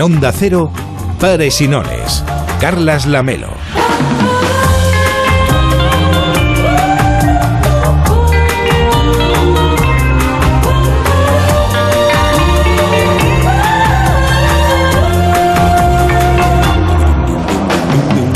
En 0.00 0.04
Onda 0.04 0.32
Cero, 0.32 0.70
Pares 1.20 1.60
y. 1.60 2.24
Carlas 2.58 3.04
Lamelo. 3.04 3.48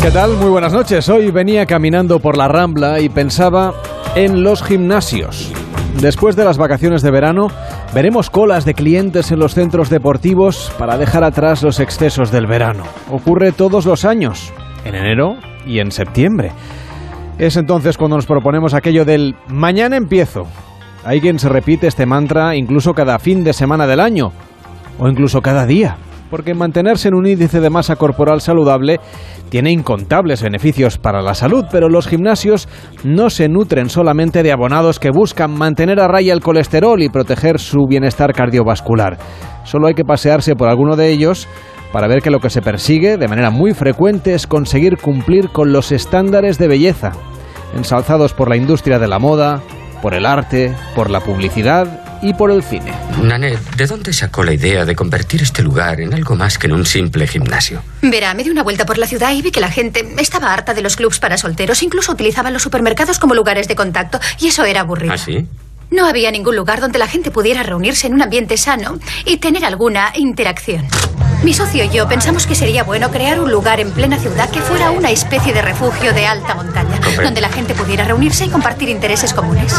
¿Qué 0.03 0.11
tal? 0.11 0.37
Muy 0.37 0.51
buenas 0.51 0.75
noches. 0.75 1.09
Hoy 1.09 1.31
venía 1.31 1.65
caminando 1.65 2.21
por 2.21 2.37
la 2.37 2.47
Rambla 2.47 3.01
y 3.01 3.09
pensaba 3.09 3.73
en 4.15 4.43
los 4.43 4.63
gimnasios. 4.63 5.51
Después 5.99 6.37
de 6.37 6.45
las 6.45 6.59
vacaciones 6.59 7.01
de 7.01 7.11
verano, 7.11 7.49
veremos 7.95 8.29
colas 8.29 8.65
de 8.65 8.75
clientes 8.75 9.31
en 9.31 9.39
los 9.39 9.55
centros 9.55 9.89
deportivos 9.89 10.73
para 10.79 10.99
dejar 10.99 11.23
atrás 11.23 11.63
los 11.63 11.79
excesos 11.79 12.33
del 12.33 12.49
verano. 12.49 12.83
Ocurre 13.09 13.53
todos 13.53 13.87
los 13.87 14.05
años, 14.05 14.53
en 14.85 14.97
enero 14.97 15.37
y 15.65 15.79
en 15.79 15.93
septiembre. 15.93 16.51
Es 17.39 17.57
entonces 17.57 17.97
cuando 17.97 18.17
nos 18.17 18.27
proponemos 18.27 18.75
aquello 18.75 19.05
del 19.05 19.37
mañana 19.47 19.97
empiezo. 19.97 20.47
Hay 21.05 21.21
quien 21.21 21.39
se 21.39 21.49
repite 21.49 21.87
este 21.87 22.05
mantra 22.05 22.57
incluso 22.57 22.95
cada 22.95 23.21
fin 23.21 23.45
de 23.45 23.53
semana 23.53 23.87
del 23.87 24.01
año 24.01 24.33
o 24.99 25.09
incluso 25.09 25.41
cada 25.41 25.65
día 25.65 25.97
porque 26.35 26.53
mantenerse 26.53 27.07
en 27.07 27.15
un 27.15 27.29
índice 27.29 27.61
de 27.61 27.71
masa 27.71 27.95
corporal 27.95 28.41
saludable 28.41 28.99
tiene 29.51 29.71
incontables 29.71 30.43
beneficios 30.43 30.99
para 30.99 31.23
la 31.23 31.33
salud, 31.33 31.65
pero 31.71 31.89
los 31.89 32.09
gimnasios 32.09 32.69
no 33.05 33.31
se 33.31 33.49
nutren 33.49 33.89
solamente 33.89 34.43
de 34.43 34.51
abonados 34.51 34.99
que 34.99 35.13
buscan 35.15 35.57
mantener 35.57 36.01
a 36.01 36.09
raya 36.09 36.33
el 36.33 36.41
colesterol 36.41 37.01
y 37.01 37.09
proteger 37.09 37.61
su 37.61 37.87
bienestar 37.89 38.33
cardiovascular. 38.33 39.17
Solo 39.63 39.87
hay 39.87 39.95
que 39.95 40.03
pasearse 40.03 40.57
por 40.57 40.69
alguno 40.69 40.97
de 40.97 41.11
ellos 41.11 41.47
para 41.93 42.09
ver 42.09 42.21
que 42.21 42.33
lo 42.33 42.41
que 42.41 42.51
se 42.51 42.63
persigue 42.63 43.17
de 43.17 43.29
manera 43.29 43.53
muy 43.53 43.73
frecuente 43.73 44.35
es 44.35 44.49
conseguir 44.49 44.97
cumplir 44.97 45.51
con 45.51 45.73
los 45.73 45.93
estándares 45.93 46.59
de 46.59 46.67
belleza, 46.67 47.13
ensalzados 47.77 48.35
por 48.35 48.49
la 48.49 48.57
industria 48.57 48.99
de 48.99 49.07
la 49.07 49.21
moda, 49.21 49.61
por 50.03 50.15
el 50.15 50.27
arte, 50.27 50.75
por 50.97 51.11
la 51.11 51.21
publicidad 51.21 52.04
y 52.23 52.35
por 52.35 52.51
el 52.51 52.63
cine. 52.63 52.93
Nanet, 53.23 53.59
¿de 53.77 53.87
dónde 53.87 54.13
sacó 54.13 54.45
la 54.45 54.53
idea 54.53 54.85
de 54.85 54.95
convertir 54.95 55.43
este 55.43 55.63
lugar 55.63 56.01
en 56.01 56.15
algo 56.15 56.37
más 56.37 56.59
que 56.59 56.67
en 56.67 56.73
un 56.73 56.87
simple 56.87 57.27
gimnasio? 57.27 57.83
Verá, 58.03 58.35
me 58.35 58.45
di 58.45 58.51
una 58.51 58.63
vuelta 58.63 58.87
por 58.87 58.99
la 58.99 59.07
ciudad 59.07 59.33
y 59.33 59.43
vi 59.43 59.51
que 59.51 59.61
la 59.61 59.71
gente 59.71 60.15
estaba 60.19 60.53
harta 60.53 60.75
de 60.75 60.83
los 60.83 60.97
clubs 60.97 61.19
para 61.19 61.37
solteros. 61.39 61.83
Incluso 61.83 62.13
utilizaban 62.13 62.53
los 62.53 62.63
supermercados 62.63 63.19
como 63.19 63.35
lugares 63.35 63.69
de 63.69 63.75
contacto. 63.75 64.21
Y 64.41 64.49
eso 64.49 64.65
era 64.65 64.81
aburrido. 64.81 65.15
¿Ah, 65.15 65.19
sí? 65.19 65.47
No 65.91 66.07
había 66.07 66.31
ningún 66.31 66.57
lugar 66.57 66.81
donde 66.81 66.99
la 66.99 67.07
gente 67.07 67.31
pudiera 67.31 67.63
reunirse 67.63 68.07
en 68.07 68.15
un 68.15 68.23
ambiente 68.23 68.57
sano 68.57 68.99
y 69.25 69.37
tener 69.37 69.65
alguna 69.65 70.13
interacción. 70.17 70.87
Mi 71.45 71.53
socio 71.53 71.85
y 71.85 71.91
yo 71.91 72.09
pensamos 72.09 72.47
que 72.47 72.55
sería 72.55 72.85
bueno 72.85 73.11
crear 73.11 73.39
un 73.39 73.51
lugar 73.51 73.79
en 73.79 73.91
plena 73.91 74.19
ciudad 74.19 74.49
que 74.51 74.61
fuera 74.61 74.91
una 74.91 75.11
especie 75.11 75.53
de 75.53 75.61
refugio 75.61 76.15
de 76.15 76.27
alta 76.27 76.55
montaña, 76.55 76.99
donde 77.23 77.43
la 77.43 77.51
gente 77.51 77.75
pudiera 77.75 78.05
reunirse 78.05 78.47
y 78.47 78.49
compartir 78.49 78.89
intereses 78.89 79.35
comunes. 79.35 79.75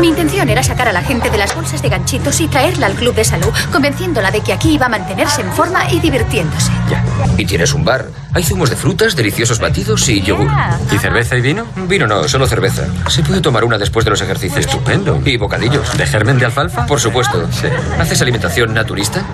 Mi 0.00 0.08
intención 0.08 0.48
era 0.48 0.62
sacar 0.62 0.88
a 0.88 0.92
la 0.92 1.02
gente 1.02 1.28
de 1.28 1.36
las 1.36 1.54
bolsas 1.54 1.82
de 1.82 1.90
ganchitos 1.90 2.40
y 2.40 2.48
traerla 2.48 2.86
al 2.86 2.94
club 2.94 3.14
de 3.14 3.24
salud, 3.24 3.52
convenciéndola 3.70 4.30
de 4.30 4.40
que 4.40 4.54
aquí 4.54 4.74
iba 4.74 4.86
a 4.86 4.88
mantenerse 4.88 5.42
en 5.42 5.52
forma 5.52 5.92
y 5.92 6.00
divirtiéndose. 6.00 6.72
Ya. 6.88 7.04
Y 7.36 7.44
tienes 7.44 7.74
un 7.74 7.84
bar. 7.84 8.23
Hay 8.34 8.42
zumos 8.42 8.68
de 8.68 8.74
frutas, 8.76 9.14
deliciosos 9.14 9.60
batidos 9.60 10.08
y 10.08 10.20
yogur. 10.20 10.48
¿Y 10.90 10.98
cerveza 10.98 11.36
y 11.36 11.40
vino? 11.40 11.66
Vino 11.88 12.06
no, 12.08 12.26
solo 12.26 12.46
cerveza. 12.48 12.82
Se 13.08 13.22
puede 13.22 13.40
tomar 13.40 13.62
una 13.64 13.78
después 13.78 14.04
de 14.04 14.10
los 14.10 14.20
ejercicios. 14.20 14.66
Estupendo. 14.66 15.20
Y 15.24 15.36
bocadillos. 15.36 15.96
¿De 15.96 16.04
germen 16.04 16.38
de 16.38 16.46
alfalfa? 16.46 16.84
Por 16.86 16.98
supuesto. 16.98 17.46
Sí. 17.52 17.68
¿Haces 17.98 18.20
alimentación 18.22 18.74
naturista? 18.74 19.22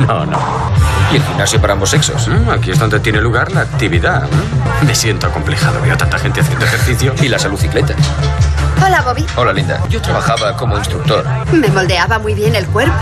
No, 0.00 0.26
no. 0.26 0.38
¿Y 1.12 1.16
el 1.16 1.22
gimnasio 1.22 1.60
para 1.60 1.74
ambos 1.74 1.90
sexos? 1.90 2.26
Mm, 2.26 2.50
Aquí 2.50 2.70
es 2.72 2.78
donde 2.78 2.98
tiene 2.98 3.20
lugar 3.20 3.52
la 3.52 3.60
actividad. 3.60 4.22
¿no? 4.22 4.86
Me 4.86 4.94
siento 4.94 5.26
acomplejado. 5.28 5.80
Veo 5.82 5.96
tanta 5.96 6.18
gente 6.18 6.40
haciendo 6.40 6.64
ejercicio. 6.64 7.14
Y 7.22 7.28
la 7.28 7.38
salucicleta. 7.38 7.94
Hola, 8.84 9.02
Bobby. 9.02 9.24
Hola, 9.36 9.52
Linda. 9.52 9.80
Yo 9.88 10.00
trabajaba 10.02 10.56
como 10.56 10.76
instructor. 10.76 11.24
Me 11.52 11.68
moldeaba 11.68 12.18
muy 12.18 12.34
bien 12.34 12.56
el 12.56 12.66
cuerpo. 12.66 12.94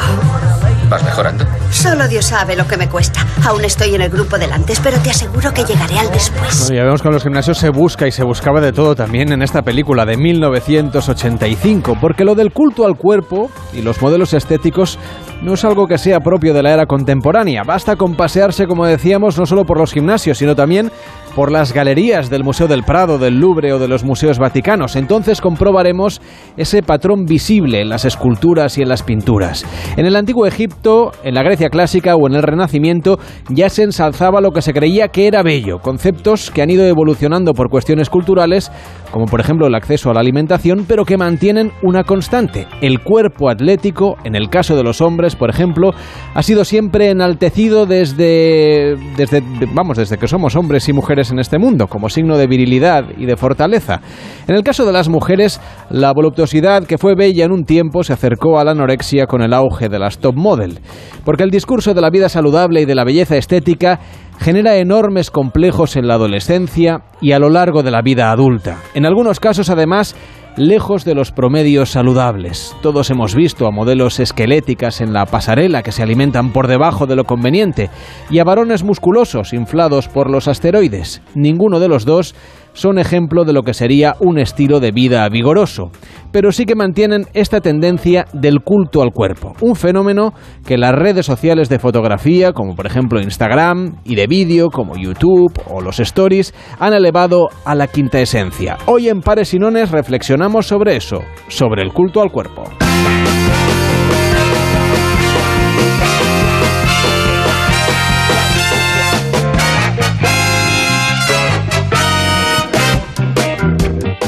¿Vas 0.88 1.04
mejorando? 1.04 1.44
Solo 1.70 2.08
Dios 2.08 2.24
sabe 2.24 2.56
lo 2.56 2.66
que 2.66 2.76
me 2.76 2.88
cuesta. 2.88 3.26
Aún 3.46 3.64
estoy 3.64 3.94
en 3.94 4.00
el 4.00 4.10
grupo 4.10 4.38
del 4.38 4.52
antes, 4.52 4.80
pero 4.80 4.98
te 4.98 5.10
aseguro 5.10 5.52
que 5.52 5.64
llegaré 5.64 5.98
al 5.98 6.10
después. 6.10 6.60
Bueno, 6.60 6.74
ya 6.74 6.84
vemos 6.84 7.02
que 7.02 7.08
en 7.08 7.14
los 7.14 7.22
gimnasios 7.22 7.58
se 7.58 7.68
busca 7.68 8.06
y 8.06 8.12
se 8.12 8.24
buscaba 8.24 8.60
de 8.60 8.72
todo 8.72 8.94
también 8.94 9.32
en 9.32 9.42
esta 9.42 9.62
película 9.62 10.06
de 10.06 10.16
1985, 10.16 11.98
porque 12.00 12.24
lo 12.24 12.34
del 12.34 12.52
culto 12.52 12.86
al 12.86 12.96
cuerpo 12.96 13.50
y 13.72 13.82
los 13.82 14.00
modelos 14.00 14.32
estéticos 14.32 14.98
no 15.42 15.54
es 15.54 15.64
algo 15.64 15.86
que 15.86 15.98
sea 15.98 16.20
propio 16.20 16.54
de 16.54 16.62
la 16.62 16.72
era 16.72 16.86
contemporánea. 16.86 17.62
Basta 17.64 17.96
con 17.96 18.14
pasearse, 18.14 18.66
como 18.66 18.86
decíamos, 18.86 19.38
no 19.38 19.46
solo 19.46 19.64
por 19.64 19.78
los 19.78 19.92
gimnasios, 19.92 20.38
sino 20.38 20.56
también 20.56 20.90
por 21.38 21.52
las 21.52 21.72
galerías 21.72 22.30
del 22.30 22.42
Museo 22.42 22.66
del 22.66 22.82
Prado, 22.82 23.16
del 23.16 23.38
Louvre 23.38 23.72
o 23.72 23.78
de 23.78 23.86
los 23.86 24.02
museos 24.02 24.40
vaticanos. 24.40 24.96
Entonces 24.96 25.40
comprobaremos 25.40 26.20
ese 26.56 26.82
patrón 26.82 27.26
visible 27.26 27.80
en 27.80 27.88
las 27.88 28.04
esculturas 28.04 28.76
y 28.76 28.82
en 28.82 28.88
las 28.88 29.04
pinturas. 29.04 29.64
En 29.96 30.04
el 30.04 30.16
antiguo 30.16 30.46
Egipto, 30.46 31.12
en 31.22 31.34
la 31.34 31.44
Grecia 31.44 31.68
clásica 31.68 32.16
o 32.16 32.26
en 32.26 32.34
el 32.34 32.42
Renacimiento 32.42 33.20
ya 33.50 33.70
se 33.70 33.84
ensalzaba 33.84 34.40
lo 34.40 34.50
que 34.50 34.62
se 34.62 34.72
creía 34.72 35.10
que 35.10 35.28
era 35.28 35.44
bello, 35.44 35.78
conceptos 35.78 36.50
que 36.50 36.60
han 36.60 36.70
ido 36.70 36.84
evolucionando 36.84 37.54
por 37.54 37.70
cuestiones 37.70 38.10
culturales, 38.10 38.72
como 39.10 39.26
por 39.26 39.40
ejemplo 39.40 39.66
el 39.66 39.74
acceso 39.74 40.10
a 40.10 40.14
la 40.14 40.20
alimentación, 40.20 40.84
pero 40.86 41.04
que 41.04 41.16
mantienen 41.16 41.72
una 41.82 42.04
constante. 42.04 42.66
El 42.80 43.00
cuerpo 43.00 43.48
atlético, 43.50 44.16
en 44.24 44.34
el 44.34 44.50
caso 44.50 44.76
de 44.76 44.82
los 44.82 45.00
hombres, 45.00 45.36
por 45.36 45.50
ejemplo, 45.50 45.92
ha 46.34 46.42
sido 46.42 46.64
siempre 46.64 47.10
enaltecido 47.10 47.86
desde, 47.86 48.96
desde 49.16 49.42
vamos, 49.72 49.96
desde 49.96 50.18
que 50.18 50.28
somos 50.28 50.56
hombres 50.56 50.88
y 50.88 50.92
mujeres 50.92 51.30
en 51.30 51.38
este 51.38 51.58
mundo, 51.58 51.86
como 51.86 52.08
signo 52.08 52.36
de 52.36 52.46
virilidad 52.46 53.04
y 53.16 53.26
de 53.26 53.36
fortaleza. 53.36 54.00
En 54.46 54.54
el 54.54 54.62
caso 54.62 54.84
de 54.86 54.92
las 54.92 55.08
mujeres, 55.08 55.60
la 55.90 56.12
voluptuosidad 56.12 56.84
que 56.84 56.98
fue 56.98 57.14
bella 57.14 57.44
en 57.44 57.52
un 57.52 57.64
tiempo 57.64 58.02
se 58.02 58.12
acercó 58.12 58.58
a 58.58 58.64
la 58.64 58.72
anorexia 58.72 59.26
con 59.26 59.42
el 59.42 59.52
auge 59.52 59.88
de 59.88 59.98
las 59.98 60.18
top 60.18 60.36
model, 60.36 60.78
porque 61.24 61.42
el 61.42 61.50
discurso 61.50 61.94
de 61.94 62.00
la 62.00 62.10
vida 62.10 62.28
saludable 62.28 62.82
y 62.82 62.84
de 62.84 62.94
la 62.94 63.04
belleza 63.04 63.36
estética 63.36 64.00
genera 64.38 64.76
enormes 64.76 65.30
complejos 65.30 65.96
en 65.96 66.08
la 66.08 66.14
adolescencia 66.14 67.02
y 67.20 67.32
a 67.32 67.38
lo 67.38 67.50
largo 67.50 67.82
de 67.82 67.90
la 67.90 68.02
vida 68.02 68.30
adulta. 68.30 68.78
En 68.94 69.06
algunos 69.06 69.40
casos, 69.40 69.70
además, 69.70 70.16
lejos 70.58 71.04
de 71.04 71.14
los 71.14 71.30
promedios 71.30 71.90
saludables. 71.90 72.74
Todos 72.82 73.10
hemos 73.10 73.34
visto 73.36 73.66
a 73.66 73.70
modelos 73.70 74.18
esqueléticas 74.18 75.00
en 75.00 75.12
la 75.12 75.24
pasarela 75.24 75.82
que 75.82 75.92
se 75.92 76.02
alimentan 76.02 76.52
por 76.52 76.66
debajo 76.66 77.06
de 77.06 77.14
lo 77.14 77.24
conveniente 77.24 77.90
y 78.28 78.40
a 78.40 78.44
varones 78.44 78.82
musculosos 78.82 79.52
inflados 79.52 80.08
por 80.08 80.28
los 80.30 80.48
asteroides. 80.48 81.22
Ninguno 81.34 81.78
de 81.78 81.88
los 81.88 82.04
dos 82.04 82.34
son 82.72 82.98
ejemplo 82.98 83.44
de 83.44 83.52
lo 83.52 83.62
que 83.62 83.74
sería 83.74 84.14
un 84.20 84.38
estilo 84.38 84.80
de 84.80 84.92
vida 84.92 85.28
vigoroso, 85.28 85.90
pero 86.32 86.52
sí 86.52 86.64
que 86.64 86.74
mantienen 86.74 87.26
esta 87.34 87.60
tendencia 87.60 88.26
del 88.32 88.60
culto 88.60 89.02
al 89.02 89.12
cuerpo, 89.12 89.54
un 89.60 89.76
fenómeno 89.76 90.32
que 90.66 90.78
las 90.78 90.94
redes 90.94 91.26
sociales 91.26 91.68
de 91.68 91.78
fotografía, 91.78 92.52
como 92.52 92.74
por 92.74 92.86
ejemplo 92.86 93.20
Instagram, 93.20 93.96
y 94.04 94.14
de 94.14 94.26
vídeo, 94.26 94.70
como 94.70 94.96
YouTube 94.96 95.52
o 95.66 95.80
los 95.80 96.00
stories, 96.00 96.54
han 96.78 96.92
elevado 96.92 97.48
a 97.64 97.74
la 97.74 97.86
quinta 97.86 98.20
esencia. 98.20 98.78
Hoy 98.86 99.08
en 99.08 99.20
Pares 99.20 99.54
y 99.54 99.58
reflexionamos 99.58 100.66
sobre 100.66 100.96
eso, 100.96 101.22
sobre 101.48 101.82
el 101.82 101.92
culto 101.92 102.22
al 102.22 102.30
cuerpo. 102.30 102.64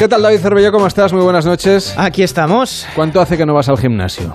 ¿Qué 0.00 0.08
tal 0.08 0.22
David 0.22 0.38
Cervello? 0.38 0.72
¿Cómo 0.72 0.86
estás? 0.86 1.12
Muy 1.12 1.20
buenas 1.20 1.44
noches. 1.44 1.92
Aquí 1.98 2.22
estamos. 2.22 2.86
¿Cuánto 2.94 3.20
hace 3.20 3.36
que 3.36 3.44
no 3.44 3.52
vas 3.52 3.68
al 3.68 3.76
gimnasio? 3.76 4.34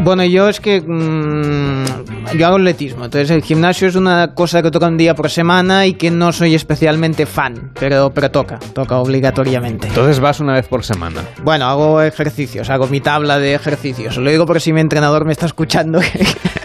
Bueno, 0.00 0.24
yo 0.24 0.48
es 0.48 0.58
que 0.58 0.80
mm, 0.80 2.36
yo 2.36 2.46
hago 2.48 2.56
atletismo, 2.56 3.04
entonces 3.04 3.30
el 3.30 3.40
gimnasio 3.44 3.86
es 3.86 3.94
una 3.94 4.34
cosa 4.34 4.60
que 4.60 4.72
toca 4.72 4.88
un 4.88 4.96
día 4.96 5.14
por 5.14 5.30
semana 5.30 5.86
y 5.86 5.94
que 5.94 6.10
no 6.10 6.32
soy 6.32 6.56
especialmente 6.56 7.26
fan, 7.26 7.70
pero, 7.78 8.10
pero 8.12 8.32
toca, 8.32 8.58
toca 8.58 8.98
obligatoriamente. 8.98 9.86
Entonces 9.86 10.18
vas 10.18 10.40
una 10.40 10.54
vez 10.54 10.66
por 10.66 10.84
semana. 10.84 11.22
Bueno, 11.44 11.66
hago 11.66 12.02
ejercicios, 12.02 12.68
hago 12.68 12.88
mi 12.88 13.00
tabla 13.00 13.38
de 13.38 13.54
ejercicios. 13.54 14.16
Lo 14.16 14.28
digo 14.28 14.46
por 14.46 14.60
si 14.60 14.72
mi 14.72 14.80
entrenador 14.80 15.24
me 15.26 15.32
está 15.32 15.46
escuchando 15.46 16.00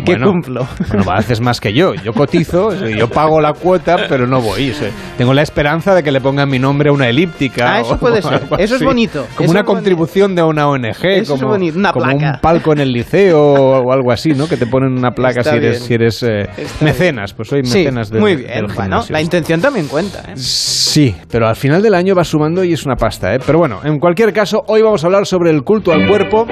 que, 0.04 0.12
Bueno, 0.12 0.26
cumplo. 0.28 0.66
Bueno, 0.88 1.10
haces 1.12 1.40
más 1.40 1.60
que 1.60 1.72
yo. 1.72 1.94
Yo 1.94 2.12
cotizo, 2.12 2.70
yo 2.88 3.08
pago 3.08 3.40
la 3.40 3.52
cuota, 3.52 3.96
pero 4.08 4.26
no 4.26 4.40
voy. 4.40 4.70
o 4.70 4.74
sea, 4.74 4.90
tengo 5.18 5.34
la 5.34 5.42
esperanza 5.42 5.94
de 5.94 6.02
que 6.02 6.10
le 6.10 6.20
pongan 6.20 6.48
mi 6.48 6.58
nombre 6.58 6.90
a 6.90 6.92
una 6.92 7.08
elíptica. 7.08 7.74
Ah, 7.76 7.80
eso 7.80 7.94
o 7.94 7.98
puede 7.98 8.22
ser. 8.22 8.42
Eso 8.58 8.76
es 8.76 8.82
bonito. 8.82 9.26
Como 9.36 9.44
Eso 9.44 9.50
una 9.50 9.60
es 9.60 9.66
bonito. 9.66 9.66
contribución 9.66 10.34
de 10.34 10.42
una 10.42 10.68
ONG, 10.68 10.86
Eso 11.04 11.34
es 11.34 11.40
como, 11.40 11.48
bonito, 11.52 11.78
una 11.78 11.92
como 11.92 12.06
placa. 12.06 12.32
un 12.34 12.40
palco 12.40 12.72
en 12.72 12.80
el 12.80 12.92
liceo 12.92 13.40
o 13.42 13.92
algo 13.92 14.12
así, 14.12 14.30
¿no? 14.34 14.48
Que 14.48 14.56
te 14.56 14.66
ponen 14.66 14.92
una 14.96 15.10
placa 15.12 15.40
Está 15.40 15.52
si 15.52 15.56
eres, 15.56 15.82
si 15.82 15.94
eres 15.94 16.22
eh, 16.22 16.48
mecenas. 16.80 17.32
Pues 17.34 17.48
soy 17.48 17.64
Sí, 17.64 17.78
mecenas 17.78 18.10
del- 18.10 18.20
muy 18.20 18.36
del 18.36 18.44
bien. 18.44 18.64
Bueno, 18.66 18.82
gimnasio. 18.82 19.12
la 19.12 19.20
intención 19.22 19.60
también 19.60 19.86
cuenta. 19.88 20.20
¿eh? 20.28 20.32
Sí, 20.36 21.14
pero 21.30 21.48
al 21.48 21.56
final 21.56 21.82
del 21.82 21.94
año 21.94 22.14
va 22.14 22.24
sumando 22.24 22.64
y 22.64 22.72
es 22.72 22.84
una 22.84 22.96
pasta, 22.96 23.34
¿eh? 23.34 23.38
Pero 23.44 23.58
bueno, 23.58 23.80
en 23.84 23.98
cualquier 23.98 24.32
caso, 24.32 24.62
hoy 24.66 24.82
vamos 24.82 25.02
a 25.04 25.06
hablar 25.06 25.26
sobre 25.26 25.50
el 25.50 25.62
culto 25.62 25.92
al 25.92 26.06
cuerpo. 26.08 26.46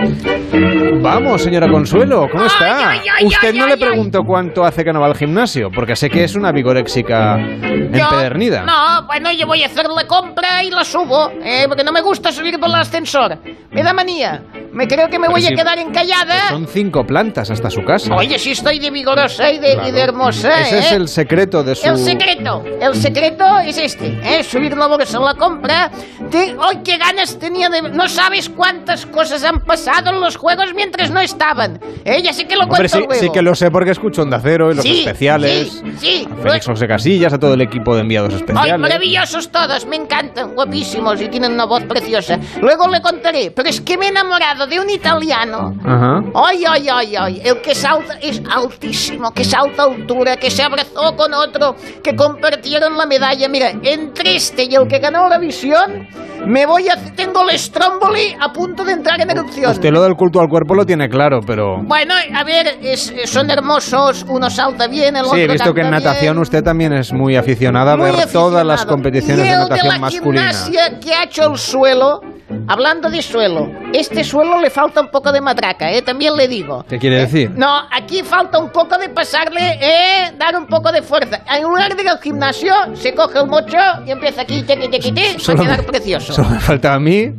Vamos, 1.03 1.43
señora 1.43 1.69
Consuelo, 1.69 2.27
¿cómo 2.31 2.45
está? 2.47 2.91
Ay, 2.91 2.99
ay, 3.03 3.09
ay, 3.27 3.30
Usted 3.31 3.55
no 3.55 3.67
le 3.67 3.77
pregunto 3.77 4.23
cuánto 4.27 4.65
hace 4.65 4.85
que 4.85 4.93
no 4.93 5.01
va 5.01 5.07
al 5.07 5.17
gimnasio, 5.17 5.71
porque 5.75 5.97
sé 5.97 6.09
que 6.11 6.25
es 6.25 6.35
una 6.35 6.53
vigoréxica 6.53 7.37
empedernida. 7.39 8.63
No, 8.65 9.07
bueno, 9.07 9.31
yo 9.33 9.47
voy 9.47 9.63
a 9.63 9.67
hacer 9.67 9.87
la 9.87 10.07
compra 10.07 10.63
y 10.65 10.71
la 10.71 10.85
subo, 10.85 11.31
eh, 11.43 11.65
porque 11.69 11.85
no 11.85 11.93
me 11.93 12.01
gusta 12.01 12.33
subir 12.33 12.59
por 12.59 12.69
el 12.69 12.75
ascensor. 12.77 13.39
Me 13.71 13.83
da 13.83 13.93
manía. 13.93 14.43
Me 14.73 14.87
creo 14.87 15.09
que 15.09 15.19
me 15.19 15.27
Pero 15.27 15.33
voy 15.33 15.43
si- 15.43 15.53
a 15.53 15.57
quedar 15.57 15.79
encallada. 15.79 16.49
Son 16.49 16.67
cinco 16.67 17.05
plantas 17.05 17.51
hasta 17.51 17.71
su 17.71 17.83
casa. 17.83 18.15
Oye, 18.15 18.39
si 18.39 18.53
estoy 18.53 18.79
de 18.79 18.91
vigorosa 18.91 19.51
y 19.51 19.59
de, 19.59 19.79
y 19.89 19.91
de 19.91 20.01
hermosa, 20.01 20.61
Ese 20.61 20.77
¿eh? 20.77 20.79
es 20.81 20.93
el 20.93 21.09
secreto 21.09 21.63
de 21.65 21.75
su... 21.75 21.89
El 21.89 21.97
secreto, 21.99 22.63
el 22.81 22.95
secreto 22.95 23.59
es 23.59 23.79
este, 23.79 24.19
¿eh? 24.23 24.43
subir 24.45 24.77
la 24.77 24.87
bolsa 24.87 25.19
en 25.19 25.25
la 25.25 25.35
compra. 25.35 25.91
Te- 26.31 26.57
¡Ay, 26.61 26.81
qué 26.85 26.99
ganas 26.99 27.39
tenía 27.39 27.69
de... 27.69 27.83
No 27.83 28.09
sabes 28.09 28.49
cuántas 28.49 29.07
cosas 29.07 29.43
han 29.45 29.61
pasado 29.61 30.11
en 30.11 30.21
los 30.21 30.37
juegos 30.37 30.73
mientras 30.75 31.11
no 31.11 31.21
estaban. 31.21 31.81
¿eh? 32.05 32.23
Ya 32.23 32.33
sé 32.33 32.47
que 32.47 32.55
lo 32.57 32.63
Hombre, 32.65 32.89
cuento 32.89 32.97
sí, 32.99 33.05
luego. 33.07 33.20
Sí 33.21 33.31
que 33.33 33.43
lo 33.43 33.55
sé 33.55 33.71
porque 33.71 33.91
escucho 33.91 34.23
Onda 34.23 34.41
Cero 34.43 34.71
y 34.73 34.75
los 34.77 34.83
Sí, 34.85 35.01
especiales. 35.01 35.83
sí, 35.85 35.93
sí. 35.99 36.29
A 36.31 36.43
Félix 36.43 36.67
José 36.67 36.87
Casillas, 36.87 37.33
a 37.33 37.39
todo 37.39 37.55
el 37.55 37.61
equipo 37.61 37.95
de 37.95 38.03
enviados 38.03 38.33
¡Ay, 38.35 38.41
especiales. 38.41 38.79
maravillosos 38.79 39.51
todos! 39.51 39.87
Me 39.87 39.97
encantan, 39.97 40.55
guapísimos 40.55 41.21
y 41.21 41.29
tienen 41.29 41.53
una 41.53 41.65
voz 41.67 41.83
preciosa. 41.85 42.39
Luego 42.61 42.89
le 42.89 43.01
contaré, 43.01 43.51
pero 43.51 43.69
es 43.69 43.81
que 43.81 43.97
me 43.99 44.07
he 44.07 44.09
enamorado 44.09 44.67
de 44.67 44.81
un 44.81 44.89
italiano. 44.91 45.75
Ajá. 45.85 46.21
Ay, 46.35 46.65
ay, 46.69 46.89
ay, 46.91 47.17
ay, 47.17 47.43
el 47.45 47.61
que 47.61 47.75
salta 47.75 48.15
es 48.21 48.43
altísimo, 48.51 49.33
que 49.33 49.45
salta 49.45 49.83
a 49.83 49.87
altura, 49.87 50.37
que 50.37 50.51
se 50.51 50.63
abrazó 50.63 51.15
con 51.17 51.35
otro, 51.35 51.75
que 52.03 52.15
compartieron 52.15 52.97
la 52.97 53.07
medalla. 53.07 53.49
Mira, 53.49 53.71
entre 53.83 54.37
este 54.37 54.65
y 54.65 54.75
el 54.75 54.87
que 54.89 54.99
ganó 54.99 55.29
la 55.29 55.39
visión, 55.39 56.09
me 56.47 56.67
voy 56.67 56.89
a... 56.89 56.97
Tengo 57.15 57.49
el 57.49 57.59
Stromboli 57.59 58.35
a 58.41 58.53
punto 58.53 58.85
de 58.85 58.93
entrar 58.93 59.21
en 59.21 59.31
erupción. 59.31 59.71
Usted 59.73 59.91
lo 59.91 60.03
del 60.03 60.15
culto 60.15 60.41
al 60.41 60.49
cuerpo 60.49 60.75
lo 60.75 60.87
tiene 60.87 61.09
claro, 61.09 61.41
pero... 61.47 61.83
Bueno, 61.83 62.15
a 62.35 62.45
ver, 62.45 62.79
es- 62.83 63.10
son 63.27 63.51
hermosos, 63.51 64.25
uno 64.29 64.49
salta 64.51 64.87
bien, 64.87 65.17
el 65.17 65.23
otro 65.25 65.37
Sí, 65.37 65.43
he 65.43 65.49
visto 65.49 65.73
que 65.75 65.81
en 65.83 65.91
natación 65.91 66.35
bien. 66.35 66.43
usted 66.43 66.63
también 66.63 66.93
es 66.93 67.13
muy 67.13 67.37
aficionada 67.37 67.93
a 67.93 67.97
Muy 67.97 68.11
ver 68.11 68.27
todas 68.33 68.65
las 68.65 68.81
aficionado. 68.83 68.89
competiciones 68.89 69.47
y 69.47 69.51
de 69.51 69.57
natación 69.57 69.87
de 69.89 69.93
la 69.95 69.99
masculina. 69.99 70.41
gimnasia 70.53 71.01
que 71.01 71.15
ha 71.15 71.25
hecho 71.25 71.51
el 71.53 71.59
suelo, 71.59 72.21
hablando 72.69 73.11
de 73.11 73.23
suelo, 73.23 73.69
este 73.93 74.25
suelo 74.25 74.61
le 74.61 74.71
falta 74.71 75.01
un 75.01 75.09
poco 75.11 75.33
de 75.33 75.41
matraca, 75.41 75.91
¿eh? 75.93 76.03
también 76.03 76.37
le 76.37 76.49
digo. 76.49 76.85
¿Qué 76.89 76.99
quiere 76.99 77.21
decir? 77.21 77.51
No, 77.57 77.69
aquí 77.93 78.23
falta 78.23 78.59
un 78.59 78.71
poco 78.71 78.99
de 78.99 79.09
pasarle, 79.09 79.79
eh, 79.81 80.33
dar 80.39 80.57
un 80.57 80.67
poco 80.67 80.91
de 80.93 81.03
fuerza. 81.03 81.41
En 81.51 81.63
lugar 81.65 81.95
de 81.97 82.03
ir 82.03 82.09
al 82.09 82.19
gimnasio, 82.21 82.73
se 82.95 83.15
coge 83.15 83.39
el 83.39 83.47
mocho 83.47 83.77
y 84.07 84.11
empieza 84.11 84.43
aquí, 84.43 84.63
tequi, 84.63 84.89
tequi, 84.89 85.11
va 85.13 85.37
a 85.37 85.39
Solo 85.39 85.63
quedar 85.63 85.85
precioso. 85.85 86.33
Solo 86.33 86.51
me 86.51 86.61
falta 86.61 86.95
a 86.95 86.99
mí 86.99 87.31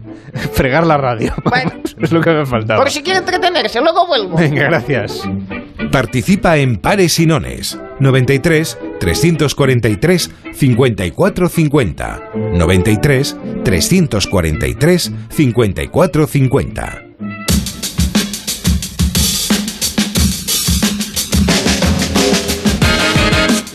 fregar 0.53 0.85
la 0.85 0.97
radio. 0.97 1.33
Bueno. 1.45 1.71
es 2.01 2.12
lo 2.12 2.21
que 2.21 2.31
me 2.31 2.45
faltaba. 2.45 2.79
Por 2.79 2.89
si 2.89 3.01
quiere 3.03 3.19
entretenerse, 3.19 3.79
luego 3.81 4.07
vuelvo. 4.07 4.38
Venga, 4.38 4.63
gracias. 4.63 5.21
Participa 5.91 6.57
en 6.57 6.77
Pares 6.77 7.19
y 7.19 7.25
Nones. 7.25 7.77
93 7.99 8.77
343 8.99 10.31
54 10.53 11.49
50 11.49 12.31
93 12.53 13.38
343 13.63 15.11
54 15.29 16.27
50 16.27 17.10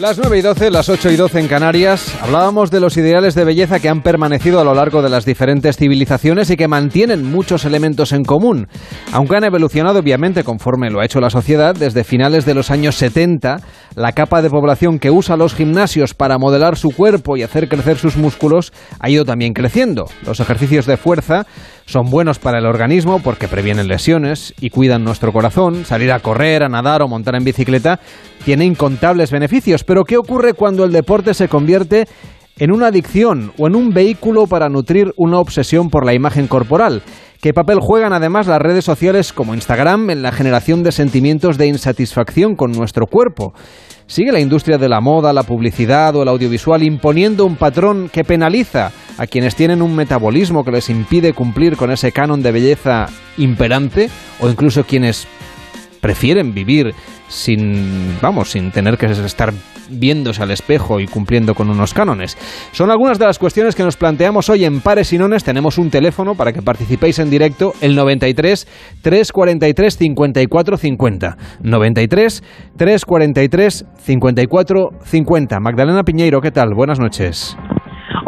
Las 0.00 0.18
9 0.18 0.38
y 0.38 0.42
12, 0.42 0.70
las 0.70 0.90
8 0.90 1.10
y 1.10 1.16
12 1.16 1.40
en 1.40 1.48
Canarias, 1.48 2.14
hablábamos 2.20 2.70
de 2.70 2.80
los 2.80 2.98
ideales 2.98 3.34
de 3.34 3.46
belleza 3.46 3.80
que 3.80 3.88
han 3.88 4.02
permanecido 4.02 4.60
a 4.60 4.64
lo 4.64 4.74
largo 4.74 5.00
de 5.00 5.08
las 5.08 5.24
diferentes 5.24 5.78
civilizaciones 5.78 6.50
y 6.50 6.56
que 6.58 6.68
mantienen 6.68 7.24
muchos 7.24 7.64
elementos 7.64 8.12
en 8.12 8.22
común, 8.22 8.68
aunque 9.14 9.36
han 9.36 9.44
evolucionado 9.44 9.98
obviamente 10.00 10.44
conforme 10.44 10.90
lo 10.90 11.00
ha 11.00 11.06
hecho 11.06 11.18
la 11.18 11.30
sociedad 11.30 11.74
desde 11.74 12.04
finales 12.04 12.44
de 12.44 12.52
los 12.52 12.70
años 12.70 12.96
70, 12.96 13.56
la 13.94 14.12
capa 14.12 14.42
de 14.42 14.50
población 14.50 14.98
que 14.98 15.10
usa 15.10 15.38
los 15.38 15.54
gimnasios 15.54 16.12
para 16.12 16.36
modelar 16.36 16.76
su 16.76 16.90
cuerpo 16.90 17.38
y 17.38 17.42
hacer 17.42 17.66
crecer 17.66 17.96
sus 17.96 18.18
músculos 18.18 18.74
ha 19.00 19.08
ido 19.08 19.24
también 19.24 19.54
creciendo. 19.54 20.04
Los 20.26 20.40
ejercicios 20.40 20.84
de 20.84 20.98
fuerza 20.98 21.46
son 21.86 22.10
buenos 22.10 22.40
para 22.40 22.58
el 22.58 22.66
organismo 22.66 23.20
porque 23.20 23.46
previenen 23.46 23.86
lesiones 23.86 24.54
y 24.60 24.70
cuidan 24.70 25.04
nuestro 25.04 25.32
corazón. 25.32 25.84
Salir 25.84 26.10
a 26.10 26.18
correr, 26.18 26.64
a 26.64 26.68
nadar 26.68 27.00
o 27.00 27.08
montar 27.08 27.36
en 27.36 27.44
bicicleta 27.44 28.00
tiene 28.44 28.64
incontables 28.64 29.30
beneficios. 29.30 29.84
Pero 29.84 30.04
¿qué 30.04 30.16
ocurre 30.16 30.54
cuando 30.54 30.84
el 30.84 30.92
deporte 30.92 31.32
se 31.32 31.48
convierte 31.48 32.08
en 32.58 32.72
una 32.72 32.88
adicción 32.88 33.52
o 33.56 33.68
en 33.68 33.76
un 33.76 33.90
vehículo 33.90 34.46
para 34.46 34.68
nutrir 34.68 35.12
una 35.16 35.38
obsesión 35.38 35.88
por 35.88 36.04
la 36.04 36.12
imagen 36.12 36.48
corporal? 36.48 37.02
¿Qué 37.40 37.54
papel 37.54 37.78
juegan 37.80 38.12
además 38.12 38.48
las 38.48 38.60
redes 38.60 38.84
sociales 38.84 39.32
como 39.32 39.54
Instagram 39.54 40.10
en 40.10 40.22
la 40.22 40.32
generación 40.32 40.82
de 40.82 40.90
sentimientos 40.90 41.56
de 41.56 41.68
insatisfacción 41.68 42.56
con 42.56 42.72
nuestro 42.72 43.06
cuerpo? 43.06 43.54
¿Sigue 44.08 44.30
la 44.30 44.38
industria 44.38 44.78
de 44.78 44.88
la 44.88 45.00
moda, 45.00 45.32
la 45.32 45.42
publicidad 45.42 46.14
o 46.14 46.22
el 46.22 46.28
audiovisual 46.28 46.84
imponiendo 46.84 47.44
un 47.44 47.56
patrón 47.56 48.08
que 48.08 48.22
penaliza 48.22 48.92
a 49.18 49.26
quienes 49.26 49.56
tienen 49.56 49.82
un 49.82 49.96
metabolismo 49.96 50.64
que 50.64 50.70
les 50.70 50.88
impide 50.90 51.32
cumplir 51.32 51.76
con 51.76 51.90
ese 51.90 52.12
canon 52.12 52.40
de 52.40 52.52
belleza 52.52 53.06
imperante 53.36 54.08
o 54.40 54.48
incluso 54.48 54.84
quienes 54.84 55.26
prefieren 56.00 56.54
vivir 56.54 56.94
sin, 57.28 58.18
vamos, 58.20 58.50
sin 58.50 58.70
tener 58.70 58.96
que 58.96 59.06
estar 59.06 59.52
viéndose 59.88 60.42
al 60.42 60.50
espejo 60.50 61.00
y 61.00 61.06
cumpliendo 61.06 61.54
con 61.54 61.70
unos 61.70 61.94
cánones. 61.94 62.36
Son 62.72 62.90
algunas 62.90 63.18
de 63.18 63.26
las 63.26 63.38
cuestiones 63.38 63.74
que 63.74 63.82
nos 63.82 63.96
planteamos 63.96 64.48
hoy 64.48 64.64
en 64.64 64.80
Pares 64.80 65.12
y 65.12 65.18
Nones. 65.18 65.44
Tenemos 65.44 65.78
un 65.78 65.90
teléfono 65.90 66.34
para 66.34 66.52
que 66.52 66.62
participéis 66.62 67.18
en 67.18 67.30
directo, 67.30 67.72
el 67.80 67.94
93 67.94 68.66
343 69.02 69.96
54 69.96 70.76
50. 70.76 71.36
93 71.62 72.42
343 72.76 73.86
54 73.96 74.88
50. 75.04 75.60
Magdalena 75.60 76.02
Piñeiro, 76.02 76.40
¿qué 76.40 76.50
tal? 76.50 76.74
Buenas 76.74 76.98
noches. 76.98 77.56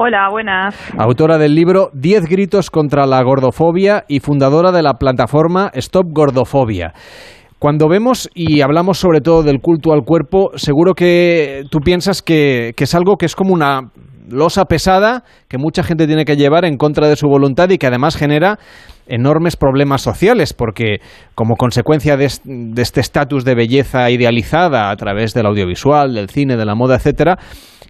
Hola, 0.01 0.29
buenas. 0.31 0.77
Autora 0.97 1.39
del 1.39 1.57
libro 1.57 1.91
10 1.93 2.27
gritos 2.27 2.71
contra 2.71 3.05
la 3.05 3.21
gordofobia 3.23 4.05
y 4.07 4.21
fundadora 4.21 4.71
de 4.71 4.83
la 4.83 4.95
plataforma 4.95 5.73
Stop 5.75 6.07
Gordofobia. 6.11 6.93
Cuando 7.59 7.89
vemos 7.89 8.31
y 8.35 8.61
hablamos 8.61 8.99
sobre 8.99 9.21
todo 9.21 9.43
del 9.43 9.61
culto 9.61 9.93
al 9.93 10.05
cuerpo, 10.05 10.51
seguro 10.55 10.95
que 10.95 11.65
tú 11.71 11.81
piensas 11.81 12.23
que, 12.23 12.73
que 12.77 12.85
es 12.85 12.95
algo 12.95 13.17
que 13.17 13.27
es 13.27 13.35
como 13.35 13.53
una 13.53 13.91
losa 14.31 14.67
pesada 14.67 15.25
que 15.49 15.59
mucha 15.59 15.83
gente 15.83 16.07
tiene 16.07 16.25
que 16.25 16.37
llevar 16.37 16.65
en 16.67 16.77
contra 16.77 17.09
de 17.09 17.17
su 17.17 17.27
voluntad 17.27 17.69
y 17.71 17.79
que 17.79 17.87
además 17.87 18.15
genera 18.17 18.59
enormes 19.09 19.57
problemas 19.57 20.03
sociales, 20.03 20.53
porque 20.53 20.99
como 21.35 21.57
consecuencia 21.57 22.17
de, 22.17 22.27
est- 22.27 22.45
de 22.45 22.83
este 22.83 23.01
estatus 23.01 23.45
de 23.45 23.55
belleza 23.55 24.11
idealizada 24.11 24.91
a 24.91 24.97
través 24.97 25.33
del 25.35 25.47
audiovisual, 25.47 26.15
del 26.15 26.29
cine, 26.29 26.57
de 26.59 26.67
la 26.67 26.75
moda, 26.75 26.97
etcétera, 26.97 27.39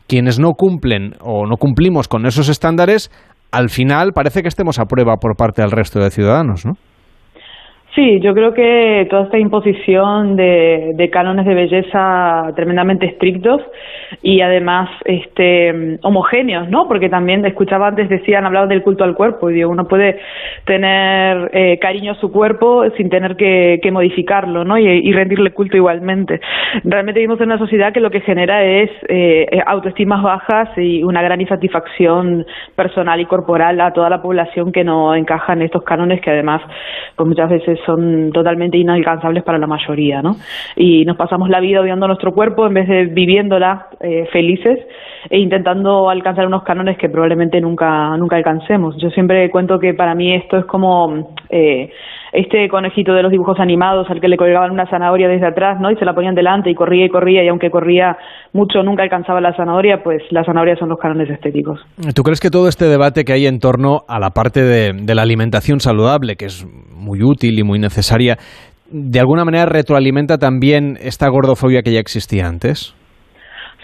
quienes 0.06 0.38
no 0.38 0.52
cumplen 0.52 1.14
o 1.20 1.44
no 1.46 1.56
cumplimos 1.56 2.06
con 2.08 2.24
esos 2.24 2.48
estándares, 2.48 3.10
al 3.50 3.68
final 3.68 4.12
parece 4.14 4.42
que 4.42 4.48
estemos 4.48 4.78
a 4.78 4.84
prueba 4.84 5.16
por 5.16 5.36
parte 5.36 5.60
del 5.60 5.72
resto 5.72 5.98
de 5.98 6.10
ciudadanos, 6.10 6.64
¿no? 6.64 6.74
Sí, 7.98 8.20
yo 8.20 8.32
creo 8.32 8.54
que 8.54 9.08
toda 9.10 9.24
esta 9.24 9.38
imposición 9.38 10.36
de, 10.36 10.92
de 10.94 11.10
cánones 11.10 11.44
de 11.44 11.54
belleza 11.54 12.52
tremendamente 12.54 13.06
estrictos 13.06 13.60
y 14.22 14.40
además 14.40 14.88
este 15.04 15.98
homogéneos, 16.02 16.68
¿no? 16.68 16.86
Porque 16.86 17.08
también 17.08 17.44
escuchaba 17.44 17.88
antes 17.88 18.08
decían 18.08 18.46
hablaban 18.46 18.68
del 18.68 18.84
culto 18.84 19.02
al 19.02 19.16
cuerpo 19.16 19.50
y 19.50 19.54
digo 19.54 19.70
uno 19.70 19.88
puede 19.88 20.20
tener 20.64 21.50
eh, 21.52 21.80
cariño 21.80 22.12
a 22.12 22.20
su 22.20 22.30
cuerpo 22.30 22.84
sin 22.96 23.10
tener 23.10 23.34
que, 23.34 23.80
que 23.82 23.90
modificarlo, 23.90 24.64
¿no? 24.64 24.78
Y, 24.78 25.10
rendirle 25.10 25.50
culto 25.50 25.76
igualmente. 25.76 26.40
Realmente 26.84 27.18
vivimos 27.18 27.40
en 27.40 27.46
una 27.46 27.58
sociedad 27.58 27.92
que 27.92 27.98
lo 27.98 28.12
que 28.12 28.20
genera 28.20 28.62
es 28.62 28.90
eh, 29.08 29.48
autoestimas 29.66 30.22
bajas 30.22 30.68
y 30.76 31.02
una 31.02 31.20
gran 31.20 31.40
insatisfacción 31.40 32.46
personal 32.76 33.20
y 33.20 33.24
corporal 33.24 33.80
a 33.80 33.92
toda 33.92 34.08
la 34.08 34.22
población 34.22 34.70
que 34.70 34.84
no 34.84 35.16
encaja 35.16 35.54
en 35.54 35.62
estos 35.62 35.82
cánones 35.82 36.20
que 36.20 36.30
además 36.30 36.62
pues 37.16 37.28
muchas 37.28 37.50
veces 37.50 37.80
son 37.88 38.32
totalmente 38.32 38.76
inalcanzables 38.76 39.42
para 39.42 39.56
la 39.56 39.66
mayoría, 39.66 40.20
¿no? 40.20 40.36
Y 40.76 41.06
nos 41.06 41.16
pasamos 41.16 41.48
la 41.48 41.58
vida 41.58 41.80
odiando 41.80 42.06
nuestro 42.06 42.34
cuerpo 42.34 42.66
en 42.66 42.74
vez 42.74 42.86
de 42.86 43.06
viviéndola 43.06 43.86
eh, 44.00 44.26
felices 44.30 44.78
e 45.30 45.38
intentando 45.38 46.10
alcanzar 46.10 46.46
unos 46.46 46.64
cánones 46.64 46.98
que 46.98 47.08
probablemente 47.08 47.60
nunca 47.62 48.14
nunca 48.18 48.36
alcancemos. 48.36 48.96
Yo 48.98 49.08
siempre 49.10 49.50
cuento 49.50 49.78
que 49.78 49.94
para 49.94 50.14
mí 50.14 50.34
esto 50.34 50.58
es 50.58 50.66
como 50.66 51.34
eh, 51.48 51.90
este 52.32 52.68
conejito 52.68 53.14
de 53.14 53.22
los 53.22 53.30
dibujos 53.30 53.58
animados 53.60 54.08
al 54.10 54.20
que 54.20 54.28
le 54.28 54.36
colgaban 54.36 54.70
una 54.70 54.86
zanahoria 54.86 55.28
desde 55.28 55.46
atrás, 55.46 55.80
¿no? 55.80 55.90
Y 55.90 55.96
se 55.96 56.04
la 56.04 56.14
ponían 56.14 56.34
delante 56.34 56.70
y 56.70 56.74
corría 56.74 57.06
y 57.06 57.08
corría 57.08 57.44
y 57.44 57.48
aunque 57.48 57.70
corría 57.70 58.16
mucho 58.52 58.82
nunca 58.82 59.02
alcanzaba 59.02 59.40
la 59.40 59.54
zanahoria, 59.54 60.02
pues 60.02 60.22
la 60.30 60.44
zanahoria 60.44 60.76
son 60.76 60.88
los 60.88 60.98
cánones 60.98 61.30
estéticos. 61.30 61.80
¿Tú 62.14 62.22
crees 62.22 62.40
que 62.40 62.50
todo 62.50 62.68
este 62.68 62.86
debate 62.86 63.24
que 63.24 63.32
hay 63.32 63.46
en 63.46 63.58
torno 63.58 64.00
a 64.08 64.18
la 64.18 64.30
parte 64.30 64.62
de, 64.62 64.92
de 64.92 65.14
la 65.14 65.22
alimentación 65.22 65.80
saludable, 65.80 66.36
que 66.36 66.46
es 66.46 66.66
muy 66.94 67.22
útil 67.22 67.58
y 67.58 67.62
muy 67.62 67.78
necesaria, 67.78 68.36
de 68.90 69.20
alguna 69.20 69.44
manera 69.44 69.66
retroalimenta 69.66 70.38
también 70.38 70.96
esta 71.00 71.28
gordofobia 71.28 71.82
que 71.82 71.92
ya 71.92 72.00
existía 72.00 72.46
antes? 72.46 72.94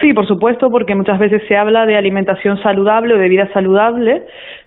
Sí, 0.01 0.13
por 0.13 0.27
supuesto, 0.27 0.71
porque 0.71 0.95
muchas 0.95 1.21
veces 1.21 1.43
se 1.47 1.57
habla 1.57 1.87
de 1.87 1.97
alimentación 1.97 2.61
saludable 2.63 3.15
o 3.15 3.19
de 3.19 3.29
vida 3.29 3.49
saludable 3.53 4.25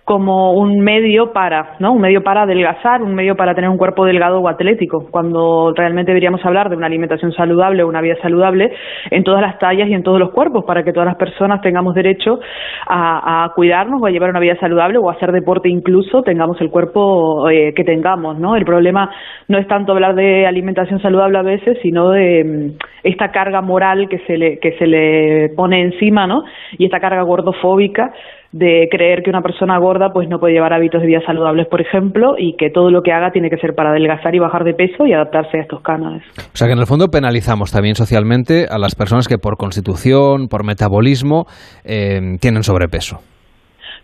como 0.08 0.54
un 0.54 0.80
medio 0.80 1.34
para, 1.34 1.76
¿no? 1.80 1.92
Un 1.92 2.00
medio 2.00 2.22
para 2.22 2.44
adelgazar, 2.44 3.02
un 3.02 3.14
medio 3.14 3.36
para 3.36 3.54
tener 3.54 3.68
un 3.68 3.76
cuerpo 3.76 4.06
delgado 4.06 4.40
o 4.40 4.48
atlético, 4.48 5.06
cuando 5.10 5.74
realmente 5.76 6.12
deberíamos 6.12 6.42
hablar 6.46 6.70
de 6.70 6.76
una 6.76 6.86
alimentación 6.86 7.30
saludable 7.32 7.84
una 7.84 8.00
vida 8.00 8.14
saludable 8.22 8.72
en 9.10 9.22
todas 9.22 9.42
las 9.42 9.58
tallas 9.58 9.86
y 9.86 9.92
en 9.92 10.02
todos 10.02 10.18
los 10.18 10.30
cuerpos, 10.30 10.64
para 10.64 10.82
que 10.82 10.94
todas 10.94 11.08
las 11.08 11.16
personas 11.16 11.60
tengamos 11.60 11.94
derecho 11.94 12.40
a, 12.86 13.52
cuidarnos 13.54 14.00
o 14.00 14.06
a 14.06 14.10
llevar 14.10 14.30
una 14.30 14.40
vida 14.40 14.56
saludable 14.58 14.96
o 14.96 15.10
a 15.10 15.12
hacer 15.12 15.30
deporte 15.30 15.68
incluso, 15.68 16.22
tengamos 16.22 16.58
el 16.62 16.70
cuerpo 16.70 17.50
eh, 17.50 17.74
que 17.74 17.84
tengamos, 17.84 18.38
¿no? 18.38 18.56
El 18.56 18.64
problema 18.64 19.10
no 19.46 19.58
es 19.58 19.66
tanto 19.66 19.92
hablar 19.92 20.14
de 20.14 20.46
alimentación 20.46 21.02
saludable 21.02 21.36
a 21.36 21.42
veces, 21.42 21.76
sino 21.82 22.08
de 22.12 22.44
mm, 22.44 22.78
esta 23.02 23.28
carga 23.30 23.60
moral 23.60 24.08
que 24.08 24.20
se 24.20 24.38
le, 24.38 24.58
que 24.58 24.72
se 24.78 24.86
le 24.86 25.50
pone 25.54 25.82
encima, 25.82 26.26
¿no? 26.26 26.44
Y 26.78 26.86
esta 26.86 26.98
carga 26.98 27.20
gordofóbica 27.24 28.10
de 28.52 28.88
creer 28.90 29.22
que 29.22 29.30
una 29.30 29.42
persona 29.42 29.78
gorda 29.78 30.10
pues 30.12 30.28
no 30.28 30.38
puede 30.38 30.54
llevar 30.54 30.72
hábitos 30.72 31.02
de 31.02 31.06
vida 31.06 31.20
saludables, 31.26 31.66
por 31.68 31.80
ejemplo, 31.80 32.34
y 32.38 32.56
que 32.56 32.70
todo 32.70 32.90
lo 32.90 33.02
que 33.02 33.12
haga 33.12 33.30
tiene 33.30 33.50
que 33.50 33.58
ser 33.58 33.74
para 33.74 33.90
adelgazar 33.90 34.34
y 34.34 34.38
bajar 34.38 34.64
de 34.64 34.74
peso 34.74 35.06
y 35.06 35.12
adaptarse 35.12 35.58
a 35.58 35.62
estos 35.62 35.82
cánones. 35.82 36.22
O 36.38 36.56
sea 36.56 36.66
que 36.66 36.72
en 36.72 36.78
el 36.78 36.86
fondo 36.86 37.08
penalizamos 37.08 37.72
también 37.72 37.94
socialmente 37.94 38.66
a 38.70 38.78
las 38.78 38.94
personas 38.94 39.28
que 39.28 39.38
por 39.38 39.56
constitución, 39.56 40.48
por 40.48 40.64
metabolismo, 40.64 41.44
eh, 41.84 42.36
tienen 42.40 42.62
sobrepeso. 42.62 43.20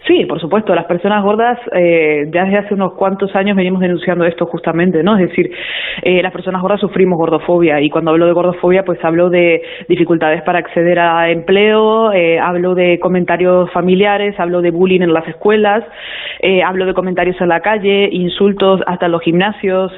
Sí, 0.06 0.26
por 0.26 0.38
supuesto. 0.38 0.75
Las 0.75 0.84
personas 0.84 1.25
gordas, 1.25 1.58
eh, 1.73 2.25
desde 2.26 2.58
hace 2.58 2.75
unos 2.75 2.92
cuantos 2.92 3.34
años 3.34 3.56
venimos 3.56 3.80
denunciando 3.80 4.26
esto 4.26 4.44
justamente, 4.44 5.02
¿no? 5.02 5.16
Es 5.16 5.28
decir, 5.30 5.50
eh, 6.02 6.23
las 6.23 6.30
personas 6.30 6.61
gordas 6.61 6.80
sufrimos 6.80 7.18
gordofobia 7.18 7.80
y 7.80 7.88
cuando 7.88 8.11
hablo 8.11 8.26
de 8.26 8.32
gordofobia, 8.32 8.84
pues 8.84 9.02
hablo 9.02 9.30
de 9.30 9.62
dificultades 9.88 10.42
para 10.42 10.58
acceder 10.58 10.99
a 10.99 11.30
empleo, 11.30 12.12
eh, 12.12 12.38
hablo 12.38 12.75
de 12.75 12.99
comentarios 13.00 13.70
familiares, 13.73 14.38
hablo 14.38 14.61
de 14.61 14.70
bullying 14.70 15.00
en 15.00 15.14
las 15.14 15.26
escuelas, 15.26 15.84
eh, 16.40 16.62
hablo 16.62 16.84
de 16.84 16.92
comentarios 16.92 17.40
en 17.40 17.49
la 17.49 17.61
calle, 17.61 18.08
insultos 18.12 18.82
hasta 18.87 19.08
los 19.08 19.23
gimnasios, 19.23 19.92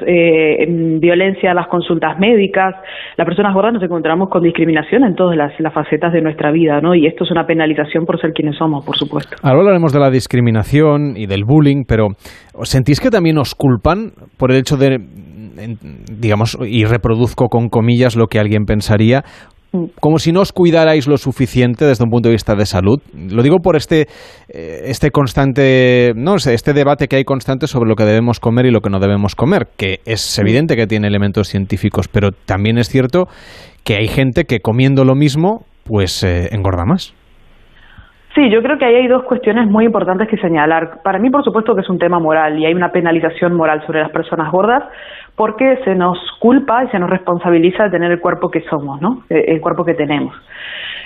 violencia 0.99 1.51
a 1.51 1.53
las 1.53 1.67
consultas 1.67 2.17
médicas. 2.17 2.75
Las 3.17 3.25
personas 3.25 3.53
gordas 3.53 3.73
nos 3.73 3.83
encontramos 3.83 4.29
con 4.29 4.41
discriminación 4.41 5.03
en 5.03 5.15
todas 5.15 5.35
las, 5.35 5.53
facetas 5.73 6.13
de 6.13 6.21
nuestra 6.21 6.51
vida, 6.51 6.79
¿no? 6.79 6.95
Y 6.95 7.07
esto 7.07 7.25
es 7.25 7.31
una 7.31 7.45
penalización 7.45 8.05
por 8.05 8.19
ser 8.21 8.31
quienes 8.31 8.55
somos, 8.55 8.85
por 8.85 8.95
supuesto. 8.95 9.35
Ahora 9.43 9.59
hablaremos 9.59 9.91
de 9.91 9.96
la 9.99 10.09
discriminación 10.09 11.15
y 11.17 11.25
del 11.27 11.43
bullying, 11.45 11.83
pero 11.87 12.09
¿sentís 12.63 12.99
que 12.99 13.09
también 13.09 13.37
os 13.37 13.55
culpan 13.55 14.11
por 14.37 14.51
el 14.51 14.57
hecho 14.57 14.77
de, 14.77 14.97
digamos, 16.11 16.57
y 16.65 16.85
reproduzco 16.85 17.47
con 17.47 17.69
comillas 17.69 18.15
lo 18.15 18.27
que 18.27 18.39
alguien 18.39 18.65
pensaría, 18.65 19.23
como 19.99 20.17
si 20.17 20.31
no 20.31 20.41
os 20.41 20.53
cuidarais 20.53 21.07
lo 21.07 21.17
suficiente 21.17 21.85
desde 21.85 22.03
un 22.03 22.09
punto 22.09 22.29
de 22.29 22.33
vista 22.33 22.55
de 22.55 22.65
salud. 22.65 22.99
Lo 23.13 23.43
digo 23.43 23.57
por 23.57 23.75
este, 23.75 24.07
eh, 24.49 24.83
este 24.85 25.11
constante, 25.11 26.13
no 26.15 26.35
este 26.35 26.73
debate 26.73 27.07
que 27.07 27.17
hay 27.17 27.23
constante 27.23 27.67
sobre 27.67 27.89
lo 27.89 27.95
que 27.95 28.05
debemos 28.05 28.39
comer 28.39 28.65
y 28.65 28.71
lo 28.71 28.81
que 28.81 28.89
no 28.89 28.99
debemos 28.99 29.35
comer, 29.35 29.67
que 29.77 29.99
es 30.05 30.39
evidente 30.39 30.75
que 30.75 30.87
tiene 30.87 31.07
elementos 31.07 31.49
científicos, 31.49 32.07
pero 32.07 32.31
también 32.31 32.77
es 32.77 32.89
cierto 32.89 33.27
que 33.83 33.95
hay 33.95 34.07
gente 34.07 34.45
que 34.45 34.59
comiendo 34.59 35.03
lo 35.03 35.15
mismo, 35.15 35.65
pues 35.83 36.23
eh, 36.23 36.49
engorda 36.51 36.85
más. 36.85 37.13
Sí, 38.37 38.51
yo 38.51 38.61
creo 38.61 38.77
que 38.77 38.85
ahí 38.85 38.93
hay 38.93 39.07
dos 39.07 39.23
cuestiones 39.23 39.67
muy 39.67 39.85
importantes 39.85 40.27
que 40.27 40.37
señalar. 40.37 41.01
Para 41.01 41.17
mí, 41.17 41.31
por 41.31 41.43
supuesto, 41.43 41.73
que 41.73 41.81
es 41.81 41.89
un 41.89 41.97
tema 41.97 42.19
moral 42.19 42.59
y 42.59 42.67
hay 42.67 42.73
una 42.75 42.91
penalización 42.91 43.55
moral 43.55 43.83
sobre 43.87 44.01
las 44.01 44.11
personas 44.11 44.51
gordas 44.51 44.83
porque 45.35 45.79
se 45.83 45.95
nos 45.95 46.19
culpa 46.39 46.83
y 46.83 46.87
se 46.89 46.99
nos 46.99 47.09
responsabiliza 47.09 47.85
de 47.85 47.89
tener 47.89 48.11
el 48.11 48.19
cuerpo 48.19 48.51
que 48.51 48.61
somos, 48.69 49.01
¿no? 49.01 49.23
Eh, 49.31 49.45
el 49.47 49.59
cuerpo 49.59 49.83
que 49.83 49.95
tenemos. 49.95 50.35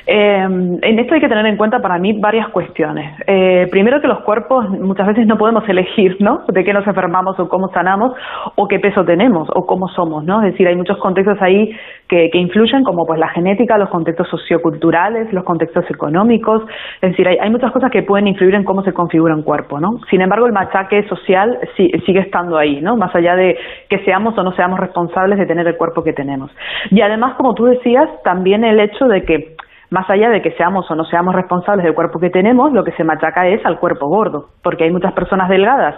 Eh, 0.07 0.43
en 0.43 0.99
esto 0.99 1.13
hay 1.13 1.21
que 1.21 1.29
tener 1.29 1.45
en 1.45 1.57
cuenta 1.57 1.79
para 1.79 1.97
mí 1.99 2.19
varias 2.19 2.49
cuestiones. 2.49 3.13
Eh, 3.27 3.67
primero 3.71 4.01
que 4.01 4.07
los 4.07 4.21
cuerpos 4.21 4.69
muchas 4.69 5.07
veces 5.07 5.27
no 5.27 5.37
podemos 5.37 5.67
elegir, 5.69 6.17
¿no? 6.19 6.41
De 6.47 6.63
qué 6.63 6.73
nos 6.73 6.85
enfermamos 6.87 7.39
o 7.39 7.47
cómo 7.47 7.69
sanamos 7.69 8.13
o 8.55 8.67
qué 8.67 8.79
peso 8.79 9.03
tenemos 9.05 9.47
o 9.53 9.65
cómo 9.65 9.87
somos, 9.89 10.23
¿no? 10.23 10.41
Es 10.43 10.53
decir, 10.53 10.67
hay 10.67 10.75
muchos 10.75 10.97
contextos 10.97 11.37
ahí 11.41 11.71
que, 12.07 12.29
influyen 12.33 12.83
como 12.83 13.05
pues 13.05 13.19
la 13.19 13.29
genética, 13.29 13.77
los 13.77 13.89
contextos 13.89 14.27
socioculturales, 14.29 15.31
los 15.31 15.43
contextos 15.43 15.85
económicos, 15.89 16.63
es 17.01 17.11
decir, 17.11 17.27
hay, 17.27 17.37
hay, 17.39 17.51
muchas 17.51 17.71
cosas 17.71 17.91
que 17.91 18.01
pueden 18.01 18.27
influir 18.27 18.55
en 18.55 18.63
cómo 18.63 18.83
se 18.83 18.93
configura 18.93 19.35
un 19.35 19.43
cuerpo, 19.43 19.79
¿no? 19.79 19.91
Sin 20.09 20.21
embargo, 20.21 20.47
el 20.47 20.53
machaque 20.53 21.07
social 21.07 21.59
sigue 21.75 22.19
estando 22.19 22.57
ahí, 22.57 22.81
¿no? 22.81 22.97
Más 22.97 23.15
allá 23.15 23.35
de 23.35 23.55
que 23.89 23.99
seamos 23.99 24.37
o 24.37 24.43
no 24.43 24.51
seamos 24.53 24.79
responsables 24.79 25.37
de 25.37 25.45
tener 25.45 25.67
el 25.67 25.77
cuerpo 25.77 26.03
que 26.03 26.13
tenemos. 26.13 26.51
Y 26.89 27.01
además, 27.01 27.35
como 27.35 27.53
tú 27.53 27.65
decías, 27.65 28.09
también 28.23 28.63
el 28.63 28.79
hecho 28.79 29.05
de 29.05 29.23
que 29.23 29.55
más 29.91 30.09
allá 30.09 30.29
de 30.29 30.41
que 30.41 30.51
seamos 30.51 30.89
o 30.89 30.95
no 30.95 31.03
seamos 31.05 31.35
responsables 31.35 31.85
del 31.85 31.93
cuerpo 31.93 32.19
que 32.19 32.29
tenemos, 32.29 32.71
lo 32.71 32.83
que 32.83 32.93
se 32.93 33.03
machaca 33.03 33.47
es 33.47 33.63
al 33.65 33.77
cuerpo 33.77 34.07
gordo, 34.07 34.47
porque 34.63 34.85
hay 34.85 34.91
muchas 34.91 35.13
personas 35.13 35.49
delgadas 35.49 35.95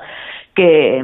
que, 0.55 1.01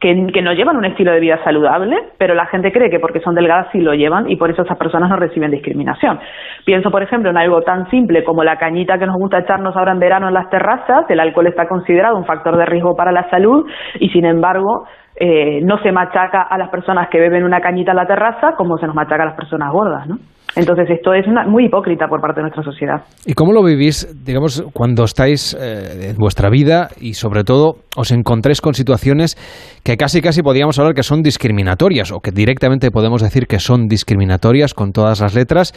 que, 0.00 0.42
no 0.42 0.52
llevan 0.52 0.76
un 0.76 0.84
estilo 0.84 1.12
de 1.12 1.20
vida 1.20 1.42
saludable, 1.42 1.96
pero 2.18 2.34
la 2.34 2.46
gente 2.46 2.72
cree 2.72 2.90
que 2.90 2.98
porque 2.98 3.20
son 3.20 3.34
delgadas 3.34 3.68
sí 3.72 3.80
lo 3.80 3.94
llevan 3.94 4.30
y 4.30 4.36
por 4.36 4.50
eso 4.50 4.62
esas 4.62 4.76
personas 4.76 5.08
no 5.08 5.16
reciben 5.16 5.50
discriminación. 5.50 6.18
Pienso, 6.64 6.90
por 6.90 7.02
ejemplo, 7.02 7.30
en 7.30 7.36
algo 7.36 7.62
tan 7.62 7.88
simple 7.90 8.24
como 8.24 8.44
la 8.44 8.58
cañita 8.58 8.98
que 8.98 9.06
nos 9.06 9.16
gusta 9.16 9.38
echarnos 9.38 9.76
ahora 9.76 9.92
en 9.92 10.00
verano 10.00 10.28
en 10.28 10.34
las 10.34 10.50
terrazas, 10.50 11.06
el 11.08 11.20
alcohol 11.20 11.46
está 11.46 11.66
considerado 11.66 12.16
un 12.16 12.26
factor 12.26 12.56
de 12.56 12.66
riesgo 12.66 12.94
para 12.94 13.12
la 13.12 13.28
salud 13.30 13.66
y 14.00 14.10
sin 14.10 14.26
embargo 14.26 14.86
eh, 15.16 15.60
no 15.62 15.78
se 15.78 15.92
machaca 15.92 16.42
a 16.42 16.58
las 16.58 16.68
personas 16.68 17.08
que 17.08 17.20
beben 17.20 17.44
una 17.44 17.60
cañita 17.60 17.92
en 17.92 17.96
la 17.96 18.06
terraza 18.06 18.54
como 18.56 18.76
se 18.78 18.86
nos 18.86 18.94
machaca 18.94 19.22
a 19.22 19.26
las 19.26 19.36
personas 19.36 19.72
gordas, 19.72 20.06
¿no? 20.06 20.18
Entonces 20.56 20.88
esto 20.88 21.12
es 21.12 21.26
muy 21.48 21.66
hipócrita 21.66 22.06
por 22.06 22.20
parte 22.20 22.40
de 22.40 22.42
nuestra 22.42 22.62
sociedad. 22.62 23.02
¿Y 23.26 23.34
cómo 23.34 23.52
lo 23.52 23.62
vivís, 23.62 24.06
digamos, 24.24 24.62
cuando 24.72 25.04
estáis 25.04 25.56
eh, 25.60 26.10
en 26.10 26.16
vuestra 26.16 26.48
vida 26.48 26.90
y 27.00 27.14
sobre 27.14 27.42
todo 27.42 27.78
os 27.96 28.12
encontréis 28.12 28.60
con 28.60 28.74
situaciones 28.74 29.36
que 29.82 29.96
casi 29.96 30.20
casi 30.22 30.42
podríamos 30.42 30.78
hablar 30.78 30.94
que 30.94 31.02
son 31.02 31.22
discriminatorias 31.22 32.12
o 32.12 32.20
que 32.20 32.30
directamente 32.30 32.90
podemos 32.92 33.20
decir 33.20 33.46
que 33.46 33.58
son 33.58 33.88
discriminatorias 33.88 34.74
con 34.74 34.92
todas 34.92 35.20
las 35.20 35.34
letras 35.34 35.72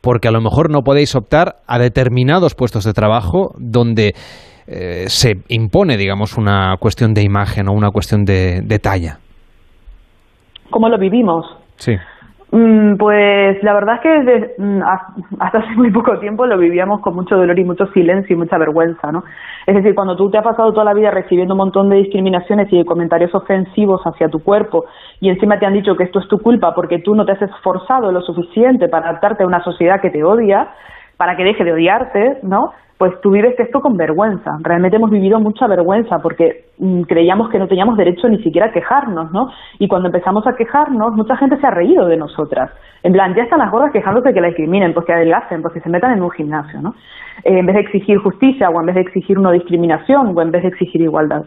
porque 0.00 0.28
a 0.28 0.32
lo 0.32 0.40
mejor 0.40 0.70
no 0.70 0.80
podéis 0.80 1.14
optar 1.14 1.56
a 1.66 1.78
determinados 1.78 2.54
puestos 2.54 2.84
de 2.84 2.92
trabajo 2.94 3.50
donde 3.58 4.14
eh, 4.66 5.04
se 5.08 5.34
impone, 5.48 5.98
digamos, 5.98 6.38
una 6.38 6.74
cuestión 6.80 7.12
de 7.12 7.22
imagen 7.22 7.68
o 7.68 7.72
una 7.72 7.90
cuestión 7.90 8.24
de, 8.24 8.62
de 8.62 8.78
talla. 8.78 9.18
¿Cómo 10.70 10.88
lo 10.88 10.98
vivimos? 10.98 11.44
Sí. 11.76 11.96
Mm, 12.54 12.96
pues 12.98 13.62
la 13.62 13.72
verdad 13.72 13.94
es 13.94 14.00
que 14.02 14.08
desde, 14.10 14.54
mm, 14.58 14.82
hasta 15.40 15.58
hace 15.58 15.74
muy 15.74 15.90
poco 15.90 16.18
tiempo 16.18 16.44
lo 16.44 16.58
vivíamos 16.58 17.00
con 17.00 17.14
mucho 17.14 17.34
dolor 17.34 17.58
y 17.58 17.64
mucho 17.64 17.86
silencio 17.86 18.36
y 18.36 18.38
mucha 18.38 18.58
vergüenza, 18.58 19.10
¿no? 19.10 19.24
Es 19.66 19.74
decir, 19.74 19.94
cuando 19.94 20.16
tú 20.16 20.30
te 20.30 20.36
has 20.36 20.44
pasado 20.44 20.70
toda 20.70 20.84
la 20.84 20.92
vida 20.92 21.10
recibiendo 21.10 21.54
un 21.54 21.58
montón 21.58 21.88
de 21.88 21.96
discriminaciones 21.96 22.70
y 22.70 22.76
de 22.76 22.84
comentarios 22.84 23.34
ofensivos 23.34 24.02
hacia 24.04 24.28
tu 24.28 24.42
cuerpo 24.42 24.84
y 25.18 25.30
encima 25.30 25.58
te 25.58 25.64
han 25.64 25.72
dicho 25.72 25.96
que 25.96 26.04
esto 26.04 26.18
es 26.18 26.28
tu 26.28 26.40
culpa 26.40 26.74
porque 26.74 26.98
tú 26.98 27.14
no 27.14 27.24
te 27.24 27.32
has 27.32 27.40
esforzado 27.40 28.12
lo 28.12 28.20
suficiente 28.20 28.86
para 28.86 29.08
adaptarte 29.08 29.44
a 29.44 29.46
una 29.46 29.64
sociedad 29.64 30.02
que 30.02 30.10
te 30.10 30.22
odia, 30.22 30.68
para 31.16 31.36
que 31.36 31.44
deje 31.44 31.64
de 31.64 31.72
odiarte, 31.72 32.40
¿no? 32.42 32.72
Pues 33.02 33.20
tú 33.20 33.32
vives 33.32 33.58
esto 33.58 33.80
con 33.80 33.96
vergüenza. 33.96 34.58
Realmente 34.60 34.96
hemos 34.96 35.10
vivido 35.10 35.40
mucha 35.40 35.66
vergüenza 35.66 36.20
porque 36.20 36.66
mm, 36.78 37.02
creíamos 37.02 37.50
que 37.50 37.58
no 37.58 37.66
teníamos 37.66 37.96
derecho 37.96 38.28
ni 38.28 38.40
siquiera 38.44 38.68
a 38.68 38.72
quejarnos, 38.72 39.32
¿no? 39.32 39.50
Y 39.80 39.88
cuando 39.88 40.06
empezamos 40.06 40.46
a 40.46 40.54
quejarnos, 40.54 41.12
mucha 41.16 41.36
gente 41.36 41.56
se 41.56 41.66
ha 41.66 41.72
reído 41.72 42.06
de 42.06 42.16
nosotras. 42.16 42.70
En 43.02 43.12
plan, 43.12 43.34
ya 43.34 43.42
están 43.42 43.58
las 43.58 43.72
gordas 43.72 43.90
quejándose 43.90 44.28
de 44.28 44.34
que 44.34 44.40
la 44.40 44.46
discriminen, 44.46 44.94
pues 44.94 45.04
que 45.04 45.14
adelgacen, 45.14 45.62
pues 45.62 45.74
que 45.74 45.80
se 45.80 45.90
metan 45.90 46.12
en 46.12 46.22
un 46.22 46.30
gimnasio, 46.30 46.80
¿no? 46.80 46.94
Eh, 47.42 47.58
en 47.58 47.66
vez 47.66 47.74
de 47.74 47.80
exigir 47.80 48.18
justicia 48.18 48.70
o 48.70 48.78
en 48.78 48.86
vez 48.86 48.94
de 48.94 49.00
exigir 49.00 49.36
no 49.36 49.50
discriminación 49.50 50.32
o 50.36 50.40
en 50.40 50.52
vez 50.52 50.62
de 50.62 50.68
exigir 50.68 51.00
igualdad. 51.00 51.42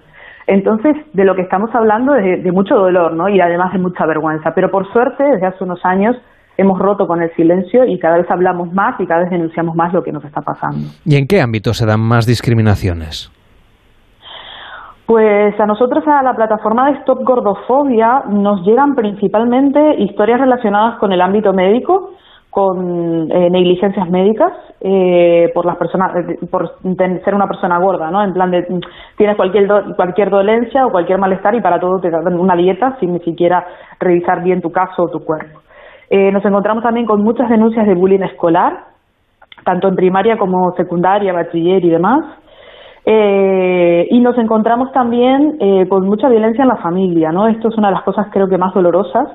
Entonces, 0.48 0.98
de 1.14 1.24
lo 1.24 1.36
que 1.36 1.44
estamos 1.44 1.74
hablando 1.74 2.16
es 2.16 2.44
de 2.44 2.52
mucho 2.52 2.76
dolor, 2.76 3.14
¿no? 3.14 3.30
Y 3.30 3.40
además 3.40 3.72
de 3.72 3.80
mucha 3.80 4.06
vergüenza. 4.06 4.54
Pero 4.54 4.70
por 4.72 4.92
suerte, 4.92 5.24
desde 5.24 5.48
hace 5.48 5.64
unos 5.64 5.86
años, 5.86 6.18
hemos 6.58 6.80
roto 6.80 7.08
con 7.08 7.22
el 7.22 7.34
silencio 7.36 7.86
y 7.86 8.00
cada 8.00 8.18
vez 8.18 8.30
hablamos 8.30 8.72
más 8.74 9.00
y 9.00 9.06
cada 9.06 9.22
vez 9.22 9.30
denunciamos 9.30 9.76
más 9.76 9.94
lo 9.94 10.04
que 10.04 10.12
nos 10.12 10.24
está 10.24 10.42
pasando. 10.42 10.88
¿Y 11.06 11.16
en 11.16 11.28
qué 11.28 11.42
ámbito 11.42 11.74
se 11.74 11.86
dan 11.86 12.02
más 12.02 12.26
discriminaciones? 12.26 13.32
Pues 15.06 15.60
a 15.60 15.66
nosotros, 15.68 16.04
a 16.08 16.24
la 16.24 16.34
plataforma 16.34 16.90
de 16.90 16.98
Stop 17.00 17.20
Gordofobia, 17.24 18.24
nos 18.28 18.66
llegan 18.66 18.96
principalmente 18.96 20.02
historias 20.02 20.40
relacionadas 20.40 20.98
con 20.98 21.12
el 21.12 21.22
ámbito 21.22 21.54
médico, 21.54 22.14
con 22.50 23.30
eh, 23.30 23.50
negligencias 23.52 24.10
médicas 24.10 24.54
eh, 24.80 25.52
por 25.54 25.66
las 25.66 25.76
personas 25.76 26.14
por 26.50 26.80
ser 26.80 27.36
una 27.36 27.48
persona 27.48 27.78
gorda 27.80 28.10
no 28.10 28.24
en 28.24 28.32
plan 28.32 28.50
de 28.50 28.66
tienes 29.18 29.36
cualquier 29.36 29.68
cualquier 29.98 30.30
dolencia 30.30 30.86
o 30.86 30.90
cualquier 30.90 31.20
malestar 31.20 31.54
y 31.54 31.60
para 31.60 31.82
todo 31.82 32.00
te 32.00 32.10
dan 32.10 32.40
una 32.40 32.56
dieta 32.56 32.96
sin 33.02 33.12
ni 33.12 33.20
siquiera 33.20 33.68
revisar 34.00 34.42
bien 34.42 34.62
tu 34.62 34.72
caso 34.72 35.04
o 35.04 35.10
tu 35.10 35.20
cuerpo 35.26 35.64
eh, 36.10 36.32
nos 36.32 36.46
encontramos 36.46 36.84
también 36.84 37.06
con 37.06 37.24
muchas 37.24 37.50
denuncias 37.50 37.86
de 37.86 37.96
bullying 37.96 38.24
escolar, 38.24 38.86
tanto 39.64 39.88
en 39.88 39.96
primaria 39.96 40.38
como 40.38 40.74
secundaria, 40.76 41.34
bachiller 41.34 41.84
y 41.84 41.90
demás. 41.90 42.24
Eh, 43.06 44.08
y 44.10 44.20
nos 44.20 44.38
encontramos 44.38 44.92
también 44.92 45.58
eh, 45.60 45.88
con 45.88 46.06
mucha 46.06 46.28
violencia 46.28 46.64
en 46.64 46.70
la 46.70 46.78
familia, 46.78 47.32
¿no? 47.32 47.48
Esto 47.48 47.70
es 47.70 47.78
una 47.78 47.90
de 47.90 47.96
las 47.96 48.04
cosas 48.04 48.28
creo 48.32 48.48
que 48.48 48.58
más 48.58 48.74
dolorosas, 48.74 49.28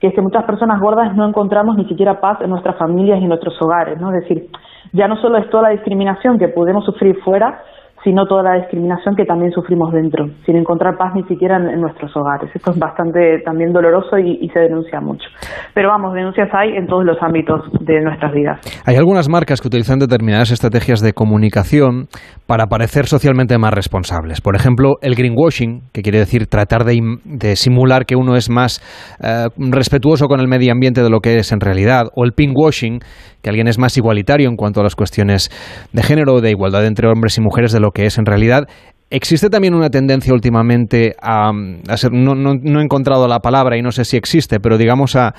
que 0.00 0.08
es 0.08 0.14
que 0.14 0.22
muchas 0.22 0.44
personas 0.44 0.80
gordas 0.80 1.14
no 1.14 1.28
encontramos 1.28 1.76
ni 1.76 1.84
siquiera 1.86 2.20
paz 2.20 2.40
en 2.40 2.50
nuestras 2.50 2.76
familias 2.76 3.20
y 3.20 3.24
en 3.24 3.28
nuestros 3.28 3.60
hogares, 3.60 4.00
¿no? 4.00 4.14
Es 4.14 4.22
decir, 4.22 4.48
ya 4.92 5.08
no 5.08 5.16
solo 5.16 5.36
es 5.38 5.50
toda 5.50 5.64
la 5.64 5.68
discriminación 5.70 6.38
que 6.38 6.48
podemos 6.48 6.84
sufrir 6.86 7.18
fuera, 7.22 7.60
sino 8.08 8.24
toda 8.24 8.42
la 8.42 8.54
discriminación 8.54 9.14
que 9.16 9.26
también 9.26 9.52
sufrimos 9.52 9.92
dentro, 9.92 10.30
sin 10.46 10.56
encontrar 10.56 10.96
paz 10.96 11.12
ni 11.14 11.24
siquiera 11.24 11.58
en, 11.58 11.78
nuestros 11.78 12.10
hogares. 12.16 12.50
Esto 12.54 12.70
es 12.70 12.78
bastante 12.78 13.42
también 13.44 13.70
doloroso 13.70 14.16
y, 14.18 14.48
se 14.48 14.60
denuncia 14.60 14.98
mucho. 14.98 15.28
Pero 15.74 15.90
vamos, 15.90 16.14
denuncias 16.14 16.48
hay 16.54 16.74
en 16.74 16.86
todos 16.86 17.04
los 17.04 17.18
ámbitos 17.20 17.60
de 17.80 18.00
nuestras 18.00 18.32
vidas. 18.32 18.60
Hay 18.86 18.96
algunas 18.96 19.28
marcas 19.28 19.60
que 19.60 19.68
utilizan 19.68 19.98
determinadas 19.98 20.50
estrategias 20.50 21.02
de 21.02 21.12
comunicación 21.12 22.06
para 22.46 22.68
parecer 22.68 23.04
socialmente 23.04 23.58
más 23.58 23.74
responsables. 23.74 24.40
Por 24.40 24.56
ejemplo, 24.56 24.94
el 25.02 25.14
greenwashing, 25.14 25.82
que 25.92 26.00
quiere 26.00 26.18
decir 26.18 26.46
tratar 26.46 26.84
de, 26.84 27.56
simular 27.56 28.06
que 28.06 28.16
uno 28.16 28.36
es 28.36 28.48
más 28.48 28.80
eh, 29.22 29.48
respetuoso 29.70 30.28
con 30.28 30.40
el 30.40 30.48
medio 30.48 30.72
ambiente 30.72 31.02
de 31.02 31.10
lo 31.10 31.20
que 31.20 31.36
es 31.36 31.52
en 31.52 31.60
realidad, 31.60 32.04
o 32.14 32.24
el 32.24 32.32
pinkwashing, 32.32 33.00
alguien 33.48 33.68
es 33.68 33.78
más 33.78 33.96
igualitario 33.96 34.48
en 34.48 34.56
cuanto 34.56 34.80
a 34.80 34.84
las 34.84 34.94
cuestiones 34.94 35.50
de 35.92 36.02
género 36.02 36.40
de 36.40 36.50
igualdad 36.50 36.86
entre 36.86 37.08
hombres 37.08 37.36
y 37.38 37.40
mujeres 37.40 37.72
de 37.72 37.80
lo 37.80 37.90
que 37.90 38.06
es 38.06 38.18
en 38.18 38.26
realidad. 38.26 38.64
Existe 39.10 39.48
también 39.48 39.74
una 39.74 39.88
tendencia 39.88 40.34
últimamente 40.34 41.14
a, 41.22 41.50
ser, 41.96 42.12
no, 42.12 42.52
he 42.52 42.82
encontrado 42.82 43.26
la 43.26 43.38
palabra 43.38 43.78
y 43.78 43.82
no 43.82 43.90
sé 43.90 44.04
si 44.04 44.18
existe, 44.18 44.60
pero 44.60 44.76
digamos 44.76 45.16
a, 45.16 45.32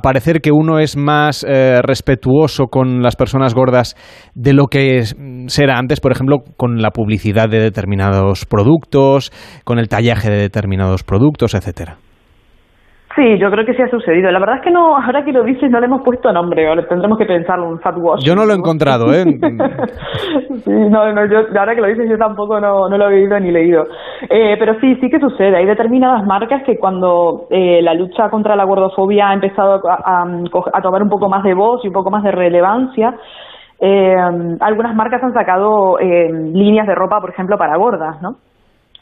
parecer 0.00 0.40
que 0.40 0.52
uno 0.52 0.78
es 0.78 0.96
más 0.96 1.44
eh, 1.48 1.80
respetuoso 1.82 2.66
con 2.66 3.02
las 3.02 3.16
personas 3.16 3.52
gordas 3.52 3.96
de 4.34 4.52
lo 4.52 4.66
que 4.66 5.02
será 5.48 5.78
antes, 5.78 5.98
por 5.98 6.12
ejemplo, 6.12 6.44
con 6.56 6.80
la 6.80 6.92
publicidad 6.92 7.48
de 7.48 7.58
determinados 7.58 8.44
productos, 8.44 9.32
con 9.64 9.80
el 9.80 9.88
tallaje 9.88 10.30
de 10.30 10.36
determinados 10.36 11.02
productos, 11.02 11.54
etcétera. 11.54 11.98
Sí, 13.20 13.38
yo 13.38 13.50
creo 13.50 13.66
que 13.66 13.74
sí 13.74 13.82
ha 13.82 13.90
sucedido. 13.90 14.30
La 14.30 14.38
verdad 14.38 14.56
es 14.56 14.62
que 14.62 14.70
no, 14.70 14.96
ahora 14.96 15.22
que 15.22 15.30
lo 15.30 15.44
dices, 15.44 15.70
no 15.70 15.78
le 15.78 15.84
hemos 15.84 16.00
puesto 16.00 16.32
nombre, 16.32 16.66
ahora 16.66 16.88
tendremos 16.88 17.18
que 17.18 17.26
pensarlo, 17.26 17.68
un 17.68 17.78
fat 17.78 17.94
wash. 17.98 18.24
Yo 18.24 18.34
no 18.34 18.46
lo 18.46 18.54
he 18.54 18.56
encontrado, 18.56 19.12
¿eh? 19.12 19.24
sí, 20.64 20.70
no, 20.70 21.12
no, 21.12 21.26
yo, 21.26 21.40
ahora 21.58 21.74
que 21.74 21.82
lo 21.82 21.88
dices, 21.88 22.08
yo 22.08 22.16
tampoco 22.16 22.58
no, 22.58 22.88
no 22.88 22.96
lo 22.96 23.10
he 23.10 23.16
oído 23.16 23.38
ni 23.38 23.50
leído. 23.50 23.84
Eh, 24.22 24.56
pero 24.58 24.80
sí, 24.80 24.96
sí 25.02 25.10
que 25.10 25.20
sucede. 25.20 25.54
Hay 25.54 25.66
determinadas 25.66 26.24
marcas 26.24 26.62
que 26.64 26.78
cuando 26.78 27.46
eh, 27.50 27.82
la 27.82 27.92
lucha 27.92 28.30
contra 28.30 28.56
la 28.56 28.64
gordofobia 28.64 29.28
ha 29.28 29.34
empezado 29.34 29.82
a, 29.86 30.24
a, 30.72 30.80
tomar 30.80 31.02
un 31.02 31.10
poco 31.10 31.28
más 31.28 31.42
de 31.42 31.52
voz 31.52 31.84
y 31.84 31.88
un 31.88 31.94
poco 31.94 32.10
más 32.10 32.22
de 32.22 32.32
relevancia, 32.32 33.16
eh, 33.80 34.16
algunas 34.60 34.96
marcas 34.96 35.22
han 35.22 35.34
sacado 35.34 35.98
eh, 35.98 36.32
líneas 36.32 36.86
de 36.86 36.94
ropa, 36.94 37.20
por 37.20 37.28
ejemplo, 37.28 37.58
para 37.58 37.76
gordas, 37.76 38.22
¿no? 38.22 38.36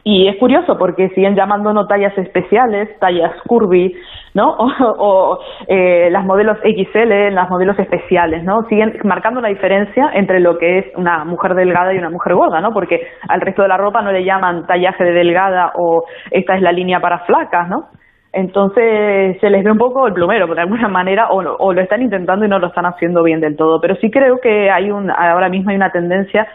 Y 0.05 0.28
es 0.28 0.37
curioso 0.37 0.78
porque 0.78 1.09
siguen 1.11 1.35
llamando 1.35 1.73
no 1.73 1.87
tallas 1.87 2.17
especiales, 2.17 2.88
tallas 2.99 3.33
curvy, 3.47 3.95
¿no? 4.35 4.57
O, 5.00 5.38
eh, 5.67 6.09
las 6.11 6.25
modelos 6.25 6.59
XL, 6.62 7.33
las 7.33 7.50
modelos 7.50 7.78
especiales, 7.78 8.43
¿no? 8.45 8.62
Siguen 8.69 8.99
marcando 9.05 9.40
la 9.40 9.49
diferencia 9.49 10.11
entre 10.14 10.40
lo 10.40 10.59
que 10.59 10.78
es 10.78 10.87
una 10.97 11.25
mujer 11.25 11.55
delgada 11.55 11.93
y 11.93 11.99
una 11.99 12.11
mujer 12.11 12.35
gorda, 12.35 12.61
¿no? 12.61 12.73
Porque 12.73 13.07
al 13.28 13.40
resto 13.40 13.62
de 13.62 13.69
la 13.69 13.76
ropa 13.76 14.02
no 14.02 14.12
le 14.12 14.25
llaman 14.25 14.67
tallaje 14.67 15.05
de 15.05 15.12
delgada 15.12 15.73
o 15.75 16.05
esta 16.31 16.57
es 16.57 16.62
la 16.62 16.73
línea 16.73 17.00
para 17.00 17.21
flacas, 17.21 17.69
¿no? 17.69 17.88
Entonces 18.33 19.38
se 19.40 19.50
les 19.50 19.64
ve 19.64 19.71
un 19.71 19.78
poco 19.78 20.07
el 20.07 20.12
plumero, 20.12 20.47
de 20.55 20.61
alguna 20.61 20.88
manera, 20.88 21.28
o, 21.31 21.38
o 21.38 21.73
lo 21.73 21.81
están 21.81 22.02
intentando 22.02 22.45
y 22.45 22.49
no 22.49 22.59
lo 22.59 22.69
están 22.69 22.87
haciendo 22.87 23.23
bien 23.23 23.40
del 23.40 23.57
todo. 23.57 23.81
Pero 23.81 23.97
sí 23.97 24.11
creo 24.11 24.38
que 24.40 24.71
hay 24.71 24.90
un, 24.90 25.11
ahora 25.11 25.49
mismo 25.49 25.71
hay 25.71 25.76
una 25.76 25.90
tendencia 25.90 26.47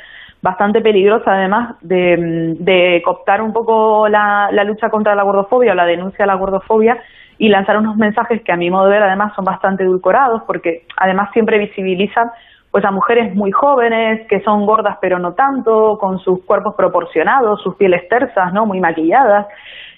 bastante 0.44 0.82
peligrosa 0.82 1.32
además 1.32 1.76
de, 1.82 2.56
de 2.60 3.02
cooptar 3.04 3.42
un 3.42 3.54
poco 3.54 4.10
la, 4.10 4.50
lucha 4.66 4.90
contra 4.90 5.16
la 5.16 5.24
gordofobia 5.24 5.72
o 5.72 5.76
la 5.76 5.86
denuncia 5.86 6.26
a 6.26 6.28
la 6.28 6.36
gordofobia 6.36 7.02
y 7.38 7.48
lanzar 7.48 7.78
unos 7.78 7.96
mensajes 7.96 8.42
que 8.44 8.52
a 8.52 8.58
mi 8.58 8.70
modo 8.70 8.86
de 8.86 8.92
ver 8.92 9.04
además 9.04 9.34
son 9.36 9.46
bastante 9.46 9.84
edulcorados 9.84 10.44
porque 10.46 10.86
además 10.98 11.30
siempre 11.32 11.58
visibilizan 11.60 12.30
pues 12.72 12.84
a 12.84 12.92
mujeres 12.92 13.34
muy 13.34 13.52
jóvenes 13.54 14.28
que 14.28 14.42
son 14.42 14.66
gordas 14.66 14.98
pero 15.00 15.18
no 15.18 15.34
tanto, 15.34 15.98
con 15.98 16.20
sus 16.20 16.44
cuerpos 16.44 16.76
proporcionados, 16.76 17.62
sus 17.62 17.76
pieles 17.76 18.08
tersas, 18.10 18.52
¿no? 18.52 18.66
muy 18.66 18.82
maquilladas 18.82 19.48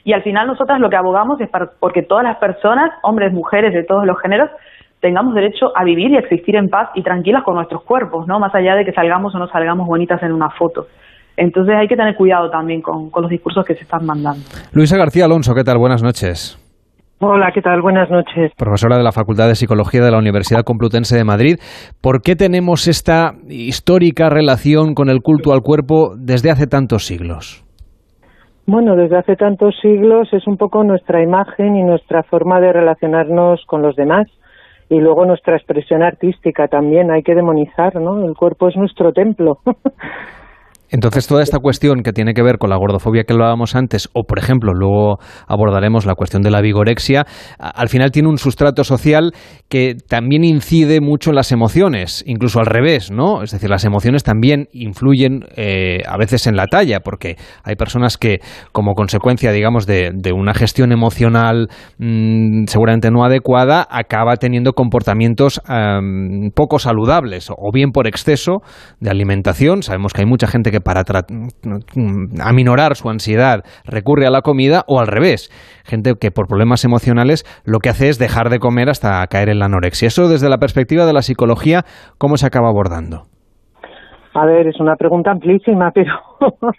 y 0.03 0.13
al 0.13 0.21
final 0.21 0.45
nosotras 0.45 0.79
lo 0.79 0.91
que 0.91 0.95
abogamos 0.95 1.41
es 1.41 1.49
para, 1.49 1.71
porque 1.79 2.03
todas 2.03 2.23
las 2.23 2.37
personas, 2.37 2.91
hombres, 3.01 3.33
mujeres 3.33 3.73
de 3.73 3.83
todos 3.83 4.05
los 4.05 4.21
géneros, 4.21 4.51
tengamos 5.05 5.35
derecho 5.35 5.67
a 5.75 5.83
vivir 5.83 6.09
y 6.09 6.15
a 6.15 6.19
existir 6.19 6.55
en 6.55 6.67
paz 6.67 6.89
y 6.95 7.03
tranquilas 7.03 7.43
con 7.43 7.53
nuestros 7.53 7.83
cuerpos, 7.83 8.25
¿no? 8.27 8.39
Más 8.39 8.55
allá 8.55 8.73
de 8.73 8.83
que 8.83 8.91
salgamos 8.91 9.35
o 9.35 9.37
no 9.37 9.47
salgamos 9.47 9.85
bonitas 9.85 10.19
en 10.23 10.31
una 10.31 10.49
foto. 10.49 10.87
Entonces 11.37 11.75
hay 11.75 11.87
que 11.87 11.95
tener 11.95 12.15
cuidado 12.15 12.49
también 12.49 12.81
con, 12.81 13.11
los 13.15 13.29
discursos 13.29 13.63
que 13.63 13.75
se 13.75 13.83
están 13.83 14.03
mandando. 14.03 14.41
Luisa 14.73 14.97
García 14.97 15.25
Alonso, 15.25 15.53
¿qué 15.53 15.63
tal? 15.63 15.77
Buenas 15.77 16.01
noches. 16.01 16.57
Hola, 17.19 17.51
¿qué 17.53 17.61
tal? 17.61 17.83
Buenas 17.83 18.09
noches. 18.09 18.51
Profesora 18.57 18.97
de 18.97 19.03
la 19.03 19.11
Facultad 19.11 19.47
de 19.47 19.53
Psicología 19.53 20.03
de 20.03 20.09
la 20.09 20.17
Universidad 20.17 20.63
Complutense 20.63 21.15
de 21.15 21.23
Madrid. 21.23 21.57
¿Por 22.01 22.23
qué 22.23 22.35
tenemos 22.35 22.87
esta 22.87 23.33
histórica 23.47 24.31
relación 24.31 24.95
con 24.95 25.09
el 25.09 25.21
culto 25.21 25.53
al 25.53 25.61
cuerpo 25.61 26.15
desde 26.17 26.49
hace 26.49 26.65
tantos 26.65 27.05
siglos? 27.05 27.63
Bueno, 28.65 28.95
desde 28.95 29.19
hace 29.19 29.35
tantos 29.35 29.75
siglos 29.83 30.29
es 30.33 30.47
un 30.47 30.57
poco 30.57 30.83
nuestra 30.83 31.21
imagen 31.21 31.75
y 31.75 31.83
nuestra 31.83 32.23
forma 32.23 32.59
de 32.59 32.73
relacionarnos 32.73 33.63
con 33.67 33.83
los 33.83 33.95
demás 33.95 34.25
y 34.89 34.99
luego 34.99 35.25
nuestra 35.25 35.55
expresión 35.55 36.03
artística 36.03 36.67
también 36.67 37.11
hay 37.11 37.23
que 37.23 37.35
demonizar, 37.35 37.95
¿no? 37.95 38.25
El 38.25 38.35
cuerpo 38.35 38.67
es 38.69 38.75
nuestro 38.75 39.13
templo. 39.13 39.59
Entonces, 40.89 41.27
toda 41.27 41.43
esta 41.43 41.59
cuestión 41.59 42.03
que 42.03 42.13
tiene 42.13 42.33
que 42.33 42.43
ver 42.43 42.57
con 42.57 42.69
la 42.69 42.77
gordofobia 42.77 43.23
que 43.23 43.33
hablábamos 43.33 43.75
antes, 43.75 44.09
o 44.13 44.23
por 44.23 44.39
ejemplo, 44.39 44.73
luego 44.73 45.17
abordaremos 45.47 46.05
la 46.05 46.15
cuestión 46.15 46.41
de 46.41 46.51
la 46.51 46.61
vigorexia, 46.61 47.25
al 47.59 47.89
final 47.89 48.11
tiene 48.11 48.29
un 48.29 48.37
sustrato 48.37 48.83
social 48.83 49.31
que 49.69 49.95
también 50.07 50.43
incide 50.43 51.01
mucho 51.01 51.31
en 51.31 51.35
las 51.35 51.51
emociones, 51.51 52.23
incluso 52.27 52.59
al 52.59 52.67
revés, 52.67 53.11
¿no? 53.11 53.43
Es 53.43 53.51
decir, 53.51 53.69
las 53.69 53.83
emociones 53.85 54.23
también 54.23 54.67
influyen 54.71 55.45
eh, 55.55 56.01
a 56.07 56.17
veces 56.17 56.47
en 56.47 56.55
la 56.55 56.67
talla, 56.67 56.99
porque 56.99 57.35
hay 57.63 57.75
personas 57.75 58.17
que, 58.17 58.39
como 58.71 58.93
consecuencia, 58.93 59.51
digamos, 59.51 59.85
de, 59.85 60.13
una 60.35 60.53
gestión 60.53 60.91
emocional 60.91 61.69
mm, 61.97 62.65
seguramente 62.67 63.09
no 63.09 63.23
adecuada, 63.23 63.87
acaba 63.89 64.35
teniendo 64.35 64.73
comportamientos 64.73 65.61
poco 66.53 66.79
saludables, 66.79 67.49
o 67.49 67.71
bien 67.73 67.91
por 67.91 68.07
exceso 68.07 68.61
de 68.99 69.09
alimentación. 69.09 69.81
Sabemos 69.81 70.13
que 70.13 70.21
hay 70.21 70.27
mucha 70.27 70.47
gente 70.47 70.71
que 70.71 70.74
que 70.75 70.81
para 70.81 71.03
aminorar 72.43 72.95
su 72.95 73.09
ansiedad 73.09 73.63
recurre 73.85 74.27
a 74.27 74.29
la 74.29 74.41
comida 74.41 74.83
o 74.87 74.99
al 74.99 75.07
revés, 75.07 75.49
gente 75.85 76.15
que 76.19 76.31
por 76.31 76.47
problemas 76.47 76.83
emocionales 76.83 77.45
lo 77.63 77.79
que 77.79 77.89
hace 77.89 78.09
es 78.09 78.19
dejar 78.19 78.49
de 78.49 78.59
comer 78.59 78.89
hasta 78.89 79.25
caer 79.27 79.49
en 79.49 79.59
la 79.59 79.65
anorexia. 79.65 80.07
Eso 80.07 80.27
desde 80.27 80.49
la 80.49 80.57
perspectiva 80.57 81.05
de 81.05 81.13
la 81.13 81.21
psicología, 81.21 81.83
¿cómo 82.17 82.35
se 82.35 82.47
acaba 82.47 82.67
abordando? 82.67 83.23
A 84.33 84.45
ver, 84.45 84.67
es 84.67 84.81
una 84.81 84.97
pregunta 84.97 85.31
amplísima, 85.31 85.91
pero 85.91 86.11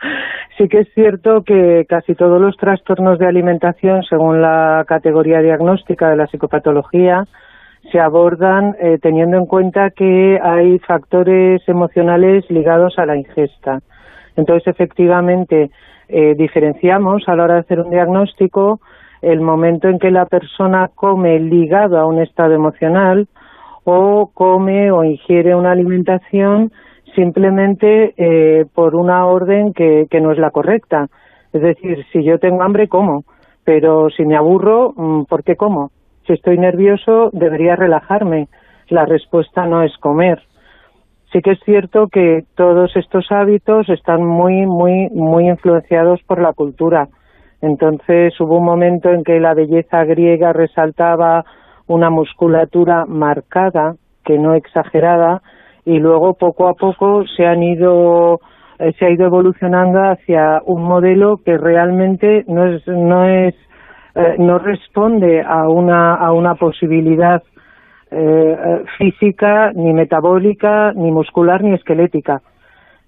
sí 0.58 0.68
que 0.68 0.80
es 0.80 0.88
cierto 0.92 1.42
que 1.42 1.86
casi 1.88 2.14
todos 2.14 2.38
los 2.38 2.54
trastornos 2.58 3.18
de 3.18 3.26
alimentación, 3.26 4.02
según 4.02 4.42
la 4.42 4.84
categoría 4.86 5.40
diagnóstica 5.40 6.10
de 6.10 6.16
la 6.16 6.26
psicopatología, 6.26 7.24
se 7.90 8.00
abordan 8.00 8.74
eh, 8.80 8.98
teniendo 9.00 9.36
en 9.36 9.46
cuenta 9.46 9.90
que 9.90 10.38
hay 10.42 10.78
factores 10.80 11.62
emocionales 11.68 12.44
ligados 12.50 12.98
a 12.98 13.06
la 13.06 13.16
ingesta. 13.16 13.80
Entonces, 14.36 14.66
efectivamente, 14.66 15.70
eh, 16.08 16.34
diferenciamos 16.36 17.24
a 17.26 17.36
la 17.36 17.44
hora 17.44 17.54
de 17.54 17.60
hacer 17.60 17.80
un 17.80 17.90
diagnóstico 17.90 18.80
el 19.22 19.40
momento 19.40 19.88
en 19.88 19.98
que 19.98 20.10
la 20.10 20.26
persona 20.26 20.90
come 20.94 21.38
ligado 21.40 21.98
a 21.98 22.06
un 22.06 22.20
estado 22.20 22.54
emocional 22.54 23.28
o 23.84 24.30
come 24.32 24.90
o 24.90 25.04
ingiere 25.04 25.54
una 25.54 25.72
alimentación 25.72 26.70
simplemente 27.14 28.14
eh, 28.16 28.66
por 28.74 28.94
una 28.94 29.26
orden 29.26 29.72
que, 29.72 30.06
que 30.10 30.20
no 30.20 30.32
es 30.32 30.38
la 30.38 30.50
correcta. 30.50 31.06
Es 31.52 31.62
decir, 31.62 32.04
si 32.12 32.22
yo 32.22 32.38
tengo 32.38 32.62
hambre, 32.62 32.88
como, 32.88 33.24
pero 33.64 34.10
si 34.10 34.24
me 34.24 34.36
aburro, 34.36 34.92
mm, 34.94 35.24
¿por 35.24 35.42
qué 35.42 35.56
como? 35.56 35.90
Si 36.26 36.32
estoy 36.32 36.58
nervioso, 36.58 37.30
debería 37.32 37.76
relajarme. 37.76 38.48
La 38.88 39.04
respuesta 39.04 39.66
no 39.66 39.82
es 39.82 39.96
comer. 39.98 40.42
Sí 41.32 41.40
que 41.40 41.52
es 41.52 41.60
cierto 41.64 42.08
que 42.08 42.44
todos 42.54 42.96
estos 42.96 43.30
hábitos 43.30 43.88
están 43.88 44.24
muy, 44.24 44.66
muy, 44.66 45.08
muy 45.10 45.48
influenciados 45.48 46.20
por 46.26 46.40
la 46.40 46.52
cultura. 46.52 47.08
Entonces 47.60 48.38
hubo 48.40 48.58
un 48.58 48.64
momento 48.64 49.10
en 49.10 49.24
que 49.24 49.40
la 49.40 49.54
belleza 49.54 50.04
griega 50.04 50.52
resaltaba 50.52 51.44
una 51.86 52.10
musculatura 52.10 53.06
marcada, 53.06 53.94
que 54.24 54.38
no 54.38 54.54
exagerada, 54.54 55.42
y 55.84 55.98
luego 55.98 56.34
poco 56.34 56.68
a 56.68 56.74
poco 56.74 57.24
se 57.36 57.46
han 57.46 57.62
ido 57.62 58.40
eh, 58.78 58.92
se 58.98 59.06
ha 59.06 59.10
ido 59.10 59.26
evolucionando 59.26 60.00
hacia 60.00 60.60
un 60.66 60.82
modelo 60.82 61.38
que 61.44 61.56
realmente 61.56 62.44
no 62.48 62.66
es 62.66 62.86
no 62.88 63.24
es 63.24 63.54
eh, 64.16 64.36
no 64.38 64.58
responde 64.58 65.42
a 65.42 65.68
una, 65.68 66.14
a 66.14 66.32
una 66.32 66.54
posibilidad 66.54 67.42
eh, 68.10 68.82
física, 68.96 69.72
ni 69.74 69.92
metabólica, 69.92 70.92
ni 70.94 71.10
muscular, 71.10 71.62
ni 71.62 71.74
esquelética. 71.74 72.40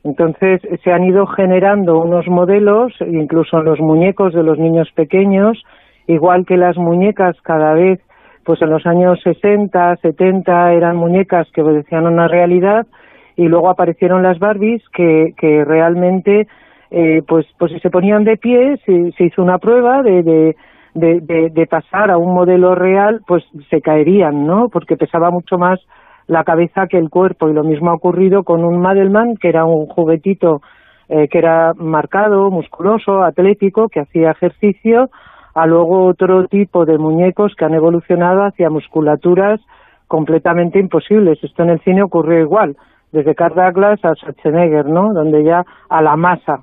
Entonces 0.04 0.60
se 0.84 0.92
han 0.92 1.04
ido 1.04 1.26
generando 1.26 1.98
unos 1.98 2.26
modelos, 2.28 2.92
incluso 3.00 3.58
en 3.58 3.64
los 3.64 3.80
muñecos 3.80 4.34
de 4.34 4.42
los 4.42 4.58
niños 4.58 4.90
pequeños, 4.94 5.62
igual 6.06 6.44
que 6.44 6.58
las 6.58 6.76
muñecas 6.76 7.40
cada 7.42 7.72
vez, 7.72 8.00
pues 8.44 8.60
en 8.60 8.68
los 8.68 8.86
años 8.86 9.18
60, 9.24 9.96
70 9.96 10.72
eran 10.74 10.96
muñecas 10.96 11.48
que 11.52 11.62
obedecían 11.62 12.06
una 12.06 12.28
realidad 12.28 12.86
y 13.34 13.48
luego 13.48 13.70
aparecieron 13.70 14.22
las 14.22 14.38
Barbies 14.38 14.82
que, 14.90 15.32
que 15.38 15.64
realmente 15.64 16.48
eh, 16.90 17.22
pues 17.26 17.46
pues 17.58 17.72
si 17.72 17.80
se 17.80 17.90
ponían 17.90 18.24
de 18.24 18.36
pie 18.36 18.78
se, 18.84 19.12
se 19.12 19.24
hizo 19.24 19.42
una 19.42 19.58
prueba 19.58 20.02
de, 20.02 20.22
de, 20.22 20.56
de, 20.98 21.50
de, 21.50 21.66
pasar 21.66 22.10
a 22.10 22.18
un 22.18 22.34
modelo 22.34 22.74
real 22.74 23.20
pues 23.26 23.44
se 23.70 23.80
caerían 23.80 24.46
no 24.46 24.68
porque 24.68 24.96
pesaba 24.96 25.30
mucho 25.30 25.58
más 25.58 25.80
la 26.26 26.44
cabeza 26.44 26.86
que 26.88 26.98
el 26.98 27.10
cuerpo 27.10 27.48
y 27.48 27.54
lo 27.54 27.64
mismo 27.64 27.90
ha 27.90 27.94
ocurrido 27.94 28.42
con 28.42 28.64
un 28.64 28.80
Madelman 28.80 29.36
que 29.36 29.48
era 29.48 29.64
un 29.64 29.86
juguetito 29.86 30.60
eh, 31.08 31.28
que 31.28 31.38
era 31.38 31.72
marcado 31.74 32.50
musculoso 32.50 33.22
atlético 33.22 33.88
que 33.88 34.00
hacía 34.00 34.32
ejercicio 34.32 35.08
a 35.54 35.66
luego 35.66 36.06
otro 36.06 36.46
tipo 36.46 36.84
de 36.84 36.98
muñecos 36.98 37.54
que 37.56 37.64
han 37.64 37.74
evolucionado 37.74 38.42
hacia 38.42 38.70
musculaturas 38.70 39.60
completamente 40.06 40.78
imposibles 40.78 41.42
esto 41.42 41.62
en 41.62 41.70
el 41.70 41.80
cine 41.80 42.02
ocurrió 42.02 42.40
igual 42.40 42.76
desde 43.12 43.34
Carl 43.34 43.54
Douglas 43.54 44.04
a 44.04 44.14
Schwarzenegger, 44.14 44.86
¿no? 44.86 45.12
Donde 45.12 45.44
ya 45.44 45.64
a 45.88 46.02
la 46.02 46.16
masa, 46.16 46.62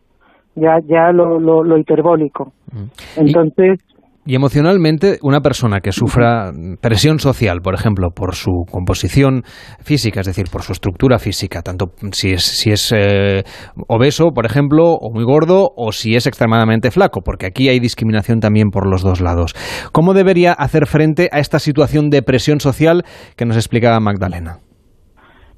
ya, 0.56 0.80
ya 0.86 1.12
lo, 1.12 1.40
lo, 1.40 1.78
hiperbólico. 1.78 2.54
Mm. 2.72 3.18
Entonces... 3.18 3.80
Y, 4.28 4.36
emocionalmente, 4.36 5.18
una 5.22 5.42
persona 5.42 5.82
que 5.82 5.92
sufra 5.92 6.52
presión 6.82 7.20
social, 7.20 7.60
por 7.62 7.76
ejemplo, 7.76 8.10
por 8.10 8.34
su 8.34 8.66
composición 8.72 9.44
física, 9.84 10.22
es 10.22 10.26
decir, 10.26 10.46
por 10.52 10.64
su 10.64 10.72
estructura 10.72 11.20
física, 11.20 11.62
tanto 11.62 11.92
si 12.12 12.32
es, 12.32 12.44
si 12.44 12.72
es 12.72 12.92
eh, 12.92 13.44
obeso, 13.88 14.32
por 14.34 14.48
ejemplo, 14.48 14.94
o 14.94 15.14
muy 15.14 15.24
gordo, 15.24 15.70
o 15.76 15.92
si 15.92 16.16
es 16.16 16.26
extremadamente 16.26 16.90
flaco, 16.90 17.22
porque 17.24 17.46
aquí 17.46 17.70
hay 17.70 17.80
discriminación 17.80 18.40
también 18.40 18.70
por 18.72 18.90
los 18.90 19.04
dos 19.04 19.22
lados. 19.22 19.54
¿Cómo 19.92 20.14
debería 20.14 20.54
hacer 20.54 20.88
frente 20.88 21.30
a 21.32 21.40
esta 21.40 21.60
situación 21.60 22.10
de 22.10 22.24
presión 22.24 22.60
social 22.60 23.04
que 23.38 23.46
nos 23.46 23.58
explicaba 23.58 24.00
Magdalena? 24.00 24.58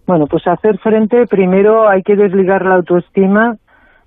Bueno, 0.05 0.25
pues 0.29 0.45
hacer 0.47 0.77
frente, 0.79 1.25
primero 1.29 1.89
hay 1.89 2.01
que 2.01 2.15
desligar 2.15 2.63
la 2.63 2.75
autoestima 2.75 3.55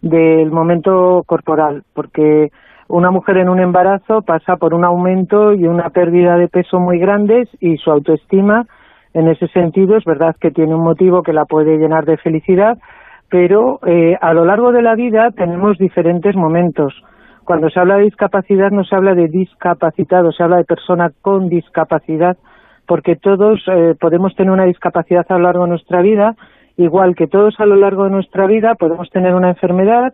del 0.03 0.51
momento 0.51 1.23
corporal, 1.27 1.83
porque 1.95 2.49
una 2.91 3.11
mujer 3.11 3.39
en 3.39 3.49
un 3.49 3.61
embarazo 3.61 4.23
pasa 4.23 4.57
por 4.57 4.75
un 4.75 4.85
aumento 4.85 5.53
y 5.53 5.65
una 5.65 5.91
pérdida 5.91 6.37
de 6.37 6.49
peso 6.49 6.81
muy 6.81 6.99
grandes 6.99 7.49
y 7.61 7.77
su 7.77 7.91
autoestima, 7.91 8.67
en 9.15 9.29
ese 9.29 9.47
sentido, 9.49 9.97
es 9.97 10.05
verdad 10.05 10.35
que 10.41 10.51
tiene 10.51 10.75
un 10.75 10.83
motivo 10.83 11.23
que 11.23 11.33
la 11.33 11.45
puede 11.45 11.79
llenar 11.79 12.05
de 12.05 12.17
felicidad, 12.17 12.79
pero 13.29 13.79
eh, 13.87 14.17
a 14.21 14.33
lo 14.35 14.45
largo 14.45 14.73
de 14.73 14.83
la 14.83 14.97
vida 14.97 15.31
tenemos 15.31 15.79
diferentes 15.79 16.35
momentos. 16.35 16.93
Cuando 17.45 17.71
se 17.71 17.79
habla 17.79 17.97
de 17.97 18.05
discapacidad 18.05 18.71
no 18.71 18.85
se 18.85 18.95
habla 18.97 19.15
de 19.15 19.29
discapacitado, 19.29 20.33
se 20.33 20.43
habla 20.43 20.57
de 20.57 20.65
persona 20.65 21.11
con 21.23 21.49
discapacidad 21.49 22.37
porque 22.87 23.15
todos 23.15 23.63
eh, 23.69 23.95
podemos 24.01 24.35
tener 24.35 24.51
una 24.51 24.65
discapacidad 24.65 25.25
a 25.29 25.35
lo 25.35 25.45
largo 25.45 25.63
de 25.63 25.71
nuestra 25.71 26.03
vida, 26.03 26.35
igual 26.77 27.15
que 27.15 27.29
todos 27.29 27.55
a 27.61 27.67
lo 27.67 27.77
largo 27.77 28.05
de 28.05 28.11
nuestra 28.11 28.47
vida 28.47 28.75
podemos 28.75 29.09
tener 29.11 29.35
una 29.35 29.51
enfermedad 29.51 30.13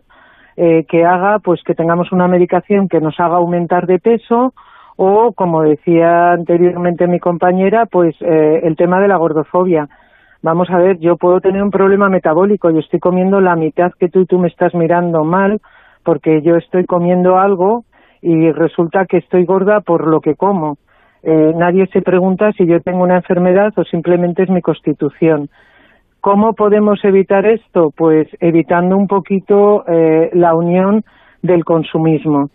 eh, 0.57 0.85
que 0.89 1.05
haga 1.05 1.39
pues 1.39 1.61
que 1.63 1.75
tengamos 1.75 2.11
una 2.11 2.27
medicación 2.27 2.89
que 2.89 2.99
nos 2.99 3.19
haga 3.19 3.37
aumentar 3.37 3.85
de 3.85 3.99
peso 3.99 4.53
o 4.95 5.31
como 5.33 5.61
decía 5.61 6.31
anteriormente 6.31 7.07
mi 7.07 7.19
compañera 7.19 7.85
pues 7.85 8.15
eh, 8.21 8.61
el 8.63 8.75
tema 8.75 8.99
de 8.99 9.07
la 9.07 9.17
gordofobia 9.17 9.87
vamos 10.41 10.69
a 10.71 10.77
ver 10.77 10.97
yo 10.97 11.15
puedo 11.15 11.39
tener 11.39 11.61
un 11.61 11.71
problema 11.71 12.09
metabólico 12.09 12.71
yo 12.71 12.79
estoy 12.79 12.99
comiendo 12.99 13.39
la 13.39 13.55
mitad 13.55 13.91
que 13.99 14.09
tú 14.09 14.21
y 14.21 14.25
tú 14.25 14.39
me 14.39 14.47
estás 14.47 14.73
mirando 14.73 15.23
mal 15.23 15.61
porque 16.03 16.41
yo 16.41 16.55
estoy 16.55 16.85
comiendo 16.85 17.37
algo 17.37 17.83
y 18.21 18.51
resulta 18.51 19.05
que 19.05 19.17
estoy 19.17 19.45
gorda 19.45 19.81
por 19.81 20.07
lo 20.07 20.21
que 20.21 20.35
como 20.35 20.77
eh, 21.23 21.53
nadie 21.55 21.87
se 21.87 22.01
pregunta 22.01 22.51
si 22.53 22.65
yo 22.65 22.79
tengo 22.81 23.03
una 23.03 23.17
enfermedad 23.17 23.73
o 23.75 23.83
simplemente 23.83 24.43
es 24.43 24.49
mi 24.49 24.61
constitución. 24.61 25.49
¿Cómo 26.27 26.51
podemos 26.51 26.99
evitar 27.05 27.45
esto? 27.45 27.93
Pues 27.95 28.27
evitando 28.41 28.97
un 28.97 29.07
poquito 29.07 29.85
eh, 29.87 30.29
la 30.33 30.55
unión 30.55 31.05
del 31.41 31.63
consumismo. 31.63 32.49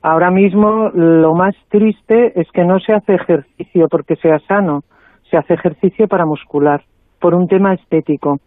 Ahora 0.00 0.30
mismo 0.30 0.88
lo 0.94 1.34
más 1.34 1.54
triste 1.68 2.40
es 2.40 2.50
que 2.52 2.64
no 2.64 2.80
se 2.80 2.94
hace 2.94 3.16
ejercicio 3.16 3.86
porque 3.90 4.16
sea 4.16 4.38
sano, 4.48 4.80
se 5.30 5.36
hace 5.36 5.52
ejercicio 5.52 6.08
para 6.08 6.24
muscular, 6.24 6.80
por 7.20 7.34
un 7.34 7.48
tema 7.48 7.74
estético. 7.74 8.38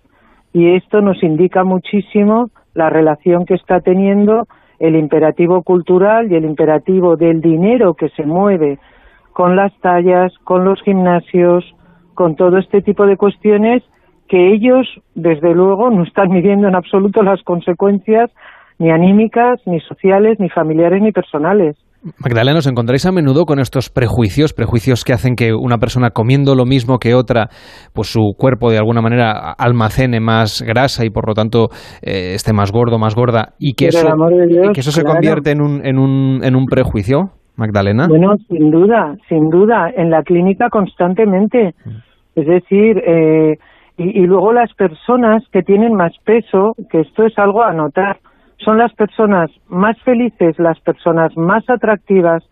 Y 0.52 0.74
esto 0.74 1.00
nos 1.00 1.22
indica 1.22 1.64
muchísimo 1.64 2.50
la 2.74 2.90
relación 2.90 3.46
que 3.46 3.54
está 3.54 3.82
teniendo 3.82 4.48
el 4.80 4.96
imperativo 4.96 5.62
cultural 5.62 6.32
y 6.32 6.36
el 6.38 6.44
imperativo 6.44 7.18
del 7.18 7.40
dinero 7.40 7.94
que 7.94 8.10
se 8.10 8.26
mueve 8.26 8.80
con 9.32 9.56
las 9.56 9.80
tallas, 9.82 10.34
con 10.44 10.66
los 10.66 10.82
gimnasios, 10.82 11.72
con 12.16 12.36
todo 12.36 12.58
este 12.58 12.82
tipo 12.82 13.06
de 13.06 13.16
cuestiones 13.16 13.84
que 14.32 14.54
ellos, 14.54 14.88
desde 15.14 15.54
luego, 15.54 15.90
no 15.90 16.04
están 16.04 16.30
midiendo 16.30 16.70
en 16.70 16.76
absoluto 16.76 17.22
las 17.22 17.44
consecuencias 17.44 18.32
ni 18.80 18.90
anímicas, 18.90 19.60
ni 19.66 19.82
sociales, 19.82 20.40
ni 20.40 20.48
familiares, 20.48 21.02
ni 21.02 21.12
personales. 21.12 21.76
Magdalena, 22.24 22.60
¿os 22.60 22.66
encontráis 22.66 23.06
a 23.06 23.12
menudo 23.12 23.46
con 23.46 23.60
estos 23.60 23.90
prejuicios, 23.90 24.54
prejuicios 24.54 25.04
que 25.04 25.12
hacen 25.12 25.36
que 25.36 25.54
una 25.54 25.80
persona 25.80 26.12
comiendo 26.12 26.56
lo 26.56 26.66
mismo 26.66 26.98
que 26.98 27.14
otra, 27.14 27.50
pues 27.94 28.08
su 28.08 28.34
cuerpo 28.38 28.72
de 28.72 28.78
alguna 28.78 29.02
manera 29.02 29.52
almacene 29.52 30.22
más 30.22 30.64
grasa 30.66 31.06
y 31.06 31.10
por 31.10 31.28
lo 31.28 31.34
tanto 31.34 31.68
eh, 32.02 32.32
esté 32.34 32.54
más 32.54 32.72
gordo, 32.72 32.98
más 32.98 33.14
gorda, 33.14 33.50
y 33.60 33.74
que 33.74 33.88
eso, 33.88 34.08
que 34.74 34.80
eso 34.80 34.92
se 34.92 35.04
convierte 35.04 35.52
en 35.52 35.62
un, 35.62 35.86
en, 35.86 36.00
un, 36.00 36.40
en 36.42 36.56
un 36.56 36.66
prejuicio? 36.68 37.32
Magdalena? 37.58 38.08
Bueno, 38.08 38.38
sin 38.48 38.72
duda, 38.72 39.18
sin 39.28 39.50
duda, 39.50 39.92
en 39.96 40.10
la 40.10 40.24
clínica 40.24 40.70
constantemente. 40.70 41.76
Mm. 41.86 42.40
Es 42.40 42.48
decir, 42.48 42.98
eh, 42.98 43.58
y, 44.04 44.26
luego 44.26 44.52
las 44.54 44.74
personas 44.74 45.44
que 45.52 45.62
tienen 45.64 45.94
más 45.94 46.14
peso, 46.24 46.76
que 46.90 47.02
esto 47.02 47.26
es 47.26 47.38
algo 47.38 47.64
a 47.64 47.74
notar, 47.74 48.18
son 48.58 48.78
las 48.78 48.94
personas 48.94 49.52
más 49.68 50.00
felices, 50.02 50.58
las 50.60 50.80
personas 50.80 51.36
más 51.38 51.70
atractivas 51.70 52.44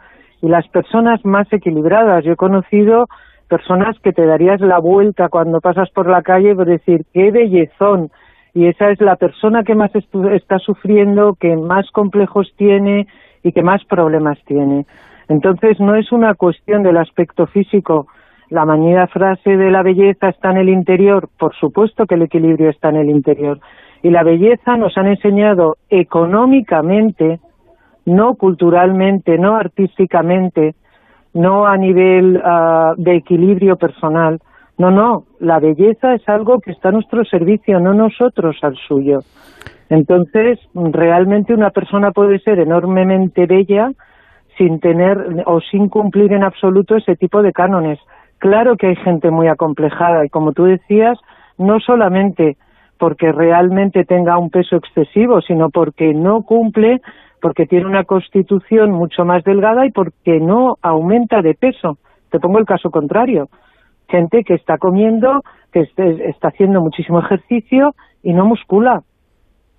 y 0.42 0.48
las 0.48 0.68
personas 0.68 1.24
más 1.26 1.52
equilibradas. 1.52 2.24
Yo 2.24 2.34
he 2.34 2.36
conocido 2.36 3.08
personas 3.48 3.98
que 4.00 4.14
te 4.14 4.26
darías 4.26 4.62
la 4.62 4.80
vuelta 4.80 5.30
cuando 5.30 5.60
pasas 5.60 5.90
por 5.90 6.10
la 6.10 6.22
calle 6.22 6.56
por 6.56 6.66
decir, 6.66 7.02
qué 7.14 7.32
bellezón. 7.32 8.10
Y 8.54 8.68
esa 8.68 8.90
es 8.90 9.02
la 9.02 9.16
persona 9.16 9.64
que 9.64 9.76
más 9.76 9.92
está 9.96 10.60
sufriendo, 10.60 11.36
que 11.40 11.56
más 11.56 11.90
complejos 11.92 12.52
tiene 12.58 13.08
y 13.44 13.52
que 13.52 13.64
más 13.64 13.84
problemas 13.86 14.38
tiene. 14.46 14.86
Entonces 15.28 15.80
no 15.80 15.96
es 15.96 16.12
una 16.12 16.34
cuestión 16.34 16.84
del 16.84 16.98
aspecto 16.98 17.46
físico. 17.46 18.08
La 18.50 18.66
mañana 18.66 19.08
frase 19.08 19.58
de 19.58 19.70
la 19.70 19.84
belleza 19.84 20.30
está 20.30 20.50
en 20.52 20.58
el 20.58 20.70
interior, 20.70 21.30
por 21.38 21.54
supuesto 21.56 22.06
que 22.06 22.16
el 22.16 22.24
equilibrio 22.24 22.70
está 22.70 22.90
en 22.90 22.98
el 22.98 23.10
interior. 23.10 23.60
Y 24.02 24.10
la 24.10 24.24
belleza 24.24 24.76
nos 24.76 24.98
han 24.98 25.08
enseñado 25.08 25.78
económicamente, 25.90 27.40
no 28.06 28.36
culturalmente, 28.36 29.38
no 29.38 29.56
artísticamente, 29.56 30.74
no 31.34 31.68
a 31.68 31.78
nivel 31.78 32.42
ah, 32.44 32.94
de 32.98 33.18
equilibrio 33.18 33.76
personal. 33.76 34.40
No, 34.80 34.90
no, 34.90 35.26
la 35.40 35.60
belleza 35.60 36.16
es 36.16 36.28
algo 36.28 36.60
que 36.60 36.72
está 36.72 36.90
a 36.90 36.94
nuestro 36.94 37.24
servicio, 37.26 37.80
no 37.80 37.94
nosotros 37.94 38.58
al 38.64 38.76
suyo. 38.88 39.20
Entonces, 39.90 40.60
realmente 40.74 41.54
una 41.54 41.70
persona 41.72 42.12
puede 42.12 42.40
ser 42.40 42.60
enormemente 42.60 43.46
bella 43.46 43.92
sin 44.58 44.80
tener 44.80 45.44
o 45.46 45.60
sin 45.62 45.90
cumplir 45.90 46.34
en 46.34 46.44
absoluto 46.44 46.96
ese 46.96 47.16
tipo 47.16 47.42
de 47.42 47.52
cánones. 47.52 48.00
Claro 48.40 48.78
que 48.78 48.88
hay 48.88 48.96
gente 48.96 49.32
muy 49.32 49.48
acomplejada 49.48 50.26
y 50.26 50.30
como 50.30 50.54
tú 50.54 50.64
decías, 50.64 51.20
no 51.58 51.80
solamente 51.80 52.58
porque 52.98 53.32
realmente 53.32 54.04
tenga 54.06 54.38
un 54.38 54.50
peso 54.50 54.76
excesivo, 54.76 55.42
sino 55.42 55.70
porque 55.70 56.14
no 56.14 56.44
cumple, 56.44 57.02
porque 57.42 57.66
tiene 57.66 57.86
una 57.86 58.04
constitución 58.04 58.92
mucho 58.92 59.24
más 59.24 59.44
delgada 59.44 59.86
y 59.86 59.92
porque 59.92 60.40
no 60.40 60.78
aumenta 60.82 61.42
de 61.42 61.54
peso. 61.54 61.98
Te 62.30 62.40
pongo 62.40 62.60
el 62.60 62.66
caso 62.66 62.92
contrario. 62.92 63.50
Gente 64.10 64.44
que 64.44 64.56
está 64.56 64.78
comiendo, 64.78 65.42
que 65.72 65.88
está 66.28 66.48
haciendo 66.50 66.82
muchísimo 66.82 67.20
ejercicio 67.20 67.94
y 68.24 68.34
no 68.34 68.46
muscula. 68.46 69.04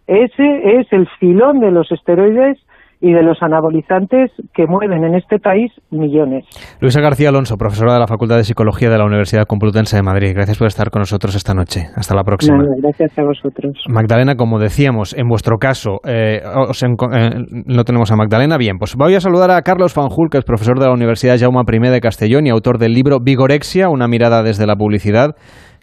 Ese 0.07 0.81
es 0.81 0.93
el 0.93 1.07
filón 1.19 1.61
de 1.61 1.71
los 1.71 1.91
esteroides 1.93 2.59
y 3.01 3.13
de 3.13 3.23
los 3.23 3.43
anabolizantes 3.43 4.31
que 4.55 4.67
mueven 4.67 5.05
en 5.05 5.15
este 5.15 5.39
país 5.39 5.73
millones. 5.91 6.45
Luisa 6.81 7.01
García 7.01 7.31
Alonso, 7.31 7.57
profesora 7.57 7.95
de 7.95 8.01
la 8.01 8.07
Facultad 8.07 8.37
de 8.37 8.45
Psicología 8.45 8.91
de 8.91 8.99
la 8.99 9.05
Universidad 9.05 9.45
Complutense 9.47 9.97
de 9.97 10.03
Madrid. 10.03 10.33
Gracias 10.35 10.59
por 10.59 10.67
estar 10.67 10.91
con 10.91 11.01
nosotros 11.01 11.35
esta 11.35 11.55
noche. 11.55 11.87
Hasta 11.97 12.15
la 12.15 12.25
próxima. 12.25 12.59
gracias 12.83 13.19
a 13.19 13.23
vosotros. 13.23 13.73
Magdalena, 13.89 14.35
como 14.35 14.59
decíamos, 14.59 15.17
en 15.17 15.29
vuestro 15.29 15.57
caso, 15.57 16.01
eh, 16.07 16.43
eh, 16.43 17.29
no 17.67 17.85
tenemos 17.85 18.13
a 18.13 18.17
Magdalena. 18.17 18.59
Bien, 18.59 18.77
pues 18.79 18.95
voy 18.97 19.15
a 19.15 19.21
saludar 19.21 19.51
a 19.51 19.63
Carlos 19.63 19.95
Fanjul, 19.95 20.29
que 20.31 20.39
es 20.39 20.45
profesor 20.45 20.79
de 20.79 20.87
la 20.87 20.93
Universidad 20.93 21.39
Jaume 21.39 21.61
I 21.61 21.91
de 21.91 22.01
Castellón 22.01 22.47
y 22.47 22.51
autor 22.51 22.79
del 22.79 22.93
libro 22.93 23.19
Vigorexia, 23.23 23.89
una 23.89 24.09
mirada 24.09 24.43
desde 24.43 24.67
la 24.67 24.77
publicidad. 24.77 25.37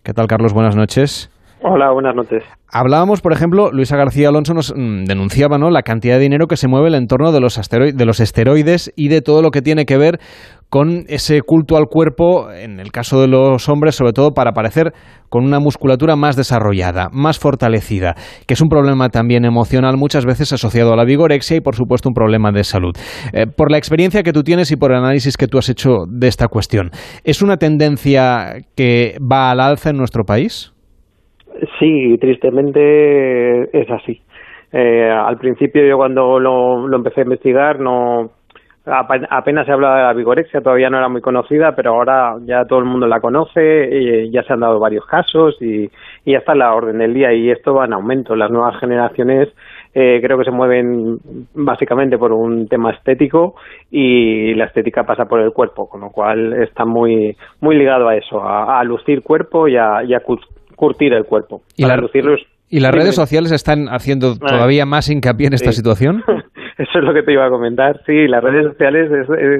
¿Qué 0.03 0.13
tal, 0.13 0.27
Carlos? 0.27 0.53
Buenas 0.53 0.75
noches. 0.75 1.31
Hola, 1.63 1.91
buenas 1.91 2.15
noches. 2.15 2.43
Hablábamos, 2.71 3.21
por 3.21 3.33
ejemplo, 3.33 3.71
Luisa 3.71 3.97
García 3.97 4.29
Alonso 4.29 4.53
nos 4.53 4.73
mm, 4.75 5.05
denunciaba 5.05 5.57
¿no? 5.57 5.71
la 5.71 5.81
cantidad 5.81 6.15
de 6.15 6.21
dinero 6.21 6.45
que 6.45 6.55
se 6.55 6.67
mueve 6.67 6.89
el 6.89 6.95
entorno 6.95 7.31
de 7.31 7.39
los, 7.39 7.55
de 7.55 8.23
esteroides 8.23 8.93
y 8.95 9.07
de 9.07 9.21
todo 9.21 9.41
lo 9.41 9.49
que 9.49 9.63
tiene 9.63 9.85
que 9.85 9.97
ver 9.97 10.19
con 10.69 11.05
ese 11.07 11.41
culto 11.41 11.77
al 11.77 11.85
cuerpo, 11.85 12.51
en 12.51 12.79
el 12.79 12.91
caso 12.91 13.21
de 13.21 13.27
los 13.27 13.69
hombres, 13.69 13.95
sobre 13.95 14.11
todo 14.11 14.31
para 14.31 14.51
parecer 14.51 14.93
con 15.29 15.45
una 15.45 15.59
musculatura 15.59 16.15
más 16.15 16.35
desarrollada, 16.35 17.07
más 17.11 17.39
fortalecida, 17.39 18.15
que 18.45 18.53
es 18.53 18.61
un 18.61 18.67
problema 18.67 19.09
también 19.09 19.45
emocional 19.45 19.95
muchas 19.97 20.25
veces 20.25 20.53
asociado 20.53 20.93
a 20.93 20.97
la 20.97 21.05
vigorexia 21.05 21.57
y 21.57 21.61
por 21.61 21.75
supuesto 21.75 22.09
un 22.09 22.13
problema 22.13 22.51
de 22.51 22.63
salud. 22.63 22.93
Eh, 23.33 23.47
por 23.47 23.71
la 23.71 23.77
experiencia 23.77 24.23
que 24.23 24.33
tú 24.33 24.43
tienes 24.43 24.69
y 24.71 24.75
por 24.75 24.91
el 24.91 24.97
análisis 24.97 25.37
que 25.37 25.47
tú 25.47 25.57
has 25.57 25.69
hecho 25.69 26.05
de 26.07 26.27
esta 26.27 26.47
cuestión, 26.49 26.91
¿es 27.23 27.41
una 27.41 27.57
tendencia 27.57 28.57
que 28.75 29.17
va 29.19 29.49
al 29.51 29.61
alza 29.61 29.89
en 29.89 29.97
nuestro 29.97 30.23
país? 30.25 30.73
Sí, 31.79 32.17
tristemente 32.19 33.79
es 33.79 33.89
así. 33.89 34.21
Eh, 34.71 35.09
al 35.09 35.37
principio 35.37 35.85
yo 35.85 35.97
cuando 35.97 36.39
lo, 36.39 36.93
empecé 36.93 37.21
a 37.21 37.23
investigar 37.23 37.79
no 37.79 38.31
apenas 38.89 39.65
se 39.65 39.71
hablaba 39.73 39.97
de 39.97 40.03
la 40.03 40.13
vigorexia, 40.13 40.61
todavía 40.61 40.89
no 40.89 40.97
era 40.97 41.09
muy 41.09 41.21
conocida, 41.21 41.75
pero 41.75 41.91
ahora 41.91 42.37
ya 42.45 42.65
todo 42.65 42.79
el 42.79 42.85
mundo 42.85 43.05
la 43.05 43.19
conoce, 43.19 43.89
y 43.91 44.31
ya 44.31 44.43
se 44.43 44.53
han 44.53 44.61
dado 44.61 44.79
varios 44.79 45.05
casos 45.05 45.57
y, 45.61 45.89
ya 46.25 46.39
está 46.39 46.55
la 46.55 46.73
orden 46.73 46.97
del 46.97 47.13
día 47.13 47.33
y 47.33 47.49
esto 47.49 47.73
va 47.73 47.85
en 47.85 47.93
aumento. 47.93 48.35
Las 48.35 48.51
nuevas 48.51 48.77
generaciones 48.79 49.49
eh, 49.93 50.19
creo 50.21 50.37
que 50.37 50.43
se 50.43 50.51
mueven 50.51 51.19
básicamente 51.53 52.17
por 52.17 52.33
un 52.33 52.67
tema 52.67 52.91
estético 52.91 53.55
y 53.89 54.53
la 54.55 54.65
estética 54.65 55.05
pasa 55.05 55.25
por 55.25 55.39
el 55.39 55.51
cuerpo, 55.51 55.87
con 55.87 56.01
lo 56.01 56.09
cual 56.09 56.53
está 56.61 56.85
muy 56.85 57.35
ligado 57.61 58.07
a 58.09 58.15
eso, 58.15 58.41
a, 58.43 58.83
lucir 58.83 59.21
cuerpo 59.21 59.67
y 59.67 59.77
a, 59.77 60.01
curtir 60.77 61.11
el 61.11 61.25
cuerpo. 61.25 61.61
¿Y, 61.75 61.83
¿Y 62.69 62.79
las 62.79 62.93
redes 62.93 63.15
sociales 63.15 63.51
están 63.51 63.87
haciendo 63.89 64.35
ah. 64.41 64.47
todavía 64.47 64.85
más 64.85 65.09
hincapié 65.09 65.47
en 65.47 65.53
esta 65.53 65.73
situación? 65.73 66.23
Eso 66.77 66.99
es 66.99 67.03
lo 67.03 67.13
que 67.13 67.23
te 67.23 67.33
iba 67.33 67.45
a 67.45 67.49
comentar. 67.49 67.99
Sí, 68.05 68.27
las 68.27 68.43
redes 68.43 68.67
sociales 68.67 69.09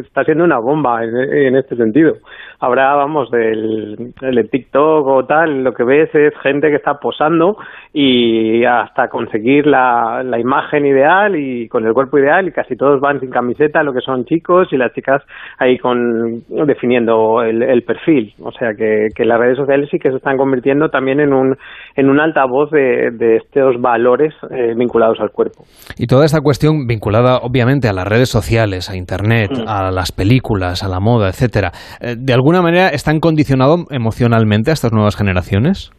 está 0.05 0.23
siendo 0.23 0.43
una 0.43 0.59
bomba 0.59 1.03
en, 1.03 1.55
este 1.55 1.75
sentido. 1.75 2.13
Habrá, 2.59 2.95
vamos, 2.95 3.29
del, 3.29 4.13
del, 4.19 4.49
TikTok 4.49 5.07
o 5.07 5.25
tal, 5.25 5.63
lo 5.63 5.73
que 5.73 5.83
ves 5.83 6.09
es 6.15 6.33
gente 6.41 6.69
que 6.69 6.75
está 6.77 6.95
posando 6.95 7.57
y 7.93 8.63
hasta 8.65 9.09
conseguir 9.09 9.67
la, 9.67 10.23
la 10.23 10.39
imagen 10.39 10.85
ideal 10.85 11.35
y 11.35 11.67
con 11.67 11.85
el 11.85 11.93
cuerpo 11.93 12.17
ideal 12.17 12.47
y 12.47 12.51
casi 12.51 12.75
todos 12.75 12.99
van 12.99 13.19
sin 13.19 13.29
camiseta, 13.29 13.83
lo 13.83 13.93
que 13.93 14.01
son 14.01 14.25
chicos 14.25 14.67
y 14.71 14.77
las 14.77 14.93
chicas 14.93 15.21
ahí 15.59 15.77
con 15.77 16.43
definiendo 16.65 17.41
el, 17.43 17.83
perfil. 17.83 18.33
O 18.41 18.51
sea 18.51 18.73
que, 18.73 19.09
que 19.15 19.23
las 19.23 19.39
redes 19.39 19.57
sociales 19.57 19.87
sí 19.91 19.99
que 19.99 20.09
se 20.09 20.17
están 20.17 20.37
convirtiendo 20.37 20.89
también 20.89 21.19
en 21.19 21.33
un, 21.33 21.55
en 21.95 22.09
un 22.09 22.19
altavoz 22.19 22.71
de, 22.71 23.11
de 23.11 23.37
estos 23.37 23.79
valores 23.79 24.33
eh, 24.49 24.73
vinculados 24.75 25.19
al 25.19 25.31
cuerpo. 25.31 25.63
Y 25.97 26.07
toda 26.07 26.25
esta 26.25 26.41
cuestión 26.41 26.87
vinculada 26.87 27.37
obviamente 27.37 27.87
a 27.87 27.93
las 27.93 28.07
redes 28.07 28.29
sociales, 28.29 28.89
a 28.89 28.95
Internet, 28.95 29.51
mm. 29.51 29.67
a 29.67 29.91
las 29.91 30.11
películas, 30.11 30.83
a 30.83 30.87
la 30.87 30.99
moda, 30.99 31.29
etcétera, 31.29 31.71
eh, 32.01 32.15
¿de 32.17 32.33
alguna 32.47 32.61
manera 32.61 32.87
están 32.87 33.19
condicionados 33.19 33.87
emocionalmente 33.91 34.69
a 34.69 34.73
estas 34.73 34.93
nuevas 34.93 35.17
generaciones? 35.17 35.91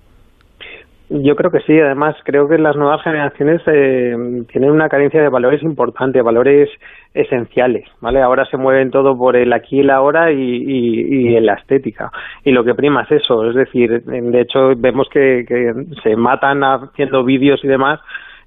Yo 1.10 1.36
creo 1.36 1.50
que 1.50 1.60
sí, 1.60 1.78
además 1.78 2.16
creo 2.24 2.48
que 2.48 2.56
las 2.56 2.74
nuevas 2.74 3.02
generaciones 3.02 3.60
eh, 3.66 4.16
tienen 4.50 4.70
una 4.70 4.88
carencia 4.88 5.20
de 5.20 5.28
valores 5.28 5.62
importantes, 5.62 6.22
valores 6.22 6.70
esenciales, 7.12 7.84
¿vale? 8.00 8.22
Ahora 8.22 8.46
se 8.46 8.56
mueven 8.56 8.90
todo 8.90 9.14
por 9.14 9.36
el 9.36 9.52
aquí 9.52 9.80
y 9.80 9.82
la 9.82 9.96
ahora 9.96 10.32
y, 10.32 10.38
y, 10.38 11.36
en 11.36 11.44
la 11.44 11.52
estética. 11.52 12.10
Y 12.44 12.52
lo 12.52 12.64
que 12.64 12.74
prima 12.74 13.02
es 13.02 13.22
eso, 13.22 13.46
es 13.50 13.54
decir, 13.54 14.02
de 14.02 14.40
hecho 14.40 14.74
vemos 14.74 15.06
que, 15.10 15.44
que 15.46 15.74
se 16.02 16.16
matan 16.16 16.62
haciendo 16.62 17.24
vídeos 17.24 17.62
y 17.62 17.68
demás 17.68 18.00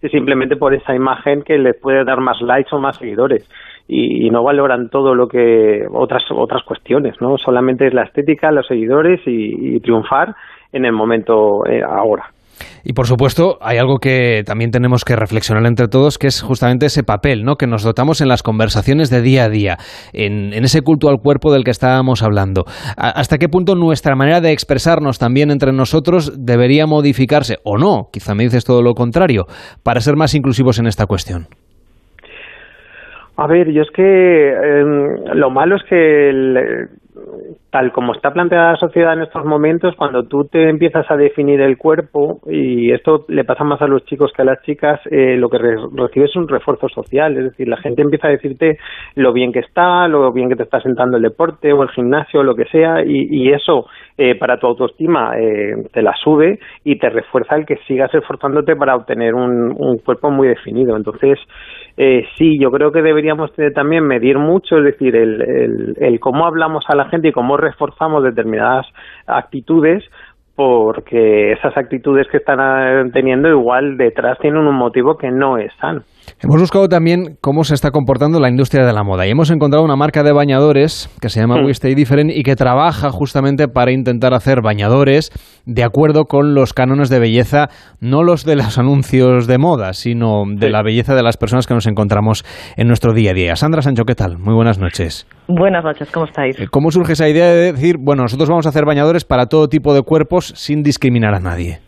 simplemente 0.09 0.55
por 0.55 0.73
esa 0.73 0.95
imagen 0.95 1.43
que 1.43 1.59
les 1.59 1.75
puede 1.75 2.03
dar 2.03 2.19
más 2.19 2.41
likes 2.41 2.75
o 2.75 2.79
más 2.79 2.97
seguidores 2.97 3.47
y, 3.87 4.29
no 4.29 4.43
valoran 4.43 4.89
todo 4.89 5.13
lo 5.13 5.27
que 5.27 5.85
otras 5.91 6.23
otras 6.31 6.63
cuestiones, 6.63 7.15
¿no? 7.19 7.37
Solamente 7.37 7.87
es 7.87 7.93
la 7.93 8.03
estética, 8.03 8.51
los 8.51 8.67
seguidores 8.67 9.19
y, 9.25 9.79
triunfar 9.81 10.35
en 10.71 10.85
el 10.85 10.93
momento 10.93 11.65
eh, 11.65 11.81
ahora. 11.83 12.31
Y 12.83 12.93
por 12.93 13.07
supuesto, 13.07 13.57
hay 13.61 13.77
algo 13.77 13.97
que 13.97 14.43
también 14.45 14.71
tenemos 14.71 15.03
que 15.03 15.15
reflexionar 15.15 15.65
entre 15.65 15.87
todos, 15.87 16.17
que 16.17 16.27
es 16.27 16.41
justamente 16.41 16.87
ese 16.87 17.03
papel 17.03 17.43
¿no? 17.43 17.55
que 17.55 17.67
nos 17.67 17.83
dotamos 17.83 18.21
en 18.21 18.27
las 18.27 18.43
conversaciones 18.43 19.09
de 19.09 19.21
día 19.21 19.45
a 19.45 19.49
día, 19.49 19.77
en, 20.13 20.53
ese 20.53 20.81
culto 20.81 21.09
al 21.09 21.19
cuerpo 21.19 21.51
del 21.51 21.63
que 21.63 21.71
estábamos 21.71 22.23
hablando. 22.23 22.65
¿Hasta 22.97 23.37
qué 23.37 23.49
punto 23.49 23.75
nuestra 23.75 24.15
manera 24.15 24.41
de 24.41 24.51
expresarnos 24.51 25.19
también 25.19 25.51
entre 25.51 25.73
nosotros 25.73 26.33
debería 26.37 26.87
modificarse 26.87 27.57
o 27.63 27.77
no? 27.77 28.09
Quizá 28.11 28.35
me 28.35 28.43
dices 28.43 28.65
todo 28.65 28.81
lo 28.81 28.93
contrario, 28.93 29.45
para 29.83 30.01
ser 30.01 30.15
más 30.15 30.33
inclusivos 30.33 30.79
en 30.79 30.87
esta 30.87 31.05
cuestión. 31.05 31.47
A 33.37 33.47
ver, 33.47 33.71
yo 33.71 33.81
es 33.81 33.91
que 33.91 34.49
em, 34.49 35.15
lo 35.33 35.49
malo 35.49 35.75
es 35.77 35.83
que 35.83 36.87
tal 37.69 37.91
como 37.91 38.13
está 38.13 38.31
planteada 38.31 38.73
la 38.73 38.77
sociedad 38.77 39.13
en 39.13 39.23
estos 39.23 39.45
momentos, 39.45 39.95
cuando 39.95 40.23
tú 40.23 40.45
te 40.45 40.69
empiezas 40.69 41.09
a 41.09 41.15
definir 41.15 41.61
el 41.61 41.77
cuerpo, 41.77 42.41
y 42.45 42.91
esto 42.91 43.25
le 43.29 43.45
pasa 43.45 43.63
más 43.63 43.81
a 43.81 43.87
los 43.87 44.05
chicos 44.05 44.31
que 44.35 44.41
a 44.41 44.45
las 44.45 44.61
chicas, 44.63 44.99
eh, 45.09 45.37
lo 45.37 45.49
que 45.49 45.57
recibes 45.57 46.29
es 46.29 46.35
un 46.35 46.47
refuerzo 46.47 46.89
social, 46.89 47.37
es 47.37 47.45
decir, 47.45 47.67
la 47.67 47.77
gente 47.77 48.01
empieza 48.01 48.27
a 48.27 48.31
decirte 48.31 48.77
lo 49.15 49.31
bien 49.31 49.53
que 49.53 49.59
está, 49.59 50.07
lo 50.07 50.31
bien 50.33 50.49
que 50.49 50.55
te 50.55 50.63
está 50.63 50.81
sentando 50.81 51.17
el 51.17 51.23
deporte 51.23 51.71
o 51.71 51.83
el 51.83 51.89
gimnasio 51.89 52.41
o 52.41 52.43
lo 52.43 52.55
que 52.55 52.65
sea, 52.65 53.03
y, 53.05 53.51
eso 53.51 53.85
eh, 54.17 54.35
para 54.35 54.57
tu 54.57 54.67
autoestima 54.67 55.37
eh, 55.37 55.75
te 55.91 56.01
la 56.01 56.13
sube 56.15 56.59
y 56.85 56.97
te 56.97 57.09
refuerza 57.09 57.55
el 57.55 57.65
que 57.65 57.77
sigas 57.87 58.13
esforzándote 58.13 58.75
para 58.77 58.95
obtener 58.95 59.33
un, 59.33 59.75
un 59.77 59.97
cuerpo 59.97 60.31
muy 60.31 60.47
definido. 60.47 60.95
Entonces, 60.95 61.37
eh, 61.97 62.25
sí, 62.37 62.57
yo 62.59 62.71
creo 62.71 62.91
que 62.91 63.01
deberíamos 63.01 63.51
también 63.75 64.05
medir 64.05 64.37
mucho, 64.37 64.77
es 64.77 64.85
decir, 64.85 65.15
el, 65.15 65.95
el, 65.99 66.19
cómo 66.19 66.45
hablamos 66.45 66.85
a 66.87 66.95
la 66.95 67.09
gente 67.09 67.29
y 67.29 67.31
cómo 67.31 67.57
reforzamos 67.57 68.23
determinadas 68.23 68.87
actitudes 69.27 70.03
porque 70.55 71.53
esas 71.53 71.75
actitudes 71.77 72.27
que 72.27 72.37
están 72.37 72.59
ah, 72.59 73.03
teniendo 73.11 73.49
igual 73.49 73.97
detrás 73.97 74.37
tienen 74.39 74.67
un 74.67 74.75
motivo 74.75 75.17
que 75.17 75.31
no 75.31 75.57
es 75.57 75.71
sano. 75.79 76.01
Hemos 76.39 76.59
buscado 76.59 76.87
también 76.87 77.37
cómo 77.41 77.63
se 77.63 77.73
está 77.73 77.91
comportando 77.91 78.39
la 78.39 78.49
industria 78.49 78.85
de 78.85 78.93
la 78.93 79.03
moda 79.03 79.27
y 79.27 79.31
hemos 79.31 79.51
encontrado 79.51 79.83
una 79.83 79.95
marca 79.95 80.23
de 80.23 80.31
bañadores 80.31 81.09
que 81.19 81.29
se 81.29 81.39
llama 81.39 81.61
mm. 81.61 81.65
We 81.65 81.71
Stay 81.71 81.95
Different 81.95 82.31
y 82.31 82.43
que 82.43 82.55
trabaja 82.55 83.09
justamente 83.11 83.67
para 83.67 83.91
intentar 83.91 84.33
hacer 84.33 84.61
bañadores 84.61 85.31
de 85.65 85.83
acuerdo 85.83 86.25
con 86.25 86.53
los 86.53 86.73
cánones 86.73 87.09
de 87.09 87.19
belleza, 87.19 87.69
no 87.99 88.23
los 88.23 88.45
de 88.45 88.55
los 88.55 88.77
anuncios 88.79 89.47
de 89.47 89.57
moda, 89.57 89.93
sino 89.93 90.43
de 90.47 90.69
la 90.69 90.81
belleza 90.81 91.15
de 91.15 91.23
las 91.23 91.37
personas 91.37 91.67
que 91.67 91.73
nos 91.73 91.87
encontramos 91.87 92.43
en 92.77 92.87
nuestro 92.87 93.13
día 93.13 93.31
a 93.31 93.33
día. 93.33 93.55
Sandra 93.55 93.81
Sancho, 93.81 94.03
¿qué 94.05 94.15
tal? 94.15 94.37
Muy 94.37 94.53
buenas 94.53 94.79
noches. 94.79 95.27
Buenas 95.47 95.83
noches, 95.83 96.09
¿cómo 96.11 96.25
estáis? 96.25 96.59
Eh, 96.59 96.67
¿Cómo 96.71 96.91
surge 96.91 97.13
esa 97.13 97.27
idea 97.27 97.47
de 97.47 97.73
decir, 97.73 97.97
bueno, 97.99 98.23
nosotros 98.23 98.49
vamos 98.49 98.65
a 98.65 98.69
hacer 98.69 98.85
bañadores 98.85 99.25
para 99.25 99.47
todo 99.47 99.67
tipo 99.67 99.93
de 99.93 100.01
cuerpos 100.01 100.53
sin 100.55 100.81
discriminar 100.83 101.35
a 101.35 101.39
nadie? 101.39 101.79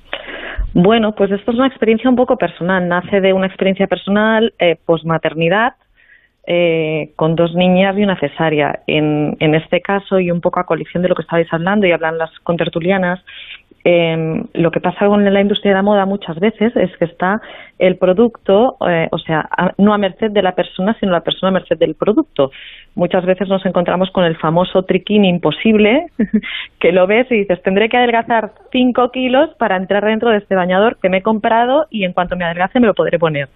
Bueno, 0.73 1.13
pues 1.13 1.31
esto 1.31 1.51
es 1.51 1.57
una 1.57 1.67
experiencia 1.67 2.09
un 2.09 2.15
poco 2.15 2.35
personal. 2.37 2.87
Nace 2.87 3.21
de 3.21 3.33
una 3.33 3.47
experiencia 3.47 3.87
personal 3.87 4.53
eh, 4.57 4.75
posmaternidad 4.85 5.75
eh, 6.45 7.11
con 7.15 7.35
dos 7.35 7.53
niñas 7.55 7.95
y 7.97 8.03
una 8.03 8.19
cesárea. 8.19 8.81
En, 8.87 9.37
en 9.39 9.55
este 9.55 9.81
caso, 9.81 10.19
y 10.19 10.31
un 10.31 10.41
poco 10.41 10.59
a 10.59 10.65
colisión 10.65 11.03
de 11.03 11.09
lo 11.09 11.15
que 11.15 11.21
estabais 11.21 11.51
hablando 11.53 11.85
y 11.85 11.91
hablan 11.91 12.17
las 12.17 12.31
contertulianas, 12.39 13.23
eh, 13.85 14.43
lo 14.53 14.71
que 14.71 14.79
pasa 14.79 15.07
con 15.07 15.23
la 15.23 15.41
industria 15.41 15.71
de 15.71 15.75
la 15.75 15.81
moda 15.81 16.05
muchas 16.05 16.39
veces 16.39 16.73
es 16.75 16.95
que 16.97 17.05
está 17.05 17.41
el 17.79 17.97
producto, 17.97 18.77
eh, 18.87 19.09
o 19.11 19.17
sea, 19.17 19.49
no 19.77 19.93
a 19.93 19.97
merced 19.97 20.31
de 20.31 20.41
la 20.41 20.55
persona, 20.55 20.95
sino 20.99 21.11
la 21.11 21.21
persona 21.21 21.49
a 21.49 21.53
merced 21.53 21.77
del 21.77 21.95
producto. 21.95 22.51
Muchas 22.95 23.25
veces 23.25 23.49
nos 23.49 23.65
encontramos 23.65 24.09
con 24.11 24.23
el 24.23 24.37
famoso 24.37 24.83
triquín 24.83 25.25
imposible, 25.25 26.07
que 26.79 26.91
lo 26.91 27.07
ves 27.07 27.29
y 27.29 27.39
dices, 27.39 27.61
tendré 27.61 27.89
que 27.89 27.97
adelgazar 27.97 28.51
5 28.71 29.11
kilos 29.11 29.49
para 29.57 29.75
entrar 29.75 30.05
dentro 30.05 30.29
de 30.29 30.37
este 30.37 30.55
bañador 30.55 30.97
que 31.01 31.09
me 31.09 31.17
he 31.17 31.21
comprado 31.21 31.87
y 31.89 32.05
en 32.05 32.13
cuanto 32.13 32.37
me 32.37 32.45
adelgace 32.45 32.79
me 32.79 32.87
lo 32.87 32.93
podré 32.93 33.19
poner. 33.19 33.49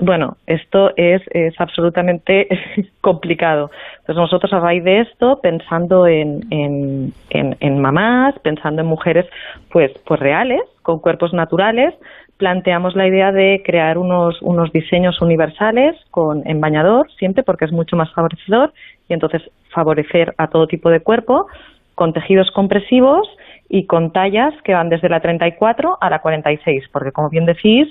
Bueno, 0.00 0.36
esto 0.46 0.92
es, 0.96 1.22
es 1.32 1.60
absolutamente 1.60 2.46
complicado. 3.00 3.70
Entonces 4.00 4.16
nosotros 4.16 4.52
a 4.52 4.60
raíz 4.60 4.84
de 4.84 5.00
esto, 5.00 5.40
pensando 5.40 6.06
en, 6.06 6.46
en, 6.50 7.12
en, 7.30 7.80
mamás, 7.80 8.38
pensando 8.40 8.82
en 8.82 8.88
mujeres 8.88 9.26
pues, 9.70 9.90
pues 10.06 10.20
reales, 10.20 10.60
con 10.82 11.00
cuerpos 11.00 11.32
naturales, 11.32 11.94
planteamos 12.36 12.94
la 12.94 13.08
idea 13.08 13.32
de 13.32 13.62
crear 13.64 13.98
unos, 13.98 14.40
unos 14.40 14.70
diseños 14.72 15.20
universales 15.20 15.96
con, 16.12 16.46
en 16.46 16.60
bañador, 16.60 17.10
siempre 17.18 17.42
porque 17.42 17.64
es 17.64 17.72
mucho 17.72 17.96
más 17.96 18.12
favorecedor, 18.12 18.72
y 19.08 19.14
entonces 19.14 19.42
favorecer 19.70 20.32
a 20.38 20.46
todo 20.46 20.68
tipo 20.68 20.90
de 20.90 21.00
cuerpo, 21.00 21.48
con 21.96 22.12
tejidos 22.12 22.52
compresivos 22.52 23.28
y 23.68 23.86
con 23.86 24.12
tallas 24.12 24.54
que 24.62 24.72
van 24.72 24.88
desde 24.88 25.08
la 25.08 25.18
34 25.18 25.98
a 26.00 26.10
la 26.10 26.20
46, 26.20 26.84
porque 26.92 27.10
como 27.10 27.28
bien 27.28 27.44
decís, 27.44 27.88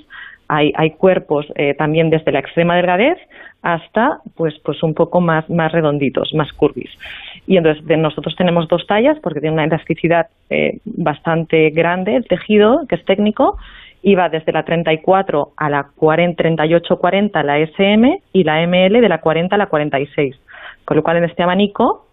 hay, 0.48 0.72
hay 0.76 0.90
cuerpos 0.92 1.46
eh, 1.54 1.74
también 1.74 2.10
desde 2.10 2.32
la 2.32 2.40
extrema 2.40 2.76
delgadez 2.76 3.18
hasta 3.62 4.20
pues 4.36 4.54
pues 4.64 4.82
un 4.82 4.94
poco 4.94 5.20
más 5.20 5.48
más 5.50 5.72
redonditos, 5.72 6.32
más 6.34 6.52
curvis. 6.52 6.90
Y 7.46 7.56
entonces 7.56 7.84
nosotros 7.98 8.34
tenemos 8.36 8.68
dos 8.68 8.86
tallas 8.86 9.18
porque 9.22 9.40
tiene 9.40 9.54
una 9.54 9.64
elasticidad 9.64 10.26
eh, 10.50 10.78
bastante 10.84 11.70
grande 11.70 12.16
el 12.16 12.26
tejido, 12.26 12.86
que 12.88 12.96
es 12.96 13.04
técnico, 13.04 13.56
y 14.02 14.14
va 14.14 14.28
desde 14.28 14.52
la 14.52 14.64
34 14.64 15.52
a 15.56 15.70
la 15.70 15.88
40, 15.96 16.42
38-40 16.42 17.42
la 17.42 17.58
SM 17.58 18.22
y 18.32 18.44
la 18.44 18.66
ML 18.66 19.00
de 19.00 19.08
la 19.08 19.20
40 19.20 19.54
a 19.54 19.58
la 19.58 19.66
46. 19.66 20.36
Con 20.84 20.96
lo 20.96 21.02
cual 21.02 21.18
en 21.18 21.24
este 21.24 21.42
abanico 21.42 22.04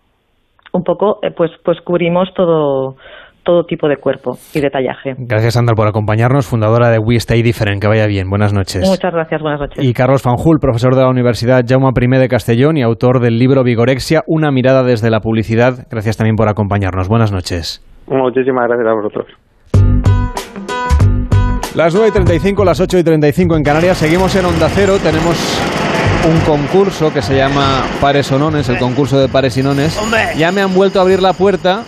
un 0.76 0.84
poco, 0.84 1.20
eh, 1.22 1.32
pues, 1.32 1.52
pues 1.64 1.80
cubrimos 1.82 2.34
todo 2.34 2.98
todo 3.46 3.64
tipo 3.64 3.88
de 3.88 3.98
cuerpo 3.98 4.38
y 4.54 4.60
de 4.60 4.70
tallaje. 4.70 5.14
Gracias, 5.18 5.54
Sandra, 5.54 5.76
por 5.76 5.88
acompañarnos, 5.88 6.48
fundadora 6.48 6.90
de 6.90 7.00
We 7.00 7.16
Stay 7.16 7.44
Different. 7.44 7.82
Que 7.82 7.88
vaya 7.88 8.08
bien. 8.08 8.30
Buenas 8.30 8.54
noches. 8.54 8.82
Muchas 8.86 9.14
gracias, 9.14 9.42
buenas 9.42 9.62
noches. 9.62 9.84
Y 9.84 9.94
Carlos 9.94 10.24
Fanjul, 10.24 10.60
profesor 10.60 10.96
de 10.96 11.02
la 11.02 11.10
Universidad 11.10 11.64
Jaume 11.66 11.92
I 11.96 12.20
de 12.20 12.28
Castellón 12.28 12.76
y 12.76 12.82
autor 12.82 13.22
del 13.22 13.38
libro 13.38 13.64
Vigorexia, 13.64 14.24
una 14.28 14.52
mirada 14.52 14.84
desde 14.84 15.10
la 15.10 15.22
publicidad. 15.22 15.88
Gracias 15.90 16.18
también 16.18 16.36
por 16.36 16.50
acompañarnos. 16.50 17.08
Buenas 17.08 17.32
noches. 17.32 17.86
Muchísimas 18.08 18.68
gracias 18.68 18.88
a 18.88 18.94
vosotros. 18.94 19.28
Las 21.76 21.94
9 21.94 22.08
y 22.08 22.12
35, 22.12 22.64
las 22.64 22.80
8 22.80 23.00
y 23.00 23.04
35 23.04 23.58
en 23.58 23.64
Canarias. 23.64 23.98
Seguimos 23.98 24.36
en 24.36 24.46
Onda 24.46 24.70
Cero. 24.70 24.94
Tenemos 25.04 25.36
un 26.26 26.40
concurso 26.40 27.14
que 27.14 27.22
se 27.22 27.36
llama 27.36 27.84
Pares 28.02 28.32
o 28.32 28.40
Nones, 28.40 28.68
el 28.70 28.80
concurso 28.80 29.20
de 29.20 29.28
Pares 29.28 29.58
y 29.58 29.64
Nones. 29.64 30.00
Ya 30.38 30.52
me 30.52 30.62
han 30.62 30.74
vuelto 30.74 31.00
a 31.00 31.04
abrir 31.04 31.22
la 31.22 31.34
puerta 31.34 31.84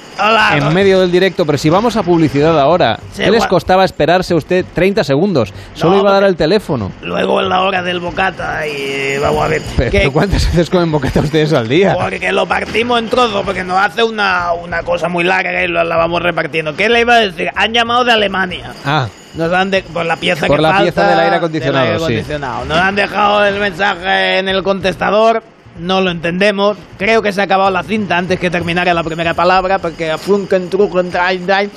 en 0.53 0.73
medio 0.73 0.99
del 0.99 1.11
directo, 1.11 1.45
pero 1.45 1.57
si 1.57 1.69
vamos 1.69 1.95
a 1.95 2.03
publicidad 2.03 2.59
ahora, 2.59 2.99
¿qué 3.15 3.31
les 3.31 3.47
costaba 3.47 3.83
esperarse 3.83 4.35
usted 4.35 4.65
30 4.73 5.03
segundos? 5.03 5.53
Solo 5.73 5.97
iba 5.97 6.11
a 6.11 6.13
dar 6.13 6.23
el 6.25 6.35
teléfono. 6.35 6.91
Luego 7.01 7.41
en 7.41 7.49
la 7.49 7.61
hora 7.61 7.81
del 7.81 7.99
bocata 7.99 8.67
y 8.67 9.17
vamos 9.17 9.43
a 9.43 9.47
ver. 9.47 9.61
¿Pero 9.75 10.11
cuántas 10.13 10.45
veces 10.45 10.69
comen 10.69 10.91
bocata 10.91 11.19
ustedes 11.21 11.53
al 11.53 11.67
día? 11.67 11.95
Porque 11.99 12.31
lo 12.31 12.45
partimos 12.45 12.99
en 12.99 13.09
trozos, 13.09 13.43
porque 13.43 13.63
nos 13.63 13.79
hace 13.79 14.03
una, 14.03 14.53
una 14.53 14.83
cosa 14.83 15.09
muy 15.09 15.23
larga 15.23 15.63
y 15.63 15.67
la 15.67 15.83
vamos 15.83 16.21
repartiendo. 16.21 16.75
¿Qué 16.75 16.89
le 16.89 17.01
iba 17.01 17.15
a 17.15 17.19
decir? 17.19 17.49
Han 17.55 17.73
llamado 17.73 18.05
de 18.05 18.11
Alemania. 18.11 18.73
Ah. 18.85 19.07
Nos 19.37 19.53
han 19.53 19.69
de, 19.69 19.83
por 19.83 20.05
la 20.05 20.15
pieza 20.15 20.47
Por 20.47 20.57
que 20.57 20.61
la 20.63 20.69
falta 20.69 20.83
pieza 20.83 21.07
del 21.07 21.19
aire 21.19 21.35
acondicionado, 21.35 21.85
del 21.85 21.93
aire 21.93 21.99
sí. 21.99 22.13
acondicionado. 22.13 22.65
Nos 22.65 22.77
han 22.77 22.95
dejado 22.95 23.45
el 23.45 23.59
mensaje 23.59 24.39
en 24.39 24.49
el 24.49 24.63
contestador. 24.63 25.43
No 25.79 26.01
lo 26.01 26.09
entendemos. 26.09 26.75
Creo 26.97 27.21
que 27.21 27.31
se 27.31 27.41
ha 27.41 27.43
acabado 27.43 27.69
la 27.69 27.83
cinta 27.83 28.17
antes 28.17 28.39
que 28.39 28.49
terminara 28.49 28.93
la 28.95 29.03
primera 29.03 29.35
palabra, 29.35 29.77
porque 29.77 30.09
a 30.09 30.17
Funken, 30.17 30.69
Dai. 31.45 31.69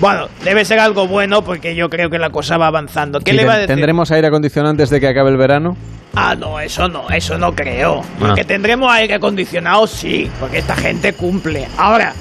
Bueno, 0.00 0.28
debe 0.42 0.64
ser 0.64 0.78
algo 0.78 1.06
bueno 1.06 1.44
porque 1.44 1.76
yo 1.76 1.88
creo 1.90 2.08
que 2.10 2.18
la 2.18 2.30
cosa 2.30 2.56
va 2.56 2.68
avanzando. 2.68 3.20
¿Qué 3.20 3.34
le 3.34 3.44
va 3.44 3.52
a 3.52 3.58
decir? 3.58 3.74
¿Tendremos 3.74 4.10
aire 4.10 4.28
acondicionado 4.28 4.70
antes 4.70 4.90
de 4.90 4.98
que 4.98 5.06
acabe 5.06 5.30
el 5.30 5.36
verano? 5.36 5.76
Ah, 6.14 6.34
no, 6.34 6.58
eso 6.60 6.88
no, 6.88 7.08
eso 7.10 7.38
no 7.38 7.54
creo. 7.54 8.02
Ah. 8.20 8.32
Que 8.34 8.44
tendremos 8.44 8.90
aire 8.90 9.14
acondicionado, 9.14 9.86
sí, 9.86 10.30
porque 10.40 10.58
esta 10.58 10.76
gente 10.76 11.12
cumple. 11.12 11.68
Ahora, 11.76 12.14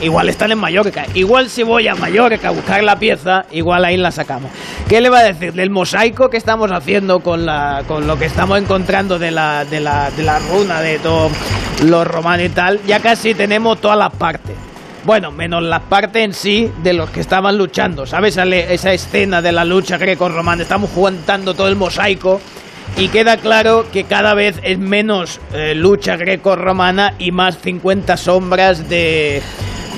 igual 0.00 0.28
están 0.28 0.52
en 0.52 0.58
Mallorca. 0.58 1.06
Igual 1.14 1.48
si 1.50 1.62
voy 1.62 1.88
a 1.88 1.94
Mallorca 1.94 2.48
a 2.48 2.50
buscar 2.50 2.82
la 2.82 2.98
pieza, 2.98 3.46
igual 3.50 3.84
ahí 3.84 3.96
la 3.96 4.10
sacamos. 4.10 4.50
¿Qué 4.88 5.00
le 5.00 5.10
va 5.10 5.20
a 5.20 5.24
decir? 5.24 5.52
Del 5.52 5.70
mosaico 5.70 6.30
que 6.30 6.36
estamos 6.36 6.70
haciendo 6.72 7.20
con, 7.20 7.46
la, 7.46 7.84
con 7.86 8.06
lo 8.06 8.18
que 8.18 8.26
estamos 8.26 8.58
encontrando 8.58 9.18
de 9.18 9.30
la, 9.30 9.64
de 9.64 9.80
la, 9.80 10.10
de 10.10 10.22
la 10.22 10.38
runa, 10.38 10.80
de 10.80 10.98
todo 10.98 11.30
lo 11.84 12.04
romano 12.04 12.42
y 12.42 12.48
tal, 12.48 12.80
ya 12.86 13.00
casi 13.00 13.34
tenemos 13.34 13.80
todas 13.80 13.98
las 13.98 14.12
partes. 14.12 14.56
Bueno, 15.04 15.30
menos 15.30 15.62
las 15.62 15.82
partes 15.82 16.22
en 16.22 16.34
sí 16.34 16.70
de 16.82 16.92
los 16.92 17.08
que 17.10 17.20
estaban 17.20 17.56
luchando. 17.56 18.04
¿Sabes? 18.04 18.36
Esa 18.36 18.92
escena 18.92 19.40
de 19.40 19.52
la 19.52 19.64
lucha 19.64 19.96
greco-romana. 19.96 20.62
Estamos 20.62 20.90
juntando 20.90 21.54
todo 21.54 21.68
el 21.68 21.76
mosaico 21.76 22.40
y 22.96 23.08
queda 23.08 23.36
claro 23.36 23.86
que 23.92 24.04
cada 24.04 24.34
vez 24.34 24.60
es 24.62 24.78
menos 24.78 25.40
eh, 25.54 25.74
lucha 25.74 26.16
greco-romana 26.16 27.14
y 27.18 27.30
más 27.32 27.58
50 27.58 28.16
sombras 28.16 28.88
de... 28.88 29.42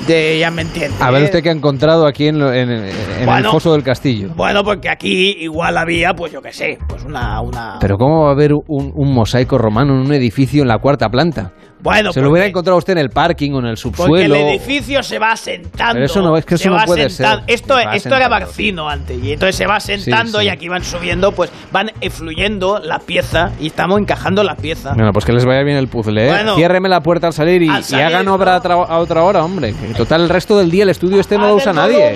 de 0.07 0.39
ya 0.39 0.51
me 0.51 0.61
entiende. 0.63 0.95
A 0.99 1.11
ver 1.11 1.23
usted 1.23 1.41
qué 1.43 1.49
ha 1.49 1.53
encontrado 1.53 2.05
aquí 2.05 2.27
en, 2.27 2.41
en- 2.41 2.69
en 2.71 2.83
el 3.19 3.25
Bueno. 3.25 3.51
foso 3.51 3.73
del 3.73 3.83
castillo. 3.83 4.29
Bueno, 4.35 4.63
porque 4.63 4.89
aquí 4.89 5.37
igual 5.39 5.77
había, 5.77 6.13
pues 6.13 6.31
yo 6.31 6.41
qué 6.41 6.51
sé, 6.53 6.77
pues 6.87 7.03
una... 7.03 7.41
una... 7.41 7.77
Pero 7.79 7.97
¿cómo 7.97 8.23
va 8.23 8.29
a 8.29 8.31
haber 8.31 8.53
un, 8.53 8.91
un 8.93 9.13
mosaico 9.13 9.57
romano 9.57 9.93
en 9.93 9.99
un 10.07 10.13
edificio 10.13 10.61
en 10.61 10.67
la 10.67 10.77
cuarta 10.79 11.09
planta? 11.09 11.53
Bueno, 11.81 12.13
Se 12.13 12.19
lo 12.19 12.25
porque- 12.25 12.31
hubiera 12.33 12.47
encontrado 12.47 12.77
usted 12.77 12.93
en 12.93 12.99
el 12.99 13.09
parking 13.09 13.51
o 13.53 13.59
en 13.59 13.65
el 13.65 13.77
Porque 13.81 13.97
subsuelo. 13.97 14.35
el 14.35 14.41
edificio 14.41 15.01
se 15.03 15.17
va 15.19 15.35
sentando. 15.35 15.93
Pero 15.93 16.05
eso 16.05 16.21
no, 16.21 16.37
es 16.37 16.45
que 16.45 16.55
eso 16.55 16.69
no 16.69 16.83
puede 16.85 17.09
ser. 17.09 17.39
Esto, 17.47 17.75
Se 17.77 17.97
esto 17.97 18.15
era. 18.15 18.27
Barcino 18.27 18.87
antes. 18.89 19.21
Y 19.23 19.33
entonces 19.33 19.55
se 19.55 19.65
va 19.65 19.79
sentando 19.79 20.39
sí. 20.39 20.45
y 20.45 20.49
aquí 20.49 20.67
van 20.67 20.83
subiendo, 20.83 21.31
pues 21.31 21.49
van 21.71 21.91
fluyendo 22.11 22.79
la 22.79 22.99
pieza 22.99 23.51
y 23.59 23.67
estamos 23.67 23.99
encajando 23.99 24.43
la 24.43 24.55
pieza. 24.55 24.93
Bueno, 24.93 25.11
pues 25.11 25.25
que 25.25 25.33
les 25.33 25.43
vaya 25.45 25.63
bien 25.63 25.77
el 25.77 25.87
puzzle, 25.87 26.27
¿eh? 26.27 26.29
Bueno. 26.29 26.55
Ciérreme 26.55 26.87
la 26.87 27.01
puerta 27.01 27.27
al 27.27 27.33
salir 27.33 27.61
y, 27.63 27.69
Al 27.69 27.81
y 27.81 27.83
salir, 27.83 28.05
hagan 28.05 28.27
obra 28.27 28.55
a, 28.55 28.61
tra- 28.61 28.85
a 28.87 28.97
otra 28.99 29.23
hora, 29.23 29.43
hombre. 29.43 29.73
Que 29.73 29.93
Total, 29.93 30.21
el 30.21 30.29
resto 30.29 30.57
del 30.57 30.69
día 30.71 30.83
el 30.83 30.89
estudio 30.89 31.19
este 31.19 31.37
no 31.37 31.47
lo 31.47 31.55
usa 31.55 31.73
nadie. 31.73 32.15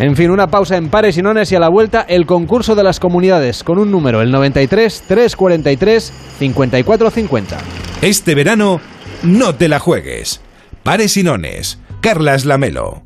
En 0.00 0.16
fin, 0.16 0.30
una 0.30 0.50
pausa 0.50 0.78
en 0.78 0.88
pares 0.88 1.18
y 1.18 1.22
nones 1.22 1.52
y 1.52 1.56
a 1.56 1.60
la 1.60 1.68
vuelta 1.68 2.00
el 2.00 2.24
concurso 2.24 2.74
de 2.74 2.82
las 2.82 2.98
comunidades 2.98 3.62
con 3.62 3.78
un 3.78 3.90
número, 3.90 4.22
el 4.22 4.30
93 4.30 5.04
343 5.06 6.12
5450. 6.38 7.58
Este 8.00 8.34
verano, 8.34 8.80
no 9.22 9.54
te 9.54 9.68
la 9.68 9.78
juegues. 9.78 10.40
Pares 10.82 11.18
y 11.18 11.22
nones. 11.22 11.78
Carlas 12.00 12.46
Lamelo. 12.46 13.02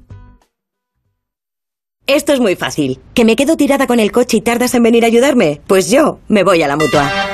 Esto 2.07 2.33
es 2.33 2.38
muy 2.38 2.54
fácil. 2.54 3.00
¿Que 3.12 3.24
me 3.24 3.35
quedo 3.35 3.57
tirada 3.57 3.88
con 3.88 3.98
el 3.98 4.12
coche 4.12 4.37
y 4.37 4.40
tardas 4.40 4.72
en 4.76 4.85
venir 4.85 5.02
a 5.02 5.09
ayudarme? 5.09 5.62
Pues 5.66 5.90
yo 5.90 6.20
me 6.28 6.44
voy 6.44 6.62
a 6.62 6.68
la 6.68 6.76
mutua. 6.76 7.34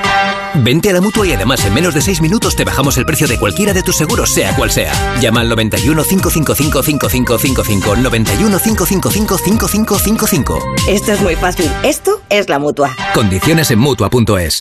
Vente 0.62 0.90
a 0.90 0.92
la 0.92 1.00
mutua 1.00 1.26
y 1.26 1.32
además 1.32 1.64
en 1.64 1.72
menos 1.72 1.94
de 1.94 2.02
6 2.02 2.20
minutos 2.20 2.54
te 2.54 2.64
bajamos 2.64 2.98
el 2.98 3.06
precio 3.06 3.26
de 3.26 3.38
cualquiera 3.38 3.72
de 3.72 3.82
tus 3.82 3.96
seguros, 3.96 4.30
sea 4.30 4.54
cual 4.56 4.70
sea. 4.70 4.92
Llama 5.20 5.40
al 5.40 5.48
91 5.48 6.02
555 6.04 6.82
5555. 6.82 7.96
91 7.96 8.58
555 8.58 9.38
5555. 9.38 10.58
Esto 10.86 11.12
es 11.12 11.20
muy 11.22 11.36
fácil. 11.36 11.70
Esto 11.82 12.20
es 12.28 12.48
la 12.48 12.58
mutua. 12.58 12.94
Condiciones 13.14 13.70
en 13.70 13.78
mutua.es. 13.78 14.60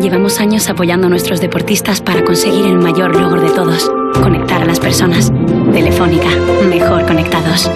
Llevamos 0.00 0.38
años 0.38 0.68
apoyando 0.68 1.06
a 1.06 1.10
nuestros 1.10 1.40
deportistas 1.40 2.00
para 2.00 2.22
conseguir 2.24 2.66
el 2.66 2.76
mayor 2.76 3.16
logro 3.16 3.42
de 3.42 3.50
todos, 3.50 3.90
conectar 4.14 4.62
a 4.62 4.64
las 4.64 4.78
personas. 4.78 5.32
Telefónica, 5.72 6.28
mejor 6.68 7.06
conectados. 7.06 7.68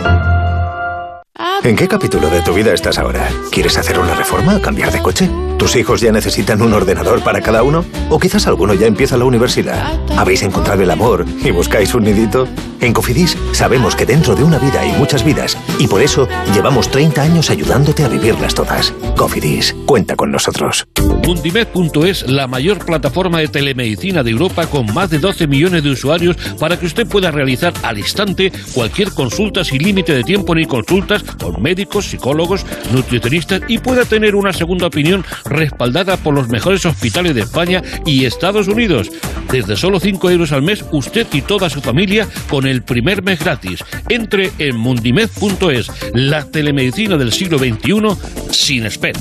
¿En 1.62 1.76
qué 1.76 1.86
capítulo 1.86 2.30
de 2.30 2.40
tu 2.40 2.54
vida 2.54 2.72
estás 2.72 2.98
ahora? 2.98 3.28
¿Quieres 3.50 3.76
hacer 3.76 3.98
una 3.98 4.14
reforma? 4.14 4.60
¿Cambiar 4.62 4.90
de 4.90 5.02
coche? 5.02 5.28
¿Tus 5.58 5.76
hijos 5.76 6.00
ya 6.00 6.10
necesitan 6.10 6.62
un 6.62 6.72
ordenador 6.72 7.22
para 7.22 7.42
cada 7.42 7.62
uno? 7.62 7.84
¿O 8.08 8.18
quizás 8.18 8.46
alguno 8.46 8.72
ya 8.72 8.86
empieza 8.86 9.18
la 9.18 9.26
universidad? 9.26 9.92
¿Habéis 10.16 10.42
encontrado 10.42 10.82
el 10.82 10.90
amor 10.90 11.26
y 11.42 11.50
buscáis 11.50 11.94
un 11.94 12.04
nidito? 12.04 12.48
En 12.80 12.92
Cofidis 12.92 13.36
sabemos 13.52 13.94
que 13.94 14.06
dentro 14.06 14.34
de 14.34 14.42
una 14.42 14.58
vida 14.58 14.80
hay 14.80 14.92
muchas 14.92 15.24
vidas 15.24 15.56
y 15.78 15.86
por 15.86 16.02
eso 16.02 16.28
llevamos 16.54 16.90
30 16.90 17.22
años 17.22 17.50
ayudándote 17.50 18.04
a 18.04 18.08
vivirlas 18.08 18.54
todas. 18.54 18.92
Cofidis, 19.16 19.74
cuenta 19.86 20.16
con 20.16 20.30
nosotros. 20.30 20.86
Mundimed.es, 21.26 22.28
la 22.28 22.46
mayor 22.46 22.84
plataforma 22.84 23.38
de 23.38 23.48
telemedicina 23.48 24.22
de 24.22 24.30
Europa 24.30 24.66
con 24.66 24.92
más 24.92 25.08
de 25.08 25.18
12 25.18 25.46
millones 25.46 25.82
de 25.82 25.90
usuarios 25.90 26.36
para 26.58 26.78
que 26.78 26.84
usted 26.84 27.06
pueda 27.06 27.30
realizar 27.30 27.72
al 27.82 27.98
instante 27.98 28.52
cualquier 28.74 29.12
consulta 29.12 29.64
sin 29.64 29.82
límite 29.82 30.12
de 30.12 30.22
tiempo 30.22 30.54
ni 30.54 30.66
consultas 30.66 31.24
con 31.38 31.62
médicos, 31.62 32.06
psicólogos, 32.06 32.64
nutricionistas 32.92 33.62
y 33.68 33.78
pueda 33.78 34.04
tener 34.04 34.34
una 34.34 34.52
segunda 34.52 34.86
opinión 34.86 35.24
respaldada 35.44 36.16
por 36.16 36.34
los 36.34 36.48
mejores 36.48 36.84
hospitales 36.86 37.34
de 37.34 37.42
España 37.42 37.82
y 38.06 38.24
Estados 38.24 38.68
Unidos. 38.68 39.10
Desde 39.50 39.76
solo 39.76 40.00
5 40.00 40.30
euros 40.30 40.52
al 40.52 40.62
mes, 40.62 40.84
usted 40.92 41.26
y 41.32 41.42
toda 41.42 41.70
su 41.70 41.80
familia 41.80 42.28
con 42.48 42.66
el 42.66 42.82
primer 42.82 43.22
mes 43.22 43.38
gratis. 43.38 43.84
Entre 44.08 44.50
en 44.58 44.76
mundimed.es, 44.76 45.90
la 46.12 46.44
telemedicina 46.44 47.16
del 47.16 47.32
siglo 47.32 47.58
XXI 47.58 47.94
sin 48.50 48.86
espera. 48.86 49.20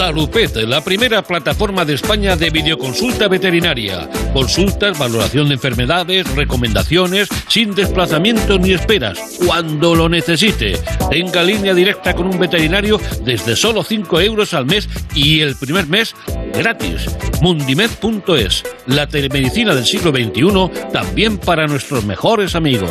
Salupet, 0.00 0.56
la 0.66 0.82
primera 0.82 1.22
plataforma 1.22 1.84
de 1.84 1.94
España 1.94 2.34
de 2.34 2.48
videoconsulta 2.50 3.28
veterinaria. 3.28 4.08
Consultas, 4.32 4.98
valoración 4.98 5.48
de 5.48 5.54
enfermedades, 5.54 6.26
recomendaciones, 6.34 7.28
sin 7.48 7.74
desplazamiento 7.74 8.58
ni 8.58 8.72
esperas, 8.72 9.18
cuando 9.44 9.94
lo 9.94 10.08
necesite. 10.08 10.78
Tenga 11.10 11.42
línea 11.42 11.74
directa 11.74 12.14
con 12.14 12.26
un 12.26 12.38
veterinario 12.38 12.98
desde 13.24 13.56
solo 13.56 13.82
5 13.82 14.20
euros 14.20 14.54
al 14.54 14.64
mes 14.64 14.88
y 15.14 15.40
el 15.40 15.56
primer 15.56 15.86
mes 15.86 16.14
gratis. 16.54 17.06
Mundimed.es, 17.42 18.62
la 18.86 19.06
telemedicina 19.06 19.74
del 19.74 19.84
siglo 19.84 20.12
XXI, 20.12 20.90
también 20.92 21.36
para 21.36 21.66
nuestros 21.66 22.04
mejores 22.04 22.54
amigos. 22.54 22.90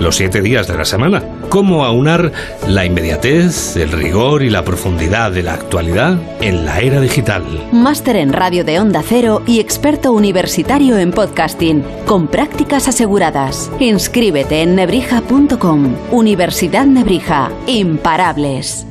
Los 0.00 0.16
siete 0.16 0.42
días 0.42 0.66
de 0.66 0.76
la 0.76 0.84
semana. 0.84 1.22
Cómo 1.48 1.84
aunar 1.84 2.32
la 2.66 2.84
inmediatez, 2.84 3.76
el 3.76 3.92
rigor 3.92 4.42
y 4.42 4.50
la 4.50 4.64
profundidad 4.64 5.32
de 5.32 5.42
la 5.42 5.54
actualidad 5.54 6.18
en 6.40 6.64
la 6.64 6.80
era 6.80 7.00
digital. 7.00 7.44
Máster 7.72 8.16
en 8.16 8.32
radio 8.32 8.64
de 8.64 8.80
Onda 8.80 9.02
Cero 9.06 9.42
y 9.46 9.60
experto 9.60 10.12
universitario 10.12 10.98
en 10.98 11.12
podcasting, 11.12 11.82
con 12.06 12.28
prácticas 12.28 12.88
aseguradas. 12.88 13.70
Inscríbete 13.80 14.62
en 14.62 14.74
nebrija.com. 14.74 15.94
Universidad 16.10 16.86
Nebrija. 16.86 17.50
Imparables. 17.66 18.86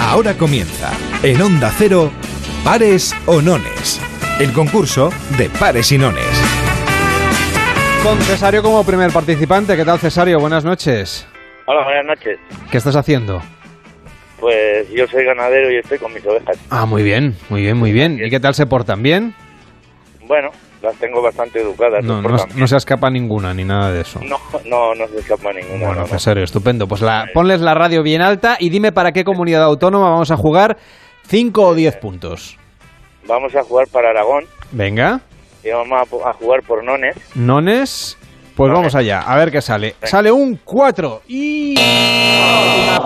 Ahora 0.00 0.34
comienza, 0.34 0.92
en 1.22 1.42
Onda 1.42 1.70
Cero, 1.76 2.10
Pares 2.64 3.14
o 3.26 3.42
Nones. 3.42 4.00
El 4.38 4.52
concurso 4.52 5.08
de 5.38 5.48
pares 5.48 5.90
y 5.92 5.96
nones. 5.96 6.26
Con 8.02 8.18
Cesario 8.20 8.62
como 8.62 8.84
primer 8.84 9.10
participante. 9.10 9.74
¿Qué 9.76 9.84
tal, 9.84 9.98
Cesario? 9.98 10.38
Buenas 10.38 10.62
noches. 10.62 11.26
Hola, 11.64 11.82
buenas 11.84 12.04
noches. 12.04 12.38
¿Qué 12.70 12.76
estás 12.76 12.96
haciendo? 12.96 13.40
Pues 14.38 14.90
yo 14.90 15.06
soy 15.06 15.24
ganadero 15.24 15.72
y 15.72 15.78
estoy 15.78 15.98
con 15.98 16.12
mis 16.12 16.24
ovejas. 16.26 16.58
Ah, 16.68 16.84
muy 16.84 17.02
bien, 17.02 17.34
muy 17.48 17.62
bien, 17.62 17.78
muy 17.78 17.92
bien. 17.92 18.18
¿Y 18.22 18.28
qué 18.28 18.38
tal 18.38 18.52
se 18.52 18.66
portan? 18.66 19.02
¿Bien? 19.02 19.34
Bueno, 20.26 20.50
las 20.82 20.94
tengo 20.96 21.22
bastante 21.22 21.62
educadas. 21.62 22.04
No, 22.04 22.16
se 22.16 22.22
no, 22.22 22.28
portan 22.28 22.58
no 22.58 22.66
se 22.66 22.76
escapa 22.76 23.08
ninguna 23.08 23.54
ni 23.54 23.64
nada 23.64 23.90
de 23.90 24.02
eso. 24.02 24.20
no, 24.20 24.38
no, 24.66 24.94
no 24.94 25.08
se 25.08 25.16
escapa 25.20 25.50
ninguna. 25.54 25.78
Bueno, 25.78 25.94
no, 25.94 26.00
no. 26.02 26.06
Cesario, 26.08 26.44
estupendo. 26.44 26.86
Pues 26.86 27.00
la, 27.00 27.24
ponles 27.32 27.62
la 27.62 27.72
radio 27.72 28.02
bien 28.02 28.20
alta 28.20 28.58
y 28.60 28.68
dime 28.68 28.92
para 28.92 29.12
qué 29.12 29.24
comunidad 29.24 29.62
autónoma 29.62 30.10
vamos 30.10 30.30
a 30.30 30.36
jugar 30.36 30.76
5 31.26 31.62
o 31.68 31.74
10 31.74 31.96
puntos. 31.96 32.58
Vamos 33.26 33.54
a 33.56 33.62
jugar 33.62 33.86
para 33.92 34.10
Aragón 34.10 34.44
Venga, 34.72 35.20
y 35.64 35.70
vamos 35.70 35.98
a, 36.24 36.32
jugar 36.34 36.60
por 36.62 36.84
Nones. 36.84 37.16
nones. 37.34 38.18
Pues 38.54 38.72
vamos 38.72 38.94
allá, 38.94 39.20
a 39.20 39.36
ver 39.36 39.50
qué 39.50 39.60
sale. 39.60 39.96
Sale 40.02 40.32
un 40.32 40.58
4 40.64 41.22
y... 41.28 41.74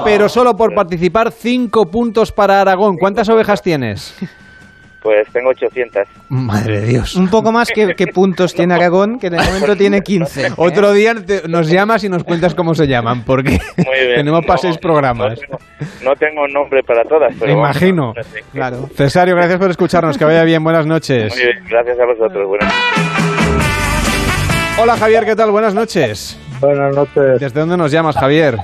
Pero 0.04 0.28
solo 0.28 0.54
por 0.54 0.74
participar 0.74 1.32
5 1.32 1.86
puntos 1.86 2.30
para 2.30 2.60
Aragón. 2.60 2.96
¿Cuántas 2.96 3.28
ovejas 3.28 3.60
tienes? 3.60 4.16
Pues 5.02 5.26
tengo 5.32 5.48
800. 5.50 6.02
Madre 6.28 6.80
de 6.82 6.86
Dios. 6.88 7.16
Un 7.16 7.28
poco 7.28 7.52
más 7.52 7.70
que, 7.70 7.94
que 7.94 8.06
puntos 8.08 8.52
tiene 8.54 8.74
Aragón, 8.74 9.18
que 9.18 9.30
de 9.30 9.38
momento 9.38 9.74
tiene 9.76 10.00
15. 10.02 10.46
¿eh? 10.46 10.50
Otro 10.56 10.92
día 10.92 11.14
te- 11.14 11.48
nos 11.48 11.68
llamas 11.70 12.04
y 12.04 12.10
nos 12.10 12.22
cuentas 12.22 12.54
cómo 12.54 12.74
se 12.74 12.86
llaman, 12.86 13.24
porque 13.24 13.58
tenemos 14.14 14.40
para 14.44 14.56
No, 14.56 14.60
seis 14.60 14.76
programas. 14.78 15.38
No 15.40 15.46
tengo, 15.46 15.58
no 16.04 16.16
tengo 16.16 16.48
nombre 16.48 16.82
para 16.82 17.02
todas, 17.04 17.34
pero 17.40 17.52
imagino. 17.52 18.12
no 18.14 18.22
sé. 18.22 18.44
Claro. 18.52 18.90
Cesario, 18.94 19.34
gracias 19.36 19.58
por 19.58 19.70
escucharnos. 19.70 20.18
Que 20.18 20.24
vaya 20.26 20.44
bien. 20.44 20.62
Buenas 20.62 20.84
noches. 20.86 21.32
Muy 21.34 21.44
bien, 21.44 21.64
gracias 21.68 21.98
a 21.98 22.04
vosotros. 22.04 22.46
Buenas 22.46 22.74
Hola 24.82 24.96
Javier, 24.96 25.24
¿qué 25.24 25.36
tal? 25.36 25.50
Buenas 25.50 25.74
noches. 25.74 26.38
Buenas 26.60 26.94
noches. 26.94 27.40
¿Desde 27.40 27.60
dónde 27.60 27.76
nos 27.76 27.90
llamas, 27.92 28.16
Javier? 28.16 28.56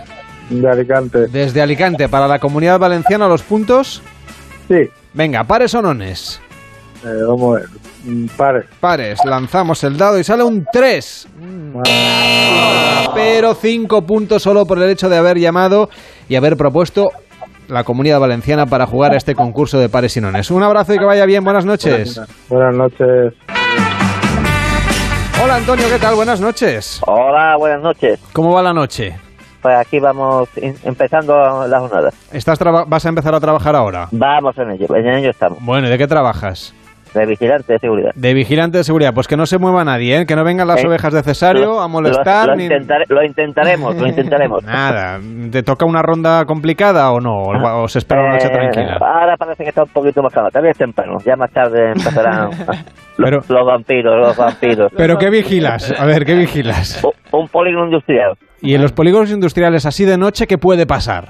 De 0.48 0.68
Alicante. 0.68 1.26
Desde 1.28 1.60
Alicante. 1.60 2.08
¿Para 2.08 2.26
la 2.28 2.38
comunidad 2.38 2.78
valenciana 2.78 3.26
los 3.28 3.42
puntos? 3.42 4.02
Sí. 4.68 4.88
Venga, 5.16 5.44
pares 5.44 5.74
o 5.74 5.80
nones. 5.80 6.42
Eh, 7.02 7.08
vamos 7.26 7.56
a 7.56 7.60
ver. 7.60 7.68
Mm, 8.04 8.26
Pares. 8.36 8.64
Pares, 8.80 9.24
lanzamos 9.24 9.82
el 9.84 9.96
dado 9.96 10.18
y 10.18 10.24
sale 10.24 10.44
un 10.44 10.66
3. 10.70 11.28
Pero 13.14 13.54
5 13.54 14.02
puntos 14.02 14.42
solo 14.42 14.66
por 14.66 14.78
el 14.82 14.90
hecho 14.90 15.08
de 15.08 15.16
haber 15.16 15.38
llamado 15.38 15.88
y 16.28 16.36
haber 16.36 16.56
propuesto 16.56 17.08
la 17.68 17.82
comunidad 17.84 18.20
valenciana 18.20 18.66
para 18.66 18.86
jugar 18.86 19.14
a 19.14 19.16
este 19.16 19.34
concurso 19.34 19.78
de 19.78 19.88
pares 19.88 20.16
y 20.18 20.20
nones. 20.20 20.50
Un 20.50 20.62
abrazo 20.62 20.92
y 20.94 20.98
que 20.98 21.04
vaya 21.06 21.24
bien. 21.24 21.42
Buenas 21.44 21.64
noches. 21.64 22.20
Buenas 22.50 22.76
noches. 22.76 23.32
Hola 25.42 25.56
Antonio, 25.56 25.86
¿qué 25.90 25.98
tal? 25.98 26.14
Buenas 26.14 26.40
noches. 26.40 27.00
Hola, 27.06 27.56
buenas 27.58 27.80
noches. 27.82 28.20
¿Cómo 28.32 28.52
va 28.52 28.62
la 28.62 28.72
noche? 28.74 29.16
Pues 29.62 29.76
aquí 29.76 29.98
vamos 29.98 30.48
in- 30.56 30.76
empezando 30.84 31.66
la 31.66 31.80
jornada. 31.80 32.10
¿Estás 32.32 32.58
¿Vas 32.86 33.06
a 33.06 33.08
empezar 33.08 33.34
a 33.34 33.40
trabajar 33.40 33.74
ahora? 33.74 34.08
Vamos 34.12 34.56
en 34.58 34.70
ello, 34.72 34.94
en 34.94 35.06
ello 35.08 35.30
estamos. 35.30 35.58
Bueno, 35.62 35.86
¿y 35.88 35.90
de 35.90 35.98
qué 35.98 36.06
trabajas? 36.06 36.74
De 37.20 37.26
vigilante 37.26 37.72
de 37.72 37.78
seguridad. 37.78 38.10
De 38.14 38.34
vigilante 38.34 38.78
de 38.78 38.84
seguridad. 38.84 39.12
Pues 39.14 39.26
que 39.28 39.36
no 39.36 39.46
se 39.46 39.58
mueva 39.58 39.84
nadie, 39.84 40.20
¿eh? 40.20 40.26
que 40.26 40.36
no 40.36 40.44
vengan 40.44 40.68
las 40.68 40.82
Eh, 40.82 40.86
ovejas 40.88 41.12
de 41.12 41.22
Cesario 41.22 41.64
lo- 41.66 41.80
a 41.80 41.88
molestar. 41.88 42.46
Lo, 42.48 42.54
lo 42.54 42.56
ni- 42.56 42.68
lo 43.08 43.24
intentaremos, 43.24 43.96
lo 43.96 44.06
intentaremos. 44.06 44.62
Nada. 44.64 45.18
¿Te 45.50 45.62
toca 45.62 45.84
una 45.86 46.02
ronda 46.02 46.44
complicada 46.44 47.10
o 47.12 47.20
no? 47.20 47.34
¿O 47.42 47.82
o 47.84 47.88
se 47.88 47.98
espera 47.98 48.22
una 48.22 48.32
noche 48.34 48.46
Eh, 48.46 48.50
tranquila? 48.50 48.98
Ahora 49.00 49.36
parece 49.36 49.62
que 49.64 49.70
está 49.70 49.82
un 49.84 49.90
poquito 49.90 50.22
más 50.22 50.32
calmo. 50.32 50.50
También 50.50 50.72
es 50.72 50.78
temprano. 50.78 51.18
Ya 51.24 51.36
más 51.36 51.50
tarde 51.52 51.88
empezarán 51.88 52.50
los, 53.18 53.30
Pero- 53.30 53.40
los 53.48 53.66
vampiros, 53.66 54.16
los 54.18 54.36
vampiros. 54.36 54.92
¿Pero 54.96 55.16
qué 55.18 55.30
vigilas? 55.30 55.94
A 55.98 56.04
ver, 56.06 56.24
¿qué 56.24 56.34
vigilas? 56.34 57.02
Un 57.32 57.48
polígono 57.48 57.86
industrial. 57.86 58.32
Y 58.62 58.74
en 58.74 58.82
los 58.82 58.92
polígonos 58.92 59.30
industriales 59.30 59.84
así 59.86 60.04
de 60.04 60.16
noche, 60.16 60.46
¿qué 60.46 60.58
puede 60.58 60.86
pasar? 60.86 61.28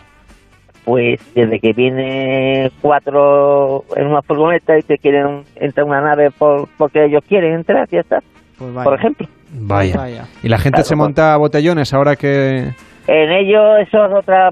Pues 0.87 1.21
desde 1.35 1.59
que 1.59 1.73
viene 1.73 2.71
cuatro 2.81 3.85
en 3.97 4.07
una 4.07 4.23
furgoneta 4.23 4.79
y 4.79 4.83
te 4.83 4.97
quieren 4.99 5.43
entrar 5.57 5.85
una 5.85 6.01
nave 6.01 6.31
por, 6.31 6.69
porque 6.79 7.05
ellos 7.07 7.23
quieren 7.29 7.55
entrar, 7.55 7.87
ya 7.91 8.01
está. 8.01 8.21
Por 8.57 8.95
ejemplo. 8.95 9.27
Vaya. 9.53 9.97
Vaya. 9.97 10.25
Y 10.45 10.49
la 10.49 10.59
gente 10.59 10.77
Claro, 10.77 10.87
se 10.89 10.97
monta 10.97 11.37
botellones 11.37 11.93
ahora 11.93 12.15
que... 12.17 12.73
En 13.09 13.31
ello, 13.33 13.77
eso 13.79 14.07
es 14.07 14.13
otra 14.15 14.51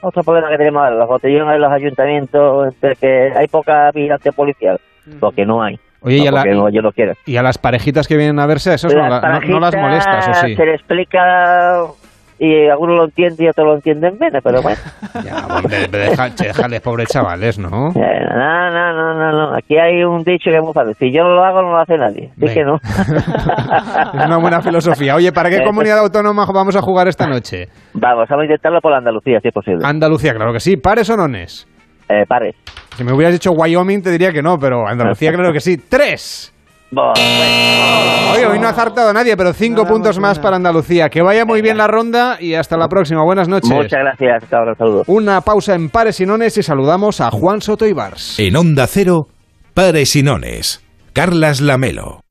otro 0.00 0.22
problema 0.24 0.50
que 0.50 0.58
tenemos 0.58 0.82
ahora, 0.82 0.96
los 0.96 1.08
botellones 1.08 1.52
de 1.54 1.58
los 1.60 1.72
ayuntamientos, 1.72 2.74
que 3.00 3.32
hay 3.34 3.46
poca 3.46 3.90
vigilancia 3.92 4.32
policial, 4.32 4.78
porque 5.20 5.46
no 5.46 5.62
hay. 5.62 5.78
Oye, 6.00 6.18
no 6.18 6.24
y 6.24 6.26
a, 6.26 6.32
la- 6.32 6.44
no, 6.44 6.68
yo 6.68 6.82
no 6.82 6.92
quiero. 6.92 7.14
y 7.24 7.36
a 7.36 7.42
las 7.42 7.56
parejitas 7.58 8.06
que 8.06 8.16
vienen 8.16 8.38
a 8.38 8.46
verse, 8.46 8.74
esos 8.74 8.92
no, 8.94 9.08
Las 9.08 9.22
la- 9.22 9.40
no- 9.40 9.48
no 9.48 9.60
las 9.60 9.74
molestas, 9.76 10.28
¿o 10.28 10.34
sí? 10.46 10.54
Se 10.56 10.66
le 10.66 10.74
explica 10.74 11.84
y 12.38 12.66
algunos 12.68 12.96
lo 12.96 13.04
entienden 13.04 13.46
y 13.46 13.48
otros 13.48 13.66
lo 13.66 13.74
entienden 13.76 14.16
menos, 14.18 14.40
pero 14.42 14.60
bueno. 14.62 14.78
Ya, 15.24 15.46
hombre, 15.46 15.86
deja- 15.90 16.34
che, 16.34 16.48
déjales, 16.48 16.80
pobres 16.80 17.08
chavales, 17.08 17.58
¿no? 17.58 17.90
Eh, 17.90 18.20
No, 18.34 18.70
no, 18.70 18.92
no, 18.92 19.14
no, 19.14 19.32
no. 19.32 19.56
Aquí 19.56 19.78
hay 19.78 20.02
un 20.02 20.24
dicho 20.24 20.50
que 20.50 20.56
es 20.56 20.62
muy 20.62 20.72
fácil. 20.72 20.94
Si 20.98 21.12
yo 21.12 21.22
no 21.22 21.34
lo 21.36 21.44
hago, 21.44 21.62
no 21.62 21.70
lo 21.70 21.78
hace 21.78 21.96
nadie. 21.96 22.30
Así 22.36 22.52
que 22.54 22.64
no. 22.64 22.76
Es 24.14 24.26
una 24.26 24.38
buena 24.38 24.60
filosofía. 24.60 25.14
Oye, 25.14 25.32
¿para 25.32 25.50
qué 25.50 25.56
Eh, 25.56 25.64
comunidad 25.64 25.98
autónoma 26.00 26.44
vamos 26.52 26.76
a 26.76 26.82
jugar 26.82 27.08
esta 27.08 27.26
noche? 27.26 27.68
Vamos, 27.94 28.26
vamos 28.28 28.42
a 28.42 28.44
intentarlo 28.46 28.80
por 28.80 28.92
Andalucía, 28.92 29.40
si 29.40 29.48
es 29.48 29.54
posible. 29.54 29.80
Andalucía, 29.84 30.34
claro 30.34 30.52
que 30.52 30.60
sí. 30.60 30.76
¿Pares 30.76 31.08
o 31.10 31.16
nones? 31.16 31.66
Eh, 32.08 32.24
pares. 32.28 32.54
Si 32.96 33.04
me 33.04 33.12
hubieras 33.12 33.32
dicho 33.32 33.52
Wyoming 33.52 34.02
te 34.02 34.10
diría 34.10 34.30
que 34.32 34.42
no, 34.42 34.58
pero 34.58 34.86
Andalucía 34.86 35.32
claro 35.34 35.52
que 35.52 35.60
sí. 35.60 35.76
¡Tres! 35.78 36.53
Oye, 36.92 38.46
hoy 38.46 38.58
no 38.58 38.66
ha 38.66 38.70
acertado 38.70 39.12
nadie, 39.12 39.36
pero 39.36 39.52
cinco 39.52 39.84
puntos 39.86 40.18
más 40.18 40.38
para 40.38 40.56
Andalucía. 40.56 41.08
Que 41.08 41.22
vaya 41.22 41.44
muy 41.44 41.62
bien 41.62 41.76
la 41.76 41.86
ronda 41.86 42.36
y 42.40 42.54
hasta 42.54 42.76
la 42.76 42.88
próxima. 42.88 43.22
Buenas 43.24 43.48
noches. 43.48 43.70
Muchas 43.70 44.00
gracias. 44.00 44.44
Hasta 44.44 44.58
ahora, 44.58 44.74
saludos. 44.76 45.04
Una 45.08 45.40
pausa 45.40 45.74
en 45.74 45.88
pares 45.90 46.20
y 46.20 46.26
nones 46.26 46.56
y 46.56 46.62
saludamos 46.62 47.20
a 47.20 47.30
Juan 47.30 47.60
Soto 47.60 47.86
Ibars. 47.86 48.38
En 48.38 48.56
Onda 48.56 48.86
Cero, 48.86 49.28
Pares 49.74 50.14
y 50.16 50.22
Nones. 50.22 50.84
Carlas 51.12 51.60
Lamelo. 51.60 52.23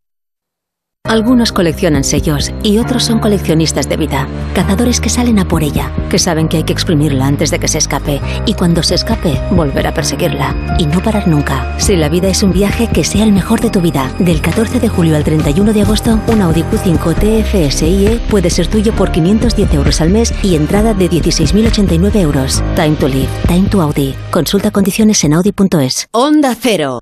Algunos 1.06 1.51
coleccionan 1.51 2.06
sellos 2.06 2.54
y 2.64 2.78
otros 2.78 3.04
son 3.04 3.20
coleccionistas 3.20 3.89
de 3.89 3.97
vida, 3.97 4.26
cazadores 4.56 5.01
que 5.01 5.10
salen 5.10 5.38
a 5.38 5.45
por 5.45 5.62
ella, 5.62 5.91
que 6.10 6.18
saben 6.18 6.47
que 6.47 6.56
hay 6.56 6.64
que 6.64 6.72
exprimirla 6.72 7.28
antes 7.28 7.51
de 7.51 7.60
que 7.60 7.68
se 7.68 7.78
escape 7.78 8.22
y 8.45 8.54
cuando 8.54 8.82
se 8.84 8.95
escape 8.95 9.38
volver 9.51 9.86
a 9.86 9.93
perseguirla 9.93 10.56
y 10.80 10.86
no 10.86 11.04
parar 11.04 11.28
nunca. 11.28 11.76
Si 11.78 11.97
la 11.97 12.08
vida 12.08 12.30
es 12.30 12.41
un 12.41 12.54
viaje, 12.54 12.88
que 12.88 13.04
sea 13.04 13.26
el 13.26 13.34
mejor 13.34 13.60
de 13.60 13.70
tu 13.70 13.82
vida. 13.82 14.14
Del 14.18 14.41
14 14.41 14.80
de 14.80 14.88
julio 14.88 15.18
al 15.18 15.26
31 15.26 15.74
de 15.74 15.82
agosto, 15.82 16.18
un 16.28 16.41
Audi 16.41 16.64
Q5 16.64 17.16
TFSIe 17.16 18.22
puede 18.30 18.49
ser 18.49 18.68
tuyo 18.68 18.95
por 18.95 19.12
510 19.12 19.74
euros 19.74 19.99
al 19.99 20.10
mes 20.10 20.34
y 20.41 20.56
entrada 20.56 20.93
de 20.93 21.10
16.089 21.10 22.16
euros. 22.16 22.64
Time 22.78 22.95
to 22.95 23.10
live, 23.10 23.30
time 23.47 23.68
to 23.68 23.82
Audi. 23.82 24.16
Consulta 24.32 24.72
condiciones 24.72 25.22
en 25.26 25.34
audi.es. 25.34 26.08
Onda 26.14 26.56
Cero. 26.58 27.01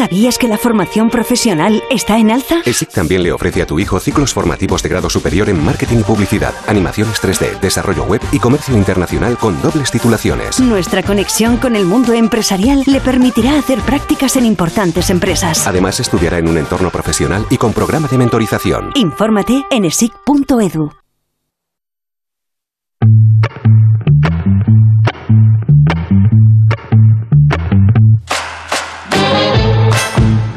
¿Sabías 0.00 0.38
que 0.38 0.48
la 0.48 0.56
formación 0.56 1.10
profesional 1.10 1.82
está 1.90 2.16
en 2.16 2.30
alza? 2.30 2.62
ESIC 2.64 2.88
también 2.88 3.22
le 3.22 3.32
ofrece 3.32 3.60
a 3.60 3.66
tu 3.66 3.78
hijo 3.78 4.00
ciclos 4.00 4.32
formativos 4.32 4.82
de 4.82 4.88
grado 4.88 5.10
superior 5.10 5.50
en 5.50 5.62
marketing 5.62 5.98
y 5.98 6.04
publicidad, 6.04 6.54
animaciones 6.66 7.22
3D, 7.22 7.60
desarrollo 7.60 8.04
web 8.04 8.22
y 8.32 8.38
comercio 8.38 8.74
internacional 8.74 9.36
con 9.36 9.60
dobles 9.60 9.90
titulaciones. 9.90 10.58
Nuestra 10.58 11.02
conexión 11.02 11.58
con 11.58 11.76
el 11.76 11.84
mundo 11.84 12.14
empresarial 12.14 12.82
le 12.86 13.02
permitirá 13.02 13.58
hacer 13.58 13.78
prácticas 13.80 14.36
en 14.36 14.46
importantes 14.46 15.10
empresas. 15.10 15.66
Además, 15.66 16.00
estudiará 16.00 16.38
en 16.38 16.48
un 16.48 16.56
entorno 16.56 16.88
profesional 16.88 17.44
y 17.50 17.58
con 17.58 17.74
programa 17.74 18.08
de 18.08 18.16
mentorización. 18.16 18.92
Infórmate 18.94 19.66
en 19.70 19.84
esic.edu. 19.84 20.99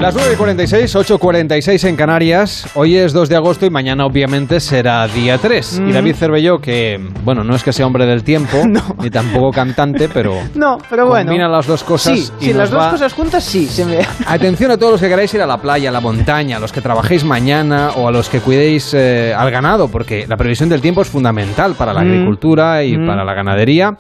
Las 0.04 0.18
9.46, 0.18 1.18
8.46 1.18 1.88
en 1.88 1.96
Canarias. 1.96 2.68
Hoy 2.76 2.98
es 2.98 3.14
2 3.14 3.30
de 3.30 3.38
agosto 3.38 3.66
y 3.66 3.70
mañana 3.70 4.06
obviamente 4.06 4.60
será 4.60 5.08
día 5.08 5.38
3. 5.38 5.78
Y 5.78 5.82
Mm. 5.82 5.94
David 5.94 6.16
Cervelló, 6.18 6.60
que 6.60 7.00
bueno, 7.24 7.46
no 7.46 7.56
es 7.56 7.64
que 7.64 7.72
sea 7.72 7.88
hombre 7.88 8.06
del 8.06 8.22
tiempo, 8.22 8.58
ni 9.02 9.10
tampoco 9.10 9.52
cantante, 9.52 10.10
pero 10.10 10.36
No, 10.56 10.78
pero 10.90 11.08
bueno. 11.08 11.28
combina 11.28 11.48
las 11.48 11.68
dos 11.68 11.86
cosas. 11.86 12.20
Sí, 12.20 12.30
y 12.42 12.48
nos 12.50 12.58
las 12.58 12.72
dos 12.72 12.80
va- 12.82 12.92
cosas 12.92 13.14
juntas 13.14 13.46
sí, 13.46 13.66
se 13.66 13.86
me... 13.86 14.00
Atención 14.28 14.72
a 14.72 14.78
todos 14.78 14.92
los 14.92 15.00
que 15.02 15.08
queráis 15.08 15.34
ir 15.36 15.42
a 15.42 15.46
la 15.48 15.56
playa, 15.62 15.88
a 15.88 15.94
la 15.94 16.02
montaña, 16.02 16.58
a 16.58 16.60
los 16.60 16.74
que 16.74 16.82
trabajéis 16.82 17.24
mañana 17.24 17.92
o 17.96 18.10
a 18.10 18.12
los 18.12 18.28
que 18.28 18.42
cuidéis 18.42 18.94
eh, 18.94 19.34
al 19.34 19.52
ganado, 19.52 19.88
porque 19.88 20.26
la 20.28 20.36
previsión 20.36 20.68
del 20.68 20.82
tiempo 20.82 21.02
es 21.02 21.08
fundamental 21.08 21.76
para 21.76 21.94
la 21.94 22.02
Mm. 22.04 22.08
agricultura 22.10 22.84
y 22.84 22.98
Mm. 22.98 23.08
para 23.08 23.24
la 23.24 23.34
ganadería. 23.34 23.96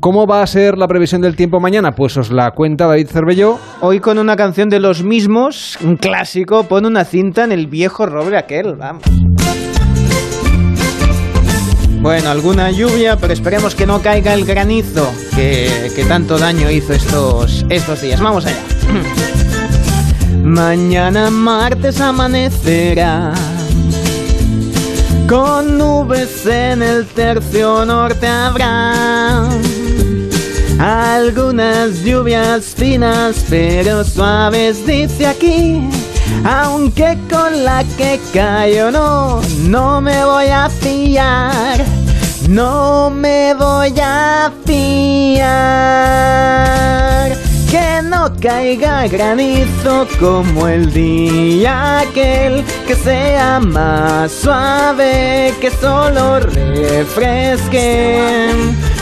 ¿Cómo 0.00 0.26
va 0.26 0.42
a 0.42 0.46
ser 0.46 0.76
la 0.76 0.86
previsión 0.86 1.20
del 1.20 1.36
tiempo 1.36 1.60
mañana? 1.60 1.92
Pues 1.92 2.16
os 2.16 2.30
la 2.30 2.50
cuenta 2.52 2.86
David 2.86 3.08
Cervelló. 3.08 3.58
Hoy 3.80 4.00
con 4.00 4.18
una 4.18 4.36
canción 4.36 4.68
de 4.68 4.80
los 4.80 5.02
mismos, 5.02 5.78
un 5.82 5.96
clásico, 5.96 6.64
pone 6.64 6.88
una 6.88 7.04
cinta 7.04 7.44
en 7.44 7.52
el 7.52 7.66
viejo 7.66 8.06
roble 8.06 8.38
aquel, 8.38 8.76
vamos. 8.76 9.02
Bueno, 12.00 12.30
alguna 12.30 12.70
lluvia, 12.70 13.16
pero 13.16 13.32
esperemos 13.32 13.74
que 13.74 13.86
no 13.86 14.00
caiga 14.00 14.32
el 14.32 14.46
granizo 14.46 15.10
que, 15.34 15.90
que 15.94 16.04
tanto 16.04 16.38
daño 16.38 16.70
hizo 16.70 16.94
estos, 16.94 17.66
estos 17.68 18.00
días. 18.00 18.20
Vamos 18.20 18.46
allá. 18.46 18.62
Mañana 20.42 21.30
martes 21.30 22.00
amanecerá 22.00 23.34
con 25.30 25.78
nubes 25.78 26.44
en 26.44 26.82
el 26.82 27.06
tercio 27.06 27.84
norte 27.84 28.26
habrá 28.26 29.48
algunas 30.80 32.02
lluvias 32.02 32.74
finas 32.74 33.44
pero 33.50 34.02
suaves 34.02 34.86
dice 34.86 35.26
aquí. 35.26 35.86
Aunque 36.44 37.18
con 37.28 37.64
la 37.64 37.84
que 37.98 38.18
cayó 38.32 38.90
no 38.90 39.42
no 39.68 40.00
me 40.00 40.24
voy 40.24 40.46
a 40.46 40.70
fiar. 40.70 41.84
No 42.48 43.10
me 43.10 43.52
voy 43.54 43.92
a 44.02 44.50
fiar. 44.64 45.50
Que 47.70 48.00
no 48.02 48.32
caiga 48.40 49.06
granizo 49.06 50.08
como 50.18 50.66
el 50.66 50.90
día 50.92 52.00
aquel 52.00 52.64
que 52.86 52.94
sea 52.96 53.60
más 53.60 54.32
suave 54.32 55.52
que 55.60 55.70
solo 55.70 56.40
refresque 56.40 58.18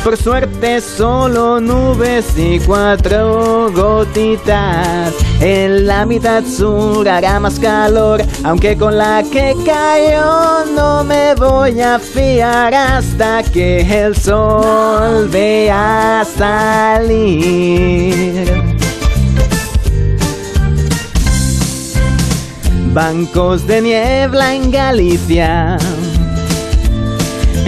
por 0.05 0.16
suerte 0.16 0.80
solo 0.80 1.61
nubes 1.61 2.26
y 2.36 2.59
cuatro 2.61 3.70
gotitas. 3.72 5.14
En 5.40 5.86
la 5.86 6.05
mitad 6.05 6.44
sur 6.44 7.09
hará 7.09 7.38
más 7.40 7.59
calor 7.59 8.22
aunque 8.44 8.76
con 8.76 8.99
la 8.99 9.22
que 9.22 9.55
cayó 9.64 10.64
no 10.74 11.05
me 11.05 11.34
voy 11.34 11.80
a 11.80 11.99
fiar 11.99 12.74
hasta 12.74 13.42
que 13.42 13.80
el 13.80 14.16
sol 14.16 15.28
vea 15.28 16.26
salir. 16.36 17.68
Bancos 22.92 23.66
de 23.66 23.80
niebla 23.80 24.55
en 24.55 24.70
Galicia 24.70 25.78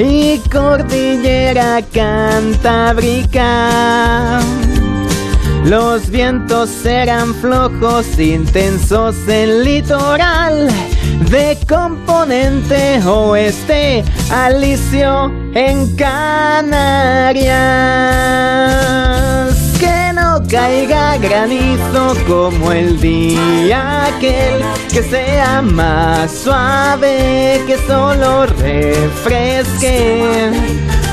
y 0.01 0.40
cordillera 0.51 1.82
cantábrica. 1.92 3.40
Los 5.64 6.09
vientos 6.09 6.70
serán 6.70 7.34
flojos, 7.34 8.18
intensos 8.18 9.16
en 9.28 9.62
litoral, 9.62 10.68
de 11.30 11.59
componente 11.68 13.01
oeste, 13.07 14.03
alisio 14.30 15.30
en 15.55 15.94
Canarias. 15.96 17.20
Caiga 20.49 21.18
granizo 21.18 22.14
como 22.26 22.72
el 22.72 22.99
día 23.01 24.07
aquel, 24.07 24.62
que 24.93 25.03
sea 25.03 25.62
más 25.62 26.30
suave, 26.30 27.62
que 27.66 27.76
solo 27.86 28.47
refresque. 28.47 30.51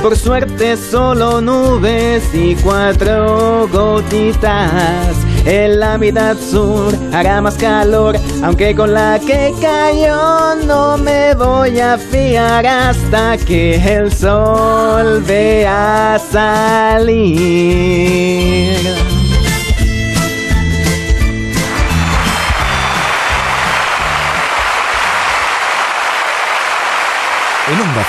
Por 0.02 0.16
suerte 0.16 0.78
solo 0.78 1.42
nubes 1.42 2.24
y 2.34 2.56
cuatro 2.56 3.68
gotitas. 3.72 5.16
En 5.46 5.80
la 5.80 5.98
mitad 5.98 6.38
sur 6.38 6.94
hará 7.14 7.42
más 7.42 7.56
calor, 7.56 8.16
aunque 8.44 8.76
con 8.76 8.94
la 8.94 9.18
que 9.18 9.56
cayó 9.62 10.56
no 10.66 10.98
me 10.98 11.34
voy 11.36 11.80
a 11.80 11.98
fiar 11.98 12.68
hasta 12.68 13.38
que 13.38 13.76
el 13.76 14.12
sol 14.12 15.24
vea 15.26 16.20
salir. 16.32 17.28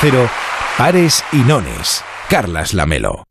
Cero, 0.00 0.28
pares 0.76 1.24
y 1.32 1.38
nones. 1.38 2.04
Carlas 2.30 2.72
Lamelo. 2.72 3.24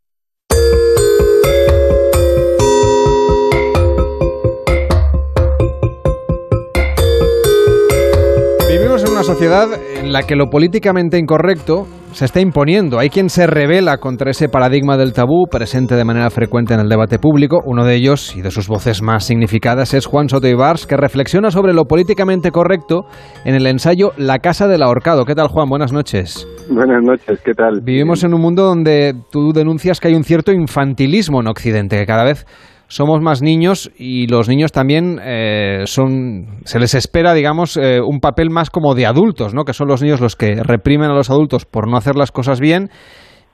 Vivimos 8.67 9.01
en 9.05 9.11
una 9.11 9.23
sociedad 9.23 9.69
en 9.95 10.11
la 10.11 10.23
que 10.23 10.35
lo 10.35 10.49
políticamente 10.49 11.17
incorrecto 11.17 11.87
se 12.13 12.25
está 12.25 12.39
imponiendo. 12.39 12.99
Hay 12.99 13.09
quien 13.09 13.29
se 13.29 13.47
revela 13.47 13.97
contra 13.97 14.31
ese 14.31 14.49
paradigma 14.49 14.97
del 14.97 15.13
tabú 15.13 15.45
presente 15.49 15.95
de 15.95 16.03
manera 16.03 16.29
frecuente 16.29 16.73
en 16.73 16.79
el 16.79 16.89
debate 16.89 17.19
público. 17.19 17.59
Uno 17.65 17.85
de 17.85 17.95
ellos, 17.95 18.35
y 18.35 18.41
de 18.41 18.51
sus 18.51 18.67
voces 18.67 19.01
más 19.01 19.25
significadas, 19.25 19.93
es 19.93 20.05
Juan 20.05 20.29
Soto 20.29 20.47
Ibars, 20.47 20.87
que 20.87 20.97
reflexiona 20.97 21.51
sobre 21.51 21.73
lo 21.73 21.85
políticamente 21.85 22.51
correcto 22.51 23.05
en 23.45 23.55
el 23.55 23.67
ensayo 23.67 24.11
La 24.17 24.39
Casa 24.39 24.67
del 24.67 24.83
Ahorcado. 24.83 25.25
¿Qué 25.25 25.35
tal, 25.35 25.47
Juan? 25.47 25.69
Buenas 25.69 25.93
noches. 25.93 26.47
Buenas 26.69 27.03
noches, 27.03 27.39
¿qué 27.43 27.53
tal? 27.53 27.81
Vivimos 27.81 28.23
en 28.23 28.33
un 28.33 28.41
mundo 28.41 28.63
donde 28.63 29.13
tú 29.31 29.51
denuncias 29.53 29.99
que 29.99 30.09
hay 30.09 30.15
un 30.15 30.23
cierto 30.23 30.51
infantilismo 30.51 31.41
en 31.41 31.47
Occidente, 31.47 31.97
que 31.97 32.05
cada 32.05 32.23
vez 32.23 32.45
somos 32.87 33.21
más 33.21 33.41
niños 33.41 33.91
y 33.97 34.27
los 34.27 34.47
niños 34.47 34.71
también 34.71 35.19
eh, 35.21 35.83
son 35.85 36.61
se 36.63 36.79
les 36.79 36.95
espera 36.95 37.33
digamos 37.33 37.77
eh, 37.77 37.99
un 38.01 38.19
papel 38.19 38.49
más 38.49 38.69
como 38.69 38.95
de 38.95 39.05
adultos 39.05 39.53
no 39.53 39.63
que 39.63 39.73
son 39.73 39.87
los 39.87 40.01
niños 40.01 40.21
los 40.21 40.35
que 40.35 40.63
reprimen 40.63 41.11
a 41.11 41.15
los 41.15 41.29
adultos 41.29 41.65
por 41.65 41.89
no 41.89 41.97
hacer 41.97 42.15
las 42.15 42.31
cosas 42.31 42.59
bien 42.59 42.89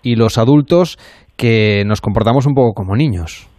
y 0.03 0.15
los 0.15 0.37
adultos 0.37 0.97
que 1.35 1.83
nos 1.85 2.01
comportamos 2.01 2.45
un 2.45 2.53
poco 2.53 2.73
como 2.73 2.95
niños 2.95 3.49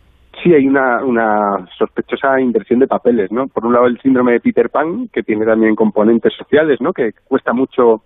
Sí, 0.43 0.53
hay 0.53 0.67
una, 0.67 1.03
una 1.03 1.67
sospechosa 1.79 2.39
inversión 2.39 2.79
de 2.79 2.87
papeles, 2.87 3.33
¿no? 3.33 3.47
Por 3.47 3.65
un 3.65 3.73
lado 3.73 3.87
el 3.87 3.99
síndrome 4.03 4.33
de 4.33 4.41
Peter 4.41 4.69
Pan, 4.69 5.09
que 5.11 5.23
tiene 5.23 5.47
también 5.47 5.75
componentes 5.75 6.35
sociales, 6.37 6.83
¿no? 6.83 6.93
Que 6.93 7.13
cuesta 7.27 7.55
mucho, 7.55 8.03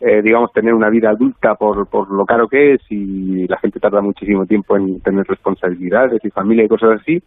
eh, 0.00 0.22
digamos, 0.22 0.52
tener 0.52 0.74
una 0.74 0.90
vida 0.90 1.10
adulta 1.10 1.54
por, 1.54 1.88
por 1.88 2.10
lo 2.10 2.24
caro 2.24 2.48
que 2.48 2.74
es 2.74 2.80
y 2.90 3.46
la 3.48 3.58
gente 3.58 3.80
tarda 3.80 4.00
muchísimo 4.00 4.46
tiempo 4.46 4.76
en 4.76 5.00
tener 5.00 5.26
responsabilidades 5.26 6.24
y 6.24 6.30
familia 6.30 6.64
y 6.64 6.68
cosas 6.68 7.00
así. 7.00 7.22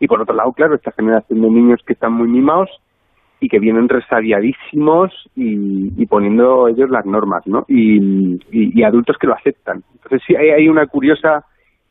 Y 0.00 0.06
por 0.06 0.20
otro 0.20 0.34
lado, 0.34 0.52
claro, 0.52 0.74
esta 0.74 0.92
generación 0.92 1.40
de 1.40 1.50
niños 1.50 1.80
que 1.86 1.92
están 1.92 2.12
muy 2.12 2.28
mimados 2.28 2.68
y 3.40 3.48
que 3.48 3.58
vienen 3.58 3.88
resabiadísimos 3.88 5.12
y, 5.34 6.02
y 6.02 6.06
poniendo 6.06 6.68
ellos 6.68 6.90
las 6.90 7.04
normas, 7.06 7.46
¿no? 7.46 7.64
Y, 7.68 8.38
y, 8.50 8.82
adultos 8.82 9.16
que 9.18 9.26
lo 9.26 9.34
aceptan. 9.34 9.82
Entonces 9.94 10.22
sí 10.26 10.34
hay, 10.34 10.50
hay 10.50 10.68
una 10.68 10.86
curiosa 10.86 11.44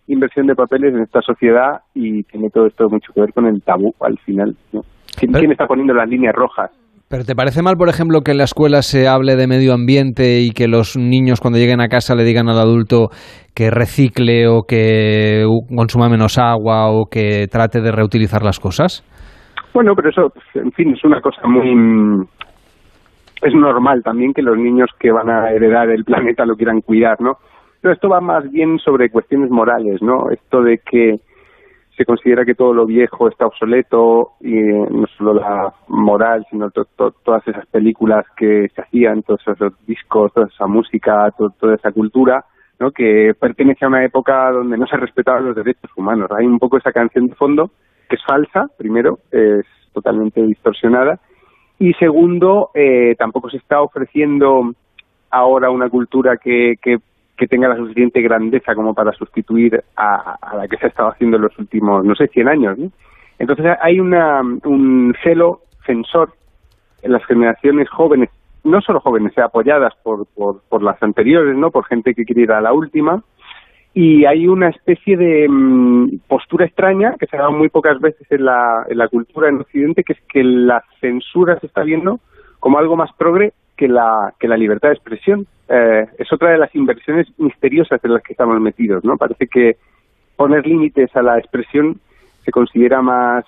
inversión 0.07 0.47
de 0.47 0.55
papeles 0.55 0.93
en 0.93 1.01
esta 1.01 1.21
sociedad 1.21 1.81
y 1.93 2.23
tiene 2.23 2.49
todo 2.49 2.67
esto 2.67 2.89
mucho 2.89 3.13
que 3.13 3.21
ver 3.21 3.33
con 3.33 3.45
el 3.45 3.61
tabú 3.61 3.93
al 4.01 4.17
final, 4.19 4.55
¿no? 4.71 4.81
¿Quién, 5.17 5.51
está 5.51 5.67
poniendo 5.67 5.93
las 5.93 6.09
líneas 6.09 6.35
rojas? 6.35 6.71
¿Pero 7.07 7.23
te 7.23 7.35
parece 7.35 7.61
mal, 7.61 7.75
por 7.77 7.87
ejemplo, 7.87 8.21
que 8.21 8.31
en 8.31 8.39
la 8.39 8.45
escuela 8.45 8.81
se 8.81 9.07
hable 9.07 9.35
de 9.35 9.47
medio 9.47 9.73
ambiente 9.73 10.41
y 10.41 10.49
que 10.49 10.67
los 10.67 10.97
niños 10.97 11.39
cuando 11.39 11.59
lleguen 11.59 11.79
a 11.79 11.87
casa 11.87 12.15
le 12.15 12.23
digan 12.23 12.49
al 12.49 12.57
adulto 12.57 13.09
que 13.53 13.69
recicle 13.69 14.47
o 14.47 14.63
que 14.67 15.45
consuma 15.75 16.09
menos 16.09 16.39
agua 16.39 16.89
o 16.89 17.05
que 17.05 17.45
trate 17.47 17.81
de 17.81 17.91
reutilizar 17.91 18.41
las 18.41 18.59
cosas? 18.59 19.03
Bueno, 19.71 19.93
pero 19.95 20.09
eso, 20.09 20.33
en 20.55 20.71
fin, 20.71 20.93
es 20.95 21.03
una 21.03 21.21
cosa 21.21 21.41
muy... 21.47 22.25
Es 23.43 23.53
normal 23.53 24.01
también 24.03 24.33
que 24.33 24.41
los 24.41 24.57
niños 24.57 24.89
que 24.99 25.11
van 25.11 25.29
a 25.29 25.51
heredar 25.51 25.91
el 25.91 26.05
planeta 26.05 26.45
lo 26.45 26.55
quieran 26.55 26.81
cuidar, 26.81 27.21
¿no? 27.21 27.33
Pero 27.81 27.93
esto 27.93 28.09
va 28.09 28.19
más 28.19 28.49
bien 28.49 28.79
sobre 28.79 29.11
cuestiones 29.11 29.51
morales, 29.51 30.01
¿no? 30.01 30.31
Esto 30.31 30.63
de 30.63 30.79
que 30.79 31.17
se 31.95 32.05
considera 32.05 32.45
que 32.45 32.55
todo 32.55 32.73
lo 32.73 32.85
viejo 32.85 33.27
está 33.27 33.45
obsoleto 33.45 34.33
y 34.41 34.57
eh, 34.57 34.87
no 34.89 35.07
solo 35.17 35.33
la 35.35 35.73
moral, 35.87 36.45
sino 36.49 36.69
todas 36.71 37.47
esas 37.47 37.65
películas 37.67 38.25
que 38.35 38.69
se 38.75 38.81
hacían, 38.81 39.23
todos 39.23 39.41
esos 39.47 39.73
discos, 39.85 40.33
toda 40.33 40.47
esa 40.47 40.67
música, 40.67 41.31
toda 41.37 41.75
esa 41.75 41.91
cultura, 41.91 42.43
¿no? 42.79 42.91
que 42.91 43.33
pertenece 43.39 43.85
a 43.85 43.87
una 43.87 44.03
época 44.03 44.51
donde 44.51 44.77
no 44.77 44.85
se 44.87 44.97
respetaban 44.97 45.45
los 45.45 45.55
derechos 45.55 45.89
humanos. 45.95 46.29
Hay 46.31 46.45
un 46.45 46.59
poco 46.59 46.77
esa 46.77 46.91
canción 46.91 47.27
de 47.27 47.35
fondo 47.35 47.71
que 48.09 48.17
es 48.17 48.23
falsa, 48.25 48.67
primero, 48.77 49.19
es 49.31 49.65
totalmente 49.93 50.41
distorsionada, 50.41 51.19
y 51.79 51.93
segundo, 51.93 52.71
eh, 52.73 53.15
tampoco 53.17 53.49
se 53.49 53.57
está 53.57 53.81
ofreciendo 53.81 54.73
ahora 55.29 55.69
una 55.69 55.89
cultura 55.89 56.37
que, 56.37 56.75
que, 56.81 56.99
tenga 57.47 57.67
la 57.67 57.77
suficiente 57.77 58.21
grandeza 58.21 58.75
como 58.75 58.93
para 58.93 59.11
sustituir 59.13 59.83
a, 59.95 60.37
la 60.55 60.67
que 60.67 60.77
se 60.77 60.85
ha 60.85 60.89
estado 60.89 61.09
haciendo 61.09 61.37
en 61.37 61.43
los 61.43 61.59
últimos, 61.59 62.03
no 62.03 62.15
sé, 62.15 62.27
100 62.27 62.47
años. 62.47 62.77
Entonces 63.39 63.65
hay 63.81 63.99
una, 63.99 64.41
un 64.41 65.13
celo 65.23 65.61
censor 65.85 66.33
en 67.01 67.11
las 67.11 67.25
generaciones 67.25 67.89
jóvenes, 67.89 68.29
no 68.63 68.81
solo 68.81 68.99
jóvenes, 68.99 69.37
apoyadas 69.37 69.93
por, 70.03 70.25
por, 70.27 70.61
por 70.69 70.81
las 70.81 71.01
anteriores, 71.03 71.55
no 71.55 71.71
por 71.71 71.85
gente 71.85 72.15
que 72.15 72.25
quiere 72.25 72.43
ir 72.43 72.51
a 72.51 72.61
la 72.61 72.73
última, 72.73 73.21
y 73.93 74.25
hay 74.25 74.45
una 74.45 74.69
especie 74.69 75.15
de 75.15 75.47
mm, 75.47 76.19
postura 76.27 76.65
extraña 76.65 77.15
que 77.17 77.27
se 77.27 77.37
ha 77.37 77.41
dado 77.41 77.53
muy 77.53 77.69
pocas 77.69 77.99
veces 78.01 78.29
en 78.29 78.43
la, 78.43 78.85
en 78.89 78.97
la 78.97 79.07
cultura 79.07 79.47
en 79.47 79.61
Occidente, 79.61 80.03
que 80.03 80.13
es 80.13 80.19
que 80.27 80.43
la 80.43 80.83
censura 80.99 81.57
se 81.59 81.67
está 81.67 81.83
viendo 81.83 82.19
como 82.59 82.77
algo 82.77 82.97
más 82.97 83.11
progre 83.13 83.53
que 83.77 83.87
la, 83.87 84.33
que 84.39 84.47
la 84.47 84.57
libertad 84.57 84.89
de 84.89 84.95
expresión. 84.95 85.45
Eh, 85.67 86.05
es 86.19 86.31
otra 86.31 86.51
de 86.51 86.57
las 86.57 86.73
inversiones 86.75 87.27
misteriosas 87.39 88.03
en 88.03 88.13
las 88.13 88.21
que 88.23 88.33
estamos 88.33 88.59
metidos, 88.61 89.03
¿no? 89.03 89.17
Parece 89.17 89.47
que 89.47 89.73
poner 90.35 90.65
límites 90.65 91.15
a 91.15 91.21
la 91.21 91.37
expresión 91.37 91.95
se 92.43 92.51
considera 92.51 93.01
más, 93.01 93.45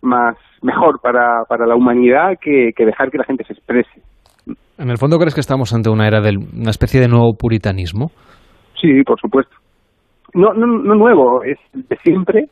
más 0.00 0.36
mejor 0.62 1.00
para, 1.00 1.44
para 1.48 1.66
la 1.66 1.76
humanidad 1.76 2.32
que, 2.40 2.70
que 2.74 2.86
dejar 2.86 3.10
que 3.10 3.18
la 3.18 3.24
gente 3.24 3.44
se 3.44 3.52
exprese. 3.52 4.00
En 4.78 4.90
el 4.90 4.96
fondo, 4.96 5.18
¿crees 5.18 5.34
que 5.34 5.40
estamos 5.40 5.74
ante 5.74 5.90
una 5.90 6.06
era 6.06 6.20
de 6.20 6.36
una 6.36 6.70
especie 6.70 7.00
de 7.00 7.08
nuevo 7.08 7.34
puritanismo? 7.38 8.10
Sí, 8.80 9.02
por 9.04 9.20
supuesto 9.20 9.54
no, 10.34 10.52
no, 10.52 10.66
no 10.66 10.94
nuevo, 10.94 11.42
es 11.42 11.58
de 11.72 11.96
siempre. 11.98 12.46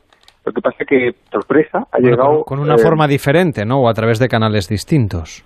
Lo 0.45 0.53
que 0.53 0.61
pasa 0.61 0.77
es 0.79 0.87
que, 0.87 1.11
sorpresa, 1.29 1.85
ha 1.91 1.99
llegado... 1.99 2.43
Con, 2.45 2.59
una 2.59 2.77
forma 2.77 3.05
eh, 3.05 3.09
diferente, 3.09 3.65
¿no? 3.65 3.81
O 3.81 3.89
a 3.89 3.93
través 3.93 4.17
de 4.17 4.29
canales 4.29 4.69
distintos. 4.69 5.43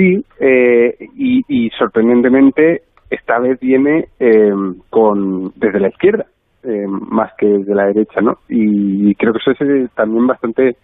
Sí, 0.00 0.24
eh, 0.38 0.96
y, 1.14 1.68
sorprendentemente 1.78 2.84
esta 3.10 3.38
vez 3.38 3.60
viene 3.60 4.08
eh, 4.18 4.50
con 4.88 5.52
desde 5.56 5.78
la 5.78 5.88
izquierda, 5.88 6.24
más 6.88 7.32
que 7.36 7.46
desde 7.46 7.74
la 7.74 7.84
derecha, 7.84 8.22
¿no? 8.22 8.38
Y, 8.48 9.14
creo 9.16 9.34
que 9.34 9.40
eso 9.40 9.50
es 9.50 9.90
también 9.90 10.26
bastante 10.26 10.78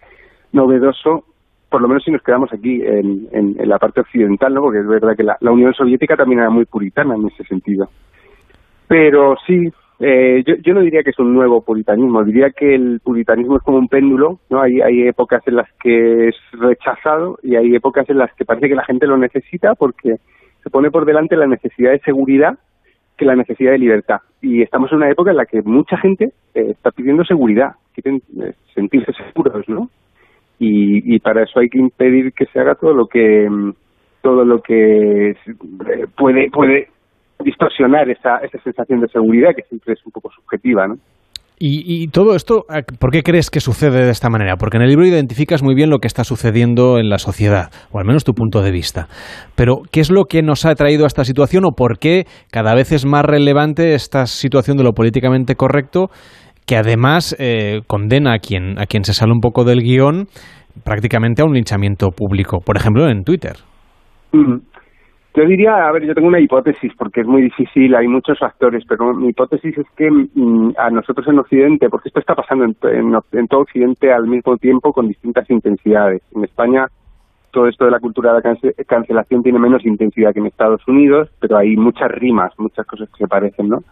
novedoso, 0.51 1.23
por 1.67 1.81
lo 1.81 1.87
menos 1.87 2.03
si 2.03 2.11
nos 2.11 2.21
quedamos 2.21 2.53
aquí 2.53 2.83
en, 2.83 3.27
en, 3.31 3.55
la 3.67 3.79
parte 3.79 4.01
occidental, 4.01 4.53
¿no? 4.53 4.61
Porque 4.61 4.81
es 4.81 4.87
verdad 4.87 5.15
que 5.17 5.23
la 5.23 5.51
Unión 5.51 5.73
Soviética 5.73 6.15
también 6.15 6.41
era 6.41 6.51
muy 6.51 6.65
puritana 6.65 7.15
en 7.15 7.25
ese 7.25 7.43
sentido. 7.45 7.89
Pero 8.87 9.35
sí, 9.47 9.71
eh, 9.99 10.43
yo, 10.45 10.55
yo 10.57 10.73
no 10.73 10.81
diría 10.81 11.01
que 11.01 11.09
es 11.09 11.19
un 11.19 11.33
nuevo 11.33 11.61
puritanismo, 11.61 12.23
diría 12.23 12.51
que 12.51 12.75
el 12.75 12.99
puritanismo 13.03 13.57
es 13.57 13.63
como 13.63 13.77
un 13.79 13.87
péndulo, 13.87 14.39
¿no? 14.49 14.61
Hay, 14.61 14.79
hay 14.81 15.07
épocas 15.07 15.41
en 15.47 15.55
las 15.55 15.71
que 15.81 16.27
es 16.27 16.35
rechazado 16.51 17.39
y 17.41 17.55
hay 17.55 17.75
épocas 17.75 18.07
en 18.09 18.19
las 18.19 18.31
que 18.35 18.45
parece 18.45 18.69
que 18.69 18.75
la 18.75 18.85
gente 18.85 19.07
lo 19.07 19.17
necesita 19.17 19.73
porque 19.73 20.17
se 20.63 20.69
pone 20.69 20.91
por 20.91 21.05
delante 21.05 21.35
la 21.35 21.47
necesidad 21.47 21.91
de 21.91 21.99
seguridad 21.99 22.59
que 23.17 23.25
la 23.25 23.35
necesidad 23.35 23.71
de 23.71 23.79
libertad. 23.79 24.19
Y 24.41 24.61
estamos 24.61 24.91
en 24.91 24.97
una 24.97 25.09
época 25.09 25.31
en 25.31 25.37
la 25.37 25.47
que 25.47 25.63
mucha 25.63 25.97
gente 25.97 26.25
eh, 26.53 26.67
está 26.69 26.91
pidiendo 26.91 27.25
seguridad, 27.25 27.71
quieren 27.95 28.21
eh, 28.39 28.53
sentirse 28.75 29.11
seguros, 29.13 29.67
¿no? 29.67 29.89
Y, 30.59 31.15
y 31.15 31.19
para 31.19 31.43
eso 31.43 31.59
hay 31.59 31.69
que 31.69 31.79
impedir 31.79 32.33
que 32.33 32.45
se 32.45 32.59
haga 32.59 32.75
todo 32.75 32.93
lo 32.93 33.07
que 33.07 33.47
todo 34.21 34.45
lo 34.45 34.61
que 34.61 35.35
puede 36.15 36.51
puede 36.51 36.89
distorsionar 37.43 38.09
esa, 38.09 38.37
esa 38.37 38.59
sensación 38.63 39.01
de 39.01 39.07
seguridad 39.07 39.51
que 39.55 39.63
siempre 39.63 39.93
es 39.93 40.05
un 40.05 40.11
poco 40.11 40.29
subjetiva, 40.31 40.87
¿no? 40.87 40.95
Y, 41.59 42.09
todo 42.09 42.35
esto, 42.35 42.65
¿por 42.99 43.09
qué 43.09 43.23
crees 43.23 43.49
que 43.49 43.61
sucede 43.61 44.05
de 44.05 44.11
esta 44.11 44.29
manera? 44.29 44.57
Porque 44.57 44.77
en 44.77 44.83
el 44.83 44.89
libro 44.89 45.07
identificas 45.07 45.63
muy 45.63 45.73
bien 45.73 45.89
lo 45.89 45.97
que 45.97 46.05
está 46.05 46.23
sucediendo 46.23 46.99
en 46.99 47.09
la 47.09 47.17
sociedad, 47.17 47.71
o 47.91 47.97
al 47.97 48.05
menos 48.05 48.23
tu 48.23 48.33
punto 48.33 48.61
de 48.61 48.71
vista. 48.71 49.07
Pero, 49.55 49.81
¿qué 49.91 50.01
es 50.01 50.11
lo 50.11 50.25
que 50.25 50.43
nos 50.43 50.67
ha 50.67 50.75
traído 50.75 51.05
a 51.05 51.07
esta 51.07 51.25
situación 51.25 51.65
o 51.65 51.71
por 51.75 51.97
qué 51.97 52.25
cada 52.51 52.75
vez 52.75 52.91
es 52.91 53.07
más 53.07 53.25
relevante 53.25 53.95
esta 53.95 54.27
situación 54.27 54.77
de 54.77 54.83
lo 54.83 54.91
políticamente 54.91 55.55
correcto, 55.55 56.11
que 56.67 56.77
además 56.77 57.35
eh, 57.39 57.81
condena 57.87 58.35
a 58.35 58.37
quien, 58.37 58.79
a 58.79 58.85
quien 58.85 59.03
se 59.03 59.15
sale 59.15 59.31
un 59.31 59.39
poco 59.39 59.63
del 59.63 59.81
guion 59.81 60.27
prácticamente 60.83 61.41
a 61.41 61.45
un 61.45 61.55
linchamiento 61.55 62.09
público, 62.11 62.59
por 62.63 62.77
ejemplo, 62.77 63.09
en 63.09 63.23
Twitter? 63.23 63.55
Yo 65.35 65.45
diría, 65.45 65.87
a 65.87 65.91
ver, 65.91 66.03
yo 66.03 66.15
tengo 66.15 66.27
una 66.27 66.39
hipótesis 66.39 66.91
porque 66.97 67.21
es 67.21 67.27
muy 67.27 67.43
difícil, 67.43 67.93
hay 67.95 68.07
muchos 68.07 68.39
factores, 68.39 68.83
pero 68.87 69.13
mi 69.13 69.29
hipótesis 69.29 69.77
es 69.77 69.85
que 69.95 70.09
mm, 70.09 70.73
a 70.77 70.89
nosotros 70.89 71.27
en 71.27 71.39
Occidente, 71.39 71.89
porque 71.89 72.09
esto 72.09 72.19
está 72.19 72.33
pasando 72.33 72.65
en, 72.65 73.47
todo 73.47 73.61
Occidente 73.61 74.11
al 74.11 74.27
mismo 74.27 74.57
tiempo 74.57 74.91
con 74.93 75.07
distintas 75.07 75.47
intensidades. 75.49 76.23
En 76.35 76.43
España 76.43 76.87
todo 77.51 77.67
esto 77.67 77.85
de 77.85 77.91
la 77.91 77.99
cultura 77.99 78.33
de 78.33 78.41
la 78.41 78.85
cancelación 78.85 79.41
tiene 79.41 79.57
menos 79.57 79.85
intensidad 79.85 80.33
que 80.33 80.39
en 80.39 80.47
Estados 80.47 80.87
Unidos, 80.87 81.29
pero 81.39 81.57
hay 81.57 81.75
muchas 81.75 82.11
rimas, 82.11 82.51
muchas 82.57 82.85
cosas 82.85 83.09
que 83.09 83.17
se 83.23 83.27
parecen, 83.27 83.69
¿no? 83.69 83.83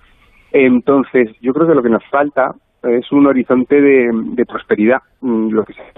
Entonces, 0.52 1.30
yo 1.42 1.54
creo 1.54 1.68
que 1.68 1.76
lo 1.76 1.82
que 1.82 1.90
nos 1.90 2.06
falta 2.10 2.54
es 2.84 3.12
un 3.12 3.28
horizonte 3.28 3.82
de, 3.82 4.46
prosperidad. 4.46 5.02
Mm, 5.22 5.50
lo 5.50 5.66
que 5.66 5.74
se 5.74 5.82
ha 5.82 5.94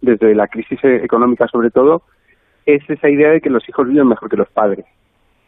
desde 0.00 0.34
la 0.34 0.48
crisis 0.48 0.78
económica 0.82 1.46
sobre 1.48 1.70
todo, 1.70 2.02
es 2.66 2.88
esa 2.88 3.08
idea 3.08 3.30
de 3.30 3.40
que 3.40 3.50
los 3.50 3.68
hijos 3.68 3.88
viven 3.88 4.08
mejor 4.08 4.28
que 4.28 4.36
los 4.36 4.48
padres, 4.48 4.84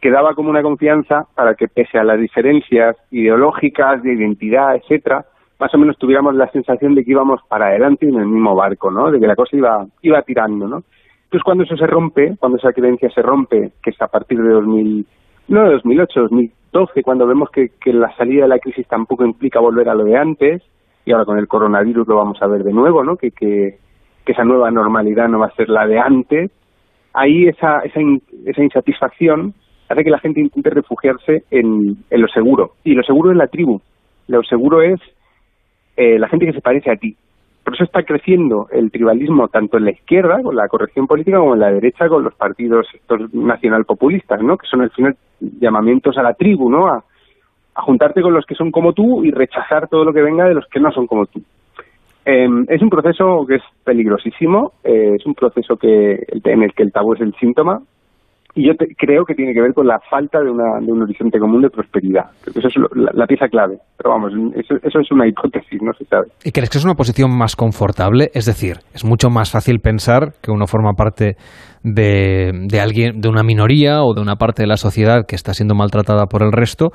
que 0.01 0.11
daba 0.11 0.35
como 0.35 0.51
una 0.51 0.63
confianza 0.63 1.27
para 1.35 1.55
que 1.55 1.69
pese 1.69 1.99
a 1.99 2.05
las 2.05 2.19
diferencias 2.19 2.97
ideológicas, 3.11 4.03
de 4.03 4.15
identidad, 4.15 4.77
etcétera, 4.77 5.25
más 5.59 5.73
o 5.75 5.79
menos 5.79 5.97
tuviéramos 5.97 6.35
la 6.35 6.51
sensación 6.51 6.97
de 6.97 7.05
que 7.05 7.13
íbamos 7.13 7.41
para 7.49 7.67
adelante 7.67 8.09
en 8.09 8.17
el 8.17 8.27
mismo 8.27 8.57
barco, 8.57 8.91
¿no? 8.91 9.13
De 9.13 9.21
que 9.21 9.29
la 9.29 9.37
cosa 9.37 9.57
iba, 9.57 9.87
iba 10.03 10.23
tirando, 10.23 10.67
¿no? 10.67 10.83
Entonces 11.25 11.45
cuando 11.45 11.65
eso 11.65 11.77
se 11.77 11.87
rompe, 11.87 12.37
cuando 12.39 12.59
esa 12.59 12.73
creencia 12.73 13.09
se 13.11 13.23
rompe, 13.23 13.73
que 13.83 13.91
es 13.91 14.03
a 14.03 14.09
partir 14.09 14.43
de 14.43 14.51
2000, 14.51 15.07
no 15.49 15.63
de 15.63 15.71
2008, 15.71 16.21
2012, 16.21 17.03
cuando 17.05 17.27
vemos 17.27 17.49
que, 17.51 17.71
que 17.81 17.93
la 17.93 18.15
salida 18.17 18.43
de 18.43 18.49
la 18.49 18.59
crisis 18.59 18.89
tampoco 18.89 19.25
implica 19.25 19.61
volver 19.61 19.89
a 19.89 19.95
lo 19.95 20.05
de 20.05 20.17
antes, 20.17 20.63
y 21.05 21.13
ahora 21.13 21.25
con 21.25 21.39
el 21.39 21.49
coronavirus 21.49 22.09
lo 22.09 22.17
vamos 22.17 22.43
a 22.43 22.47
ver 22.49 22.65
de 22.65 22.73
nuevo, 22.73 23.05
¿no? 23.05 23.17
Que, 23.17 23.31
que 23.31 23.79
esa 24.27 24.45
nueva 24.45 24.71
normalidad 24.71 25.29
no 25.29 25.39
va 25.39 25.47
a 25.47 25.55
ser 25.55 25.69
la 25.69 25.87
de 25.87 25.99
antes, 25.99 26.51
ahí 27.13 27.47
esa, 27.47 27.81
esa, 27.81 28.01
esa 28.47 28.63
insatisfacción 28.63 29.55
hace 29.89 30.05
que 30.05 30.11
la 30.11 30.19
gente 30.19 30.41
intente 30.41 30.71
refugiarse 30.71 31.45
en, 31.51 31.97
en 32.11 32.21
lo 32.21 32.29
seguro. 32.29 32.73
Y 32.85 32.95
lo 32.95 33.03
seguro 33.03 33.31
es 33.31 33.37
la 33.37 33.49
tribu. 33.49 33.81
Lo 34.29 34.43
seguro 34.43 34.83
es 34.83 35.01
eh, 35.97 36.19
la 36.19 36.29
gente 36.29 36.47
que 36.47 36.53
se 36.53 36.61
parece 36.61 36.91
a 36.91 36.97
ti. 36.97 37.17
Por 37.65 37.75
eso 37.75 37.85
está 37.85 38.03
creciendo 38.03 38.67
el 38.73 38.91
tribalismo 38.91 39.49
tanto 39.49 39.77
en 39.77 39.85
la 39.85 39.93
izquierda, 39.93 40.43
con 40.43 40.57
la 40.57 40.67
corrección 40.67 41.07
política, 41.07 41.39
como 41.39 41.55
en 41.55 41.61
la 41.61 41.71
derecha, 41.71 42.09
con 42.09 42.25
los 42.25 42.35
partidos 42.35 42.87
estos 42.93 43.33
nacionalpopulistas, 43.33 44.43
¿no? 44.43 44.57
Que 44.57 44.67
son 44.67 44.83
al 44.83 44.91
final 44.91 45.17
llamamientos 45.41 46.19
a 46.19 46.23
la 46.23 46.35
tribu, 46.35 46.69
¿no? 46.69 46.89
A, 46.89 47.05
a 47.75 47.83
juntarte 47.83 48.21
con 48.21 48.35
los 48.35 48.45
que 48.47 48.57
son 48.57 48.73
como 48.73 48.93
tú 48.93 49.25
y 49.25 49.31
rechazar 49.31 49.89
todo 49.89 50.05
lo 50.05 50.13
que 50.13 50.23
venga 50.23 50.45
de 50.45 50.55
los 50.55 50.67
que 50.67 50.81
no 50.81 50.91
son 50.91 51.07
como 51.07 51.27
tú. 51.27 51.41
Eh, 52.25 52.47
es 52.69 52.83
un 52.83 52.89
proceso 52.89 53.45
que 53.47 53.57
es 53.57 53.63
peligrosísimo, 53.85 54.73
eh, 54.85 55.17
es 55.17 55.27
un 55.27 55.35
proceso 55.35 55.77
que 55.77 56.25
en 56.45 56.63
el 56.63 56.73
que 56.73 56.85
el 56.85 56.93
tabú 56.93 57.15
es 57.15 57.21
el 57.21 57.35
síntoma 57.35 57.81
y 58.55 58.67
yo 58.67 58.75
creo 58.99 59.25
que 59.25 59.35
tiene 59.35 59.55
que 59.55 59.63
ver 59.63 59.73
con 59.73 59.87
la 59.87 59.99
falta 60.11 60.39
de, 60.41 60.51
una, 60.51 60.79
de 60.81 60.93
un 60.93 61.03
horizonte 61.03 61.39
común 61.39 61.63
de 61.63 61.71
prosperidad. 61.71 62.27
Eso 62.55 62.69
es 62.69 62.75
la, 62.95 63.27
pieza 63.27 63.49
clave. 63.49 63.79
Pero 63.97 64.11
vamos, 64.11 64.33
eso, 64.55 65.01
es 65.01 65.11
una 65.11 65.27
hipótesis, 65.27 65.81
no 65.81 65.93
se 65.95 66.05
sabe. 66.05 66.27
¿Y 66.45 66.53
crees 66.53 66.69
que 66.69 66.77
es 66.77 66.85
una 66.85 66.95
posición 66.95 67.35
más 67.37 67.57
confortable? 67.57 68.31
Es 68.35 68.45
decir, 68.45 68.77
es 68.93 69.07
mucho 69.07 69.31
más 69.31 69.51
fácil 69.51 69.79
pensar 69.79 70.35
que 70.43 70.51
uno 70.51 70.67
forma 70.67 70.93
parte 70.93 71.37
de, 71.83 72.51
de 72.69 72.81
alguien, 72.81 73.21
de 73.23 73.29
una 73.31 73.43
minoría 73.43 74.03
o 74.03 74.13
de 74.13 74.21
una 74.21 74.37
parte 74.37 74.63
de 74.63 74.69
la 74.69 74.77
sociedad 74.77 75.25
que 75.27 75.35
está 75.35 75.55
siendo 75.55 75.75
maltratada 75.75 76.27
por 76.27 76.43
el 76.43 76.53
resto, 76.53 76.91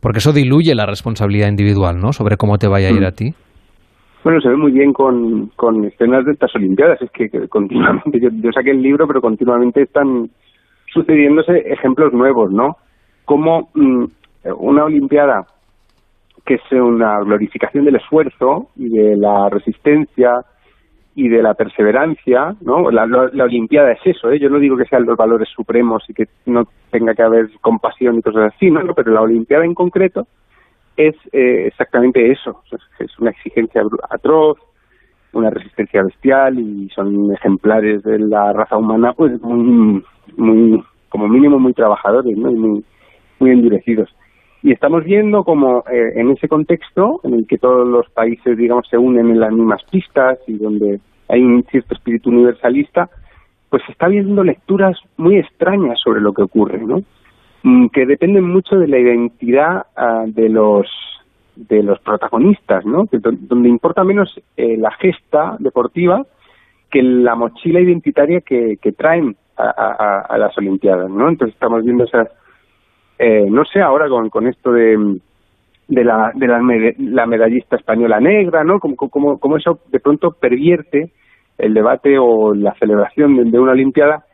porque 0.00 0.18
eso 0.18 0.34
diluye 0.34 0.74
la 0.74 0.84
responsabilidad 0.84 1.48
individual, 1.48 1.96
¿no? 1.98 2.12
Sobre 2.12 2.36
cómo 2.36 2.58
te 2.58 2.68
vaya 2.68 2.88
a 2.88 2.92
ir 2.92 3.06
a 3.06 3.12
ti. 3.12 3.32
Bueno, 4.24 4.40
se 4.40 4.48
ve 4.48 4.56
muy 4.56 4.72
bien 4.72 4.92
con, 4.92 5.48
con 5.56 5.84
escenas 5.84 6.24
de 6.24 6.32
estas 6.32 6.54
Olimpiadas. 6.54 7.00
Es 7.00 7.10
que, 7.10 7.28
continuamente, 7.48 8.20
yo, 8.20 8.30
yo 8.32 8.52
saqué 8.52 8.70
el 8.72 8.82
libro, 8.82 9.06
pero 9.06 9.20
continuamente 9.20 9.82
están 9.82 10.28
sucediéndose 10.92 11.58
ejemplos 11.66 12.12
nuevos, 12.12 12.50
¿no? 12.50 12.76
Como 13.24 13.68
mm, 13.74 14.04
una 14.56 14.84
Olimpiada 14.84 15.46
que 16.48 16.54
es 16.54 16.72
una 16.72 17.20
glorificación 17.20 17.84
del 17.84 17.96
esfuerzo 17.96 18.70
y 18.74 18.88
de 18.88 19.16
la 19.18 19.50
resistencia 19.50 20.32
y 21.14 21.28
de 21.28 21.42
la 21.42 21.52
perseverancia, 21.52 22.54
¿no? 22.62 22.90
La, 22.90 23.04
Olimpiada 23.44 23.92
es 23.92 24.00
eso, 24.06 24.30
¿eh? 24.30 24.38
Yo 24.40 24.48
no 24.48 24.58
digo 24.58 24.76
que 24.78 24.86
sean 24.86 25.04
los 25.04 25.18
valores 25.18 25.48
supremos 25.54 26.04
y 26.08 26.14
que 26.14 26.24
no 26.46 26.62
tenga 26.90 27.12
que 27.12 27.22
haber 27.22 27.50
compasión 27.60 28.16
y 28.16 28.22
cosas 28.22 28.54
así, 28.54 28.70
¿no? 28.70 28.80
Pero 28.94 29.12
la 29.12 29.20
Olimpiada 29.20 29.66
en 29.66 29.74
concreto 29.74 30.26
es 30.98 31.14
eh, 31.32 31.68
exactamente 31.68 32.30
eso, 32.30 32.62
es 32.98 33.18
una 33.18 33.30
exigencia 33.30 33.82
atroz, 34.10 34.58
una 35.32 35.50
resistencia 35.50 36.02
bestial 36.02 36.58
y 36.58 36.88
son 36.90 37.32
ejemplares 37.32 38.02
de 38.02 38.18
la 38.18 38.52
raza 38.52 38.76
humana, 38.76 39.12
pues 39.12 39.40
muy, 39.40 40.02
muy 40.36 40.84
como 41.08 41.28
mínimo 41.28 41.58
muy 41.58 41.72
trabajadores, 41.72 42.36
¿no? 42.36 42.50
Y 42.50 42.56
muy, 42.56 42.84
muy 43.38 43.50
endurecidos. 43.50 44.14
Y 44.62 44.72
estamos 44.72 45.04
viendo 45.04 45.44
como 45.44 45.84
eh, 45.90 46.14
en 46.16 46.30
ese 46.30 46.48
contexto, 46.48 47.20
en 47.22 47.34
el 47.34 47.46
que 47.46 47.58
todos 47.58 47.86
los 47.86 48.10
países, 48.10 48.58
digamos, 48.58 48.88
se 48.88 48.98
unen 48.98 49.30
en 49.30 49.40
las 49.40 49.52
mismas 49.52 49.82
pistas 49.90 50.38
y 50.48 50.58
donde 50.58 51.00
hay 51.28 51.42
un 51.42 51.62
cierto 51.70 51.94
espíritu 51.94 52.30
universalista, 52.30 53.08
pues 53.70 53.82
se 53.86 53.92
está 53.92 54.08
viendo 54.08 54.42
lecturas 54.42 54.98
muy 55.16 55.38
extrañas 55.38 56.00
sobre 56.02 56.20
lo 56.20 56.32
que 56.32 56.42
ocurre, 56.42 56.78
¿no? 56.78 57.02
Mm, 57.68 57.88
que 57.88 58.06
dependen 58.06 58.44
mucho 58.44 58.76
de 58.78 58.88
la 58.88 58.98
identidad 58.98 59.84
ah, 59.94 60.24
de 60.26 60.48
los 60.48 60.86
de 61.54 61.82
los 61.82 61.98
protagonistas, 62.00 62.86
¿no? 62.86 63.06
donde 63.10 63.68
importa 63.68 64.04
menos 64.04 64.40
eh, 64.56 64.76
la 64.78 64.92
gesta 64.92 65.56
deportiva 65.58 66.24
que 66.88 67.02
la 67.02 67.34
mochila 67.34 67.80
identitaria 67.80 68.40
que, 68.40 68.78
que 68.80 68.92
traen 68.92 69.36
a, 69.56 70.36
las 70.38 70.56
Olimpiadas, 70.56 71.10
¿no? 71.10 71.28
Entonces 71.28 71.54
estamos 71.54 71.84
viendo 71.84 72.04
esas, 72.04 72.28
eh, 73.18 73.46
no 73.50 73.64
sé, 73.64 73.80
ahora 73.80 74.08
con, 74.08 74.30
con 74.30 74.46
esto 74.46 74.70
de, 74.70 75.18
de, 75.88 76.04
la, 76.04 76.30
de 76.32 76.46
la, 76.46 77.26
medallista 77.26 77.74
española 77.74 78.20
negra, 78.20 78.62
¿no? 78.62 78.78
Como, 78.78 78.94
como, 78.96 79.38
como 79.38 79.56
eso 79.56 79.80
de 79.88 79.98
pronto 79.98 80.30
pervierte 80.30 81.10
el 81.58 81.74
debate 81.74 82.18
o 82.18 82.54
la 82.54 82.72
celebración 82.74 83.50
de, 83.50 83.58
una 83.58 83.72
Olimpiada 83.72 84.24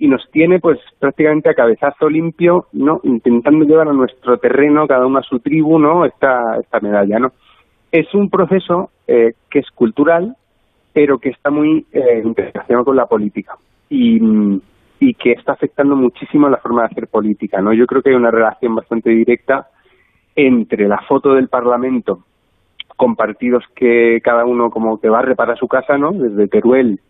y 0.00 0.08
nos 0.08 0.28
tiene 0.30 0.58
pues 0.58 0.78
prácticamente 0.98 1.50
a 1.50 1.54
cabezazo 1.54 2.08
limpio, 2.08 2.66
¿no? 2.72 3.00
Intentando 3.04 3.66
llevar 3.66 3.86
a 3.86 3.92
nuestro 3.92 4.38
terreno, 4.38 4.88
cada 4.88 5.06
uno 5.06 5.18
a 5.18 5.22
su 5.22 5.40
tribu, 5.40 5.78
¿no? 5.78 6.06
Esta, 6.06 6.56
esta 6.58 6.80
medalla, 6.80 7.18
¿no? 7.18 7.32
Es 7.92 8.12
un 8.14 8.30
proceso 8.30 8.90
eh, 9.06 9.34
que 9.50 9.58
es 9.58 9.70
cultural, 9.70 10.34
pero 10.94 11.18
que 11.18 11.28
está 11.28 11.50
muy 11.50 11.86
eh, 11.92 12.22
interrelacionado 12.24 12.86
con 12.86 12.96
la 12.96 13.04
política. 13.04 13.56
Y, 13.90 14.18
y 15.00 15.14
que 15.14 15.32
está 15.32 15.52
afectando 15.52 15.96
muchísimo 15.96 16.48
la 16.48 16.56
forma 16.56 16.82
de 16.82 16.88
hacer 16.88 17.08
política. 17.08 17.60
¿no? 17.60 17.72
Yo 17.72 17.86
creo 17.86 18.02
que 18.02 18.10
hay 18.10 18.16
una 18.16 18.30
relación 18.30 18.74
bastante 18.74 19.10
directa 19.10 19.68
entre 20.36 20.86
la 20.86 20.98
foto 21.08 21.34
del 21.34 21.48
Parlamento 21.48 22.24
con 22.96 23.16
partidos 23.16 23.64
que 23.74 24.20
cada 24.22 24.44
uno 24.44 24.70
como 24.70 25.00
que 25.00 25.08
barre 25.08 25.34
para 25.34 25.56
su 25.56 25.66
casa, 25.66 25.96
¿no? 25.96 26.12
Desde 26.12 26.48
Teruel, 26.48 27.00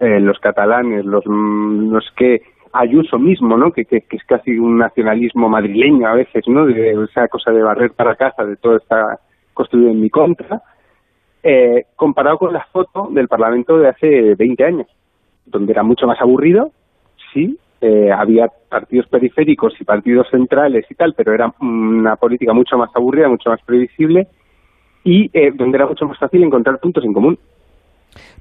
eh, 0.00 0.20
los 0.20 0.38
catalanes, 0.38 1.04
los, 1.04 1.24
mm, 1.26 1.92
los 1.92 2.04
que 2.16 2.42
Ayuso 2.78 3.18
mismo, 3.18 3.56
¿no? 3.56 3.72
Que, 3.72 3.86
que, 3.86 4.04
es 4.10 4.24
casi 4.24 4.58
un 4.58 4.76
nacionalismo 4.76 5.48
madrileño 5.48 6.06
a 6.06 6.14
veces, 6.14 6.46
¿no? 6.46 6.66
De 6.66 6.92
esa 7.04 7.26
cosa 7.28 7.50
de 7.50 7.62
barrer 7.62 7.92
para 7.92 8.16
casa, 8.16 8.44
de 8.44 8.56
todo 8.56 8.76
está 8.76 9.18
construido 9.54 9.90
en 9.90 10.00
mi 10.02 10.10
contra, 10.10 10.60
eh, 11.42 11.84
comparado 11.96 12.36
con 12.38 12.52
la 12.52 12.66
foto 12.70 13.08
del 13.10 13.28
Parlamento 13.28 13.78
de 13.78 13.88
hace 13.88 14.34
20 14.34 14.64
años, 14.64 14.88
donde 15.46 15.72
era 15.72 15.82
mucho 15.82 16.06
más 16.06 16.20
aburrido, 16.20 16.70
sí, 17.32 17.58
eh, 17.80 18.10
había 18.12 18.48
partidos 18.68 19.06
periféricos 19.08 19.80
y 19.80 19.84
partidos 19.84 20.28
centrales 20.30 20.84
y 20.90 20.94
tal, 20.96 21.14
pero 21.14 21.32
era 21.32 21.54
una 21.60 22.16
política 22.16 22.52
mucho 22.52 22.76
más 22.76 22.90
aburrida, 22.94 23.28
mucho 23.28 23.48
más 23.48 23.62
previsible 23.62 24.28
y 25.04 25.30
eh, 25.32 25.52
donde 25.54 25.78
era 25.78 25.86
mucho 25.86 26.04
más 26.06 26.18
fácil 26.18 26.42
encontrar 26.42 26.78
puntos 26.78 27.04
en 27.04 27.14
común. 27.14 27.38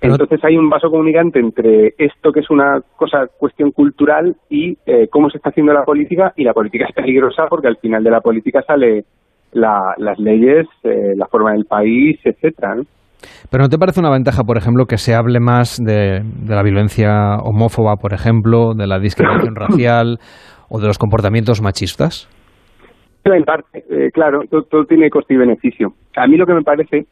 Entonces 0.01 0.43
hay 0.43 0.57
un 0.57 0.69
vaso 0.69 0.89
comunicante 0.89 1.39
entre 1.39 1.93
esto 1.97 2.31
que 2.31 2.41
es 2.41 2.49
una 2.49 2.81
cosa, 2.95 3.27
cuestión 3.37 3.71
cultural 3.71 4.35
y 4.49 4.77
eh, 4.85 5.07
cómo 5.09 5.29
se 5.29 5.37
está 5.37 5.49
haciendo 5.49 5.73
la 5.73 5.83
política 5.83 6.33
y 6.35 6.43
la 6.43 6.53
política 6.53 6.85
es 6.87 6.95
peligrosa 6.95 7.45
porque 7.49 7.67
al 7.67 7.77
final 7.77 8.03
de 8.03 8.11
la 8.11 8.21
política 8.21 8.61
sale 8.61 9.05
las 9.53 10.19
leyes, 10.19 10.67
la 10.83 11.27
forma 11.27 11.53
del 11.53 11.63
país, 11.63 12.19
etcétera. 12.25 12.75
¿no? 12.75 12.83
Pero 13.49 13.63
¿no 13.63 13.69
te 13.69 13.77
parece 13.77 13.99
una 13.99 14.11
ventaja, 14.11 14.43
por 14.43 14.57
ejemplo, 14.57 14.85
que 14.85 14.97
se 14.97 15.15
hable 15.15 15.39
más 15.39 15.79
de, 15.83 16.21
la 16.47 16.63
violencia 16.63 17.37
homófoba, 17.43 17.95
por 17.95 18.13
ejemplo, 18.13 18.73
de 18.73 18.87
la 18.87 18.99
discriminación 18.99 19.55
racial 19.55 20.17
o 20.69 20.79
de 20.79 20.87
los 20.87 20.97
comportamientos 20.97 21.61
machistas? 21.61 22.29
En 23.23 23.43
parte, 23.43 23.83
eh, 23.89 24.11
claro, 24.13 24.41
todo, 24.49 24.85
tiene 24.85 25.09
coste 25.09 25.33
y 25.33 25.37
beneficio. 25.37 25.93
A 26.15 26.27
mí 26.27 26.37
lo 26.37 26.45
que 26.45 26.53
me 26.53 26.61
parece 26.61 27.07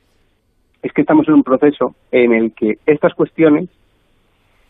es 0.84 0.92
que 0.92 1.02
estamos 1.02 1.28
en 1.28 1.36
un 1.36 1.44
proceso 1.44 1.96
en 2.12 2.34
el 2.34 2.54
que 2.54 2.78
estas 2.86 3.14
cuestiones 3.14 3.70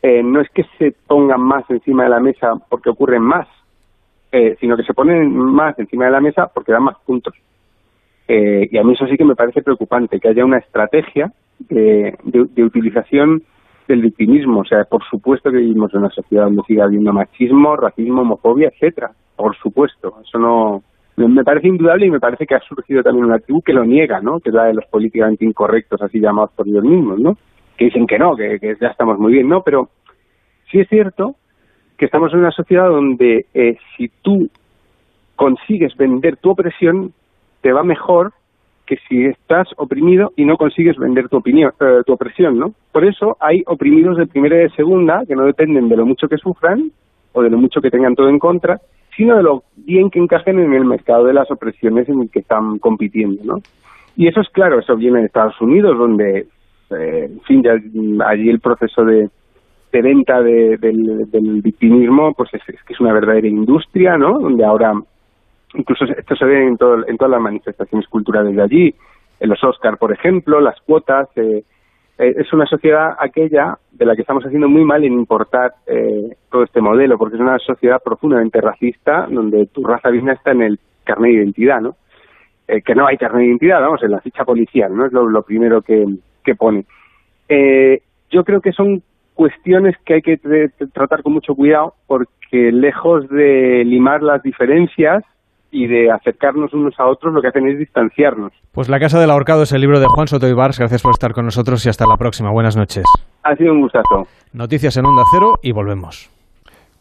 eh, 0.03 0.21
no 0.21 0.41
es 0.41 0.49
que 0.51 0.63
se 0.77 0.93
pongan 1.07 1.41
más 1.41 1.67
encima 1.69 2.03
de 2.03 2.09
la 2.09 2.19
mesa 2.19 2.53
porque 2.69 2.89
ocurren 2.89 3.23
más, 3.23 3.47
eh, 4.31 4.55
sino 4.59 4.77
que 4.77 4.83
se 4.83 4.93
ponen 4.93 5.35
más 5.35 5.77
encima 5.79 6.05
de 6.05 6.11
la 6.11 6.21
mesa 6.21 6.47
porque 6.53 6.71
dan 6.71 6.83
más 6.83 6.97
puntos. 7.05 7.33
Eh, 8.27 8.69
y 8.71 8.77
a 8.77 8.83
mí 8.83 8.93
eso 8.93 9.07
sí 9.07 9.17
que 9.17 9.25
me 9.25 9.35
parece 9.35 9.61
preocupante, 9.61 10.19
que 10.19 10.27
haya 10.27 10.45
una 10.45 10.59
estrategia 10.59 11.31
de, 11.59 12.15
de, 12.23 12.63
utilización 12.63 13.43
del 13.87 14.01
victimismo. 14.01 14.61
O 14.61 14.65
sea, 14.65 14.83
por 14.85 15.03
supuesto 15.05 15.51
que 15.51 15.57
vivimos 15.57 15.93
en 15.93 16.01
una 16.01 16.09
sociedad 16.09 16.45
donde 16.45 16.63
sigue 16.67 16.81
habiendo 16.81 17.11
machismo, 17.11 17.75
racismo, 17.75 18.21
homofobia, 18.21 18.69
etcétera. 18.69 19.11
Por 19.35 19.55
supuesto. 19.57 20.15
Eso 20.23 20.37
no. 20.37 20.83
Me 21.15 21.43
parece 21.43 21.67
indudable 21.67 22.07
y 22.07 22.11
me 22.11 22.19
parece 22.19 22.47
que 22.47 22.55
ha 22.55 22.59
surgido 22.61 23.03
también 23.03 23.25
una 23.25 23.37
tribu 23.37 23.61
que 23.61 23.73
lo 23.73 23.85
niega, 23.85 24.19
¿no? 24.19 24.39
Que 24.39 24.49
es 24.49 24.55
la 24.55 24.65
de 24.65 24.73
los 24.73 24.85
políticamente 24.85 25.45
incorrectos, 25.45 26.01
así 26.01 26.19
llamados 26.19 26.51
por 26.55 26.67
ellos 26.67 26.83
mismos, 26.83 27.19
¿no? 27.19 27.37
Que 27.77 27.85
dicen 27.85 28.07
que 28.07 28.17
no, 28.17 28.35
que, 28.35 28.59
ya 28.81 28.87
estamos 28.87 29.19
muy 29.19 29.33
bien, 29.33 29.47
¿no? 29.47 29.61
Pero 29.61 29.89
sí 30.71 30.79
es 30.79 30.89
cierto 30.89 31.35
que 31.97 32.05
estamos 32.05 32.33
en 32.33 32.39
una 32.39 32.51
sociedad 32.51 32.89
donde 32.89 33.45
eh, 33.53 33.77
si 33.95 34.09
tú 34.23 34.49
consigues 35.35 35.95
vender 35.95 36.37
tu 36.37 36.49
opresión, 36.49 37.13
te 37.61 37.71
va 37.71 37.83
mejor 37.83 38.33
que 38.85 38.97
si 39.07 39.25
estás 39.25 39.67
oprimido 39.77 40.33
y 40.35 40.45
no 40.45 40.57
consigues 40.57 40.97
vender 40.97 41.29
tu 41.29 41.37
opinión, 41.37 41.71
eh, 41.79 42.01
tu 42.05 42.13
opresión, 42.13 42.57
¿no? 42.57 42.73
Por 42.91 43.05
eso 43.05 43.37
hay 43.39 43.63
oprimidos 43.67 44.17
de 44.17 44.27
primera 44.27 44.55
y 44.55 44.59
de 44.63 44.69
segunda 44.71 45.23
que 45.27 45.35
no 45.35 45.45
dependen 45.45 45.89
de 45.89 45.95
lo 45.95 46.05
mucho 46.05 46.27
que 46.27 46.37
sufran 46.37 46.91
o 47.31 47.41
de 47.41 47.49
lo 47.49 47.57
mucho 47.57 47.81
que 47.81 47.91
tengan 47.91 48.15
todo 48.15 48.29
en 48.29 48.39
contra, 48.39 48.79
sino 49.15 49.37
de 49.37 49.43
lo 49.43 49.63
bien 49.75 50.09
que 50.09 50.19
encajen 50.19 50.59
en 50.59 50.73
el 50.73 50.85
mercado 50.85 51.25
de 51.25 51.33
las 51.33 51.49
opresiones 51.51 52.09
en 52.09 52.21
el 52.21 52.29
que 52.29 52.39
están 52.39 52.79
compitiendo, 52.79 53.43
¿no? 53.43 53.61
Y 54.15 54.27
eso 54.27 54.41
es 54.41 54.49
claro, 54.49 54.79
eso 54.79 54.95
viene 54.95 55.19
de 55.19 55.25
Estados 55.25 55.59
Unidos, 55.59 55.97
donde, 55.97 56.47
eh, 56.91 57.29
en 57.31 57.41
fin, 57.41 57.63
ya, 57.63 57.73
allí 58.27 58.49
el 58.49 58.59
proceso 58.59 59.03
de, 59.03 59.29
de 59.91 60.01
venta 60.01 60.41
del, 60.41 60.79
del, 60.79 61.61
victimismo, 61.61 62.33
pues 62.33 62.53
es, 62.53 62.61
es 62.67 62.83
que 62.83 62.93
es 62.93 62.99
una 62.99 63.13
verdadera 63.13 63.47
industria, 63.47 64.17
¿no? 64.17 64.39
Donde 64.39 64.63
ahora 64.63 64.93
Incluso 65.75 66.05
esto 66.05 66.35
se 66.35 66.45
ve 66.45 66.67
en, 66.67 66.77
todo, 66.77 67.07
en 67.07 67.17
todas 67.17 67.31
las 67.31 67.41
manifestaciones 67.41 68.07
culturales 68.07 68.55
de 68.55 68.61
allí, 68.61 68.95
en 69.39 69.49
los 69.49 69.63
Oscar, 69.63 69.97
por 69.97 70.13
ejemplo, 70.13 70.61
las 70.61 70.79
cuotas. 70.81 71.29
Eh, 71.35 71.63
eh, 72.17 72.35
es 72.37 72.51
una 72.53 72.65
sociedad 72.65 73.15
aquella 73.19 73.77
de 73.91 74.05
la 74.05 74.15
que 74.15 74.21
estamos 74.21 74.43
haciendo 74.45 74.69
muy 74.69 74.83
mal 74.83 75.03
en 75.03 75.13
importar 75.13 75.73
eh, 75.87 76.35
todo 76.51 76.63
este 76.63 76.81
modelo, 76.81 77.17
porque 77.17 77.35
es 77.35 77.41
una 77.41 77.57
sociedad 77.59 78.01
profundamente 78.03 78.61
racista, 78.61 79.27
donde 79.29 79.67
tu 79.67 79.83
raza 79.83 80.09
viene 80.09 80.33
está 80.33 80.51
en 80.51 80.61
el 80.61 80.79
carnet 81.03 81.31
de 81.31 81.37
identidad, 81.37 81.81
¿no? 81.81 81.95
que 82.65 82.95
no 82.95 83.05
hay 83.05 83.17
carnet 83.17 83.41
de 83.41 83.47
identidad, 83.47 83.81
vamos, 83.81 84.01
en 84.03 84.11
la 84.11 84.21
ficha 84.21 84.45
policial, 84.45 84.95
¿no? 84.95 85.05
Es 85.05 85.11
lo, 85.11 85.43
primero 85.43 85.81
que, 85.81 86.05
que 86.43 86.55
pone. 86.55 86.85
yo 88.31 88.43
creo 88.45 88.61
que 88.61 88.71
son 88.71 89.03
cuestiones 89.33 89.95
que 90.05 90.15
hay 90.15 90.21
que 90.21 90.37
tratar 90.93 91.21
con 91.23 91.33
mucho 91.33 91.55
cuidado, 91.55 91.93
porque 92.07 92.71
lejos 92.71 93.27
de 93.29 93.83
limar 93.85 94.23
las 94.23 94.41
diferencias, 94.41 95.23
y 95.73 95.87
de 95.87 96.11
acercarnos 96.11 96.71
unos 96.73 96.93
a 96.99 97.07
otros 97.07 97.33
lo 97.33 97.41
que 97.41 97.47
hacen 97.49 97.67
es 97.67 97.79
distanciarnos. 97.79 98.53
Pues 98.71 98.87
La 98.89 98.99
Casa 98.99 99.19
del 99.19 99.31
Ahorcado 99.31 99.63
es 99.63 99.71
el 99.73 99.81
libro 99.81 99.99
de 99.99 100.05
Juan 100.07 100.27
Soto 100.27 100.47
Ibars. 100.47 100.77
Gracias 100.79 101.01
por 101.01 101.11
estar 101.11 101.33
con 101.33 101.45
nosotros 101.45 101.85
y 101.85 101.89
hasta 101.89 102.05
la 102.07 102.15
próxima. 102.15 102.51
Buenas 102.51 102.77
noches. 102.77 103.03
Ha 103.43 103.55
sido 103.55 103.73
un 103.73 103.81
gustazo. 103.81 104.27
Noticias 104.53 104.95
en 104.97 105.05
Onda 105.05 105.23
Cero 105.33 105.53
y 105.61 105.71
volvemos. 105.73 106.29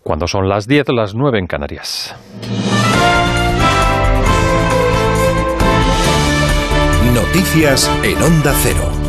cuando 0.03 0.27
son 0.27 0.49
las 0.49 0.67
10, 0.67 0.89
las 0.89 1.15
9 1.15 1.39
en 1.39 1.47
Canarias. 1.47 2.17
Noticias 7.15 7.89
en 8.03 8.17
Onda 8.23 8.53
Cero. 8.63 9.02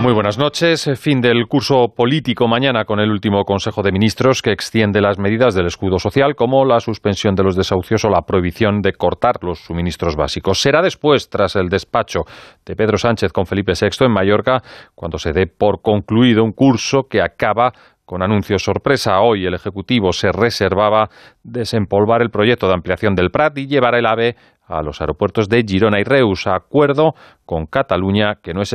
Muy 0.00 0.12
buenas 0.12 0.38
noches. 0.38 0.88
Fin 1.00 1.20
del 1.20 1.46
curso 1.48 1.88
político 1.88 2.46
mañana 2.46 2.84
con 2.84 3.00
el 3.00 3.10
último 3.10 3.44
Consejo 3.44 3.82
de 3.82 3.92
Ministros 3.92 4.42
que 4.42 4.52
extiende 4.52 5.00
las 5.00 5.18
medidas 5.18 5.54
del 5.54 5.66
escudo 5.66 5.98
social 5.98 6.34
como 6.36 6.64
la 6.64 6.80
suspensión 6.80 7.34
de 7.34 7.42
los 7.42 7.56
desahucios 7.56 8.04
o 8.04 8.10
la 8.10 8.22
prohibición 8.22 8.82
de 8.82 8.92
cortar 8.92 9.36
los 9.42 9.60
suministros 9.60 10.14
básicos. 10.14 10.60
Será 10.60 10.82
después, 10.82 11.28
tras 11.28 11.56
el 11.56 11.68
despacho 11.68 12.20
de 12.64 12.76
Pedro 12.76 12.98
Sánchez 12.98 13.32
con 13.32 13.46
Felipe 13.46 13.72
VI 13.72 14.04
en 14.04 14.12
Mallorca, 14.12 14.62
cuando 14.94 15.18
se 15.18 15.32
dé 15.32 15.46
por 15.46 15.80
concluido 15.82 16.44
un 16.44 16.52
curso 16.52 17.04
que 17.10 17.22
acaba 17.22 17.72
con 18.04 18.22
anuncios 18.22 18.62
sorpresa, 18.62 19.20
hoy 19.20 19.46
el 19.46 19.54
Ejecutivo 19.54 20.12
se 20.12 20.30
reservaba 20.30 21.08
desempolvar 21.42 22.22
el 22.22 22.30
proyecto 22.30 22.68
de 22.68 22.74
ampliación 22.74 23.16
del 23.16 23.30
Prat 23.30 23.58
y 23.58 23.66
llevar 23.66 23.96
el 23.96 24.06
AVE 24.06 24.36
a 24.66 24.82
los 24.82 25.00
aeropuertos 25.00 25.48
de 25.48 25.64
Girona 25.66 26.00
y 26.00 26.04
Reus, 26.04 26.46
acuerdo 26.46 27.14
con 27.44 27.66
Cataluña 27.66 28.36
que 28.42 28.52
no 28.52 28.62
es, 28.62 28.74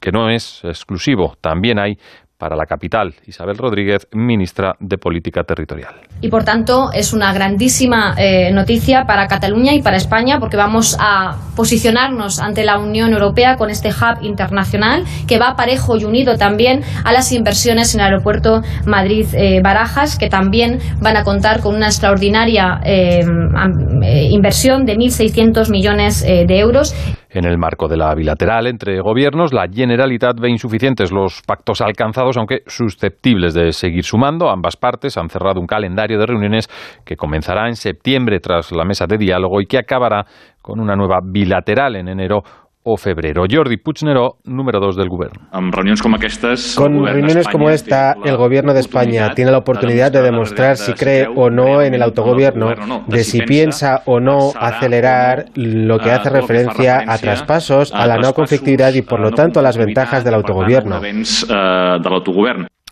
que 0.00 0.12
no 0.12 0.30
es 0.30 0.64
exclusivo. 0.64 1.36
También 1.40 1.78
hay 1.78 1.98
para 2.44 2.56
la 2.56 2.66
capital. 2.66 3.14
Isabel 3.26 3.56
Rodríguez, 3.56 4.06
ministra 4.12 4.76
de 4.78 4.98
Política 4.98 5.44
Territorial. 5.44 5.94
Y 6.20 6.28
por 6.28 6.44
tanto 6.44 6.92
es 6.92 7.14
una 7.14 7.32
grandísima 7.32 8.14
eh, 8.18 8.52
noticia 8.52 9.06
para 9.06 9.26
Cataluña 9.28 9.72
y 9.72 9.80
para 9.80 9.96
España 9.96 10.38
porque 10.40 10.58
vamos 10.58 10.94
a 11.00 11.38
posicionarnos 11.56 12.40
ante 12.40 12.62
la 12.62 12.78
Unión 12.78 13.14
Europea 13.14 13.56
con 13.56 13.70
este 13.70 13.88
hub 13.88 14.22
internacional 14.22 15.04
que 15.26 15.38
va 15.38 15.56
parejo 15.56 15.96
y 15.96 16.04
unido 16.04 16.36
también 16.36 16.82
a 17.02 17.14
las 17.14 17.32
inversiones 17.32 17.94
en 17.94 18.02
el 18.02 18.08
aeropuerto 18.08 18.60
Madrid-Barajas 18.84 20.18
que 20.18 20.28
también 20.28 20.80
van 21.00 21.16
a 21.16 21.24
contar 21.24 21.62
con 21.62 21.74
una 21.74 21.86
extraordinaria 21.86 22.78
eh, 22.84 23.24
eh, 24.02 24.28
inversión 24.30 24.84
de 24.84 24.96
1.600 24.96 25.70
millones 25.70 26.20
de 26.20 26.58
euros. 26.58 26.94
En 27.34 27.44
el 27.46 27.58
marco 27.58 27.88
de 27.88 27.96
la 27.96 28.14
bilateral 28.14 28.68
entre 28.68 29.00
gobiernos, 29.00 29.52
la 29.52 29.66
Generalitat 29.66 30.38
ve 30.38 30.50
insuficientes 30.50 31.10
los 31.10 31.42
pactos 31.44 31.80
alcanzados, 31.80 32.36
aunque 32.36 32.62
susceptibles 32.68 33.54
de 33.54 33.72
seguir 33.72 34.04
sumando. 34.04 34.48
Ambas 34.48 34.76
partes 34.76 35.18
han 35.18 35.28
cerrado 35.28 35.58
un 35.58 35.66
calendario 35.66 36.16
de 36.16 36.26
reuniones 36.26 36.68
que 37.04 37.16
comenzará 37.16 37.66
en 37.66 37.74
septiembre 37.74 38.38
tras 38.38 38.70
la 38.70 38.84
mesa 38.84 39.06
de 39.08 39.18
diálogo 39.18 39.60
y 39.60 39.66
que 39.66 39.78
acabará 39.78 40.24
con 40.62 40.78
una 40.78 40.94
nueva 40.94 41.18
bilateral 41.24 41.96
en 41.96 42.06
enero 42.06 42.44
o 42.84 42.96
febrero. 42.96 43.44
Jordi 43.50 43.78
Puigneró, 43.78 44.36
número 44.44 44.78
2 44.78 44.96
del 44.96 45.08
Gobierno. 45.08 45.48
Con 46.76 47.04
reuniones 47.04 47.48
como 47.48 47.70
esta, 47.70 48.14
el 48.24 48.36
Gobierno 48.36 48.74
de 48.74 48.80
España 48.80 49.34
tiene 49.34 49.50
la 49.50 49.58
oportunidad 49.58 50.12
de 50.12 50.22
demostrar 50.22 50.76
si 50.76 50.92
cree 50.92 51.26
o 51.34 51.50
no 51.50 51.82
en 51.82 51.94
el 51.94 52.02
autogobierno, 52.02 52.68
de 53.06 53.24
si 53.24 53.40
piensa 53.42 54.02
o 54.06 54.20
no 54.20 54.52
acelerar 54.58 55.46
lo 55.54 55.98
que 55.98 56.10
hace 56.10 56.30
referencia 56.30 57.02
a 57.06 57.18
traspasos, 57.18 57.92
a 57.92 58.06
la 58.06 58.18
no 58.18 58.32
conflictividad 58.34 58.92
y, 58.94 59.02
por 59.02 59.20
lo 59.20 59.30
tanto, 59.30 59.60
a 59.60 59.62
las 59.62 59.76
ventajas 59.76 60.24
del 60.24 60.34
autogobierno. 60.34 61.00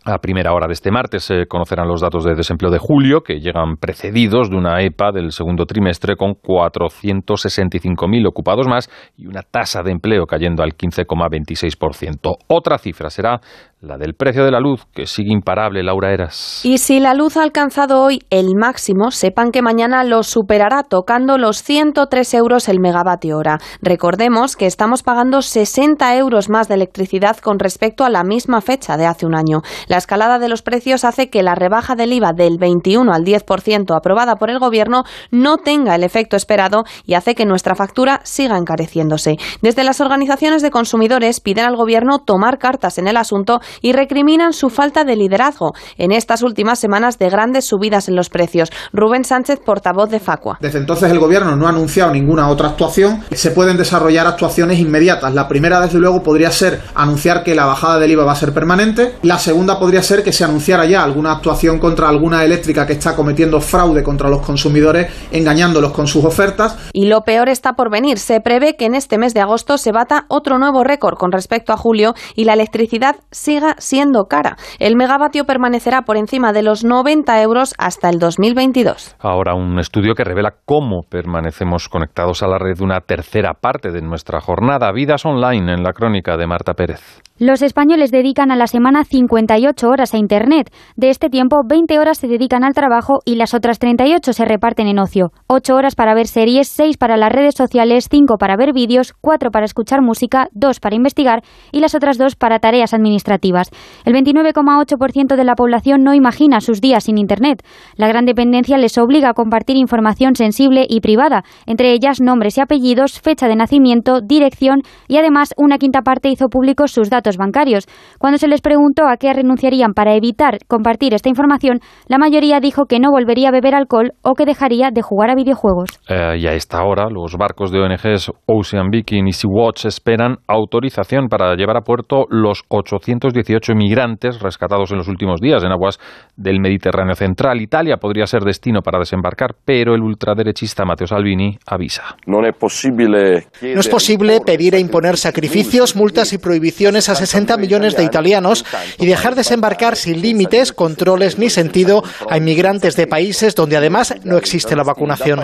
A 0.05 0.19
primera 0.19 0.53
hora 0.53 0.67
de 0.67 0.73
este 0.73 0.91
martes 0.91 1.23
se 1.23 1.47
conocerán 1.47 1.87
los 1.87 2.01
datos 2.01 2.25
de 2.25 2.35
desempleo 2.35 2.73
de 2.73 2.79
julio, 2.79 3.21
que 3.21 3.39
llegan 3.39 3.77
precedidos 3.77 4.51
de 4.51 4.57
una 4.57 4.83
EPA 4.83 5.13
del 5.13 5.31
segundo 5.31 5.65
trimestre 5.65 6.17
con 6.17 6.33
465.000 6.33 8.27
ocupados 8.27 8.67
más 8.67 8.91
y 9.17 9.29
una 9.29 9.43
tasa 9.43 9.85
de 9.85 9.93
empleo 9.93 10.27
cayendo 10.27 10.65
al 10.65 10.73
15,26%. 10.73 12.37
Otra 12.49 12.79
cifra 12.79 13.11
será 13.11 13.41
la 13.83 13.99
del 13.99 14.15
precio 14.15 14.45
de 14.45 14.53
la 14.53 14.61
luz, 14.61 14.87
que 14.95 15.07
sigue 15.07 15.33
imparable, 15.33 15.83
Laura 15.83 16.13
Eras. 16.13 16.61
Y 16.65 16.79
si 16.79 17.01
la 17.01 17.15
luz 17.15 17.37
ha 17.37 17.43
alcanzado 17.43 18.01
hoy 18.01 18.21
el 18.31 18.55
máximo, 18.55 19.11
sepan 19.11 19.51
que 19.51 19.61
mañana 19.61 20.05
lo 20.05 20.23
superará 20.23 20.85
tocando 20.85 21.37
los 21.37 21.65
103 21.65 22.35
euros 22.35 22.69
el 22.69 22.79
megavatio 22.79 23.37
hora. 23.37 23.59
Recordemos 23.81 24.55
que 24.55 24.67
estamos 24.67 25.03
pagando 25.03 25.43
60 25.43 26.17
euros 26.17 26.49
más 26.49 26.69
de 26.69 26.75
electricidad 26.75 27.39
con 27.39 27.59
respecto 27.59 28.05
a 28.05 28.11
la 28.11 28.23
misma 28.23 28.61
fecha 28.61 28.97
de 28.97 29.07
hace 29.07 29.27
un 29.27 29.35
año. 29.35 29.63
La 29.89 29.97
escalada 29.97 30.39
de 30.39 30.49
los 30.49 30.63
precios 30.63 31.05
hace 31.05 31.29
que 31.29 31.43
la 31.43 31.57
rebaja 31.57 31.97
del 31.97 32.13
IVA 32.13 32.33
del 32.37 32.59
21 32.59 33.13
al 33.13 33.25
10% 33.25 33.97
aprobada 33.97 34.37
por 34.37 34.49
el 34.49 34.61
Gobierno 34.61 35.03
no 35.33 35.57
tenga 35.57 35.97
el 35.97 36.05
efecto 36.05 36.37
esperado 36.37 36.85
y 37.05 37.15
hace 37.15 37.35
que 37.35 37.47
nuestra 37.47 37.75
factura 37.75 38.21
siga 38.23 38.59
encareciéndose. 38.59 39.39
Desde 39.61 39.83
las 39.83 40.01
organizaciones 40.01 40.63
de 40.63 40.71
consumidores 40.71 41.41
piden 41.41 41.65
al 41.65 41.75
Gobierno 41.75 42.21
tomar 42.21 42.59
cartas 42.59 42.99
en 42.99 43.09
el 43.09 43.17
asunto 43.17 43.61
y 43.81 43.93
recriminan 43.93 44.53
su 44.53 44.71
falta 44.71 45.05
de 45.05 45.17
liderazgo 45.17 45.75
en 45.99 46.13
estas 46.13 46.43
últimas 46.43 46.79
semanas 46.79 47.19
de 47.19 47.31
grandes 47.31 47.65
subidas 47.65 48.09
en 48.09 48.17
los 48.17 48.29
precios. 48.29 48.71
Rubén 48.93 49.25
Sánchez, 49.25 49.61
portavoz 49.65 50.11
de 50.11 50.21
Facua. 50.21 50.59
Desde 50.61 50.79
entonces 50.79 51.11
el 51.11 51.19
Gobierno 51.19 51.57
no 51.57 51.67
ha 51.67 51.71
anunciado 51.71 52.13
ninguna 52.13 52.49
otra 52.49 52.69
actuación. 52.69 53.23
Se 53.33 53.51
pueden 53.51 53.77
desarrollar 53.77 54.27
actuaciones 54.27 54.79
inmediatas. 54.79 55.33
La 55.35 55.49
primera, 55.49 55.81
desde 55.81 55.99
luego, 55.99 56.23
podría 56.23 56.51
ser 56.51 56.81
anunciar 56.95 57.43
que 57.43 57.55
la 57.55 57.65
bajada 57.65 57.99
del 57.99 58.11
IVA 58.11 58.25
va 58.25 58.33
a 58.33 58.37
ser 58.37 58.53
permanente. 58.53 59.15
La 59.23 59.39
segunda 59.39 59.79
podría 59.79 60.03
ser 60.03 60.23
que 60.23 60.33
se 60.33 60.45
anunciara 60.45 60.85
ya 60.85 61.03
alguna 61.03 61.33
actuación 61.33 61.79
contra 61.79 62.09
alguna 62.09 62.45
eléctrica 62.45 62.87
que 62.87 62.95
está 62.95 63.17
cometiendo 63.17 63.61
fraude 63.61 64.03
contra 64.03 64.29
los 64.29 64.43
consumidores, 64.43 65.11
engañándolos 65.31 65.93
con 65.93 66.07
sus 66.07 66.25
ofertas. 66.25 66.77
Y 66.93 67.07
lo 67.07 67.23
peor 67.23 67.49
está 67.49 67.75
por 67.75 67.91
venir. 67.91 68.19
Se 68.19 68.41
prevé 68.41 68.77
que 68.77 68.87
en 68.87 68.95
este 68.95 69.19
mes 69.19 69.35
de 69.35 69.41
agosto 69.41 69.79
se 69.79 69.93
bata 69.93 70.27
otro 70.29 70.59
nuevo 70.59 70.85
récord 70.85 71.17
con 71.17 71.33
respecto 71.33 71.73
a 71.73 71.77
julio 71.77 72.15
y 72.35 72.45
la 72.45 72.55
electricidad 72.55 73.17
sigue 73.31 73.62
siendo 73.79 74.25
cara. 74.25 74.57
El 74.79 74.97
megavatio 74.97 75.45
permanecerá 75.45 76.03
por 76.03 76.17
encima 76.17 76.53
de 76.53 76.63
los 76.63 76.85
90 76.85 77.41
euros 77.43 77.75
hasta 77.79 78.09
el 78.09 78.19
2022. 78.19 79.17
Ahora 79.19 79.55
un 79.55 79.79
estudio 79.79 80.15
que 80.15 80.25
revela 80.25 80.55
cómo 80.65 81.03
permanecemos 81.09 81.89
conectados 81.89 82.43
a 82.43 82.49
la 82.49 82.59
red 82.59 82.81
una 82.81 83.01
tercera 83.01 83.55
parte 83.55 83.91
de 83.91 84.03
nuestra 84.03 84.41
jornada. 84.41 84.93
Vidas 84.93 85.25
online 85.25 85.73
en 85.73 85.83
la 85.83 85.93
crónica 85.93 86.37
de 86.37 86.47
Marta 86.47 86.75
Pérez. 86.75 87.23
Los 87.45 87.61
españoles 87.61 88.13
dedican 88.13 88.53
a 88.53 88.57
la 88.57 88.69
semana 88.69 89.03
58 89.03 89.89
horas 89.89 90.15
a 90.15 90.17
Internet. 90.17 90.73
De 90.95 91.11
este 91.11 91.29
tiempo, 91.29 91.63
20 91.69 91.99
horas 91.99 92.19
se 92.19 92.29
dedican 92.29 92.63
al 92.63 92.73
trabajo 92.73 93.19
y 93.25 93.35
las 93.35 93.53
otras 93.53 93.81
38 93.81 94.33
se 94.33 94.45
reparten 94.45 94.87
en 94.87 95.01
ocio. 95.01 95.33
8 95.49 95.75
horas 95.75 95.97
para 95.97 96.15
ver 96.15 96.29
series, 96.29 96.69
6 96.69 96.99
para 96.99 97.17
las 97.17 97.33
redes 97.33 97.57
sociales, 97.57 98.07
5 98.09 98.37
para 98.39 98.55
ver 98.57 98.73
vídeos, 98.73 99.13
4 99.21 99.51
para 99.51 99.65
escuchar 99.65 100.03
música, 100.03 100.51
2 100.53 100.79
para 100.79 100.95
investigar 100.95 101.43
y 101.73 101.81
las 101.81 101.97
otras 101.97 102.17
2 102.17 102.37
para 102.37 102.61
tareas 102.61 102.95
administrativas. 102.95 103.71
El 104.05 104.15
29,8% 104.15 105.35
de 105.35 105.45
la 105.45 105.57
población 105.57 106.05
no 106.05 106.15
imagina 106.15 106.61
sus 106.61 106.81
días 106.81 107.03
sin 107.03 107.19
Internet. 107.19 107.65
La 107.97 108.07
gran 108.07 108.25
dependencia 108.25 108.79
les 108.79 108.97
obliga 108.99 109.31
a 109.31 109.35
compartir 109.35 109.77
información 109.77 110.37
sensible 110.37 110.87
y 110.89 111.01
privada, 111.01 111.43
entre 111.67 111.93
ellas 111.93 112.21
nombres 112.21 112.57
y 112.57 112.61
apellidos, 112.61 113.21
fecha 113.21 113.49
de 113.49 113.57
nacimiento, 113.57 114.21
dirección 114.21 114.83
y 115.09 115.17
además 115.17 115.55
una 115.57 115.79
quinta 115.79 116.03
parte 116.03 116.29
hizo 116.29 116.47
públicos 116.47 116.93
sus 116.93 117.11
datos 117.11 117.32
bancarios. 117.37 117.87
Cuando 118.19 118.39
se 118.39 118.49
les 118.49 118.61
preguntó 118.61 119.07
a 119.07 119.17
qué 119.17 119.33
renunciarían 119.33 119.93
para 119.93 120.15
evitar 120.15 120.59
compartir 120.69 121.15
esta 121.15 121.29
información, 121.29 121.81
la 122.09 122.19
mayoría 122.19 122.61
dijo 122.61 122.87
que 122.87 123.01
no 123.01 123.11
volvería 123.11 123.49
a 123.49 123.53
beber 123.53 123.75
alcohol 123.75 124.13
o 124.23 124.35
que 124.35 124.45
dejaría 124.45 124.91
de 124.91 125.03
jugar 125.03 125.31
a 125.31 125.35
videojuegos. 125.35 125.91
Eh, 126.09 126.39
y 126.39 126.47
a 126.47 126.55
esta 126.55 126.83
hora, 126.85 127.09
los 127.11 127.37
barcos 127.37 127.71
de 127.71 127.81
ONGs 127.81 128.33
Ocean 128.47 128.91
Viking 128.91 129.27
y 129.27 129.33
Sea-Watch 129.33 129.87
esperan 129.87 130.37
autorización 130.47 131.29
para 131.29 131.55
llevar 131.55 131.77
a 131.77 131.83
puerto 131.83 132.27
los 132.31 132.65
818 132.69 133.75
migrantes 133.75 134.41
rescatados 134.41 134.91
en 134.93 134.99
los 134.99 135.09
últimos 135.09 135.41
días 135.41 135.63
en 135.65 135.73
aguas 135.73 135.99
del 136.37 136.61
Mediterráneo 136.61 137.15
central. 137.15 137.61
Italia 137.61 137.97
podría 137.97 138.27
ser 138.27 138.43
destino 138.43 138.81
para 138.83 138.99
desembarcar, 138.99 139.55
pero 139.65 139.95
el 139.95 140.03
ultraderechista 140.03 140.85
Matteo 140.85 141.07
Salvini 141.07 141.59
avisa. 141.67 142.17
No 142.27 142.47
es 142.47 142.55
posible, 142.57 143.47
no 143.63 143.81
es 143.81 143.89
posible 143.89 144.41
pedir 144.45 144.75
e 144.75 144.81
imponer 144.81 145.17
sacrificios, 145.17 145.97
multas 145.97 146.33
y 146.33 146.39
prohibiciones 146.39 147.09
a 147.09 147.15
60 147.23 147.57
millones 147.57 147.97
de 147.97 148.03
italianos 148.03 148.65
y 148.99 149.07
dejar 149.07 149.37
desembarcar 149.37 149.95
sin 149.95 150.21
límites, 150.21 150.73
controles 150.73 151.39
ni 151.39 151.51
sentido 151.51 152.03
a 152.29 152.37
inmigrantes 152.37 152.97
de 152.97 153.07
países 153.07 153.55
donde 153.55 153.77
además 153.77 154.13
no 154.25 154.37
existe 154.37 154.75
la 154.75 154.83
vacunación. 154.83 155.39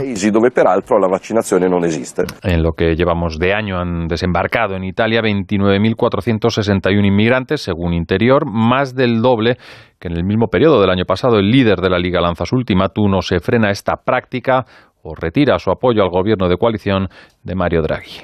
En 2.43 2.62
lo 2.62 2.72
que 2.72 2.97
llevamos 2.97 3.39
de 3.39 3.55
año 3.55 3.79
han 3.79 4.09
desembarcado 4.09 4.74
en 4.74 4.83
Italia 4.83 5.20
29.461 5.22 7.07
inmigrantes, 7.07 7.62
según 7.62 7.95
Interior, 7.95 8.45
más 8.45 8.97
del 8.97 9.22
doble 9.22 9.57
que 10.01 10.09
en 10.09 10.16
el 10.16 10.24
mismo 10.24 10.49
periodo 10.49 10.81
del 10.81 10.91
año 10.91 11.05
pasado. 11.05 11.39
El 11.39 11.51
líder 11.51 11.79
de 11.81 11.91
la 11.91 11.99
Liga 11.99 12.20
lanza 12.20 12.45
su 12.45 12.57
ultimátum, 12.57 13.11
no 13.11 13.22
se 13.22 13.39
frena 13.39 13.70
esta 13.70 13.97
práctica 14.05 14.64
o 15.03 15.14
retira 15.14 15.59
su 15.59 15.70
apoyo 15.70 16.03
al 16.03 16.11
gobierno 16.11 16.49
de 16.49 16.57
coalición 16.57 17.09
de 17.45 17.55
Mario 17.55 17.83
Draghi. 17.83 18.22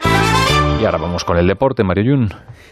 Y 0.81 0.85
ahora 0.85 0.99
vamos 0.99 1.25
con 1.25 1.39
el 1.39 1.47
deporte, 1.47 1.85
Mario 1.85 2.05
Yun. 2.05 2.29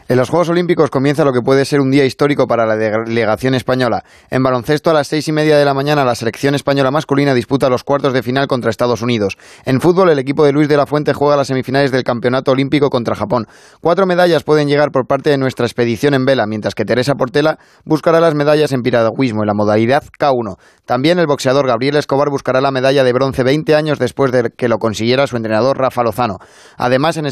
En 0.09 0.17
los 0.19 0.29
Juegos 0.29 0.49
Olímpicos 0.49 0.91
comienza 0.91 1.25
lo 1.25 1.33
que 1.33 1.41
puede 1.41 1.65
ser 1.65 1.81
un 1.81 1.91
día 1.91 2.05
histórico 2.05 2.47
para 2.47 2.67
la 2.67 2.77
delegación 2.77 3.55
española. 3.55 4.03
En 4.31 4.43
baloncesto, 4.43 4.91
a 4.91 4.93
las 4.93 5.07
seis 5.07 5.29
y 5.29 5.33
media 5.33 5.57
de 5.57 5.65
la 5.65 5.73
mañana, 5.73 6.05
la 6.05 6.17
selección 6.17 6.55
española 6.55 6.91
masculina 6.91 7.33
disputa 7.33 7.71
los 7.71 7.85
cuartos 7.85 8.13
de 8.13 8.23
final 8.23 8.49
contra 8.49 8.69
Estados 8.69 9.01
Unidos. 9.01 9.39
En 9.65 9.81
fútbol, 9.81 10.11
el 10.11 10.19
equipo 10.19 10.45
de 10.45 10.53
Luis 10.53 10.69
de 10.69 10.77
la 10.77 10.87
Fuente 10.87 11.15
juega 11.15 11.37
las 11.37 11.47
semifinales 11.47 11.93
del 11.93 12.03
Campeonato 12.03 12.51
Olímpico 12.51 12.91
contra 12.91 13.15
Japón. 13.15 13.47
Cuatro 13.81 14.05
medallas 14.05 14.43
pueden 14.43 14.69
llegar 14.69 14.91
por 14.91 15.07
parte 15.07 15.31
de 15.31 15.39
nuestra 15.39 15.65
expedición 15.65 16.13
en 16.15 16.27
vela, 16.27 16.47
mientras 16.47 16.75
que 16.75 16.85
Teresa 16.85 17.15
Portela 17.15 17.59
buscará 17.85 18.21
las 18.21 18.35
medallas 18.35 18.73
en 18.73 18.83
piragüismo 18.83 19.45
en 19.45 19.47
la 19.47 19.55
modalidad 19.55 20.03
K1. 20.19 20.57
También 20.85 21.21
el 21.21 21.27
boxeador 21.27 21.67
Gabriel 21.69 21.97
Escobar 21.97 22.29
buscará 22.29 22.61
la 22.61 22.73
medalla 22.73 23.05
de 23.05 23.13
bronce 23.13 23.45
20 23.45 23.75
años 23.77 23.99
después 24.01 24.33
de 24.33 24.51
que 24.55 24.69
lo 24.69 24.79
consiguiera 24.79 25.29
su 25.29 25.37
entrenador 25.37 25.79
Rafa 25.79 26.03
Lozano. 26.03 26.39
Además, 26.77 27.17
en 27.17 27.27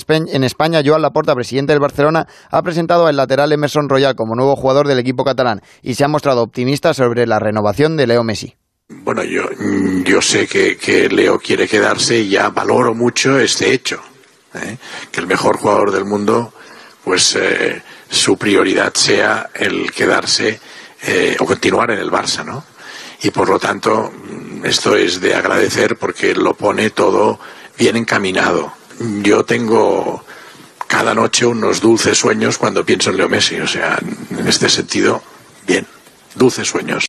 Joan 0.84 1.00
Laporta, 1.00 1.34
presidente 1.34 1.72
del 1.72 1.80
Barcelona, 1.80 2.26
ha 2.50 2.62
presentado 2.62 3.06
al 3.06 3.16
lateral 3.16 3.50
Emerson 3.50 3.88
Royal 3.88 4.14
como 4.14 4.34
nuevo 4.34 4.56
jugador 4.56 4.86
del 4.86 4.98
equipo 4.98 5.24
catalán 5.24 5.62
y 5.82 5.94
se 5.94 6.04
ha 6.04 6.08
mostrado 6.08 6.42
optimista 6.42 6.92
sobre 6.92 7.26
la 7.26 7.38
renovación 7.38 7.96
de 7.96 8.06
Leo 8.06 8.22
Messi. 8.24 8.56
Bueno, 8.88 9.22
yo, 9.24 9.44
yo 10.04 10.20
sé 10.20 10.46
que, 10.46 11.08
Leo 11.08 11.38
quiere 11.38 11.66
quedarse 11.66 12.18
y 12.18 12.28
ya 12.28 12.50
valoro 12.50 12.94
mucho 12.94 13.38
este 13.38 13.72
hecho. 13.72 14.00
¿eh? 14.54 14.76
Que 15.10 15.20
el 15.20 15.26
mejor 15.26 15.56
jugador 15.56 15.92
del 15.92 16.04
mundo, 16.04 16.52
pues 17.04 17.36
eh, 17.36 17.80
su 18.10 18.36
prioridad 18.36 18.92
sea 18.92 19.48
el 19.54 19.90
quedarse 19.92 20.60
eh, 21.02 21.36
o 21.38 21.46
continuar 21.46 21.90
en 21.92 22.00
el 22.00 22.10
Barça, 22.10 22.44
¿no? 22.44 22.64
Y 23.22 23.30
por 23.30 23.48
lo 23.48 23.58
tanto, 23.58 24.12
esto 24.64 24.94
es 24.96 25.20
de 25.20 25.34
agradecer 25.34 25.96
porque 25.96 26.34
lo 26.34 26.52
pone 26.54 26.90
todo 26.90 27.38
bien 27.78 27.96
encaminado. 27.96 28.72
Yo 29.22 29.44
tengo 29.44 30.24
cada 30.90 31.14
noche 31.14 31.46
unos 31.46 31.80
dulces 31.80 32.18
sueños 32.18 32.58
cuando 32.58 32.84
pienso 32.84 33.10
en 33.10 33.18
Leo 33.18 33.28
Messi. 33.28 33.60
O 33.60 33.66
sea, 33.66 33.96
en 34.36 34.48
este 34.48 34.68
sentido, 34.68 35.22
bien, 35.64 35.86
dulces 36.34 36.68
sueños. 36.68 37.06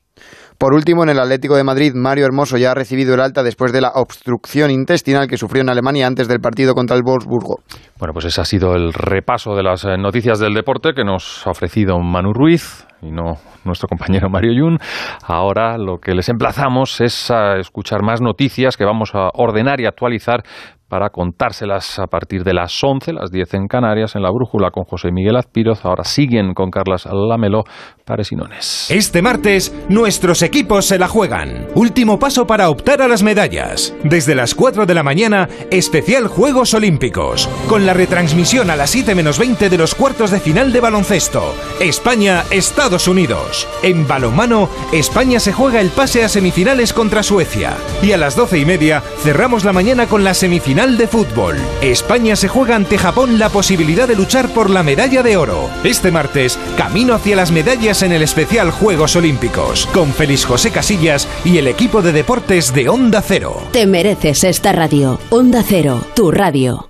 Por 0.59 0.75
último, 0.75 1.01
en 1.01 1.09
el 1.09 1.19
Atlético 1.19 1.55
de 1.55 1.63
Madrid, 1.63 1.93
Mario 1.95 2.25
Hermoso 2.25 2.57
ya 2.57 2.69
ha 2.69 2.75
recibido 2.75 3.15
el 3.15 3.19
alta 3.19 3.41
después 3.41 3.73
de 3.73 3.81
la 3.81 3.93
obstrucción 3.95 4.69
intestinal 4.69 5.27
que 5.27 5.35
sufrió 5.35 5.63
en 5.63 5.69
Alemania 5.69 6.05
antes 6.05 6.27
del 6.27 6.39
partido 6.39 6.75
contra 6.75 6.95
el 6.95 7.01
Wolfsburgo. 7.03 7.61
Bueno, 7.97 8.13
pues 8.13 8.25
ese 8.25 8.39
ha 8.39 8.45
sido 8.45 8.75
el 8.75 8.93
repaso 8.93 9.55
de 9.55 9.63
las 9.63 9.83
eh, 9.83 9.97
noticias 9.97 10.37
del 10.37 10.53
deporte 10.53 10.93
que 10.95 11.03
nos 11.03 11.47
ha 11.47 11.49
ofrecido 11.49 11.97
Manu 11.97 12.33
Ruiz 12.33 12.85
y 13.01 13.09
no 13.09 13.37
nuestro 13.65 13.87
compañero 13.87 14.29
Mario 14.29 14.53
Yun. 14.53 14.77
Ahora 15.23 15.79
lo 15.79 15.97
que 15.97 16.13
les 16.13 16.29
emplazamos 16.29 17.01
es 17.01 17.31
a 17.31 17.57
escuchar 17.57 18.03
más 18.03 18.21
noticias 18.21 18.77
que 18.77 18.85
vamos 18.85 19.15
a 19.15 19.29
ordenar 19.33 19.81
y 19.81 19.87
actualizar 19.87 20.43
para 20.91 21.09
contárselas 21.09 21.99
a 21.99 22.07
partir 22.07 22.43
de 22.43 22.53
las 22.53 22.77
11, 22.83 23.13
las 23.13 23.31
10 23.31 23.53
en 23.53 23.67
Canarias, 23.67 24.13
en 24.17 24.23
la 24.23 24.29
Brújula 24.29 24.71
con 24.71 24.83
José 24.83 25.09
Miguel 25.13 25.37
Azpiroz. 25.37 25.85
Ahora 25.85 26.03
siguen 26.03 26.53
con 26.53 26.69
Carlas 26.69 27.05
Lamelo, 27.05 27.63
Pares 28.03 28.33
y 28.33 28.35
Nones. 28.35 28.91
Este 28.91 29.21
martes, 29.21 29.73
nuestros 29.87 30.41
equipos 30.41 30.85
se 30.85 30.99
la 30.99 31.07
juegan. 31.07 31.67
Último 31.75 32.19
paso 32.19 32.45
para 32.45 32.69
optar 32.69 33.01
a 33.01 33.07
las 33.07 33.23
medallas. 33.23 33.95
Desde 34.03 34.35
las 34.35 34.53
4 34.53 34.85
de 34.85 34.93
la 34.93 35.01
mañana, 35.01 35.47
especial 35.71 36.27
Juegos 36.27 36.73
Olímpicos. 36.73 37.47
Con 37.69 37.85
la 37.85 37.93
retransmisión 37.93 38.69
a 38.69 38.75
las 38.75 38.89
7 38.89 39.15
menos 39.15 39.39
20 39.39 39.69
de 39.69 39.77
los 39.77 39.95
cuartos 39.95 40.29
de 40.29 40.41
final 40.41 40.73
de 40.73 40.81
baloncesto. 40.81 41.55
España-Estados 41.79 43.07
Unidos. 43.07 43.65
En 43.81 44.05
balonmano, 44.09 44.67
España 44.91 45.39
se 45.39 45.53
juega 45.53 45.79
el 45.79 45.91
pase 45.91 46.25
a 46.25 46.27
semifinales 46.27 46.91
contra 46.91 47.23
Suecia. 47.23 47.77
Y 48.03 48.11
a 48.11 48.17
las 48.17 48.35
12 48.35 48.59
y 48.59 48.65
media, 48.65 48.99
cerramos 49.19 49.63
la 49.63 49.71
mañana 49.71 50.07
con 50.07 50.25
la 50.25 50.33
semifinal 50.33 50.80
de 50.89 51.07
fútbol. 51.07 51.57
España 51.81 52.35
se 52.35 52.47
juega 52.47 52.75
ante 52.75 52.97
Japón 52.97 53.37
la 53.37 53.49
posibilidad 53.49 54.07
de 54.07 54.15
luchar 54.15 54.49
por 54.49 54.71
la 54.71 54.81
medalla 54.81 55.21
de 55.21 55.37
oro. 55.37 55.69
Este 55.83 56.09
martes, 56.11 56.57
camino 56.75 57.13
hacia 57.13 57.35
las 57.35 57.51
medallas 57.51 58.01
en 58.01 58.11
el 58.11 58.23
especial 58.23 58.71
Juegos 58.71 59.15
Olímpicos, 59.15 59.85
con 59.93 60.11
Félix 60.11 60.43
José 60.43 60.71
Casillas 60.71 61.27
y 61.45 61.59
el 61.59 61.67
equipo 61.67 62.01
de 62.01 62.13
deportes 62.13 62.73
de 62.73 62.89
Onda 62.89 63.21
Cero. 63.21 63.61
Te 63.71 63.85
mereces 63.85 64.43
esta 64.43 64.71
radio. 64.71 65.19
Onda 65.29 65.61
Cero, 65.63 66.03
tu 66.15 66.31
radio. 66.31 66.89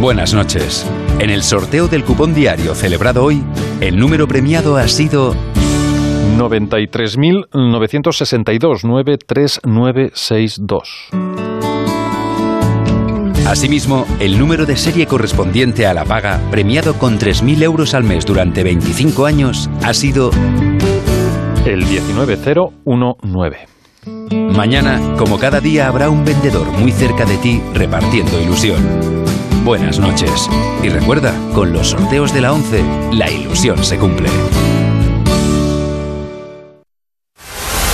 Buenas 0.00 0.34
noches. 0.34 0.84
En 1.20 1.30
el 1.30 1.44
sorteo 1.44 1.86
del 1.86 2.04
cupón 2.04 2.34
diario 2.34 2.74
celebrado 2.74 3.22
hoy, 3.22 3.44
el 3.80 3.96
número 3.98 4.26
premiado 4.26 4.76
ha 4.76 4.88
sido 4.88 5.36
93.962 6.38 8.82
93962. 8.82 11.49
Asimismo, 13.50 14.06
el 14.20 14.38
número 14.38 14.64
de 14.64 14.76
serie 14.76 15.08
correspondiente 15.08 15.84
a 15.84 15.92
la 15.92 16.04
paga, 16.04 16.40
premiado 16.52 16.94
con 16.94 17.18
3.000 17.18 17.64
euros 17.64 17.94
al 17.94 18.04
mes 18.04 18.24
durante 18.24 18.62
25 18.62 19.26
años, 19.26 19.68
ha 19.82 19.92
sido 19.92 20.30
el 21.64 21.84
19019. 21.84 23.56
Mañana, 24.54 25.16
como 25.18 25.40
cada 25.40 25.58
día, 25.58 25.88
habrá 25.88 26.10
un 26.10 26.24
vendedor 26.24 26.70
muy 26.70 26.92
cerca 26.92 27.24
de 27.24 27.38
ti 27.38 27.60
repartiendo 27.74 28.40
ilusión. 28.40 28.86
Buenas 29.64 29.98
noches. 29.98 30.48
Y 30.84 30.88
recuerda, 30.88 31.34
con 31.52 31.72
los 31.72 31.88
sorteos 31.88 32.32
de 32.32 32.42
la 32.42 32.52
11, 32.52 32.84
la 33.14 33.28
ilusión 33.32 33.82
se 33.82 33.98
cumple. 33.98 34.28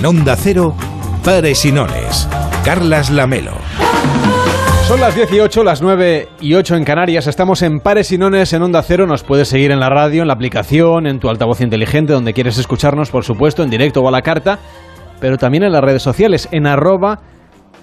En 0.00 0.06
Onda 0.06 0.34
Cero, 0.34 0.74
Pares 1.22 1.62
y. 1.66 1.74
Carlas 2.64 3.10
Lamelo. 3.10 3.52
Son 4.88 4.98
las 4.98 5.14
18, 5.14 5.62
las 5.62 5.82
9 5.82 6.26
y 6.40 6.54
8 6.54 6.76
en 6.76 6.84
Canarias. 6.84 7.26
Estamos 7.26 7.60
en 7.60 7.80
Pares 7.80 8.10
y 8.10 8.16
Nones 8.16 8.54
en 8.54 8.62
Onda 8.62 8.82
Cero. 8.82 9.06
Nos 9.06 9.24
puedes 9.24 9.48
seguir 9.48 9.72
en 9.72 9.78
la 9.78 9.90
radio, 9.90 10.22
en 10.22 10.28
la 10.28 10.32
aplicación, 10.32 11.06
en 11.06 11.20
tu 11.20 11.28
altavoz 11.28 11.60
inteligente, 11.60 12.14
donde 12.14 12.32
quieres 12.32 12.56
escucharnos, 12.56 13.10
por 13.10 13.24
supuesto, 13.24 13.62
en 13.62 13.68
directo 13.68 14.00
o 14.00 14.08
a 14.08 14.10
la 14.10 14.22
carta, 14.22 14.58
pero 15.20 15.36
también 15.36 15.64
en 15.64 15.72
las 15.72 15.84
redes 15.84 16.02
sociales, 16.02 16.48
en 16.50 16.66
arroba 16.66 17.20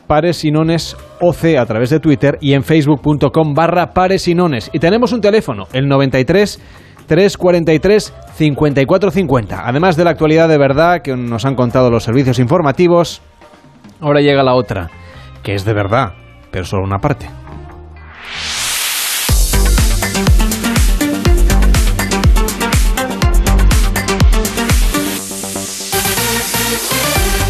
Pares 0.07 0.43
a 0.43 1.65
través 1.67 1.91
de 1.91 1.99
Twitter 1.99 2.39
y 2.41 2.53
en 2.53 2.63
facebook.com 2.63 3.53
barra 3.53 3.93
Pares. 3.93 4.27
Y 4.27 4.79
tenemos 4.79 5.11
un 5.11 5.21
teléfono, 5.21 5.67
el 5.71 5.87
93 5.87 6.59
343 7.07 8.13
5450. 8.35 9.67
Además 9.67 9.95
de 9.95 10.03
la 10.03 10.11
actualidad 10.11 10.47
de 10.47 10.57
verdad 10.57 11.01
que 11.01 11.15
nos 11.15 11.45
han 11.45 11.55
contado 11.55 11.89
los 11.89 12.03
servicios 12.03 12.39
informativos, 12.39 13.21
ahora 13.99 14.21
llega 14.21 14.43
la 14.43 14.53
otra, 14.53 14.89
que 15.41 15.55
es 15.55 15.65
de 15.65 15.73
verdad, 15.73 16.13
pero 16.51 16.65
solo 16.65 16.83
una 16.83 16.99
parte. 16.99 17.27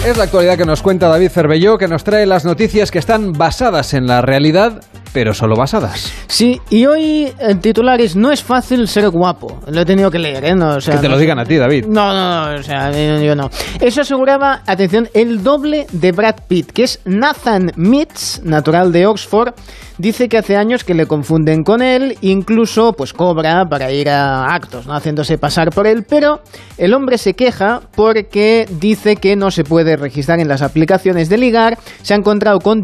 Es 0.08 0.16
la 0.16 0.24
actualidad 0.24 0.58
que 0.58 0.66
nos 0.66 0.82
cuenta 0.82 1.10
David 1.10 1.32
Cervelló, 1.32 1.78
que 1.78 1.90
nos 1.90 2.06
trae 2.06 2.26
las 2.26 2.46
noticias 2.46 2.92
que 2.92 2.98
están 2.98 3.34
basadas 3.34 3.94
en 3.94 4.08
la 4.08 4.22
realidad 4.22 4.82
pero 5.18 5.34
solo 5.34 5.56
basadas. 5.56 6.14
Sí, 6.28 6.62
y 6.70 6.86
hoy 6.86 7.34
el 7.40 7.60
titular 7.60 8.00
es 8.00 8.16
No 8.16 8.32
es 8.32 8.44
fácil 8.44 8.88
ser 8.88 9.10
guapo. 9.10 9.62
Lo 9.66 9.82
he 9.82 9.86
tenido 9.86 10.12
que 10.12 10.20
leer, 10.20 10.46
¿eh? 10.46 10.54
No, 10.54 10.78
que 10.78 10.92
te 10.92 11.10
lo 11.10 11.18
digan 11.18 11.40
a 11.40 11.44
ti, 11.44 11.58
David. 11.58 11.88
No, 11.88 12.14
no, 12.14 12.52
no, 12.52 12.60
o 12.60 12.62
sea, 12.62 12.92
yo 12.92 13.36
no. 13.36 13.50
Eso 13.82 14.02
aseguraba, 14.02 14.62
atención, 14.68 15.10
el 15.16 15.42
doble 15.42 15.88
de 15.92 16.12
Brad 16.12 16.36
Pitt, 16.48 16.70
que 16.72 16.84
es 16.84 17.00
Nathan 17.06 17.72
Mitz, 17.78 18.44
natural 18.44 18.92
de 18.92 19.08
Oxford. 19.08 19.56
Dice 19.98 20.30
que 20.30 20.38
hace 20.38 20.56
años 20.56 20.84
que 20.84 20.94
le 20.94 21.08
confunden 21.08 21.64
con 21.64 21.82
él, 21.82 22.18
incluso 22.22 22.94
pues 22.94 23.14
cobra 23.14 23.66
para 23.66 23.92
ir 23.92 24.10
a 24.10 24.54
actos, 24.54 24.86
¿no? 24.86 24.94
haciéndose 24.94 25.40
pasar 25.40 25.72
por 25.72 25.88
él, 25.88 26.06
pero 26.08 26.42
el 26.78 26.94
hombre 26.94 27.18
se 27.18 27.34
queja 27.34 27.82
porque 27.96 28.68
dice 28.80 29.16
que 29.16 29.36
no 29.36 29.50
se 29.50 29.64
puede 29.64 29.98
registrar 29.98 30.40
en 30.40 30.50
las 30.50 30.62
aplicaciones 30.62 31.30
de 31.30 31.40
ligar, 31.40 31.80
se 32.04 32.14
ha 32.14 32.18
encontrado 32.18 32.60
con, 32.60 32.82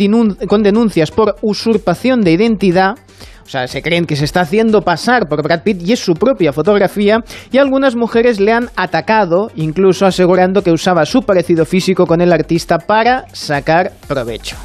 con 0.48 0.64
denuncias 0.64 1.12
por 1.12 1.36
usurpación 1.44 2.22
de 2.22 2.32
identidad, 2.32 2.96
o 3.46 3.50
sea, 3.50 3.68
se 3.68 3.84
creen 3.84 4.06
que 4.06 4.16
se 4.16 4.26
está 4.26 4.42
haciendo 4.42 4.82
pasar 4.82 5.28
por 5.28 5.44
Brad 5.44 5.62
Pitt 5.62 5.84
y 5.84 5.94
es 5.94 6.00
su 6.00 6.16
propia 6.16 6.52
fotografía 6.52 7.20
y 7.52 7.60
algunas 7.60 7.96
mujeres 7.96 8.40
le 8.40 8.54
han 8.54 8.70
atacado, 8.76 9.52
incluso 9.56 10.08
asegurando 10.08 10.64
que 10.64 10.72
usaba 10.72 11.06
su 11.06 11.22
parecido 11.22 11.66
físico 11.66 12.08
con 12.08 12.22
el 12.22 12.34
artista 12.34 12.80
para 12.80 13.26
sacar 13.34 13.92
provecho. 14.08 14.56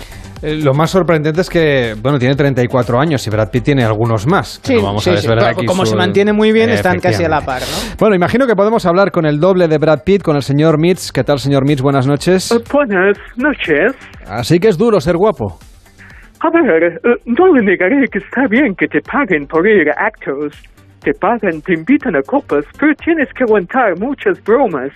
Eh, 0.43 0.57
lo 0.62 0.72
más 0.72 0.91
sorprendente 0.91 1.41
es 1.41 1.51
que, 1.51 1.95
bueno, 2.01 2.18
tiene 2.18 2.34
34 2.36 3.01
años 3.01 3.26
y 3.26 3.30
Brad 3.30 3.51
Pitt 3.51 3.64
tiene 3.64 3.84
algunos 3.84 4.26
más. 4.26 4.61
Sí, 4.62 4.76
vamos 4.76 5.03
sí, 5.03 5.11
a 5.11 5.12
sí. 5.14 5.16
desvelar 5.22 5.45
Pero 5.47 5.57
aquí 5.59 5.66
como 5.66 5.84
su- 5.84 5.91
se 5.93 5.97
mantiene 5.97 6.32
muy 6.32 6.53
bien, 6.53 6.70
están 6.70 7.01
casi 7.01 7.24
a 7.24 7.28
la 7.28 7.41
par, 7.41 7.62
¿no? 7.62 7.95
Bueno, 7.99 8.14
imagino 8.14 8.47
que 8.47 8.55
podemos 8.55 8.86
hablar 8.86 9.11
con 9.11 9.26
el 9.26 9.41
doble 9.41 9.66
de 9.68 9.78
Brad 9.78 10.05
Pitt, 10.05 10.22
con 10.22 10.36
el 10.36 10.43
señor 10.43 10.78
Mitz. 10.78 11.11
¿Qué 11.11 11.24
tal, 11.24 11.39
señor 11.41 11.64
Mitz? 11.66 11.80
Buenas 11.82 12.07
noches. 12.07 12.55
Buenas 12.72 13.16
noches. 13.36 13.93
Así 14.28 14.61
que 14.61 14.68
es 14.68 14.78
duro 14.78 15.01
ser 15.01 15.16
guapo. 15.16 15.59
A 16.41 16.51
ver, 16.51 16.84
eh, 16.84 16.99
no 17.26 17.53
le 17.53 17.62
negaré 17.62 18.07
que 18.12 18.18
está 18.18 18.43
bien 18.49 18.74
que 18.76 18.86
te 18.86 19.01
paguen 19.01 19.47
por 19.47 19.66
ir 19.66 19.91
a 19.91 20.07
actos. 20.07 20.53
Te 21.01 21.14
pagan, 21.14 21.61
te 21.62 21.74
invitan 21.74 22.16
a 22.16 22.22
copas, 22.22 22.64
pero 22.78 22.94
tienes 22.96 23.32
que 23.32 23.44
aguantar 23.44 23.99
muchas 23.99 24.42
bromas. 24.44 24.90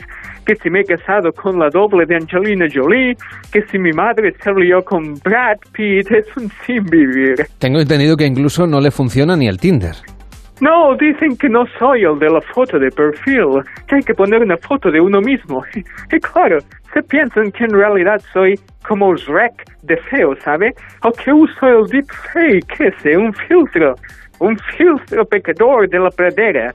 Que 0.44 0.57
si 0.57 0.70
me 0.70 0.80
he 0.80 0.84
casado 0.84 1.32
con 1.32 1.59
la 1.59 1.68
doble 1.70 2.05
de 2.07 2.16
Angelina 2.16 2.66
Jolie, 2.72 3.16
que 3.53 3.62
si 3.70 3.78
mi 3.78 3.92
madre 3.92 4.34
se 4.42 4.53
lió 4.53 4.84
con 4.84 5.14
Brad 5.20 5.59
Pitt, 5.72 6.11
es 6.11 6.26
un 6.36 6.50
sin 6.66 6.84
vivir. 6.84 7.46
Tengo 7.59 7.80
entendido 7.80 8.16
que 8.16 8.26
incluso 8.26 8.66
no 8.66 8.80
le 8.80 8.90
funciona 8.90 9.36
ni 9.36 9.46
el 9.46 9.59
Tinder. 9.59 9.94
No, 10.62 10.94
dicen 10.94 11.36
que 11.36 11.48
no 11.48 11.64
soy 11.76 12.05
el 12.05 12.20
de 12.20 12.30
la 12.30 12.40
foto 12.40 12.78
de 12.78 12.88
perfil, 12.90 13.64
que 13.88 13.96
hay 13.96 14.03
que 14.03 14.14
poner 14.14 14.42
una 14.42 14.57
foto 14.57 14.92
de 14.92 15.00
uno 15.00 15.20
mismo. 15.20 15.64
Y 16.12 16.20
claro, 16.20 16.59
se 16.94 17.03
piensan 17.03 17.50
que 17.50 17.64
en 17.64 17.70
realidad 17.70 18.22
soy 18.32 18.55
como 18.86 19.16
Shrek 19.16 19.53
de 19.82 19.96
feo, 19.96 20.36
¿sabe? 20.44 20.72
O 21.03 21.11
que 21.11 21.32
uso 21.32 21.66
el 21.66 21.86
deepfake, 21.88 22.80
ese, 22.80 23.16
un 23.16 23.32
filtro, 23.34 23.96
un 24.43 24.59
filtro 24.76 25.24
pecador 25.24 25.88
de 25.88 25.99
la 25.99 26.11
pradera. 26.11 26.74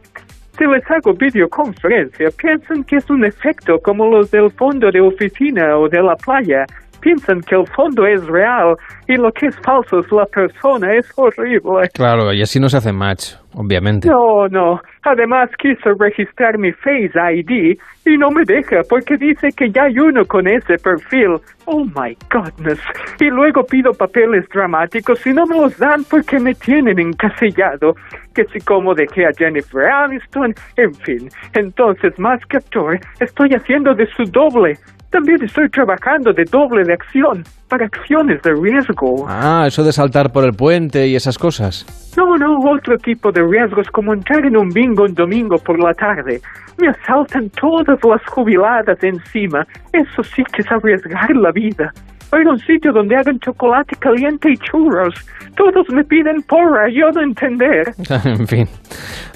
Si 0.57 0.65
les 0.65 0.89
hago 0.89 1.13
videoconferencia, 1.13 2.29
piensan 2.31 2.83
que 2.85 2.95
es 2.95 3.09
un 3.09 3.25
efecto 3.25 3.77
como 3.79 4.09
los 4.09 4.31
del 4.31 4.49
fondo 4.51 4.89
de 4.89 5.01
oficina 5.01 5.77
o 5.77 5.87
de 5.87 6.01
la 6.01 6.15
playa. 6.15 6.65
Piensan 7.01 7.41
que 7.41 7.55
el 7.55 7.67
fondo 7.67 8.05
es 8.05 8.25
real 8.27 8.75
y 9.07 9.15
lo 9.15 9.31
que 9.31 9.47
es 9.47 9.55
falso 9.61 9.99
es 9.99 10.11
la 10.11 10.25
persona, 10.25 10.93
es 10.93 11.11
horrible. 11.15 11.89
Claro, 11.93 12.33
y 12.33 12.41
así 12.41 12.59
no 12.59 12.69
se 12.69 12.77
hace 12.77 12.91
match, 12.91 13.35
obviamente. 13.53 14.09
No, 14.09 14.47
no. 14.49 14.79
Además 15.03 15.49
quiso 15.57 15.93
registrar 15.97 16.57
mi 16.57 16.71
Face 16.73 17.13
ID 17.15 17.77
y 18.05 18.17
no 18.17 18.29
me 18.31 18.43
deja 18.45 18.81
porque 18.89 19.15
dice 19.15 19.49
que 19.55 19.69
ya 19.69 19.83
hay 19.83 19.97
uno 19.99 20.25
con 20.25 20.47
ese 20.47 20.75
perfil. 20.83 21.35
Oh 21.65 21.85
my 21.85 22.15
goodness. 22.29 22.81
Y 23.19 23.25
luego 23.25 23.63
pido 23.63 23.91
papeles 23.91 24.45
dramáticos 24.53 25.25
y 25.25 25.33
no 25.33 25.45
me 25.45 25.57
los 25.57 25.77
dan 25.77 26.03
porque 26.09 26.39
me 26.39 26.53
tienen 26.53 26.99
encasillado. 26.99 27.93
Que 28.35 28.43
si 28.45 28.59
como 28.59 28.93
dejé 28.93 29.25
a 29.25 29.31
Jennifer 29.37 29.85
Aniston, 29.85 30.53
en 30.75 30.93
fin. 30.93 31.29
Entonces, 31.53 32.19
más 32.19 32.39
que 32.49 32.57
actor, 32.57 32.99
estoy 33.19 33.49
haciendo 33.49 33.93
de 33.93 34.05
su 34.07 34.23
doble. 34.23 34.73
También 35.09 35.41
estoy 35.41 35.69
trabajando 35.69 36.33
de 36.33 36.43
doble 36.43 36.83
de 36.83 36.93
acción 36.93 37.43
para 37.69 37.85
acciones 37.85 38.41
de 38.41 38.53
riesgo. 38.53 39.25
Ah, 39.27 39.65
eso 39.67 39.83
de 39.83 39.93
saltar 39.93 40.31
por 40.31 40.43
el 40.43 40.53
puente 40.53 41.07
y 41.07 41.15
esas 41.15 41.37
cosas. 41.37 41.85
No, 42.17 42.37
no, 42.37 42.59
otro 42.59 42.97
tipo 42.97 43.31
de 43.31 43.41
riesgos 43.43 43.87
como 43.91 44.13
entrar 44.13 44.45
en 44.45 44.57
un 44.57 44.69
bingo 44.69 45.03
un 45.03 45.13
domingo 45.13 45.57
por 45.57 45.79
la 45.79 45.93
tarde. 45.93 46.41
Me 46.77 46.89
asaltan 46.89 47.49
todas 47.51 47.97
las 48.03 48.25
jubiladas 48.25 49.01
encima. 49.01 49.65
Eso 49.93 50.23
sí 50.23 50.43
que 50.51 50.61
es 50.61 50.71
arriesgar 50.71 51.35
la 51.35 51.51
vida. 51.51 51.93
Ir 52.33 52.45
a 52.45 52.51
un 52.51 52.59
sitio 52.59 52.91
donde 52.91 53.15
hagan 53.15 53.39
chocolate 53.39 53.95
caliente 53.95 54.51
y 54.51 54.57
churros. 54.57 55.13
Todos 55.55 55.89
me 55.89 56.03
piden 56.03 56.41
porra, 56.43 56.89
yo 56.89 57.09
no 57.11 57.21
entender. 57.21 57.93
en 58.25 58.47
fin. 58.47 58.67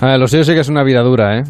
Ah, 0.01 0.17
lo 0.17 0.27
sé, 0.27 0.37
yo 0.37 0.43
sé 0.43 0.53
que 0.53 0.59
es 0.59 0.69
una 0.69 0.83
vida 0.83 1.01
dura, 1.01 1.39
¿eh? 1.39 1.43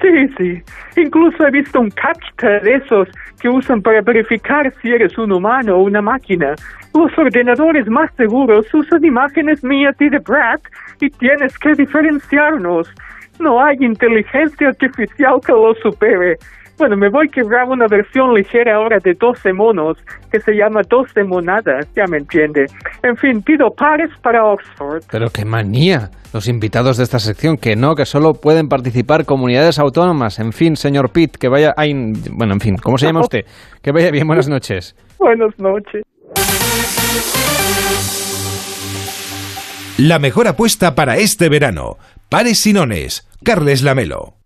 Sí, 0.00 0.08
sí. 0.38 0.62
Incluso 1.00 1.46
he 1.46 1.50
visto 1.50 1.78
un 1.78 1.90
captcha 1.90 2.48
de 2.62 2.74
esos 2.76 3.08
que 3.40 3.48
usan 3.48 3.82
para 3.82 4.02
verificar 4.02 4.72
si 4.80 4.90
eres 4.90 5.16
un 5.18 5.32
humano 5.32 5.76
o 5.76 5.82
una 5.82 6.02
máquina. 6.02 6.54
Los 6.94 7.16
ordenadores 7.16 7.88
más 7.88 8.10
seguros 8.16 8.72
usan 8.72 9.04
imágenes 9.04 9.64
mías 9.64 9.96
y 10.00 10.08
de 10.08 10.18
Brad 10.18 10.60
y 11.00 11.10
tienes 11.10 11.58
que 11.58 11.74
diferenciarnos. 11.74 12.92
No 13.38 13.62
hay 13.62 13.76
inteligencia 13.80 14.68
artificial 14.68 15.40
que 15.44 15.52
lo 15.52 15.74
supere. 15.76 16.36
Bueno, 16.80 16.96
me 16.96 17.10
voy 17.10 17.26
a 17.28 17.30
quebrar 17.30 17.68
una 17.68 17.86
versión 17.90 18.32
ligera 18.32 18.76
ahora 18.76 18.96
de 19.04 19.12
12 19.12 19.52
monos, 19.52 19.98
que 20.32 20.40
se 20.40 20.52
llama 20.52 20.80
12 20.88 21.24
monadas, 21.24 21.86
ya 21.94 22.04
me 22.08 22.16
entiende. 22.16 22.64
En 23.02 23.18
fin, 23.18 23.42
pido 23.42 23.68
pares 23.76 24.08
para 24.22 24.46
Oxford. 24.46 25.02
Pero 25.12 25.28
qué 25.28 25.44
manía. 25.44 26.08
Los 26.32 26.48
invitados 26.48 26.96
de 26.96 27.02
esta 27.04 27.18
sección, 27.18 27.58
que 27.58 27.76
no, 27.76 27.94
que 27.94 28.06
solo 28.06 28.32
pueden 28.32 28.68
participar 28.68 29.26
comunidades 29.26 29.78
autónomas. 29.78 30.38
En 30.38 30.52
fin, 30.52 30.74
señor 30.74 31.12
Pitt, 31.12 31.36
que 31.36 31.48
vaya... 31.50 31.74
ay, 31.76 31.92
bueno, 32.32 32.54
en 32.54 32.60
fin, 32.60 32.76
¿cómo 32.82 32.96
se 32.96 33.08
llama 33.08 33.20
usted? 33.24 33.40
Que 33.82 33.92
vaya 33.92 34.10
bien, 34.10 34.26
buenas 34.26 34.48
noches. 34.48 34.96
Buenas 35.18 35.52
noches. 35.58 36.02
La 39.98 40.18
mejor 40.18 40.48
apuesta 40.48 40.94
para 40.94 41.18
este 41.18 41.50
verano. 41.50 41.98
Pares 42.30 42.58
Sinones. 42.58 43.28
Carles 43.44 43.82
Lamelo. 43.82 44.39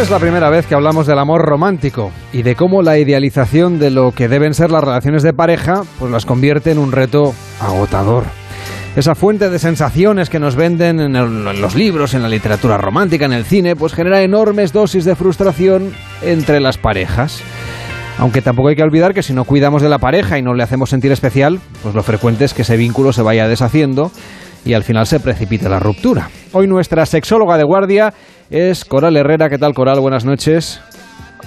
Es 0.00 0.08
la 0.08 0.18
primera 0.18 0.48
vez 0.48 0.66
que 0.66 0.74
hablamos 0.74 1.06
del 1.06 1.18
amor 1.18 1.42
romántico 1.42 2.10
y 2.32 2.42
de 2.42 2.54
cómo 2.54 2.80
la 2.80 2.96
idealización 2.96 3.78
de 3.78 3.90
lo 3.90 4.12
que 4.12 4.28
deben 4.28 4.54
ser 4.54 4.70
las 4.70 4.82
relaciones 4.82 5.22
de 5.22 5.34
pareja 5.34 5.82
pues 5.98 6.10
las 6.10 6.24
convierte 6.24 6.70
en 6.70 6.78
un 6.78 6.90
reto 6.90 7.34
agotador. 7.60 8.24
Esa 8.96 9.14
fuente 9.14 9.50
de 9.50 9.58
sensaciones 9.58 10.30
que 10.30 10.38
nos 10.38 10.56
venden 10.56 11.00
en, 11.00 11.16
en 11.16 11.60
los 11.60 11.74
libros, 11.74 12.14
en 12.14 12.22
la 12.22 12.30
literatura 12.30 12.78
romántica, 12.78 13.26
en 13.26 13.34
el 13.34 13.44
cine, 13.44 13.76
pues 13.76 13.92
genera 13.92 14.22
enormes 14.22 14.72
dosis 14.72 15.04
de 15.04 15.16
frustración 15.16 15.92
entre 16.22 16.60
las 16.60 16.78
parejas. 16.78 17.42
Aunque 18.18 18.40
tampoco 18.40 18.68
hay 18.68 18.76
que 18.76 18.82
olvidar 18.82 19.12
que 19.12 19.22
si 19.22 19.34
no 19.34 19.44
cuidamos 19.44 19.82
de 19.82 19.90
la 19.90 19.98
pareja 19.98 20.38
y 20.38 20.42
no 20.42 20.54
le 20.54 20.62
hacemos 20.62 20.88
sentir 20.88 21.12
especial, 21.12 21.60
pues 21.82 21.94
lo 21.94 22.02
frecuente 22.02 22.46
es 22.46 22.54
que 22.54 22.62
ese 22.62 22.78
vínculo 22.78 23.12
se 23.12 23.20
vaya 23.20 23.48
deshaciendo 23.48 24.10
y 24.64 24.72
al 24.72 24.84
final 24.84 25.06
se 25.06 25.20
precipite 25.20 25.68
la 25.68 25.78
ruptura. 25.78 26.30
Hoy 26.52 26.66
nuestra 26.66 27.04
sexóloga 27.06 27.58
de 27.58 27.64
guardia 27.64 28.14
es 28.50 28.84
Coral 28.84 29.16
Herrera. 29.16 29.48
¿Qué 29.48 29.58
tal, 29.58 29.74
Coral? 29.74 30.00
Buenas 30.00 30.24
noches. 30.24 30.82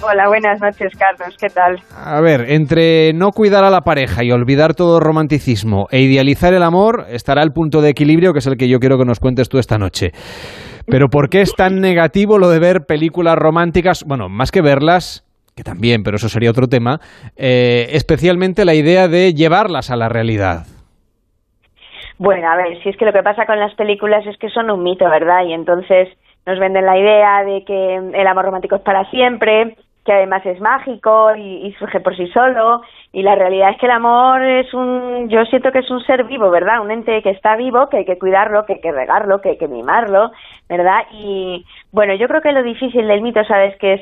Hola, 0.02 0.26
buenas 0.28 0.60
noches, 0.60 0.92
Carlos. 0.98 1.36
¿Qué 1.38 1.48
tal? 1.48 1.80
A 1.94 2.20
ver, 2.20 2.46
entre 2.48 3.12
no 3.14 3.30
cuidar 3.30 3.64
a 3.64 3.70
la 3.70 3.82
pareja 3.82 4.24
y 4.24 4.32
olvidar 4.32 4.74
todo 4.74 5.00
romanticismo 5.00 5.86
e 5.90 6.00
idealizar 6.00 6.52
el 6.52 6.62
amor, 6.62 7.06
estará 7.08 7.42
el 7.42 7.52
punto 7.52 7.80
de 7.80 7.90
equilibrio 7.90 8.32
que 8.32 8.40
es 8.40 8.46
el 8.46 8.56
que 8.56 8.68
yo 8.68 8.80
quiero 8.80 8.98
que 8.98 9.04
nos 9.04 9.20
cuentes 9.20 9.48
tú 9.48 9.58
esta 9.58 9.78
noche. 9.78 10.10
Pero 10.86 11.08
¿por 11.08 11.28
qué 11.30 11.40
es 11.40 11.54
tan 11.54 11.80
negativo 11.80 12.38
lo 12.38 12.48
de 12.48 12.58
ver 12.58 12.86
películas 12.86 13.36
románticas? 13.36 14.04
Bueno, 14.06 14.28
más 14.28 14.50
que 14.50 14.60
verlas, 14.60 15.24
que 15.56 15.62
también, 15.62 16.02
pero 16.02 16.16
eso 16.16 16.28
sería 16.28 16.50
otro 16.50 16.66
tema, 16.66 16.98
eh, 17.36 17.86
especialmente 17.90 18.64
la 18.64 18.74
idea 18.74 19.08
de 19.08 19.32
llevarlas 19.32 19.90
a 19.90 19.96
la 19.96 20.08
realidad. 20.08 20.66
Bueno, 22.18 22.48
a 22.50 22.56
ver, 22.56 22.82
si 22.82 22.90
es 22.90 22.96
que 22.96 23.04
lo 23.04 23.12
que 23.12 23.22
pasa 23.22 23.46
con 23.46 23.58
las 23.58 23.74
películas 23.74 24.26
es 24.26 24.36
que 24.38 24.48
son 24.50 24.70
un 24.70 24.82
mito, 24.82 25.04
¿verdad? 25.08 25.44
Y 25.46 25.52
entonces 25.52 26.08
nos 26.46 26.58
venden 26.58 26.86
la 26.86 26.98
idea 26.98 27.44
de 27.44 27.64
que 27.64 27.96
el 27.96 28.26
amor 28.26 28.44
romántico 28.44 28.76
es 28.76 28.82
para 28.82 29.08
siempre, 29.10 29.76
que 30.04 30.12
además 30.12 30.44
es 30.44 30.60
mágico 30.60 31.34
y, 31.34 31.66
y 31.66 31.72
surge 31.74 32.00
por 32.00 32.16
sí 32.16 32.26
solo. 32.28 32.82
Y 33.12 33.22
la 33.22 33.34
realidad 33.34 33.70
es 33.70 33.78
que 33.78 33.86
el 33.86 33.92
amor 33.92 34.42
es 34.42 34.72
un, 34.74 35.28
yo 35.28 35.44
siento 35.46 35.72
que 35.72 35.78
es 35.78 35.90
un 35.90 36.00
ser 36.04 36.24
vivo, 36.24 36.50
¿verdad? 36.50 36.80
Un 36.80 36.90
ente 36.90 37.22
que 37.22 37.30
está 37.30 37.56
vivo, 37.56 37.88
que 37.88 37.98
hay 37.98 38.04
que 38.04 38.18
cuidarlo, 38.18 38.66
que 38.66 38.74
hay 38.74 38.80
que 38.80 38.92
regarlo, 38.92 39.40
que 39.40 39.50
hay 39.50 39.56
que 39.56 39.68
mimarlo, 39.68 40.32
¿verdad? 40.68 41.06
Y 41.12 41.64
bueno, 41.92 42.14
yo 42.14 42.28
creo 42.28 42.42
que 42.42 42.52
lo 42.52 42.62
difícil 42.62 43.06
del 43.06 43.22
mito, 43.22 43.42
¿sabes? 43.44 43.76
Que 43.78 43.94
es 43.94 44.00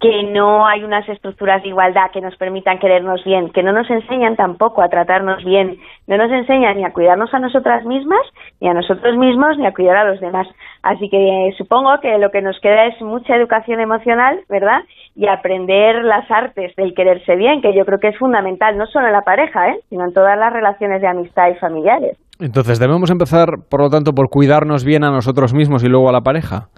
que 0.00 0.24
no 0.24 0.66
hay 0.66 0.84
unas 0.84 1.08
estructuras 1.08 1.62
de 1.62 1.70
igualdad 1.70 2.10
que 2.12 2.20
nos 2.20 2.36
permitan 2.36 2.78
querernos 2.78 3.24
bien, 3.24 3.50
que 3.50 3.62
no 3.62 3.72
nos 3.72 3.88
enseñan 3.88 4.36
tampoco 4.36 4.82
a 4.82 4.88
tratarnos 4.88 5.42
bien, 5.42 5.78
no 6.06 6.18
nos 6.18 6.30
enseñan 6.30 6.76
ni 6.76 6.84
a 6.84 6.92
cuidarnos 6.92 7.32
a 7.32 7.38
nosotras 7.38 7.84
mismas, 7.86 8.20
ni 8.60 8.68
a 8.68 8.74
nosotros 8.74 9.16
mismos, 9.16 9.56
ni 9.56 9.66
a 9.66 9.72
cuidar 9.72 9.96
a 9.96 10.04
los 10.04 10.20
demás. 10.20 10.46
Así 10.82 11.08
que 11.08 11.16
eh, 11.16 11.54
supongo 11.56 11.98
que 12.02 12.18
lo 12.18 12.30
que 12.30 12.42
nos 12.42 12.60
queda 12.60 12.86
es 12.86 13.00
mucha 13.00 13.34
educación 13.36 13.80
emocional, 13.80 14.40
¿verdad? 14.50 14.82
Y 15.14 15.28
aprender 15.28 16.04
las 16.04 16.30
artes 16.30 16.76
del 16.76 16.94
quererse 16.94 17.34
bien, 17.34 17.62
que 17.62 17.74
yo 17.74 17.86
creo 17.86 17.98
que 17.98 18.08
es 18.08 18.18
fundamental, 18.18 18.76
no 18.76 18.86
solo 18.86 19.06
en 19.06 19.14
la 19.14 19.22
pareja, 19.22 19.70
¿eh? 19.70 19.80
sino 19.88 20.04
en 20.04 20.12
todas 20.12 20.38
las 20.38 20.52
relaciones 20.52 21.00
de 21.00 21.08
amistad 21.08 21.48
y 21.48 21.54
familiares. 21.54 22.18
Entonces, 22.38 22.78
debemos 22.78 23.10
empezar, 23.10 23.48
por 23.70 23.80
lo 23.80 23.88
tanto, 23.88 24.12
por 24.12 24.28
cuidarnos 24.28 24.84
bien 24.84 25.04
a 25.04 25.10
nosotros 25.10 25.54
mismos 25.54 25.82
y 25.84 25.88
luego 25.88 26.10
a 26.10 26.12
la 26.12 26.20
pareja. 26.20 26.68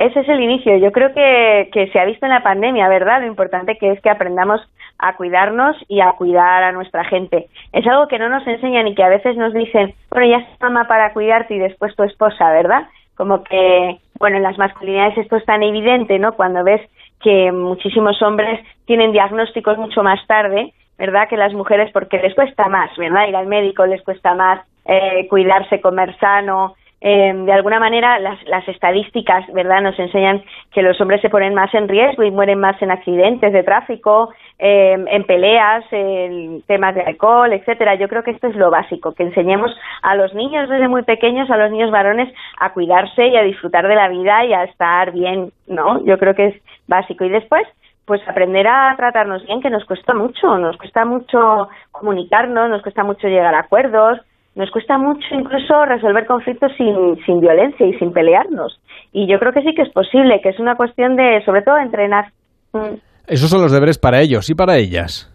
Ese 0.00 0.20
es 0.20 0.28
el 0.30 0.40
inicio. 0.40 0.78
Yo 0.78 0.92
creo 0.92 1.12
que, 1.12 1.68
que 1.74 1.88
se 1.88 2.00
ha 2.00 2.06
visto 2.06 2.24
en 2.24 2.32
la 2.32 2.42
pandemia, 2.42 2.88
¿verdad? 2.88 3.20
Lo 3.20 3.26
importante 3.26 3.76
que 3.76 3.90
es 3.92 4.00
que 4.00 4.08
aprendamos 4.08 4.62
a 4.98 5.14
cuidarnos 5.14 5.76
y 5.88 6.00
a 6.00 6.12
cuidar 6.12 6.62
a 6.62 6.72
nuestra 6.72 7.04
gente. 7.04 7.48
Es 7.74 7.86
algo 7.86 8.08
que 8.08 8.18
no 8.18 8.30
nos 8.30 8.46
enseñan 8.46 8.88
y 8.88 8.94
que 8.94 9.02
a 9.02 9.10
veces 9.10 9.36
nos 9.36 9.52
dicen, 9.52 9.92
bueno, 10.08 10.26
ya 10.26 10.38
es 10.38 10.60
mamá 10.62 10.88
para 10.88 11.12
cuidarte 11.12 11.54
y 11.54 11.58
después 11.58 11.94
tu 11.96 12.04
esposa, 12.04 12.50
¿verdad? 12.50 12.88
Como 13.14 13.44
que, 13.44 13.98
bueno, 14.18 14.38
en 14.38 14.42
las 14.42 14.56
masculinidades 14.56 15.18
esto 15.18 15.36
es 15.36 15.44
tan 15.44 15.62
evidente, 15.62 16.18
¿no? 16.18 16.32
Cuando 16.32 16.64
ves 16.64 16.80
que 17.22 17.52
muchísimos 17.52 18.22
hombres 18.22 18.58
tienen 18.86 19.12
diagnósticos 19.12 19.76
mucho 19.76 20.02
más 20.02 20.26
tarde, 20.26 20.72
¿verdad? 20.96 21.28
Que 21.28 21.36
las 21.36 21.52
mujeres, 21.52 21.90
porque 21.92 22.16
les 22.22 22.34
cuesta 22.34 22.68
más, 22.68 22.90
¿verdad? 22.96 23.28
Ir 23.28 23.36
al 23.36 23.48
médico 23.48 23.84
les 23.84 24.02
cuesta 24.02 24.34
más, 24.34 24.60
eh, 24.86 25.28
cuidarse, 25.28 25.82
comer 25.82 26.16
sano, 26.18 26.74
eh, 27.02 27.32
de 27.34 27.52
alguna 27.52 27.80
manera 27.80 28.18
las, 28.18 28.42
las, 28.44 28.68
estadísticas, 28.68 29.50
¿verdad?, 29.54 29.80
nos 29.80 29.98
enseñan 29.98 30.42
que 30.70 30.82
los 30.82 31.00
hombres 31.00 31.22
se 31.22 31.30
ponen 31.30 31.54
más 31.54 31.72
en 31.72 31.88
riesgo 31.88 32.24
y 32.24 32.30
mueren 32.30 32.60
más 32.60 32.80
en 32.82 32.90
accidentes 32.90 33.54
de 33.54 33.62
tráfico, 33.62 34.34
eh, 34.58 35.02
en 35.08 35.24
peleas, 35.24 35.82
en 35.92 36.60
temas 36.66 36.94
de 36.94 37.00
alcohol, 37.00 37.54
etcétera. 37.54 37.94
Yo 37.94 38.06
creo 38.08 38.22
que 38.22 38.32
esto 38.32 38.48
es 38.48 38.54
lo 38.54 38.70
básico, 38.70 39.14
que 39.14 39.22
enseñemos 39.22 39.74
a 40.02 40.14
los 40.14 40.34
niños 40.34 40.68
desde 40.68 40.88
muy 40.88 41.02
pequeños, 41.02 41.50
a 41.50 41.56
los 41.56 41.70
niños 41.70 41.90
varones, 41.90 42.32
a 42.58 42.74
cuidarse 42.74 43.28
y 43.28 43.36
a 43.36 43.42
disfrutar 43.42 43.88
de 43.88 43.94
la 43.94 44.08
vida 44.08 44.44
y 44.44 44.52
a 44.52 44.64
estar 44.64 45.12
bien, 45.12 45.52
¿no? 45.66 46.04
Yo 46.04 46.18
creo 46.18 46.34
que 46.34 46.48
es 46.48 46.62
básico. 46.86 47.24
Y 47.24 47.30
después, 47.30 47.66
pues 48.04 48.20
aprender 48.28 48.66
a 48.66 48.94
tratarnos 48.98 49.46
bien, 49.46 49.62
que 49.62 49.70
nos 49.70 49.86
cuesta 49.86 50.12
mucho, 50.12 50.58
nos 50.58 50.76
cuesta 50.76 51.06
mucho 51.06 51.68
comunicarnos, 51.92 52.68
nos 52.68 52.82
cuesta 52.82 53.04
mucho 53.04 53.26
llegar 53.28 53.54
a 53.54 53.60
acuerdos, 53.60 54.18
nos 54.54 54.70
cuesta 54.70 54.98
mucho 54.98 55.26
incluso 55.32 55.84
resolver 55.84 56.26
conflictos 56.26 56.72
sin, 56.76 57.16
sin 57.24 57.40
violencia 57.40 57.86
y 57.86 57.94
sin 57.98 58.12
pelearnos. 58.12 58.80
Y 59.12 59.26
yo 59.26 59.38
creo 59.38 59.52
que 59.52 59.62
sí 59.62 59.74
que 59.74 59.82
es 59.82 59.92
posible, 59.92 60.40
que 60.42 60.50
es 60.50 60.58
una 60.58 60.76
cuestión 60.76 61.16
de, 61.16 61.42
sobre 61.44 61.62
todo, 61.62 61.78
entrenar. 61.78 62.32
Mm. 62.72 62.96
Esos 63.26 63.48
son 63.48 63.62
los 63.62 63.72
deberes 63.72 63.98
para 63.98 64.20
ellos 64.20 64.50
y 64.50 64.54
para 64.54 64.76
ellas. 64.76 65.32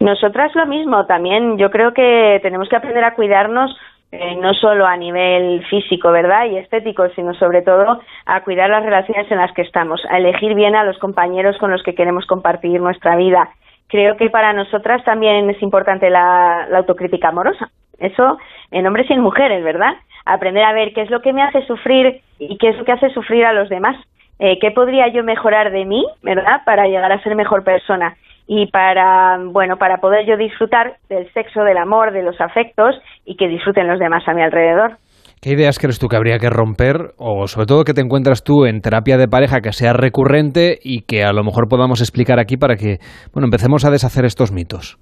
Nosotras 0.00 0.54
lo 0.54 0.66
mismo, 0.66 1.06
también 1.06 1.58
yo 1.58 1.70
creo 1.70 1.92
que 1.92 2.38
tenemos 2.42 2.68
que 2.68 2.76
aprender 2.76 3.04
a 3.04 3.14
cuidarnos 3.14 3.76
eh, 4.10 4.36
no 4.36 4.54
solo 4.54 4.86
a 4.86 4.96
nivel 4.96 5.62
físico, 5.66 6.10
¿verdad? 6.10 6.46
Y 6.46 6.56
estético, 6.56 7.08
sino 7.14 7.34
sobre 7.34 7.60
todo 7.60 8.00
a 8.24 8.42
cuidar 8.42 8.70
las 8.70 8.82
relaciones 8.82 9.30
en 9.30 9.36
las 9.36 9.52
que 9.52 9.62
estamos, 9.62 10.00
a 10.08 10.16
elegir 10.16 10.54
bien 10.54 10.74
a 10.74 10.84
los 10.84 10.98
compañeros 10.98 11.58
con 11.58 11.70
los 11.70 11.82
que 11.82 11.94
queremos 11.94 12.24
compartir 12.24 12.80
nuestra 12.80 13.16
vida. 13.16 13.50
Creo 13.88 14.16
que 14.16 14.30
para 14.30 14.52
nosotras 14.52 15.02
también 15.04 15.48
es 15.50 15.62
importante 15.62 16.10
la 16.10 16.68
autocrítica 16.76 17.28
amorosa. 17.28 17.70
Eso 17.98 18.38
en 18.70 18.86
hombres 18.86 19.10
y 19.10 19.12
en 19.14 19.20
mujeres, 19.20 19.62
¿verdad? 19.64 19.94
Aprender 20.24 20.64
a 20.64 20.72
ver 20.72 20.92
qué 20.92 21.02
es 21.02 21.10
lo 21.10 21.20
que 21.20 21.32
me 21.32 21.42
hace 21.42 21.66
sufrir 21.66 22.20
y 22.38 22.58
qué 22.58 22.68
es 22.68 22.78
lo 22.78 22.84
que 22.84 22.92
hace 22.92 23.10
sufrir 23.10 23.44
a 23.44 23.52
los 23.52 23.68
demás. 23.68 23.96
Eh, 24.38 24.58
¿Qué 24.60 24.70
podría 24.70 25.08
yo 25.08 25.24
mejorar 25.24 25.72
de 25.72 25.84
mí, 25.84 26.06
verdad? 26.22 26.62
Para 26.64 26.86
llegar 26.86 27.10
a 27.10 27.22
ser 27.22 27.34
mejor 27.34 27.64
persona 27.64 28.16
y 28.46 28.66
para, 28.66 29.38
bueno, 29.42 29.76
para 29.78 29.98
poder 29.98 30.26
yo 30.26 30.36
disfrutar 30.36 30.96
del 31.08 31.30
sexo, 31.32 31.64
del 31.64 31.76
amor, 31.76 32.12
de 32.12 32.22
los 32.22 32.40
afectos 32.40 32.94
y 33.24 33.36
que 33.36 33.48
disfruten 33.48 33.88
los 33.88 33.98
demás 33.98 34.26
a 34.28 34.34
mi 34.34 34.42
alrededor. 34.42 34.96
¿Qué 35.40 35.50
ideas 35.50 35.78
crees 35.78 36.00
tú 36.00 36.08
que 36.08 36.16
habría 36.16 36.38
que 36.38 36.50
romper 36.50 37.14
o 37.16 37.46
sobre 37.46 37.66
todo 37.66 37.84
que 37.84 37.94
te 37.94 38.00
encuentras 38.00 38.42
tú 38.42 38.66
en 38.66 38.80
terapia 38.80 39.16
de 39.16 39.28
pareja 39.28 39.60
que 39.60 39.70
sea 39.70 39.92
recurrente 39.92 40.78
y 40.82 41.02
que 41.06 41.22
a 41.22 41.32
lo 41.32 41.44
mejor 41.44 41.68
podamos 41.68 42.00
explicar 42.00 42.40
aquí 42.40 42.56
para 42.56 42.74
que, 42.74 42.98
bueno, 43.32 43.46
empecemos 43.46 43.84
a 43.84 43.90
deshacer 43.90 44.24
estos 44.24 44.50
mitos? 44.50 44.98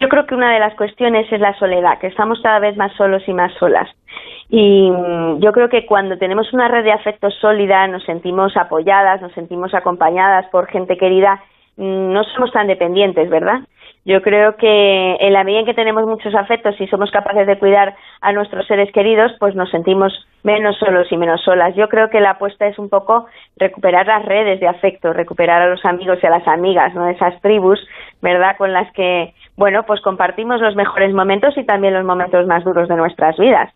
Yo 0.00 0.08
creo 0.08 0.24
que 0.26 0.34
una 0.34 0.54
de 0.54 0.58
las 0.58 0.74
cuestiones 0.76 1.30
es 1.30 1.40
la 1.40 1.52
soledad, 1.58 1.98
que 2.00 2.06
estamos 2.06 2.40
cada 2.42 2.58
vez 2.60 2.78
más 2.78 2.92
solos 2.96 3.22
y 3.26 3.34
más 3.34 3.52
solas. 3.58 3.88
Y 4.48 4.90
mm, 4.90 5.40
yo 5.40 5.52
creo 5.52 5.68
que 5.68 5.84
cuando 5.84 6.16
tenemos 6.16 6.50
una 6.54 6.68
red 6.68 6.84
de 6.84 6.92
afectos 6.92 7.34
sólida, 7.40 7.86
nos 7.88 8.04
sentimos 8.04 8.56
apoyadas, 8.56 9.20
nos 9.20 9.32
sentimos 9.32 9.74
acompañadas 9.74 10.46
por 10.50 10.66
gente 10.68 10.96
querida, 10.96 11.42
mm, 11.76 12.12
no 12.12 12.24
somos 12.24 12.52
tan 12.52 12.68
dependientes, 12.68 13.28
¿verdad? 13.28 13.60
Yo 14.04 14.20
creo 14.20 14.56
que 14.56 15.16
en 15.18 15.32
la 15.32 15.44
medida 15.44 15.60
en 15.60 15.66
que 15.66 15.72
tenemos 15.72 16.04
muchos 16.06 16.34
afectos 16.34 16.78
y 16.78 16.86
somos 16.88 17.10
capaces 17.10 17.46
de 17.46 17.58
cuidar 17.58 17.94
a 18.20 18.32
nuestros 18.32 18.66
seres 18.66 18.92
queridos, 18.92 19.32
pues 19.40 19.54
nos 19.54 19.70
sentimos 19.70 20.12
menos 20.42 20.76
solos 20.78 21.06
y 21.10 21.16
menos 21.16 21.40
solas. 21.42 21.74
Yo 21.74 21.88
creo 21.88 22.10
que 22.10 22.20
la 22.20 22.32
apuesta 22.32 22.66
es 22.66 22.78
un 22.78 22.90
poco 22.90 23.24
recuperar 23.56 24.06
las 24.06 24.26
redes 24.26 24.60
de 24.60 24.68
afecto, 24.68 25.14
recuperar 25.14 25.62
a 25.62 25.68
los 25.68 25.82
amigos 25.86 26.18
y 26.22 26.26
a 26.26 26.30
las 26.30 26.46
amigas, 26.46 26.94
¿no? 26.94 27.08
Esas 27.08 27.40
tribus, 27.40 27.80
¿verdad? 28.20 28.56
Con 28.58 28.74
las 28.74 28.92
que, 28.92 29.32
bueno, 29.56 29.84
pues 29.86 30.02
compartimos 30.02 30.60
los 30.60 30.76
mejores 30.76 31.14
momentos 31.14 31.56
y 31.56 31.64
también 31.64 31.94
los 31.94 32.04
momentos 32.04 32.46
más 32.46 32.62
duros 32.62 32.88
de 32.88 32.96
nuestras 32.96 33.38
vidas. 33.38 33.72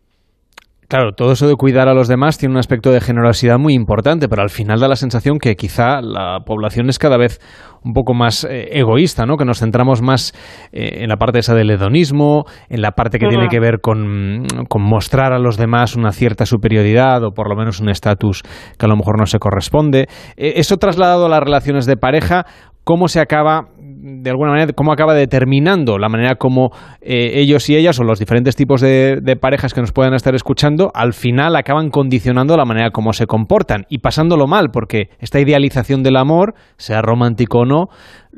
Claro, 0.89 1.13
todo 1.13 1.33
eso 1.33 1.47
de 1.47 1.55
cuidar 1.55 1.87
a 1.87 1.93
los 1.93 2.09
demás 2.09 2.39
tiene 2.39 2.55
un 2.55 2.59
aspecto 2.59 2.91
de 2.91 3.03
generosidad 3.03 3.59
muy 3.59 3.75
importante, 3.75 4.27
pero 4.27 4.41
al 4.41 4.49
final 4.49 4.81
da 4.81 4.89
la 4.89 4.97
sensación 4.97 5.39
que 5.39 5.55
quizá 5.55 6.01
la 6.01 6.41
población 6.47 6.89
es 6.89 6.99
cada 6.99 7.19
vez 7.19 7.41
un 7.85 7.93
poco 7.93 8.15
más 8.15 8.45
eh, 8.45 8.69
egoísta, 8.73 9.27
¿no? 9.27 9.37
Que 9.37 9.45
nos 9.45 9.61
centramos 9.61 10.03
más 10.03 10.33
eh, 10.73 11.03
en 11.03 11.09
la 11.09 11.17
parte 11.17 11.39
esa 11.39 11.55
del 11.55 11.71
hedonismo, 11.71 12.45
en 12.69 12.83
la 12.83 12.93
parte 12.93 13.19
que 13.19 13.29
tiene 13.29 13.49
que 13.49 13.61
ver 13.61 13.81
con, 13.81 14.47
con, 14.69 14.83
mostrar 14.83 15.33
a 15.33 15.39
los 15.39 15.57
demás 15.57 15.97
una 15.97 16.13
cierta 16.13 16.47
superioridad 16.47 17.23
o 17.25 17.33
por 17.33 17.49
lo 17.49 17.57
menos 17.57 17.81
un 17.81 17.89
estatus 17.89 18.43
que 18.79 18.87
a 18.87 18.89
lo 18.89 18.97
mejor 18.97 19.19
no 19.19 19.27
se 19.27 19.39
corresponde. 19.39 20.09
Eh, 20.37 20.55
eso 20.57 20.77
trasladado 20.77 21.27
a 21.27 21.29
las 21.29 21.41
relaciones 21.41 21.87
de 21.87 21.97
pareja, 21.97 22.47
¿cómo 22.85 23.09
se 23.09 23.21
acaba 23.21 23.69
de 24.01 24.31
alguna 24.31 24.53
manera, 24.53 24.73
cómo 24.75 24.93
acaba 24.93 25.15
determinando 25.15 25.99
la 25.99 26.09
manera 26.09 26.37
como 26.37 26.71
eh, 27.01 27.41
ellos 27.41 27.69
y 27.69 27.77
ellas 27.77 27.99
o 28.01 28.05
los 28.05 28.19
diferentes 28.19 28.57
tipos 28.57 28.81
de, 28.81 29.37
parejas 29.41 29.75
que 29.75 29.81
nos 29.81 29.93
puedan 29.93 30.15
estar 30.15 30.35
escuchando, 30.35 30.91
al 30.95 31.13
final 31.13 31.57
acaban 31.57 31.91
condicionando 31.91 32.57
la 32.57 32.65
manera 32.65 32.91
como 32.91 33.13
se 33.13 33.27
comportan 33.27 33.85
y 33.89 33.99
pasándolo 33.99 34.47
mal, 34.47 34.69
porque 34.73 35.09
esta 35.21 35.41
idealización 35.41 36.03
del 36.03 36.17
amor, 36.17 36.55
sea 36.77 37.03
romántico 37.03 37.61
o 37.61 37.65
no, 37.65 37.87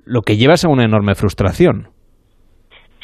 lo 0.04 0.22
que 0.22 0.36
lleva 0.36 0.54
es 0.54 0.64
a 0.64 0.68
una 0.68 0.84
enorme 0.84 1.14
frustración. 1.14 1.88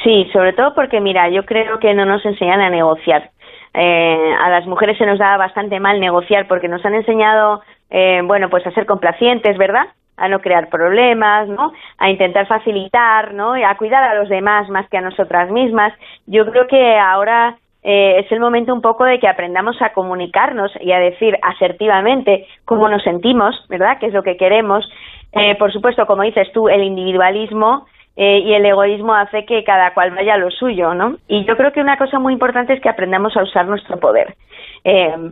Sí, 0.02 0.28
sobre 0.32 0.52
todo 0.52 0.74
porque, 0.74 1.00
mira, 1.00 1.28
yo 1.30 1.44
creo 1.44 1.78
que 1.78 1.94
no 1.94 2.04
nos 2.04 2.24
enseñan 2.24 2.60
a 2.60 2.70
negociar. 2.70 3.30
Eh, 3.74 4.34
a 4.40 4.48
las 4.50 4.66
mujeres 4.66 4.96
se 4.96 5.04
nos 5.04 5.18
da 5.18 5.36
bastante 5.36 5.80
mal 5.80 6.00
negociar 6.00 6.46
porque 6.48 6.68
nos 6.68 6.84
han 6.84 6.94
enseñado, 6.94 7.60
eh, 7.90 8.20
bueno, 8.24 8.48
pues 8.48 8.66
a 8.66 8.70
ser 8.70 8.86
complacientes, 8.86 9.58
¿verdad? 9.58 9.86
A 10.16 10.28
no 10.28 10.40
crear 10.40 10.68
problemas, 10.68 11.48
¿no? 11.48 11.72
A 11.98 12.10
intentar 12.10 12.46
facilitar, 12.46 13.34
¿no? 13.34 13.54
A 13.54 13.76
cuidar 13.76 14.02
a 14.04 14.14
los 14.14 14.28
demás 14.28 14.68
más 14.68 14.88
que 14.88 14.98
a 14.98 15.02
nosotras 15.02 15.50
mismas. 15.50 15.92
Yo 16.26 16.50
creo 16.50 16.66
que 16.66 16.96
ahora 16.98 17.56
eh, 17.82 18.18
es 18.18 18.32
el 18.32 18.40
momento 18.40 18.74
un 18.74 18.80
poco 18.80 19.04
de 19.04 19.20
que 19.20 19.28
aprendamos 19.28 19.80
a 19.80 19.92
comunicarnos 19.92 20.72
y 20.80 20.92
a 20.92 20.98
decir 20.98 21.38
asertivamente 21.42 22.46
cómo 22.64 22.88
nos 22.88 23.02
sentimos, 23.02 23.54
¿verdad? 23.68 23.98
¿Qué 24.00 24.06
es 24.06 24.12
lo 24.12 24.22
que 24.22 24.36
queremos? 24.36 24.88
Eh, 25.32 25.54
por 25.56 25.72
supuesto, 25.72 26.06
como 26.06 26.22
dices 26.22 26.50
tú, 26.52 26.68
el 26.68 26.82
individualismo 26.82 27.86
eh, 28.16 28.38
y 28.38 28.54
el 28.54 28.64
egoísmo 28.64 29.14
hace 29.14 29.44
que 29.44 29.62
cada 29.62 29.92
cual 29.92 30.10
vaya 30.12 30.34
a 30.34 30.38
lo 30.38 30.50
suyo, 30.50 30.94
¿no? 30.94 31.16
Y 31.28 31.44
yo 31.44 31.56
creo 31.56 31.72
que 31.72 31.80
una 31.80 31.98
cosa 31.98 32.18
muy 32.18 32.32
importante 32.32 32.72
es 32.72 32.80
que 32.80 32.88
aprendamos 32.88 33.36
a 33.36 33.42
usar 33.42 33.66
nuestro 33.66 34.00
poder 34.00 34.34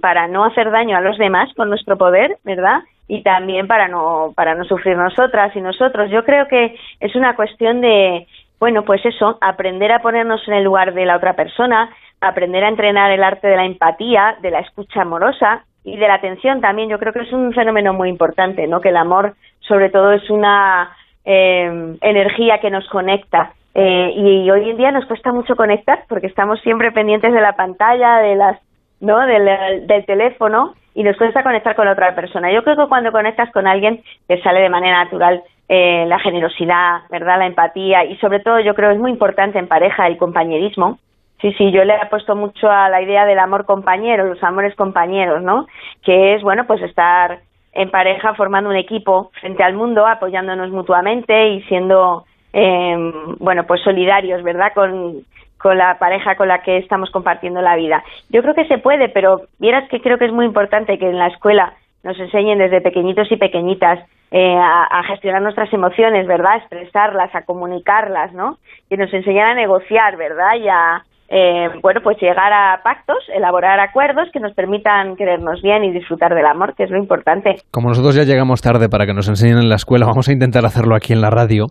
para 0.00 0.26
no 0.26 0.44
hacer 0.44 0.70
daño 0.70 0.96
a 0.96 1.00
los 1.00 1.16
demás 1.18 1.52
con 1.54 1.68
nuestro 1.68 1.96
poder, 1.96 2.38
¿verdad? 2.44 2.82
y 3.06 3.22
también 3.22 3.66
para 3.66 3.86
no 3.86 4.32
para 4.34 4.54
no 4.54 4.64
sufrir 4.64 4.96
nosotras 4.96 5.54
y 5.54 5.60
nosotros. 5.60 6.10
Yo 6.10 6.24
creo 6.24 6.48
que 6.48 6.74
es 7.00 7.14
una 7.14 7.36
cuestión 7.36 7.80
de 7.80 8.26
bueno, 8.64 8.82
pues 8.84 9.04
eso, 9.04 9.36
aprender 9.40 9.92
a 9.92 9.98
ponernos 9.98 10.40
en 10.48 10.54
el 10.54 10.64
lugar 10.64 10.94
de 10.94 11.04
la 11.04 11.16
otra 11.16 11.34
persona, 11.34 11.90
aprender 12.20 12.64
a 12.64 12.68
entrenar 12.68 13.10
el 13.10 13.22
arte 13.22 13.48
de 13.48 13.56
la 13.56 13.66
empatía, 13.66 14.36
de 14.40 14.50
la 14.50 14.60
escucha 14.60 15.02
amorosa 15.02 15.64
y 15.82 15.96
de 15.96 16.08
la 16.08 16.14
atención 16.14 16.62
también. 16.62 16.88
Yo 16.88 16.98
creo 16.98 17.12
que 17.12 17.20
es 17.20 17.32
un 17.32 17.52
fenómeno 17.52 17.92
muy 17.92 18.08
importante, 18.08 18.66
¿no? 18.66 18.80
Que 18.80 18.88
el 18.88 18.96
amor, 18.96 19.34
sobre 19.60 19.90
todo, 19.90 20.12
es 20.12 20.30
una 20.30 20.96
eh, 21.26 21.96
energía 22.00 22.58
que 22.60 22.70
nos 22.70 22.88
conecta. 22.88 23.52
Eh, 23.74 24.12
y 24.16 24.50
hoy 24.50 24.70
en 24.70 24.76
día 24.76 24.92
nos 24.92 25.04
cuesta 25.06 25.32
mucho 25.32 25.56
conectar 25.56 26.04
porque 26.08 26.28
estamos 26.28 26.60
siempre 26.60 26.92
pendientes 26.92 27.34
de 27.34 27.40
la 27.40 27.56
pantalla, 27.56 28.18
de 28.18 28.36
las, 28.36 28.58
¿no? 29.04 29.26
del, 29.26 29.86
del 29.86 30.06
teléfono 30.06 30.74
y 30.94 31.02
nos 31.02 31.16
cuesta 31.16 31.42
conectar 31.42 31.74
con 31.76 31.88
otra 31.88 32.14
persona. 32.14 32.52
Yo 32.52 32.62
creo 32.62 32.76
que 32.76 32.88
cuando 32.88 33.12
conectas 33.12 33.50
con 33.52 33.66
alguien 33.66 34.02
te 34.26 34.40
sale 34.42 34.60
de 34.60 34.70
manera 34.70 35.04
natural 35.04 35.42
eh, 35.68 36.04
la 36.06 36.18
generosidad, 36.18 37.02
¿verdad? 37.10 37.38
La 37.38 37.46
empatía 37.46 38.04
y 38.04 38.16
sobre 38.18 38.40
todo 38.40 38.60
yo 38.60 38.74
creo 38.74 38.90
que 38.90 38.96
es 38.96 39.00
muy 39.00 39.10
importante 39.10 39.58
en 39.58 39.68
pareja 39.68 40.06
el 40.06 40.16
compañerismo. 40.16 40.98
Sí, 41.40 41.52
sí, 41.58 41.72
yo 41.72 41.84
le 41.84 41.94
he 41.94 42.06
puesto 42.06 42.36
mucho 42.36 42.70
a 42.70 42.88
la 42.88 43.02
idea 43.02 43.26
del 43.26 43.38
amor 43.38 43.66
compañero, 43.66 44.24
los 44.24 44.42
amores 44.42 44.74
compañeros, 44.76 45.42
¿no? 45.42 45.66
Que 46.02 46.34
es, 46.34 46.42
bueno, 46.42 46.64
pues 46.66 46.80
estar 46.80 47.40
en 47.72 47.90
pareja 47.90 48.34
formando 48.34 48.70
un 48.70 48.76
equipo 48.76 49.30
frente 49.40 49.62
al 49.62 49.74
mundo, 49.74 50.06
apoyándonos 50.06 50.70
mutuamente 50.70 51.48
y 51.48 51.62
siendo, 51.64 52.24
eh, 52.52 52.96
bueno, 53.40 53.64
pues 53.64 53.82
solidarios, 53.82 54.42
¿verdad? 54.42 54.72
Con, 54.74 55.24
con 55.64 55.78
la 55.78 55.98
pareja 55.98 56.36
con 56.36 56.48
la 56.48 56.60
que 56.60 56.76
estamos 56.76 57.10
compartiendo 57.10 57.62
la 57.62 57.74
vida. 57.74 58.04
Yo 58.28 58.42
creo 58.42 58.54
que 58.54 58.68
se 58.68 58.76
puede, 58.76 59.08
pero 59.08 59.40
vieras 59.58 59.88
que 59.88 60.02
creo 60.02 60.18
que 60.18 60.26
es 60.26 60.32
muy 60.32 60.44
importante 60.44 60.98
que 60.98 61.08
en 61.08 61.18
la 61.18 61.28
escuela 61.28 61.72
nos 62.02 62.20
enseñen 62.20 62.58
desde 62.58 62.82
pequeñitos 62.82 63.32
y 63.32 63.36
pequeñitas 63.36 63.98
eh, 64.30 64.58
a, 64.58 65.02
gestionar 65.04 65.40
nuestras 65.40 65.72
emociones, 65.72 66.26
¿verdad? 66.26 66.52
A 66.52 66.56
expresarlas, 66.58 67.34
a 67.34 67.46
comunicarlas, 67.46 68.34
¿no? 68.34 68.58
Que 68.90 68.98
nos 68.98 69.10
enseñen 69.14 69.46
a 69.46 69.54
negociar, 69.54 70.18
¿verdad? 70.18 70.54
Y 70.56 70.68
a, 70.68 71.02
eh, 71.28 71.68
bueno, 71.82 72.00
pues 72.02 72.18
llegar 72.20 72.52
a 72.52 72.82
pactos, 72.82 73.16
elaborar 73.34 73.80
acuerdos 73.80 74.28
que 74.32 74.40
nos 74.40 74.52
permitan 74.54 75.16
querernos 75.16 75.62
bien 75.62 75.82
y 75.82 75.92
disfrutar 75.92 76.34
del 76.34 76.44
amor, 76.46 76.74
que 76.76 76.84
es 76.84 76.90
lo 76.90 76.98
importante. 76.98 77.56
Como 77.70 77.88
nosotros 77.88 78.14
ya 78.14 78.24
llegamos 78.24 78.60
tarde 78.60 78.88
para 78.88 79.06
que 79.06 79.14
nos 79.14 79.28
enseñen 79.28 79.58
en 79.58 79.68
la 79.68 79.76
escuela, 79.76 80.06
vamos 80.06 80.28
a 80.28 80.32
intentar 80.32 80.66
hacerlo 80.66 80.94
aquí 80.94 81.12
en 81.12 81.22
la 81.22 81.30
radio. 81.30 81.66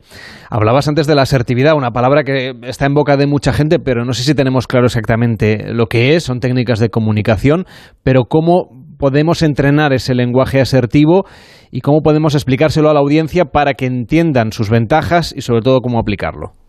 Hablabas 0.49 0.87
antes 0.87 1.05
de 1.05 1.15
la 1.15 1.21
asertividad, 1.21 1.75
una 1.75 1.91
palabra 1.91 2.23
que 2.23 2.53
está 2.63 2.87
en 2.87 2.95
boca 2.95 3.15
de 3.15 3.27
mucha 3.27 3.53
gente, 3.53 3.77
pero 3.79 4.05
no 4.05 4.13
sé 4.13 4.23
si 4.23 4.35
tenemos 4.35 4.67
claro 4.67 4.87
exactamente 4.87 5.71
lo 5.71 5.85
que 5.85 6.15
es. 6.15 6.23
Son 6.23 6.39
técnicas 6.39 6.79
de 6.79 6.89
comunicación, 6.89 7.65
pero 8.03 8.23
cómo 8.27 8.69
podemos 8.97 9.43
entrenar 9.43 9.93
ese 9.93 10.15
lenguaje 10.15 10.61
asertivo 10.61 11.25
y 11.71 11.81
cómo 11.81 12.01
podemos 12.01 12.35
explicárselo 12.35 12.89
a 12.89 12.93
la 12.93 13.01
audiencia 13.01 13.45
para 13.45 13.73
que 13.73 13.85
entiendan 13.85 14.51
sus 14.51 14.69
ventajas 14.69 15.33
y 15.35 15.41
sobre 15.41 15.61
todo 15.61 15.81
cómo 15.81 15.99
aplicarlo. 15.99 16.62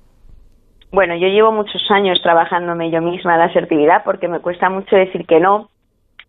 Bueno, 0.95 1.17
yo 1.17 1.27
llevo 1.27 1.51
muchos 1.51 1.83
años 1.91 2.23
trabajándome 2.23 2.89
yo 2.89 3.03
misma 3.03 3.37
la 3.37 3.47
asertividad 3.47 4.05
porque 4.05 4.29
me 4.29 4.39
cuesta 4.39 4.71
mucho 4.71 4.95
decir 4.95 5.27
que 5.27 5.41
no 5.41 5.69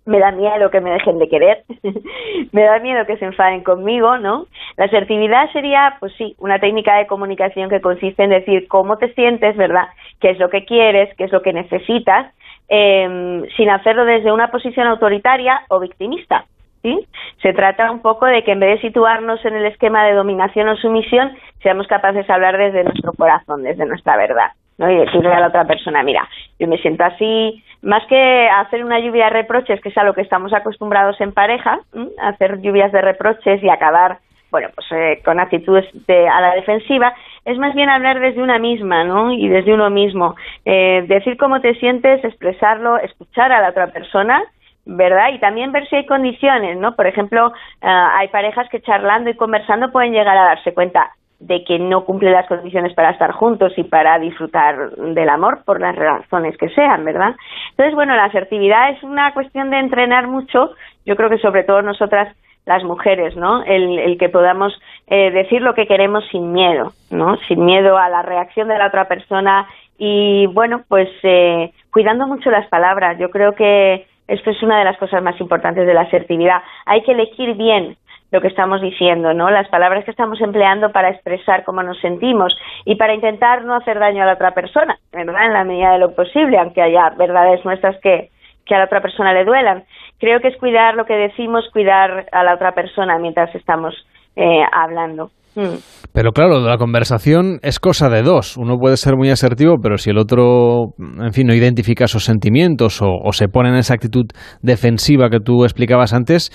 me 0.07 0.17
da 0.17 0.31
miedo 0.31 0.71
que 0.71 0.81
me 0.81 0.89
dejen 0.89 1.19
de 1.19 1.29
querer, 1.29 1.63
me 2.51 2.63
da 2.63 2.79
miedo 2.79 3.05
que 3.05 3.17
se 3.17 3.25
enfaden 3.25 3.61
conmigo, 3.61 4.17
¿no? 4.17 4.47
La 4.77 4.85
asertividad 4.85 5.51
sería, 5.51 5.97
pues 5.99 6.13
sí, 6.17 6.35
una 6.39 6.57
técnica 6.57 6.97
de 6.97 7.05
comunicación 7.05 7.69
que 7.69 7.79
consiste 7.79 8.23
en 8.23 8.31
decir 8.31 8.67
cómo 8.67 8.97
te 8.97 9.13
sientes, 9.13 9.55
¿verdad? 9.55 9.87
¿Qué 10.19 10.31
es 10.31 10.39
lo 10.39 10.49
que 10.49 10.65
quieres? 10.65 11.15
¿Qué 11.15 11.25
es 11.25 11.31
lo 11.31 11.43
que 11.43 11.53
necesitas? 11.53 12.33
Em, 12.67 13.45
sin 13.57 13.69
hacerlo 13.69 14.03
desde 14.03 14.31
una 14.31 14.49
posición 14.49 14.87
autoritaria 14.87 15.61
o 15.69 15.79
victimista. 15.79 16.45
¿Sí? 16.85 17.07
Se 17.41 17.51
trata 17.53 17.89
un 17.89 18.01
poco 18.01 18.27
de 18.27 18.43
que 18.43 18.51
en 18.51 18.59
vez 18.59 18.75
de 18.75 18.87
situarnos 18.87 19.43
en 19.43 19.55
el 19.55 19.65
esquema 19.65 20.05
de 20.05 20.13
dominación 20.13 20.67
o 20.69 20.77
sumisión, 20.77 21.35
seamos 21.63 21.87
capaces 21.87 22.27
de 22.27 22.33
hablar 22.33 22.57
desde 22.57 22.83
nuestro 22.83 23.11
corazón, 23.13 23.63
desde 23.63 23.85
nuestra 23.85 24.15
verdad. 24.17 24.51
¿no? 24.77 24.91
y 24.91 24.97
decirle 24.97 25.31
a 25.31 25.39
la 25.39 25.47
otra 25.47 25.63
persona, 25.63 26.03
mira, 26.03 26.27
yo 26.59 26.67
me 26.67 26.77
siento 26.79 27.05
así, 27.05 27.63
más 27.81 28.05
que 28.07 28.49
hacer 28.49 28.83
una 28.83 28.99
lluvia 28.99 29.25
de 29.25 29.29
reproches, 29.29 29.79
que 29.79 29.87
es 29.87 29.97
a 29.97 30.03
lo 30.03 30.13
que 30.13 30.19
estamos 30.19 30.51
acostumbrados 30.51 31.19
en 31.21 31.31
pareja, 31.31 31.79
hacer 32.21 32.59
lluvias 32.59 32.91
de 32.91 32.99
reproches 32.99 33.63
y 33.63 33.69
acabar, 33.69 34.17
bueno, 34.51 34.67
pues 34.75 34.85
eh, 34.91 35.21
con 35.23 35.39
actitudes 35.39 35.85
de, 36.07 36.27
a 36.27 36.41
la 36.41 36.55
defensiva, 36.55 37.13
es 37.45 37.57
más 37.57 37.73
bien 37.73 37.87
hablar 37.87 38.19
desde 38.19 38.43
una 38.43 38.59
misma, 38.59 39.05
¿no? 39.05 39.31
Y 39.31 39.47
desde 39.47 39.73
uno 39.73 39.89
mismo. 39.89 40.35
Eh, 40.65 41.05
decir 41.07 41.37
cómo 41.37 41.61
te 41.61 41.75
sientes, 41.75 42.21
expresarlo, 42.25 42.97
escuchar 42.97 43.53
a 43.53 43.61
la 43.61 43.69
otra 43.69 43.87
persona, 43.87 44.43
¿verdad? 44.85 45.29
Y 45.33 45.39
también 45.39 45.71
ver 45.71 45.87
si 45.87 45.95
hay 45.95 46.05
condiciones, 46.05 46.77
¿no? 46.77 46.95
Por 46.95 47.07
ejemplo, 47.07 47.51
eh, 47.81 47.87
hay 47.87 48.27
parejas 48.29 48.69
que 48.69 48.81
charlando 48.81 49.29
y 49.29 49.35
conversando 49.35 49.91
pueden 49.91 50.13
llegar 50.13 50.37
a 50.37 50.45
darse 50.45 50.73
cuenta, 50.73 51.11
de 51.39 51.63
que 51.63 51.79
no 51.79 52.05
cumple 52.05 52.31
las 52.31 52.47
condiciones 52.47 52.93
para 52.93 53.11
estar 53.11 53.31
juntos 53.31 53.73
y 53.77 53.83
para 53.83 54.17
disfrutar 54.19 54.91
del 54.91 55.29
amor 55.29 55.63
por 55.65 55.81
las 55.81 55.95
razones 55.95 56.57
que 56.57 56.69
sean, 56.69 57.03
¿verdad? 57.03 57.35
Entonces, 57.71 57.93
bueno, 57.93 58.15
la 58.15 58.25
asertividad 58.25 58.91
es 58.91 59.03
una 59.03 59.33
cuestión 59.33 59.69
de 59.69 59.79
entrenar 59.79 60.27
mucho, 60.27 60.71
yo 61.05 61.15
creo 61.15 61.29
que 61.29 61.39
sobre 61.39 61.63
todo 61.63 61.81
nosotras 61.81 62.33
las 62.65 62.83
mujeres, 62.83 63.35
¿no? 63.35 63.63
El, 63.63 64.17
que 64.17 64.29
podamos 64.29 64.73
eh, 65.07 65.29
decir 65.31 65.61
lo 65.61 65.75
que 65.75 65.87
queremos 65.87 66.23
sin 66.31 66.51
miedo, 66.51 66.93
¿no? 67.11 67.37
Sin 67.47 67.63
miedo 67.63 67.97
a 67.97 68.09
la 68.09 68.23
reacción 68.23 68.67
de 68.67 68.77
la 68.77 68.87
otra 68.87 69.07
persona 69.07 69.67
y, 69.97 70.47
bueno, 70.47 70.83
pues 70.87 71.09
eh, 71.23 71.71
cuidando 71.91 72.27
mucho 72.27 72.49
las 72.49 72.67
palabras. 72.67 73.17
Yo 73.19 73.29
creo 73.29 73.53
que 73.53 74.07
esto 74.27 74.49
es 74.49 74.64
una 74.64 74.80
de 74.80 74.85
las 74.85 74.97
cosas 74.97 75.22
más 75.22 75.39
importantes 75.39 75.85
de 75.85 75.93
la 75.93 76.02
asertividad. 76.02 76.61
Hay 76.85 77.03
que 77.03 77.11
elegir 77.11 77.56
bien 77.56 77.97
lo 78.31 78.41
que 78.41 78.47
estamos 78.47 78.81
diciendo, 78.81 79.34
¿no? 79.34 79.49
Las 79.49 79.69
palabras 79.69 80.03
que 80.03 80.11
estamos 80.11 80.41
empleando 80.41 80.91
para 80.91 81.10
expresar 81.10 81.64
cómo 81.64 81.84
nos 81.84 81.99
sentimos 81.99 82.57
y 82.84 82.95
para 82.95 83.14
intentar 83.14 83.64
no 83.64 83.76
hacer 83.76 83.99
daño 83.99 84.23
a 84.23 84.26
la 84.26 84.34
otra 84.34 84.52
persona, 84.52 84.97
¿verdad? 85.11 85.45
En 85.45 85.53
la 85.53 85.64
medida 85.64 85.93
de 85.93 85.99
lo 85.99 86.15
posible, 86.15 86.57
aunque 86.57 86.81
haya 86.81 87.11
verdades 87.11 87.64
nuestras 87.64 87.97
que, 88.02 88.31
a 88.69 88.77
la 88.80 88.85
otra 88.85 89.02
persona 89.02 89.31
le 89.31 89.45
duelan. 89.45 89.84
Creo 90.19 90.41
que 90.41 90.47
es 90.47 90.57
cuidar 90.57 90.95
lo 90.95 91.06
que 91.06 91.14
decimos, 91.14 91.69
cuidar 91.72 92.26
a 92.31 92.43
la 92.43 92.56
otra 92.56 92.73
persona 92.73 93.19
mientras 93.19 93.53
estamos 93.53 93.95
eh, 94.35 94.65
hablando. 94.72 95.30
Mm. 95.56 95.77
Pero 96.14 96.32
claro, 96.32 96.60
la 96.60 96.77
conversación 96.77 97.60
es 97.61 97.80
cosa 97.80 98.10
de 98.10 98.22
dos. 98.22 98.57
Uno 98.57 98.77
puede 98.77 98.98
ser 98.98 99.15
muy 99.15 99.30
asertivo, 99.30 99.76
pero 99.82 99.98
si 99.98 100.10
el 100.10 100.18
otro, 100.18 100.94
en 100.99 101.34
fin, 101.34 101.48
no 101.48 101.53
identifica 101.53 102.07
sus 102.07 102.26
sentimientos 102.26 103.02
o, 103.02 103.07
o 103.07 103.32
se 103.32 103.48
pone 103.48 103.69
en 103.69 103.76
esa 103.76 103.94
actitud 103.94 104.26
defensiva 104.61 105.30
que 105.30 105.40
tú 105.40 105.64
explicabas 105.64 106.14
antes, 106.14 106.49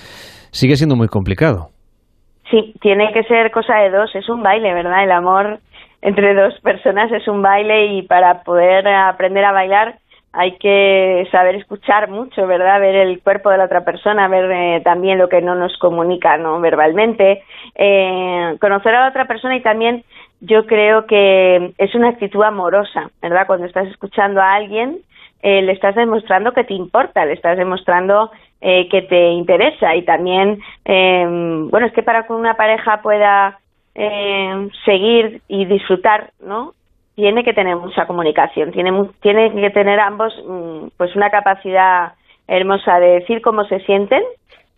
sigue 0.53 0.77
siendo 0.77 0.97
muy 0.97 1.09
complicado. 1.09 1.69
Sí, 2.51 2.75
tiene 2.81 3.13
que 3.13 3.23
ser 3.25 3.51
cosa 3.53 3.77
de 3.77 3.91
dos, 3.91 4.11
es 4.15 4.29
un 4.29 4.43
baile, 4.43 4.75
¿verdad? 4.75 5.05
El 5.05 5.13
amor 5.13 5.61
entre 6.03 6.35
dos 6.35 6.55
personas 6.63 7.13
es 7.13 7.29
un 7.29 7.43
baile 7.43 7.95
y 7.95 8.03
para 8.03 8.43
poder 8.43 8.89
aprender 8.89 9.45
a 9.45 9.53
bailar 9.53 10.00
hay 10.33 10.57
que 10.59 11.27
saber 11.33 11.57
escuchar 11.57 12.09
mucho, 12.09 12.47
¿verdad? 12.47 12.81
Ver 12.81 12.95
el 12.95 13.21
cuerpo 13.21 13.51
de 13.51 13.59
la 13.59 13.65
otra 13.65 13.85
persona, 13.85 14.29
ver 14.29 14.51
eh, 14.51 14.81
también 14.85 15.19
lo 15.19 15.29
que 15.29 15.43
no 15.43 15.55
nos 15.55 15.77
comunica, 15.79 16.37
¿no? 16.37 16.61
Verbalmente, 16.61 17.43
eh, 17.75 18.57
conocer 18.61 18.95
a 18.95 19.01
la 19.01 19.09
otra 19.09 19.27
persona 19.27 19.57
y 19.57 19.63
también 19.63 20.05
yo 20.41 20.67
creo 20.67 21.07
que 21.07 21.73
es 21.77 21.95
una 21.95 22.11
actitud 22.11 22.43
amorosa, 22.43 23.11
¿verdad? 23.21 23.47
Cuando 23.47 23.67
estás 23.67 23.89
escuchando 23.89 24.41
a 24.41 24.55
alguien, 24.55 24.99
eh, 25.43 25.63
le 25.63 25.73
estás 25.73 25.95
demostrando 25.95 26.53
que 26.53 26.65
te 26.65 26.75
importa, 26.75 27.25
le 27.25 27.33
estás 27.33 27.57
demostrando 27.57 28.31
eh, 28.61 28.89
que 28.89 29.03
te 29.03 29.31
interesa 29.31 29.97
y 29.97 30.03
también, 30.05 30.61
eh, 30.85 31.25
bueno, 31.71 31.87
es 31.87 31.93
que 31.93 32.03
para 32.03 32.27
que 32.27 32.33
una 32.35 32.55
pareja 32.55 33.01
pueda 33.03 33.59
eh, 33.95 34.69
seguir 34.85 35.43
y 35.49 35.65
disfrutar, 35.65 36.31
¿no? 36.41 36.75
Tiene 37.21 37.45
que 37.45 37.53
tener 37.53 37.77
mucha 37.77 38.07
comunicación, 38.07 38.73
tiene, 38.73 38.91
tiene 39.21 39.53
que 39.53 39.69
tener 39.69 40.01
ambos 40.01 40.33
mm, 40.49 40.87
pues 40.97 41.15
una 41.15 41.29
capacidad 41.29 42.15
hermosa 42.49 42.99
de 42.99 43.21
decir 43.21 43.43
cómo 43.43 43.65
se 43.65 43.81
sienten, 43.81 44.23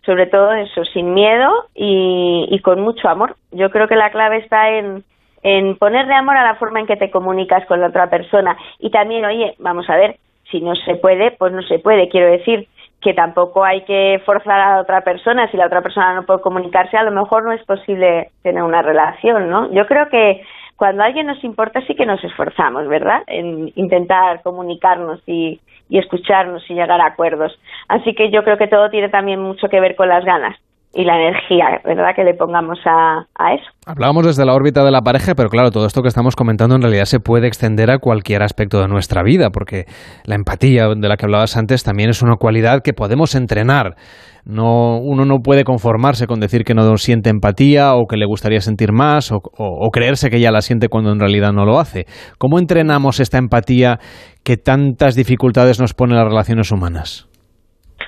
sobre 0.04 0.26
todo 0.26 0.52
eso, 0.54 0.84
sin 0.86 1.14
miedo 1.14 1.48
y, 1.72 2.48
y 2.50 2.58
con 2.58 2.80
mucho 2.80 3.08
amor. 3.08 3.36
Yo 3.52 3.70
creo 3.70 3.86
que 3.86 3.94
la 3.94 4.10
clave 4.10 4.38
está 4.38 4.70
en, 4.70 5.04
en 5.44 5.76
ponerle 5.76 6.14
amor 6.14 6.36
a 6.36 6.42
la 6.42 6.56
forma 6.56 6.80
en 6.80 6.86
que 6.86 6.96
te 6.96 7.12
comunicas 7.12 7.64
con 7.66 7.80
la 7.80 7.86
otra 7.86 8.10
persona 8.10 8.56
y 8.80 8.90
también, 8.90 9.24
oye, 9.24 9.54
vamos 9.60 9.88
a 9.88 9.94
ver, 9.94 10.16
si 10.50 10.60
no 10.60 10.74
se 10.74 10.96
puede, 10.96 11.30
pues 11.30 11.52
no 11.52 11.62
se 11.62 11.78
puede. 11.78 12.08
Quiero 12.08 12.28
decir 12.28 12.66
que 13.00 13.14
tampoco 13.14 13.64
hay 13.64 13.82
que 13.82 14.20
forzar 14.26 14.60
a 14.60 14.74
la 14.74 14.80
otra 14.80 15.02
persona. 15.02 15.48
Si 15.52 15.56
la 15.56 15.66
otra 15.66 15.80
persona 15.80 16.12
no 16.12 16.24
puede 16.24 16.40
comunicarse, 16.40 16.96
a 16.96 17.04
lo 17.04 17.12
mejor 17.12 17.44
no 17.44 17.52
es 17.52 17.64
posible 17.64 18.30
tener 18.42 18.64
una 18.64 18.82
relación, 18.82 19.48
¿no? 19.48 19.72
Yo 19.72 19.86
creo 19.86 20.08
que 20.08 20.42
cuando 20.76 21.02
a 21.02 21.06
alguien 21.06 21.26
nos 21.26 21.42
importa 21.44 21.80
sí 21.86 21.94
que 21.94 22.06
nos 22.06 22.22
esforzamos, 22.24 22.88
¿verdad? 22.88 23.22
En 23.26 23.72
intentar 23.76 24.42
comunicarnos 24.42 25.20
y, 25.26 25.60
escucharnos 25.90 26.62
y 26.70 26.74
llegar 26.74 27.00
a 27.02 27.06
acuerdos. 27.06 27.52
Así 27.86 28.14
que 28.14 28.30
yo 28.30 28.42
creo 28.44 28.56
que 28.56 28.66
todo 28.66 28.88
tiene 28.88 29.10
también 29.10 29.40
mucho 29.40 29.68
que 29.68 29.78
ver 29.78 29.94
con 29.94 30.08
las 30.08 30.24
ganas 30.24 30.56
y 30.94 31.04
la 31.04 31.16
energía, 31.16 31.80
¿verdad?, 31.84 32.14
que 32.14 32.24
le 32.24 32.34
pongamos 32.34 32.78
a, 32.84 33.26
eso. 33.54 33.64
Hablábamos 33.86 34.26
desde 34.26 34.44
la 34.44 34.54
órbita 34.54 34.84
de 34.84 34.90
la 34.90 35.02
pareja, 35.02 35.34
pero 35.34 35.48
claro, 35.48 35.70
todo 35.70 35.86
esto 35.86 36.02
que 36.02 36.08
estamos 36.08 36.36
comentando 36.36 36.76
en 36.76 36.82
realidad 36.82 37.04
se 37.04 37.20
puede 37.20 37.46
extender 37.46 37.90
a 37.90 37.98
cualquier 37.98 38.42
aspecto 38.42 38.80
de 38.80 38.88
nuestra 38.88 39.22
vida, 39.22 39.50
porque 39.50 39.84
la 40.24 40.34
empatía 40.34 40.88
de 40.88 41.08
la 41.08 41.16
que 41.16 41.26
hablabas 41.26 41.56
antes 41.56 41.82
también 41.82 42.10
es 42.10 42.22
una 42.22 42.36
cualidad 42.36 42.82
que 42.82 42.92
podemos 42.92 43.34
entrenar. 43.34 43.96
No, 44.44 44.98
uno 44.98 45.24
no 45.24 45.38
puede 45.38 45.64
conformarse 45.64 46.26
con 46.26 46.40
decir 46.40 46.64
que 46.64 46.74
no 46.74 46.96
siente 46.96 47.30
empatía 47.30 47.94
o 47.94 48.06
que 48.06 48.16
le 48.16 48.26
gustaría 48.26 48.60
sentir 48.60 48.92
más 48.92 49.30
o, 49.30 49.40
o 49.56 49.90
creerse 49.90 50.30
que 50.30 50.40
ya 50.40 50.50
la 50.50 50.62
siente 50.62 50.88
cuando 50.88 51.12
en 51.12 51.20
realidad 51.20 51.52
no 51.52 51.64
lo 51.64 51.78
hace. 51.78 52.06
¿Cómo 52.38 52.58
entrenamos 52.58 53.20
esta 53.20 53.38
empatía 53.38 53.98
que 54.44 54.56
tantas 54.56 55.14
dificultades 55.14 55.80
nos 55.80 55.94
pone 55.94 56.14
las 56.14 56.26
relaciones 56.26 56.72
humanas? 56.72 57.28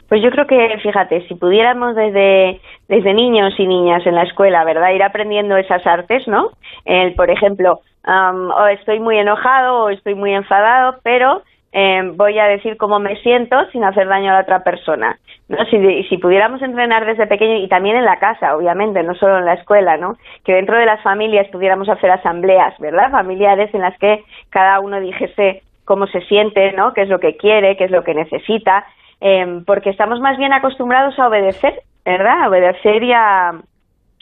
Pues 0.09 0.23
yo 0.23 0.31
creo 0.31 0.47
que, 0.47 0.79
fíjate, 0.83 1.27
si 1.29 1.35
pudiéramos 1.35 1.97
desde, 1.97 2.61
desde 2.89 3.15
niños 3.15 3.55
y 3.59 3.67
niñas 3.67 4.07
en 4.07 4.15
la 4.15 4.25
escuela, 4.25 4.65
¿verdad? 4.65 4.91
Ir 4.91 5.03
aprendiendo 5.03 5.57
esas 5.57 5.87
artes, 5.87 6.29
¿no? 6.29 6.51
El, 6.85 7.15
por 7.15 7.31
ejemplo, 7.31 7.81
o 8.07 8.67
estoy 8.69 9.01
muy 9.01 9.19
enojado 9.19 9.85
o 9.85 9.91
estoy 9.91 10.15
muy 10.15 10.35
enfadado, 10.35 10.99
pero 11.03 11.43
em, 11.73 12.17
voy 12.17 12.39
a 12.39 12.45
decir 12.45 12.77
cómo 12.77 12.99
me 13.01 13.17
siento 13.23 13.57
sin 13.73 13.83
hacer 13.83 14.07
daño 14.07 14.31
a 14.31 14.35
la 14.35 14.43
otra 14.43 14.61
persona. 14.63 15.17
¿No? 15.49 15.65
Si, 15.67 16.05
si 16.05 16.19
pudiéramos 16.19 16.63
entrenar 16.63 17.05
desde 17.05 17.27
pequeño 17.27 17.57
y 17.57 17.69
también 17.69 17.97
en 17.97 18.05
la 18.05 18.19
casa, 18.19 18.57
obviamente, 18.57 19.03
no 19.03 19.15
solo 19.15 19.39
en 19.39 19.45
la 19.45 19.55
escuela, 19.55 19.97
¿no? 19.97 20.17
Que 20.45 20.55
dentro 20.55 20.77
de 20.79 20.87
las 20.87 21.03
familias 21.03 21.49
pudiéramos 21.49 21.89
hacer 21.89 22.11
asambleas, 22.11 22.79
¿verdad? 22.79 23.11
Familiares 23.11 23.73
en 23.75 23.83
las 23.83 23.99
que 23.99 24.25
cada 24.51 24.81
uno 24.81 25.01
dijese 25.01 25.63
cómo 25.85 26.07
se 26.07 26.23
siente, 26.23 26.73
¿no? 26.73 26.93
Qué 26.95 27.03
es 27.03 27.09
lo 27.09 27.21
que 27.21 27.37
quiere, 27.37 27.77
qué 27.77 27.85
es 27.85 27.91
lo 27.91 28.05
que 28.05 28.15
necesita 28.15 28.87
Em, 29.27 29.65
porque 29.65 29.89
estamos 29.89 30.21
más 30.21 30.37
bien 30.37 30.53
acostumbrados 30.53 31.19
a 31.19 31.29
obedecer, 31.29 31.83
¿verdad? 32.05 32.43
A 32.43 32.49
obedecer 32.49 33.03
y 33.03 33.13
a, 33.13 33.55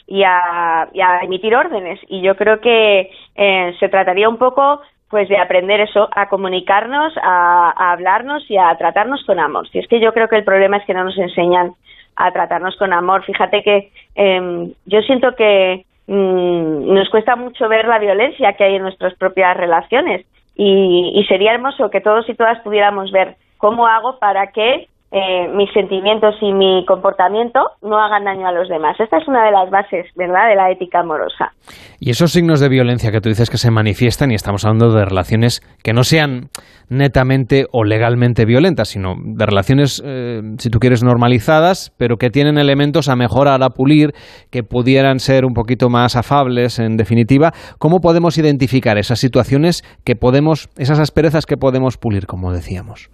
y 0.07 0.23
a, 0.23 1.19
emitir 1.23 1.53
órdenes. 1.55 1.99
Y 2.07 2.21
yo 2.21 2.37
creo 2.37 2.61
que 2.61 3.11
eh, 3.35 3.75
se 3.81 3.89
trataría 3.89 4.29
un 4.29 4.37
poco 4.37 4.81
pues 5.13 5.29
de 5.29 5.37
aprender 5.37 5.79
eso, 5.79 6.09
a 6.11 6.27
comunicarnos, 6.27 7.13
a, 7.21 7.91
hablarnos 7.91 8.49
y 8.49 8.57
a 8.57 8.75
tratarnos 8.79 9.23
con 9.25 9.39
amor. 9.39 9.69
Si 9.69 9.77
es 9.77 9.87
que 9.87 9.99
yo 9.99 10.11
creo 10.11 10.27
que 10.27 10.37
el 10.37 10.43
problema 10.43 10.77
es 10.77 10.85
que 10.85 10.95
no 10.95 11.03
nos 11.03 11.15
enseñan 11.19 11.73
a 12.15 12.31
tratarnos 12.31 12.75
con 12.77 12.93
amor. 12.93 13.23
Fíjate 13.23 13.61
que 13.61 13.91
em, 14.15 14.73
yo 14.87 15.01
siento 15.03 15.35
que 15.35 15.85
mm, 16.07 16.95
nos 16.95 17.09
cuesta 17.11 17.35
mucho 17.35 17.69
ver 17.69 17.85
la 17.85 17.99
violencia 17.99 18.53
que 18.53 18.63
hay 18.63 18.77
en 18.77 18.81
nuestras 18.81 19.13
propias 19.13 19.55
relaciones 19.55 20.25
y, 20.55 21.11
y 21.13 21.23
sería 21.25 21.53
hermoso 21.53 21.91
que 21.91 22.01
todos 22.01 22.27
y 22.27 22.33
todas 22.33 22.59
pudiéramos 22.61 23.11
ver 23.11 23.35
cómo 23.59 23.85
hago 23.85 24.17
para 24.17 24.47
que 24.47 24.87
eh, 25.15 25.47
mis 25.53 25.71
sentimientos 25.73 26.33
y 26.41 26.51
mi 26.51 26.83
comportamiento 26.87 27.59
no 27.83 27.99
hagan 27.99 28.23
daño 28.23 28.47
a 28.47 28.51
los 28.51 28.67
demás. 28.67 28.99
Esta 28.99 29.17
es 29.17 29.27
una 29.27 29.45
de 29.45 29.51
las 29.51 29.69
bases, 29.69 30.07
¿verdad?, 30.15 30.49
de 30.49 30.55
la 30.55 30.71
ética 30.71 31.01
amorosa. 31.01 31.51
Y 31.99 32.09
esos 32.09 32.31
signos 32.31 32.59
de 32.59 32.67
violencia 32.67 33.11
que 33.11 33.21
tú 33.21 33.29
dices 33.29 33.51
que 33.51 33.59
se 33.59 33.69
manifiestan, 33.69 34.31
y 34.31 34.33
estamos 34.33 34.65
hablando 34.65 34.91
de 34.91 35.05
relaciones 35.05 35.61
que 35.83 35.93
no 35.93 36.03
sean 36.03 36.49
netamente 36.89 37.67
o 37.71 37.83
legalmente 37.83 38.45
violentas, 38.45 38.87
sino 38.87 39.13
de 39.23 39.45
relaciones, 39.45 40.01
eh, 40.03 40.41
si 40.57 40.71
tú 40.71 40.79
quieres, 40.79 41.03
normalizadas, 41.03 41.93
pero 41.99 42.17
que 42.17 42.31
tienen 42.31 42.57
elementos 42.57 43.07
a 43.07 43.15
mejorar, 43.15 43.61
a 43.61 43.69
pulir, 43.69 44.13
que 44.49 44.63
pudieran 44.63 45.19
ser 45.19 45.45
un 45.45 45.53
poquito 45.53 45.89
más 45.89 46.15
afables, 46.15 46.79
en 46.79 46.97
definitiva. 46.97 47.51
¿Cómo 47.77 47.99
podemos 47.99 48.39
identificar 48.39 48.97
esas 48.97 49.19
situaciones 49.19 49.83
que 50.03 50.15
podemos, 50.15 50.69
esas 50.75 50.97
asperezas 50.99 51.45
que 51.45 51.57
podemos 51.57 51.97
pulir, 51.97 52.25
como 52.25 52.51
decíamos? 52.51 53.11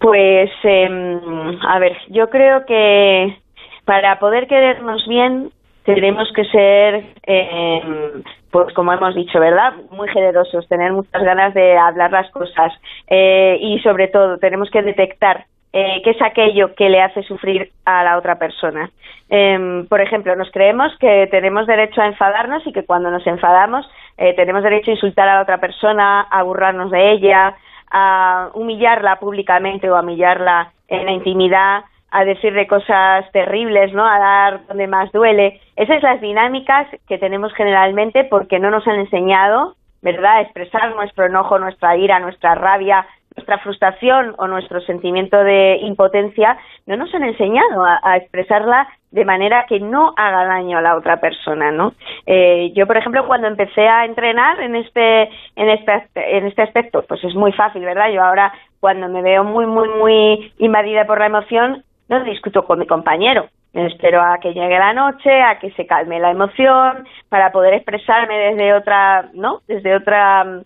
Pues, 0.00 0.50
em, 0.62 1.58
a 1.62 1.78
ver, 1.78 1.96
yo 2.08 2.30
creo 2.30 2.64
que 2.64 3.36
para 3.84 4.18
poder 4.18 4.46
querernos 4.46 5.06
bien 5.06 5.50
tenemos 5.84 6.32
que 6.32 6.44
ser, 6.44 7.04
em, 7.24 8.22
pues 8.50 8.72
como 8.72 8.94
hemos 8.94 9.14
dicho, 9.14 9.38
¿verdad? 9.38 9.74
Muy 9.90 10.08
generosos, 10.08 10.66
tener 10.68 10.92
muchas 10.92 11.22
ganas 11.22 11.52
de 11.52 11.76
hablar 11.76 12.12
las 12.12 12.30
cosas 12.30 12.72
eh, 13.08 13.58
y 13.60 13.78
sobre 13.80 14.08
todo 14.08 14.38
tenemos 14.38 14.70
que 14.70 14.82
detectar 14.82 15.44
eh, 15.72 16.00
qué 16.02 16.10
es 16.10 16.22
aquello 16.22 16.74
que 16.74 16.88
le 16.88 17.00
hace 17.02 17.22
sufrir 17.22 17.70
a 17.84 18.02
la 18.02 18.16
otra 18.16 18.38
persona. 18.38 18.90
Em, 19.28 19.86
por 19.86 20.00
ejemplo, 20.00 20.34
nos 20.34 20.50
creemos 20.50 20.96
que 20.98 21.28
tenemos 21.30 21.66
derecho 21.66 22.00
a 22.00 22.06
enfadarnos 22.06 22.66
y 22.66 22.72
que 22.72 22.84
cuando 22.84 23.10
nos 23.10 23.26
enfadamos 23.26 23.88
eh, 24.16 24.34
tenemos 24.34 24.62
derecho 24.62 24.90
a 24.90 24.94
insultar 24.94 25.28
a 25.28 25.36
la 25.36 25.42
otra 25.42 25.58
persona, 25.58 26.22
a 26.22 26.42
burlarnos 26.42 26.90
de 26.90 27.12
ella, 27.12 27.54
a 27.90 28.50
humillarla 28.54 29.16
públicamente 29.16 29.90
o 29.90 29.96
a 29.96 30.00
humillarla 30.00 30.72
en 30.88 31.06
la 31.06 31.12
intimidad, 31.12 31.84
a 32.10 32.24
decirle 32.24 32.66
cosas 32.66 33.30
terribles, 33.32 33.92
¿no? 33.92 34.04
A 34.04 34.18
dar 34.18 34.66
donde 34.66 34.86
más 34.86 35.12
duele. 35.12 35.60
Esas 35.76 36.00
son 36.00 36.10
las 36.10 36.20
dinámicas 36.20 36.88
que 37.08 37.18
tenemos 37.18 37.52
generalmente 37.54 38.24
porque 38.24 38.58
no 38.58 38.70
nos 38.70 38.86
han 38.86 38.96
enseñado, 38.96 39.76
¿verdad?, 40.02 40.38
a 40.38 40.40
expresar 40.40 40.94
nuestro 40.96 41.26
enojo, 41.26 41.58
nuestra 41.58 41.96
ira, 41.96 42.18
nuestra 42.18 42.54
rabia, 42.54 43.06
nuestra 43.40 43.58
frustración 43.58 44.34
o 44.36 44.46
nuestro 44.46 44.80
sentimiento 44.82 45.42
de 45.42 45.78
impotencia, 45.80 46.58
no 46.86 46.96
nos 46.96 47.14
han 47.14 47.24
enseñado 47.24 47.84
a, 47.84 48.16
expresarla 48.18 48.86
de 49.10 49.24
manera 49.24 49.64
que 49.66 49.80
no 49.80 50.12
haga 50.16 50.44
daño 50.44 50.78
a 50.78 50.82
la 50.82 50.96
otra 50.96 51.20
persona, 51.20 51.72
¿no? 51.72 51.94
Eh, 52.26 52.70
yo, 52.74 52.86
por 52.86 52.98
ejemplo, 52.98 53.26
cuando 53.26 53.48
empecé 53.48 53.88
a 53.88 54.04
entrenar 54.04 54.60
en 54.60 54.76
este, 54.76 55.22
en 55.56 55.70
este, 55.70 56.08
en 56.14 56.46
este 56.46 56.62
aspecto, 56.62 57.02
pues 57.08 57.24
es 57.24 57.34
muy 57.34 57.52
fácil, 57.52 57.82
¿verdad? 57.82 58.10
Yo 58.12 58.22
ahora, 58.22 58.52
cuando 58.78 59.08
me 59.08 59.22
veo 59.22 59.42
muy, 59.42 59.66
muy, 59.66 59.88
muy 59.88 60.52
invadida 60.58 61.06
por 61.06 61.18
la 61.18 61.26
emoción, 61.26 61.82
no 62.08 62.22
discuto 62.24 62.66
con 62.66 62.78
mi 62.78 62.86
compañero. 62.86 63.48
Espero 63.72 64.20
a 64.20 64.38
que 64.38 64.52
llegue 64.52 64.78
la 64.78 64.92
noche, 64.92 65.30
a 65.42 65.58
que 65.58 65.70
se 65.72 65.86
calme 65.86 66.20
la 66.20 66.32
emoción, 66.32 67.06
para 67.28 67.52
poder 67.52 67.72
expresarme 67.74 68.36
desde 68.36 68.74
otra, 68.74 69.30
¿no? 69.32 69.60
Desde 69.66 69.94
otra 69.94 70.62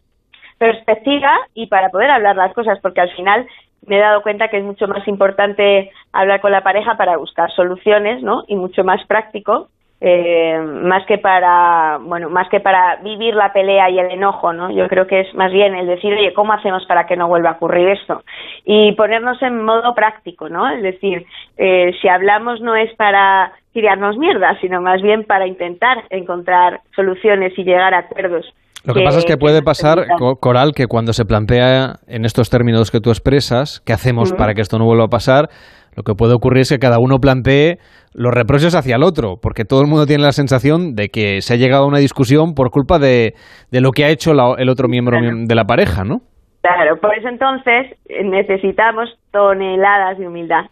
perspectiva 0.65 1.31
y 1.53 1.67
para 1.67 1.91
poder 1.91 2.11
hablar 2.11 2.37
las 2.37 2.55
cosas, 2.55 2.79
porque 2.81 3.03
al 3.03 3.11
final 3.11 3.47
me 3.87 3.99
he 3.99 4.01
dado 4.01 4.23
cuenta 4.23 4.49
que 4.49 4.57
es 4.57 4.65
mucho 4.65 4.89
más 4.89 5.07
importante 5.07 5.91
hablar 6.11 6.41
con 6.41 6.53
la 6.53 6.63
pareja 6.63 6.97
para 6.97 7.19
buscar 7.19 7.51
soluciones, 7.51 8.23
¿no? 8.23 8.45
Y 8.49 8.57
mucho 8.57 8.83
más 8.83 9.05
práctico, 9.07 9.69
eh, 10.01 10.59
más 10.59 11.05
que 11.05 11.19
para, 11.19 11.99
bueno, 12.01 12.31
más 12.31 12.49
que 12.49 12.61
para 12.61 12.97
vivir 13.03 13.35
la 13.35 13.53
pelea 13.53 13.91
y 13.91 13.99
el 13.99 14.11
enojo, 14.11 14.55
¿no? 14.55 14.71
Yo 14.71 14.89
creo 14.89 15.07
que 15.07 15.21
es 15.21 15.35
más 15.35 15.53
bien 15.53 15.75
el 15.75 15.87
decir, 15.87 16.15
oye, 16.15 16.33
¿cómo 16.33 16.55
hacemos 16.55 16.87
para 16.87 17.05
que 17.05 17.17
no 17.17 17.29
vuelva 17.29 17.51
a 17.51 17.57
ocurrir 17.57 17.89
esto? 17.89 18.23
Y 18.65 18.93
ponernos 18.93 19.43
en 19.43 19.63
modo 19.63 19.95
práctico, 19.95 20.49
¿no? 20.49 20.67
Es 20.71 20.83
decir, 20.83 21.27
eh, 21.59 21.93
si 22.01 22.09
hablamos 22.09 22.63
no 22.63 22.75
es 22.75 22.91
para 22.95 23.53
tirarnos 23.75 24.17
mierda, 24.17 24.59
sino 24.63 24.81
más 24.81 25.03
bien 25.03 25.25
para 25.25 25.47
intentar 25.47 26.05
encontrar 26.09 26.81
soluciones 26.97 27.53
y 27.59 27.65
llegar 27.65 27.93
a 27.93 27.99
acuerdos 27.99 28.47
lo 28.85 28.95
que, 28.95 29.03
pasa 29.03 29.19
es 29.19 29.25
que 29.25 29.37
puede 29.37 29.63
pasar, 29.63 30.07
Coral, 30.41 30.73
que 30.75 30.87
cuando 30.87 31.13
se 31.13 31.25
plantea 31.25 32.01
en 32.07 32.25
estos 32.25 32.51
términos 32.51 32.91
que 32.91 33.01
tú 33.01 33.11
expresas, 33.11 33.81
¿qué 33.87 33.93
hacemos 33.95 34.33
para 34.33 34.53
que 34.53 34.61
esto 34.61 34.79
no 34.79 34.85
vuelva 34.85 35.05
a 35.05 35.09
pasar? 35.09 35.49
Lo 35.97 36.03
que 36.03 36.15
puede 36.15 36.35
ocurrir 36.35 36.63
es 36.63 36.71
que 36.71 36.79
cada 36.79 36.99
uno 36.99 37.19
plantee 37.19 37.79
los 38.13 38.33
reproches 38.35 38.75
hacia 38.75 38.97
el 38.97 39.03
otro, 39.03 39.37
porque 39.41 39.65
todo 39.65 39.81
el 39.81 39.89
mundo 39.89 40.07
tiene 40.07 40.23
la 40.23 40.33
sensación 40.33 40.95
de 40.95 41.09
que 41.09 41.41
se 41.41 41.55
ha 41.55 41.57
llegado 41.57 41.85
a 41.85 41.89
una 41.89 41.99
discusión 41.99 42.55
por 42.55 42.71
culpa 42.71 42.99
de, 42.99 43.35
de 43.71 43.81
lo 43.81 43.91
que 43.91 44.05
ha 44.05 44.11
hecho 44.11 44.33
el 44.59 44.69
otro 44.69 44.89
miembro 44.89 45.19
de 45.21 45.55
la 45.55 45.65
pareja, 45.65 46.05
¿no? 46.05 46.19
Claro, 46.61 46.99
por 47.01 47.15
eso 47.17 47.29
entonces 47.29 47.97
necesitamos 48.25 49.11
toneladas 49.31 50.19
de 50.19 50.27
humildad. 50.27 50.65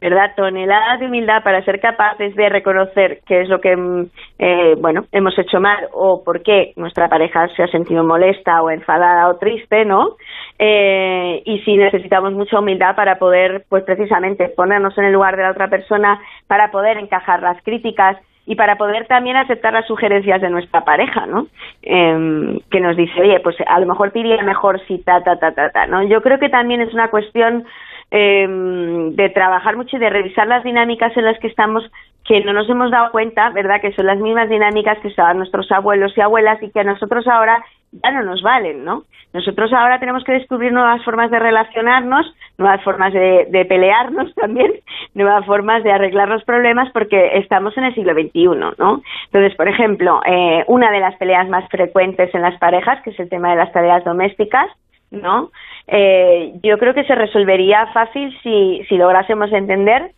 ¿Verdad? 0.00 0.32
Toneladas 0.36 1.00
de 1.00 1.06
humildad 1.06 1.42
para 1.42 1.64
ser 1.64 1.80
capaces 1.80 2.34
de 2.34 2.48
reconocer 2.48 3.20
qué 3.26 3.42
es 3.42 3.48
lo 3.48 3.60
que, 3.60 3.76
mm, 3.76 4.06
eh, 4.38 4.74
bueno, 4.78 5.04
hemos 5.12 5.38
hecho 5.38 5.60
mal 5.60 5.88
o 5.92 6.22
por 6.24 6.42
qué 6.42 6.72
nuestra 6.76 7.08
pareja 7.08 7.48
se 7.48 7.62
ha 7.62 7.68
sentido 7.68 8.04
molesta 8.04 8.62
o 8.62 8.70
enfadada 8.70 9.28
o 9.28 9.36
triste, 9.36 9.84
¿no? 9.84 10.16
Eh, 10.58 11.42
y 11.44 11.58
si 11.60 11.76
necesitamos 11.76 12.32
mucha 12.32 12.58
humildad 12.58 12.94
para 12.94 13.18
poder, 13.18 13.64
pues 13.68 13.84
precisamente, 13.84 14.48
ponernos 14.48 14.96
en 14.98 15.04
el 15.04 15.12
lugar 15.12 15.36
de 15.36 15.42
la 15.42 15.50
otra 15.50 15.68
persona, 15.68 16.20
para 16.46 16.70
poder 16.70 16.98
encajar 16.98 17.42
las 17.42 17.62
críticas 17.62 18.16
y 18.46 18.56
para 18.56 18.76
poder 18.76 19.06
también 19.06 19.36
aceptar 19.36 19.72
las 19.72 19.86
sugerencias 19.86 20.40
de 20.40 20.50
nuestra 20.50 20.80
pareja, 20.80 21.26
¿no? 21.26 21.46
Em, 21.82 22.58
que 22.70 22.80
nos 22.80 22.96
dice, 22.96 23.20
oye, 23.20 23.38
pues 23.40 23.56
a 23.66 23.78
lo 23.78 23.86
mejor 23.86 24.10
te 24.10 24.20
mejor 24.42 24.80
si 24.86 24.98
ta, 24.98 25.22
ta, 25.22 25.36
ta, 25.36 25.52
ta, 25.52 25.70
ta, 25.70 25.86
¿no? 25.86 26.02
Yo 26.04 26.20
creo 26.20 26.38
que 26.38 26.48
también 26.48 26.80
es 26.80 26.92
una 26.92 27.08
cuestión 27.10 27.64
eh, 28.10 28.46
de 28.48 29.28
trabajar 29.30 29.76
mucho 29.76 29.96
y 29.96 30.00
de 30.00 30.10
revisar 30.10 30.46
las 30.46 30.64
dinámicas 30.64 31.16
en 31.16 31.24
las 31.24 31.38
que 31.38 31.46
estamos 31.46 31.84
que 32.24 32.40
no 32.44 32.52
nos 32.52 32.68
hemos 32.68 32.90
dado 32.90 33.10
cuenta, 33.10 33.50
¿verdad? 33.50 33.80
Que 33.80 33.92
son 33.92 34.06
las 34.06 34.18
mismas 34.18 34.48
dinámicas 34.48 34.98
que 34.98 35.08
usaban 35.08 35.38
nuestros 35.38 35.70
abuelos 35.72 36.12
y 36.16 36.20
abuelas 36.20 36.62
y 36.62 36.70
que 36.70 36.80
a 36.80 36.84
nosotros 36.84 37.26
ahora 37.26 37.64
ya 37.92 38.10
no 38.12 38.22
nos 38.22 38.42
valen, 38.42 38.84
¿no? 38.84 39.02
Nosotros 39.32 39.72
ahora 39.72 39.98
tenemos 40.00 40.24
que 40.24 40.32
descubrir 40.32 40.72
nuevas 40.72 41.04
formas 41.04 41.30
de 41.30 41.38
relacionarnos, 41.38 42.26
nuevas 42.58 42.82
formas 42.82 43.12
de, 43.12 43.46
de 43.50 43.64
pelearnos 43.64 44.34
también, 44.36 44.72
nuevas 45.14 45.46
formas 45.46 45.82
de 45.82 45.92
arreglar 45.92 46.28
los 46.28 46.44
problemas 46.44 46.90
porque 46.92 47.38
estamos 47.38 47.76
en 47.76 47.84
el 47.84 47.94
siglo 47.94 48.12
XXI, 48.12 48.44
¿no? 48.78 49.02
Entonces, 49.26 49.54
por 49.56 49.68
ejemplo, 49.68 50.20
eh, 50.24 50.64
una 50.68 50.90
de 50.90 51.00
las 51.00 51.16
peleas 51.16 51.48
más 51.48 51.68
frecuentes 51.68 52.34
en 52.34 52.42
las 52.42 52.58
parejas, 52.58 53.02
que 53.02 53.10
es 53.10 53.20
el 53.20 53.28
tema 53.28 53.50
de 53.50 53.56
las 53.56 53.72
tareas 53.72 54.04
domésticas, 54.04 54.68
¿no? 55.10 55.50
Eh, 55.86 56.54
yo 56.62 56.78
creo 56.78 56.94
que 56.94 57.04
se 57.04 57.14
resolvería 57.14 57.86
fácil 57.88 58.36
si, 58.42 58.82
si 58.88 58.96
lográsemos 58.96 59.52
entender 59.52 60.12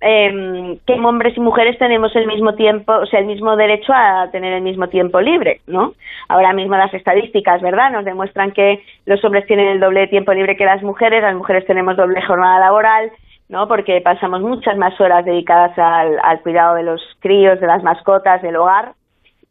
eh, 0.00 0.78
que 0.86 0.92
hombres 0.94 1.36
y 1.36 1.40
mujeres 1.40 1.76
tenemos 1.78 2.14
el 2.14 2.26
mismo 2.26 2.54
tiempo, 2.54 2.92
o 2.92 3.06
sea, 3.06 3.18
el 3.20 3.26
mismo 3.26 3.56
derecho 3.56 3.92
a 3.92 4.28
tener 4.30 4.52
el 4.52 4.62
mismo 4.62 4.88
tiempo 4.88 5.20
libre, 5.20 5.60
¿no? 5.66 5.94
Ahora 6.28 6.52
mismo 6.52 6.76
las 6.76 6.94
estadísticas, 6.94 7.60
¿verdad?, 7.62 7.90
nos 7.90 8.04
demuestran 8.04 8.52
que 8.52 8.82
los 9.06 9.24
hombres 9.24 9.46
tienen 9.46 9.68
el 9.68 9.80
doble 9.80 10.00
de 10.00 10.06
tiempo 10.06 10.32
libre 10.32 10.56
que 10.56 10.64
las 10.64 10.82
mujeres, 10.82 11.22
las 11.22 11.34
mujeres 11.34 11.66
tenemos 11.66 11.96
doble 11.96 12.22
jornada 12.22 12.60
laboral, 12.60 13.10
¿no? 13.48 13.66
Porque 13.66 14.00
pasamos 14.00 14.40
muchas 14.40 14.76
más 14.76 14.98
horas 15.00 15.24
dedicadas 15.24 15.76
al, 15.76 16.18
al 16.22 16.40
cuidado 16.42 16.76
de 16.76 16.84
los 16.84 17.02
críos, 17.18 17.58
de 17.58 17.66
las 17.66 17.82
mascotas, 17.82 18.40
del 18.42 18.56
hogar, 18.56 18.92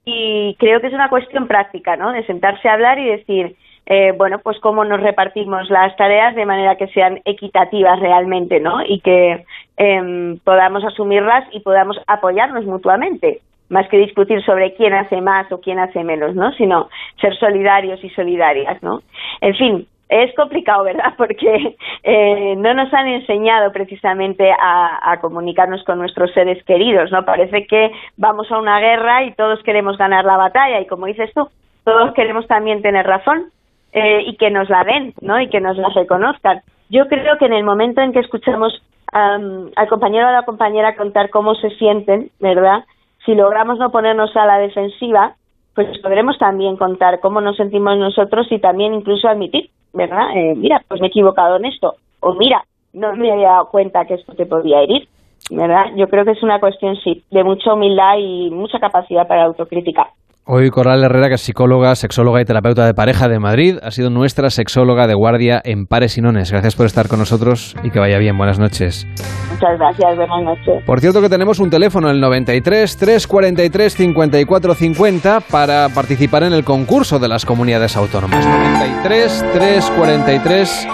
y 0.06 0.56
creo 0.60 0.80
que 0.80 0.88
es 0.88 0.94
una 0.94 1.10
cuestión 1.10 1.48
práctica, 1.48 1.98
¿no? 1.98 2.14
De 2.14 2.26
sentarse 2.26 2.70
a 2.70 2.74
hablar 2.74 3.00
y 3.00 3.10
decir, 3.10 3.58
eh, 3.90 4.14
bueno, 4.18 4.40
pues 4.40 4.60
cómo 4.60 4.84
nos 4.84 5.00
repartimos 5.00 5.70
las 5.70 5.96
tareas 5.96 6.36
de 6.36 6.46
manera 6.46 6.76
que 6.76 6.88
sean 6.88 7.22
equitativas 7.24 7.98
realmente, 8.02 8.60
¿no? 8.60 8.84
Y 8.86 9.00
que 9.00 9.46
em, 9.78 10.40
podamos 10.40 10.84
asumirlas 10.84 11.46
y 11.54 11.62
podamos 11.62 11.98
apoyarnos 12.06 12.66
mutuamente, 12.66 13.40
más 13.70 13.88
que 13.88 13.98
discutir 13.98 14.44
sobre 14.44 14.74
quién 14.74 14.94
hace 14.94 15.22
más 15.22 15.50
o 15.54 15.62
quién 15.62 15.80
hace 15.80 16.04
menos, 16.04 16.36
¿no? 16.36 16.52
Sino 16.54 16.90
ser 17.22 17.34
solidarios 17.38 18.04
y 18.04 18.10
solidarias, 18.10 18.84
¿no? 18.84 19.04
En 19.40 19.56
fin, 19.56 19.88
es 20.10 20.36
complicado, 20.36 20.84
¿verdad? 20.84 21.14
Porque 21.18 21.78
eh, 22.04 22.56
no 22.58 22.74
nos 22.74 22.94
han 22.94 23.08
enseñado 23.08 23.72
precisamente 23.72 24.52
a, 24.52 25.12
a, 25.14 25.22
comunicarnos 25.22 25.86
con 25.86 26.00
nuestros 26.00 26.34
seres 26.34 26.62
queridos, 26.66 27.10
¿no? 27.14 27.24
Parece 27.24 27.66
que 27.68 27.92
vamos 28.18 28.52
a 28.52 28.60
una 28.60 28.82
guerra 28.82 29.24
y 29.24 29.32
todos 29.32 29.64
queremos 29.64 29.98
ganar 29.98 30.26
la 30.26 30.36
batalla 30.36 30.82
y 30.82 30.88
como 30.88 31.06
dices 31.06 31.32
tú, 31.34 31.48
todos 31.86 32.14
queremos 32.16 32.46
también 32.48 32.82
tener 32.82 33.08
razón 33.08 33.50
eh, 33.98 34.22
y 34.28 34.36
que 34.38 34.52
nos 34.52 34.70
la 34.70 34.84
den, 34.84 35.14
¿no? 35.22 35.42
Y 35.42 35.50
que 35.50 35.60
nos 35.60 35.76
la 35.76 35.90
reconozcan. 35.90 36.62
Yo 36.90 37.08
creo 37.08 37.38
que 37.40 37.46
en 37.46 37.54
el 37.54 37.64
momento 37.64 38.02
en 38.02 38.14
que 38.14 38.20
escuchamos 38.20 38.80
al 39.12 39.88
compañero 39.90 40.28
o 40.28 40.30
a 40.30 40.34
la 40.34 40.46
compañera 40.46 40.96
contar 40.96 41.30
cómo 41.32 41.56
se 41.56 41.72
sienten, 41.72 42.30
¿verdad? 42.40 42.84
Si 43.26 43.34
logramos 43.34 43.80
no 43.80 43.90
ponernos 43.90 44.36
a 44.36 44.46
la 44.46 44.60
defensiva, 44.60 45.36
pues 45.74 45.88
podremos 46.00 46.38
también 46.38 46.78
contar 46.78 47.20
cómo 47.20 47.42
nos 47.42 47.58
sentimos 47.58 47.98
nosotros 47.98 48.46
y 48.52 48.60
también 48.60 48.94
incluso 48.94 49.28
admitir, 49.28 49.72
¿verdad? 49.94 50.30
Eh, 50.36 50.54
mira, 50.56 50.84
pues 50.88 51.02
me 51.02 51.08
he 51.08 51.10
equivocado 51.10 51.56
en 51.56 51.66
esto. 51.66 51.96
O 52.20 52.34
mira, 52.34 52.64
no 52.94 53.16
me 53.16 53.32
había 53.32 53.48
dado 53.48 53.70
cuenta 53.70 54.06
que 54.06 54.16
esto 54.16 54.34
te 54.34 54.46
podía 54.46 54.82
herir, 54.82 55.08
¿verdad? 55.50 55.86
Yo 55.96 56.08
creo 56.08 56.24
que 56.24 56.32
es 56.32 56.44
una 56.44 56.60
cuestión, 56.60 56.96
sí, 56.98 57.24
de 57.32 57.44
mucha 57.44 57.74
humildad 57.74 58.18
y 58.20 58.52
mucha 58.52 58.80
capacidad 58.80 59.28
para 59.28 59.46
autocrítica. 59.46 60.10
Hoy 60.50 60.70
Coral 60.70 61.04
Herrera, 61.04 61.28
que 61.28 61.36
es 61.36 61.42
psicóloga, 61.42 61.94
sexóloga 61.96 62.40
y 62.40 62.46
terapeuta 62.46 62.86
de 62.86 62.94
pareja 62.94 63.28
de 63.28 63.38
Madrid, 63.38 63.80
ha 63.84 63.92
sido 63.92 64.10
nuestra 64.10 64.50
sexóloga 64.50 65.06
de 65.06 65.14
guardia 65.14 65.62
en 65.62 65.88
Pares 65.88 66.18
y 66.18 66.22
Nones. 66.22 66.54
Gracias 66.54 66.74
por 66.74 66.86
estar 66.86 67.10
con 67.10 67.20
nosotros 67.20 67.76
y 67.84 67.90
que 67.90 68.00
vaya 68.00 68.18
bien. 68.18 68.38
Buenas 68.38 68.58
noches. 68.58 69.06
Muchas 69.52 69.78
gracias, 69.78 70.16
buenas 70.16 70.44
noches. 70.46 70.86
Por 70.86 71.02
cierto 71.02 71.22
que 71.22 71.28
tenemos 71.28 71.60
un 71.60 71.70
teléfono, 71.70 72.10
el 72.10 72.22
93 72.22 72.96
343 72.96 73.94
54 73.94 74.74
50, 74.74 75.42
para 75.52 75.90
participar 75.90 76.44
en 76.44 76.54
el 76.54 76.64
concurso 76.64 77.20
de 77.20 77.28
las 77.28 77.46
comunidades 77.46 77.98
autónomas. 77.98 78.48
93 78.48 79.46
343 79.52 80.88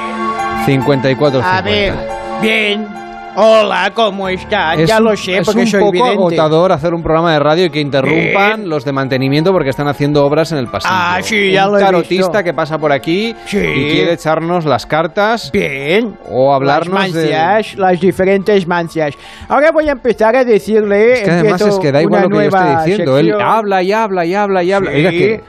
54 0.65 1.41
50. 1.43 1.57
A 1.57 1.61
ver, 1.61 1.93
bien. 2.41 3.02
Hola, 3.35 3.91
¿cómo 3.95 4.29
estás? 4.29 4.77
Es 4.77 4.87
ya 4.87 4.99
lo 4.99 5.15
sé, 5.17 5.39
es 5.39 5.45
porque 5.45 5.61
un 5.61 5.67
soy 5.67 5.79
poco 5.79 5.91
vidente. 5.93 6.11
agotador 6.13 6.71
hacer 6.71 6.93
un 6.93 7.01
programa 7.01 7.33
de 7.33 7.39
radio 7.39 7.65
y 7.65 7.69
que 7.71 7.79
interrumpan 7.81 8.69
los 8.69 8.85
de 8.85 8.91
mantenimiento 8.91 9.51
porque 9.51 9.69
están 9.71 9.87
haciendo 9.87 10.23
obras 10.23 10.51
en 10.51 10.59
el 10.59 10.67
pasillo. 10.67 10.93
Ah, 10.95 11.17
sí, 11.23 11.51
ya 11.51 11.65
un 11.65 11.73
lo 11.73 11.79
he 11.79 11.81
tarotista 11.81 12.27
visto. 12.29 12.43
que 12.43 12.53
pasa 12.53 12.77
por 12.77 12.91
aquí 12.91 13.35
Sí. 13.47 13.57
y 13.57 13.91
quiere 13.91 14.13
echarnos 14.13 14.65
las 14.65 14.85
cartas. 14.85 15.49
Bien. 15.51 16.15
O 16.29 16.53
hablarnos 16.53 16.93
las 16.93 17.13
de... 17.13 17.21
mancias, 17.31 17.75
las 17.75 17.99
diferentes 17.99 18.67
mancias. 18.67 19.15
Ahora 19.49 19.71
voy 19.71 19.89
a 19.89 19.93
empezar 19.93 20.35
a 20.35 20.43
decirle. 20.45 21.13
Es 21.13 21.21
que 21.23 21.31
además 21.31 21.61
es 21.61 21.79
que 21.79 21.91
da 21.91 22.03
igual 22.03 22.23
lo 22.23 22.29
que 22.29 22.35
yo 22.35 22.41
esté 22.57 22.75
diciendo. 22.85 23.17
Él 23.17 23.25
sección. 23.27 23.41
habla 23.49 23.81
y 23.81 23.91
habla 23.93 24.25
y 24.25 24.35
habla 24.35 24.63
y 24.63 24.71
habla. 24.71 24.91
Sí. 24.91 24.97
Oiga, 24.97 25.09
que, 25.09 25.43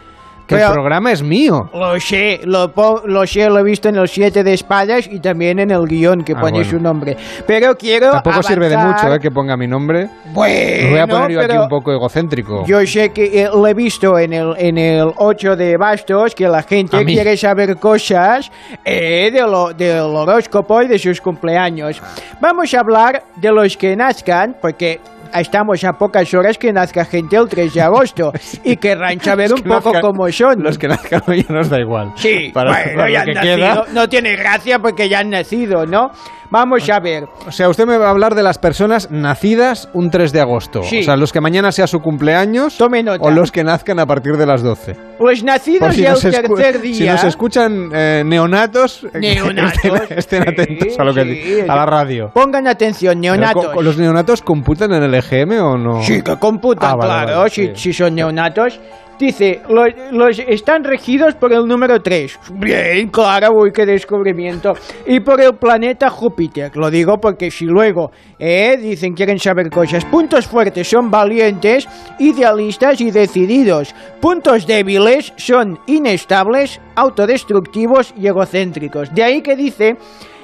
que 0.47 0.55
el 0.57 0.61
Pero- 0.61 0.73
programa 0.73 1.13
es 1.13 1.23
mío. 1.23 1.71
Lo 1.73 1.99
sé, 2.01 2.41
lo, 2.45 2.73
lo 3.07 3.27
sé, 3.27 3.49
lo 3.49 3.59
he 3.59 3.63
visto 3.63 3.89
en 3.89 3.97
el 3.97 4.09
7 4.09 4.45
de 4.45 4.53
espadas 4.55 5.07
y 5.11 5.21
también 5.21 5.59
en 5.59 5.71
el 5.71 5.87
guion 5.87 6.23
que 6.23 6.33
Ah, 6.35 6.41
pone 6.41 6.59
bueno. 6.59 6.71
su 6.71 6.79
nombre. 6.79 7.17
Pero 7.47 7.77
quiero. 7.77 8.11
Tampoco 8.11 8.43
sirve 8.43 8.69
de 8.69 8.77
avanzar- 8.77 9.05
mucho 9.05 9.15
eh, 9.15 9.21
que 9.21 9.31
ponga 9.31 9.57
mi 9.57 9.67
nombre. 9.67 10.09
Bueno, 10.33 10.91
voy 10.91 10.99
a 10.99 11.07
poner 11.07 11.31
yo 11.31 11.41
aquí 11.41 11.57
un 11.57 11.69
poco 11.69 11.93
egocéntrico. 11.93 12.65
Yo 12.67 12.85
sé 12.87 13.11
que 13.11 13.43
eh, 13.43 13.49
lo 13.53 13.67
he 13.67 13.75
visto 13.75 14.19
en 14.19 14.33
el, 14.33 14.55
en 14.59 14.79
el 14.79 15.11
8 15.17 15.57
de 15.57 15.77
bastos, 15.77 16.35
que 16.35 16.47
la 16.49 16.63
gente 16.63 17.05
quiere 17.05 17.37
saber 17.37 17.77
cosas 17.77 18.51
eh, 18.85 19.31
de 19.33 19.41
lo, 19.41 19.73
del 19.73 20.01
horóscopo 20.01 20.83
y 20.83 20.89
de 20.89 20.99
sus 20.99 21.21
cumpleaños. 21.21 22.03
Vamos 22.41 22.73
a 22.75 22.81
hablar 22.81 23.25
de 23.37 23.51
los 23.53 23.77
que 23.77 23.97
nazcan, 23.97 24.57
porque 24.61 25.01
estamos 25.35 25.83
a 25.85 25.93
pocas 25.95 26.33
horas 26.35 26.59
que 26.59 26.73
nazca 26.73 27.05
gente 27.05 27.37
el 27.37 27.49
3 27.49 27.73
de 27.75 27.81
agosto 27.81 28.33
y 28.65 28.77
querrán 28.77 29.21
saber 29.21 29.53
un 29.53 29.63
poco 29.63 29.93
nazcan- 29.93 30.01
cómo 30.01 30.31
son. 30.33 30.63
Los 30.63 30.79
que 30.79 30.89
nazcan 30.89 31.23
hoy 31.27 31.45
nos 31.49 31.69
da 31.71 31.79
igual. 31.81 32.13
Sí, 32.17 32.51
Para- 32.53 32.71
bueno, 32.73 32.93
para 32.97 33.11
ya 33.11 33.21
han 33.21 33.27
que 33.27 33.35
nacido. 33.35 33.57
queda. 33.57 33.85
No 33.93 34.09
tiene 34.09 34.37
gracia 34.37 34.79
porque 34.79 35.09
ya 35.09 35.21
han 35.21 35.31
nacido, 35.31 35.87
¿no? 35.87 36.11
Vamos 36.51 36.89
a 36.89 37.01
ver. 37.01 37.25
O 37.49 37.51
sea, 37.51 37.69
usted 37.69 37.85
me 37.85 37.97
va 37.99 38.07
a 38.07 38.11
hablar 38.11 38.35
de 38.37 38.43
las 38.45 38.59
personas 38.59 39.11
nacidas 39.11 39.89
un 39.93 40.11
3 40.11 40.31
de 40.33 40.41
agosto. 40.41 40.83
Sí. 40.85 41.01
O 41.01 41.03
sea, 41.03 41.17
los 41.17 41.33
que 41.33 41.41
mañana 41.41 41.73
sea 41.73 41.89
su 41.89 41.99
cumpleaños 41.99 42.81
o 42.81 43.31
los 43.31 43.51
que 43.51 43.65
nazcan 43.65 43.99
a 43.99 44.07
partir 44.07 44.37
de 44.37 44.47
las 44.47 44.63
12. 44.63 44.95
Los 45.19 45.43
nacidos 45.43 45.95
si 45.95 46.03
ya 46.03 46.13
el 46.13 46.21
tercer 46.21 46.81
día. 46.81 46.95
si 46.95 47.05
nos 47.07 47.25
escuchan 47.25 47.89
eh, 47.93 48.23
neonatos, 48.25 49.05
Neonatos, 49.15 49.83
estén, 50.11 50.19
estén 50.19 50.43
atentos 50.49 50.99
a 50.99 51.05
lo 51.05 51.15
que 51.15 51.25
sí. 51.25 51.61
a 51.67 51.75
la 51.75 51.87
radio. 51.87 52.31
Pongan 52.33 52.69
atención, 52.69 53.21
neonatos. 53.21 53.67
¿co- 53.69 53.83
¿Los 53.83 53.97
neonatos 53.99 54.43
computan 54.43 54.93
en 54.93 55.03
el 55.03 55.15
EGM 55.31 55.53
o 55.63 55.77
no? 55.77 56.03
Sí, 56.03 56.23
que 56.23 56.37
computan, 56.37 56.91
Ah, 56.93 56.97
vale, 56.97 57.09
claro, 57.11 57.39
vale, 57.39 57.51
si, 57.51 57.67
sí. 57.69 57.73
si 57.77 57.93
son 57.93 58.15
neonatos. 58.15 58.81
Dice, 59.17 59.61
los, 59.69 59.87
los 60.11 60.39
están 60.41 60.83
regidos 60.83 61.37
por 61.37 61.53
el 61.53 61.67
número 61.67 62.03
3. 62.03 62.37
Bien, 62.55 63.09
claro, 63.11 63.51
uy, 63.55 63.71
qué 63.73 63.87
descubrimiento. 63.87 64.73
Y 65.07 65.21
por 65.21 65.41
el 65.41 65.55
planeta 65.57 66.11
Júpiter. 66.11 66.77
Lo 66.77 66.91
digo 66.91 67.19
porque 67.19 67.49
si 67.49 67.65
luego, 67.65 68.11
eh, 68.41 68.77
dicen, 68.77 69.15
quieren 69.15 69.39
saber 69.39 69.71
cosas. 69.71 70.05
Puntos 70.05 70.49
fuertes 70.49 70.89
son 70.89 71.13
valientes, 71.13 71.89
idealistas 72.19 73.01
y 73.01 73.13
decididos. 73.13 73.95
Puntos 74.21 74.67
débiles 74.67 75.33
son 75.37 75.79
inestables, 75.87 76.81
autodestructivos 76.97 78.13
y 78.19 78.27
egocéntricos. 78.27 79.15
De 79.15 79.23
ahí 79.23 79.43
que 79.43 79.55
dice, 79.55 79.97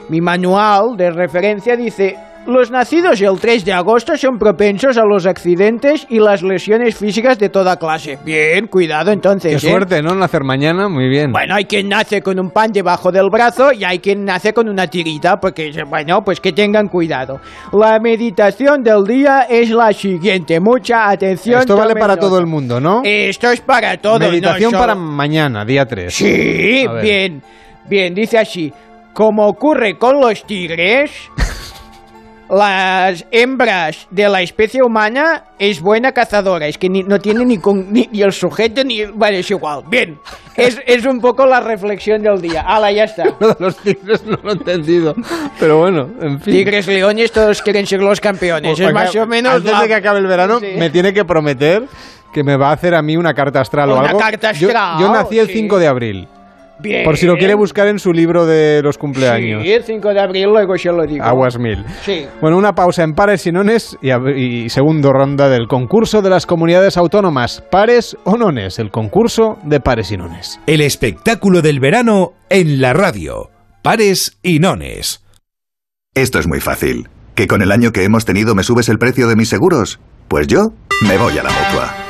mi 0.09 0.20
manual 0.20 0.97
de 0.97 1.11
referencia 1.11 1.74
dice, 1.77 2.16
los 2.51 2.71
nacidos 2.71 3.21
el 3.21 3.39
3 3.41 3.65
de 3.65 3.73
agosto 3.73 4.17
son 4.17 4.39
propensos 4.39 4.99
a 4.99 5.05
los 5.05 5.27
accidentes 5.27 6.07
y 6.09 6.19
las 6.19 6.43
lesiones 6.43 6.97
físicas 6.97 7.39
de 7.39 7.49
toda 7.49 7.77
clase. 7.77 8.19
Bien, 8.25 8.67
cuidado 8.67 9.11
entonces. 9.13 9.61
Qué 9.61 9.67
¿eh? 9.67 9.71
suerte, 9.71 10.03
¿no? 10.03 10.15
Nacer 10.15 10.45
mañana, 10.45 10.89
muy 10.89 11.09
bien. 11.09 11.33
Bueno, 11.33 11.55
hay 11.55 11.65
quien 11.65 11.89
nace 11.89 12.21
con 12.23 12.39
un 12.39 12.51
pan 12.51 12.71
debajo 12.73 13.11
del 13.13 13.29
brazo 13.31 13.73
y 13.73 13.85
hay 13.85 13.99
quien 14.01 14.25
nace 14.25 14.53
con 14.53 14.69
una 14.69 14.87
tirita, 14.87 15.37
porque, 15.39 15.71
bueno, 15.89 16.21
pues 16.25 16.41
que 16.41 16.53
tengan 16.53 16.89
cuidado. 16.89 17.41
La 17.73 17.99
meditación 18.01 18.83
del 18.83 19.05
día 19.05 19.47
es 19.49 19.71
la 19.71 19.93
siguiente. 19.93 20.61
Mucha 20.61 21.09
atención. 21.11 21.61
Esto 21.61 21.77
vale 21.77 21.95
para 21.95 22.15
nota. 22.15 22.21
todo 22.21 22.39
el 22.39 22.47
mundo, 22.47 22.81
¿no? 22.81 23.03
Esto 23.05 23.51
es 23.51 23.61
para 23.61 23.97
todo. 23.99 24.19
Meditación 24.19 24.73
no 24.73 24.79
para 24.79 24.95
solo- 24.95 25.07
mañana, 25.07 25.65
día 25.65 25.87
3. 25.87 26.13
Sí, 26.13 26.85
bien, 27.03 27.43
bien, 27.89 28.15
dice 28.15 28.39
así. 28.39 28.73
Como 29.13 29.47
ocurre 29.49 29.99
con 29.99 30.21
los 30.21 30.45
tigres, 30.47 31.11
las 32.51 33.25
hembras 33.31 34.09
de 34.11 34.29
la 34.29 34.43
especie 34.43 34.83
humana 34.83 35.45
es 35.59 35.81
buena 35.81 36.13
cazadora. 36.13 36.67
Es 36.67 36.79
que 36.79 36.89
ni- 36.89 37.03
no 37.03 37.19
tiene 37.21 37.45
ni, 37.45 37.59
con, 37.59 37.93
ni, 37.93 38.09
ni 38.13 38.23
el 38.23 38.33
sujeto 38.33 38.83
ni... 38.85 39.05
Vale, 39.05 39.39
es 39.41 39.51
igual. 39.51 39.85
Bien, 39.89 40.19
es, 40.57 40.81
es 40.87 41.05
un 41.07 41.21
poco 41.21 41.47
la 41.47 41.61
reflexión 41.61 42.23
del 42.23 42.41
día. 42.41 42.63
Hala, 42.67 42.91
ya 42.93 43.05
está. 43.05 43.25
Lo 43.41 43.49
de 43.49 43.57
los 43.61 43.77
tigres 43.77 44.25
no 44.27 44.39
lo 44.43 44.51
he 44.51 44.53
entendido. 44.55 45.15
Pero 45.59 45.79
bueno, 45.79 46.09
en 46.21 46.41
fin. 46.41 46.55
Tigres, 46.55 46.87
leones, 46.87 47.31
todos 47.33 47.63
quieren 47.63 47.87
ser 47.87 48.03
los 48.03 48.21
campeones. 48.21 48.73
Pues 48.77 48.81
es 48.89 48.93
más 48.93 49.15
o 49.15 49.27
menos... 49.27 49.55
Antes 49.55 49.73
la- 49.73 49.83
de 49.83 49.89
que 49.89 49.95
acabe 49.95 50.19
el 50.19 50.27
verano, 50.27 50.59
Sí. 50.61 50.67
me 50.77 50.91
tiene 50.91 51.13
que 51.15 51.25
prometer 51.25 51.85
que 52.33 52.43
me 52.45 52.57
va 52.57 52.71
a 52.71 52.73
hacer 52.73 52.95
a 52.95 53.03
mí 53.03 53.17
una 53.17 53.35
carta 53.35 53.61
astral 53.61 53.91
o 53.91 53.99
Una 53.99 54.09
algo. 54.09 54.19
carta 54.21 54.53
Yo- 54.53 54.69
astral, 54.69 55.01
Yo, 55.01 55.13
nací 55.13 55.39
el 55.39 55.47
sí. 55.49 55.53
5 55.55 55.79
de 55.79 55.87
abril. 55.87 56.29
Bien. 56.81 57.05
Por 57.05 57.16
si 57.16 57.27
lo 57.27 57.36
quiere 57.36 57.55
buscar 57.55 57.89
en 57.89 57.98
su 57.98 58.12
libro 58.12 58.47
de 58.47 58.81
los 58.82 58.98
cumpleaños. 58.98 59.62
Sí, 59.62 59.73
el 59.73 59.85
5 59.85 60.09
de 60.11 60.20
abril 60.20 60.47
luego 60.51 60.77
se 60.77 60.90
lo 60.90 61.07
digo. 61.07 61.24
Aguas 61.24 61.59
mil. 61.59 61.85
Sí. 62.05 62.27
Bueno, 62.40 62.57
una 62.57 62.74
pausa 62.74 63.02
en 63.02 63.15
pares 63.15 63.47
y 63.47 63.52
nones 63.52 63.97
y, 64.02 64.11
y 64.11 64.69
segundo 64.70 65.12
ronda 65.12 65.48
del 65.48 65.66
concurso 65.66 66.23
de 66.23 66.31
las 66.31 66.47
comunidades 66.47 66.97
autónomas. 66.97 67.62
Pares 67.70 68.16
o 68.24 68.36
nones, 68.36 68.78
el 68.78 68.90
concurso 68.90 69.59
de 69.65 69.81
pares 69.81 70.11
y 70.12 70.16
nones. 70.16 70.61
El 70.66 70.81
espectáculo 70.81 71.62
del 71.62 71.81
verano 71.81 72.32
en 72.48 72.81
la 72.81 72.93
radio. 72.93 73.51
Pares 73.82 74.39
y 74.43 74.59
nones. 74.59 75.24
Esto 76.15 76.39
es 76.39 76.47
muy 76.47 76.61
fácil. 76.61 77.09
¿Que 77.35 77.47
con 77.47 77.62
el 77.62 77.73
año 77.73 77.93
que 77.93 78.05
hemos 78.05 78.24
tenido 78.24 78.55
me 78.55 78.62
subes 78.62 78.89
el 78.89 78.98
precio 78.98 79.28
de 79.28 79.36
mis 79.36 79.48
seguros? 79.48 80.01
Pues 80.28 80.47
yo 80.47 80.73
me 81.09 81.16
voy 81.16 81.39
a 81.39 81.43
la 81.43 81.51
mutua. 81.51 82.10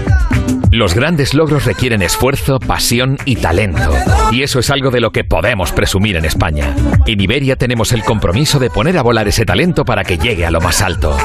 Los 0.71 0.95
grandes 0.95 1.33
logros 1.33 1.65
requieren 1.65 2.01
esfuerzo, 2.01 2.57
pasión 2.57 3.17
y 3.25 3.35
talento. 3.35 3.91
Y 4.31 4.43
eso 4.43 4.59
es 4.59 4.69
algo 4.69 4.89
de 4.89 5.01
lo 5.01 5.11
que 5.11 5.25
podemos 5.25 5.73
presumir 5.73 6.15
en 6.15 6.23
España. 6.23 6.73
En 7.05 7.19
Iberia 7.19 7.57
tenemos 7.57 7.91
el 7.91 8.05
compromiso 8.05 8.57
de 8.57 8.69
poner 8.69 8.97
a 8.97 9.01
volar 9.01 9.27
ese 9.27 9.45
talento 9.45 9.83
para 9.83 10.05
que 10.05 10.17
llegue 10.17 10.45
a 10.45 10.51
lo 10.51 10.61
más 10.61 10.81
alto. 10.81 11.17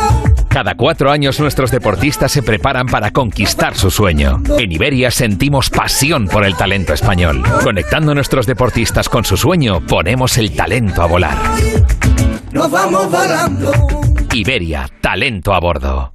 Cada 0.49 0.75
cuatro 0.75 1.13
años 1.13 1.39
nuestros 1.39 1.71
deportistas 1.71 2.33
se 2.33 2.43
preparan 2.43 2.87
para 2.89 3.13
conquistar 3.13 3.77
su 3.77 3.93
sueño. 3.93 4.43
En 4.59 4.73
Iberia 4.73 5.13
sentimos 5.13 5.71
pasión 5.71 6.27
por 6.27 6.45
el 6.45 6.57
talento 6.57 6.93
español. 6.93 7.45
Conectando 7.63 8.11
a 8.11 8.15
nuestros 8.17 8.47
deportistas 8.47 9.09
con 9.09 9.25
su 9.25 9.37
sueño, 9.37 9.81
ponemos 9.87 10.39
el 10.39 10.57
talento 10.57 11.03
a 11.03 11.07
volar. 11.07 11.39
Nos 12.51 12.69
vamos 12.69 13.09
volando. 13.13 13.73
Iberia, 14.35 14.89
talento 15.01 15.55
a 15.55 15.61
bordo. 15.61 16.15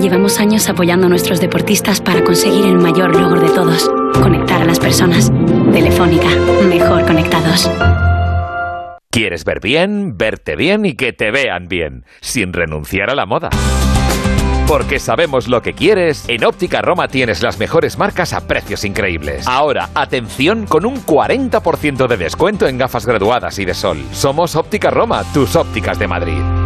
Llevamos 0.00 0.38
años 0.40 0.68
apoyando 0.68 1.06
a 1.06 1.08
nuestros 1.08 1.40
deportistas 1.40 2.02
para 2.02 2.22
conseguir 2.22 2.66
el 2.66 2.76
mayor 2.76 3.16
logro 3.16 3.40
de 3.40 3.48
todos, 3.48 3.90
conectar 4.12 4.60
a 4.60 4.66
las 4.66 4.78
personas. 4.78 5.32
Telefónica, 5.72 6.28
mejor 6.68 7.06
conectados. 7.06 7.70
¿Quieres 9.10 9.44
ver 9.44 9.60
bien, 9.60 10.18
verte 10.18 10.54
bien 10.54 10.84
y 10.84 10.94
que 10.94 11.14
te 11.14 11.30
vean 11.30 11.68
bien, 11.68 12.04
sin 12.20 12.52
renunciar 12.52 13.10
a 13.10 13.14
la 13.14 13.24
moda? 13.24 13.48
Porque 14.68 14.98
sabemos 14.98 15.48
lo 15.48 15.62
que 15.62 15.72
quieres, 15.72 16.28
en 16.28 16.44
Óptica 16.44 16.82
Roma 16.82 17.08
tienes 17.08 17.42
las 17.42 17.58
mejores 17.58 17.96
marcas 17.96 18.34
a 18.34 18.46
precios 18.46 18.84
increíbles. 18.84 19.46
Ahora, 19.46 19.88
atención 19.94 20.66
con 20.66 20.84
un 20.84 20.96
40% 20.96 22.06
de 22.06 22.16
descuento 22.16 22.68
en 22.68 22.76
gafas 22.76 23.06
graduadas 23.06 23.58
y 23.58 23.64
de 23.64 23.74
sol. 23.74 24.04
Somos 24.12 24.56
Óptica 24.56 24.90
Roma, 24.90 25.24
tus 25.32 25.56
ópticas 25.56 25.98
de 25.98 26.08
Madrid. 26.08 26.65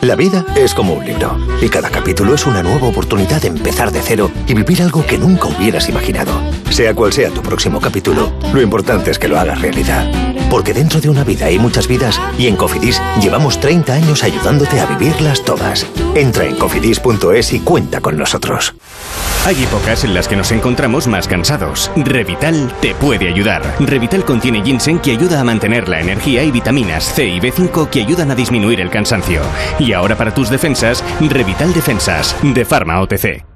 La 0.00 0.14
vida 0.14 0.46
es 0.54 0.74
como 0.74 0.94
un 0.94 1.04
libro 1.04 1.36
y 1.60 1.68
cada 1.68 1.90
capítulo 1.90 2.34
es 2.34 2.46
una 2.46 2.62
nueva 2.62 2.86
oportunidad 2.86 3.42
de 3.42 3.48
empezar 3.48 3.90
de 3.90 4.00
cero 4.00 4.30
y 4.46 4.54
vivir 4.54 4.80
algo 4.80 5.04
que 5.04 5.18
nunca 5.18 5.48
hubieras 5.48 5.88
imaginado. 5.88 6.40
Sea 6.70 6.94
cual 6.94 7.12
sea 7.12 7.30
tu 7.30 7.42
próximo 7.42 7.80
capítulo, 7.80 8.32
lo 8.52 8.60
importante 8.60 9.10
es 9.10 9.18
que 9.18 9.28
lo 9.28 9.38
hagas 9.38 9.60
realidad. 9.60 10.10
Porque 10.50 10.72
dentro 10.72 11.00
de 11.00 11.08
una 11.08 11.24
vida 11.24 11.46
hay 11.46 11.58
muchas 11.58 11.88
vidas 11.88 12.20
y 12.38 12.46
en 12.46 12.56
Cofidis 12.56 13.00
llevamos 13.20 13.58
30 13.60 13.92
años 13.92 14.22
ayudándote 14.22 14.78
a 14.80 14.86
vivirlas 14.86 15.42
todas. 15.42 15.86
Entra 16.14 16.44
en 16.44 16.56
cofidis.es 16.56 17.52
y 17.52 17.60
cuenta 17.60 18.00
con 18.00 18.16
nosotros. 18.16 18.74
Hay 19.44 19.62
épocas 19.62 20.04
en 20.04 20.14
las 20.14 20.28
que 20.28 20.36
nos 20.36 20.50
encontramos 20.50 21.06
más 21.06 21.28
cansados. 21.28 21.90
Revital 21.96 22.72
te 22.80 22.94
puede 22.94 23.28
ayudar. 23.28 23.62
Revital 23.80 24.24
contiene 24.24 24.62
ginseng 24.62 24.98
que 24.98 25.12
ayuda 25.12 25.40
a 25.40 25.44
mantener 25.44 25.88
la 25.88 26.00
energía 26.00 26.42
y 26.42 26.50
vitaminas 26.50 27.04
C 27.04 27.26
y 27.26 27.40
B5 27.40 27.88
que 27.88 28.00
ayudan 28.00 28.30
a 28.30 28.34
disminuir 28.34 28.80
el 28.80 28.90
cansancio. 28.90 29.42
Y 29.78 29.92
ahora 29.92 30.16
para 30.16 30.34
tus 30.34 30.50
defensas, 30.50 31.02
Revital 31.20 31.72
Defensas, 31.72 32.34
de 32.42 32.64
Pharma 32.64 33.00
OTC. 33.00 33.55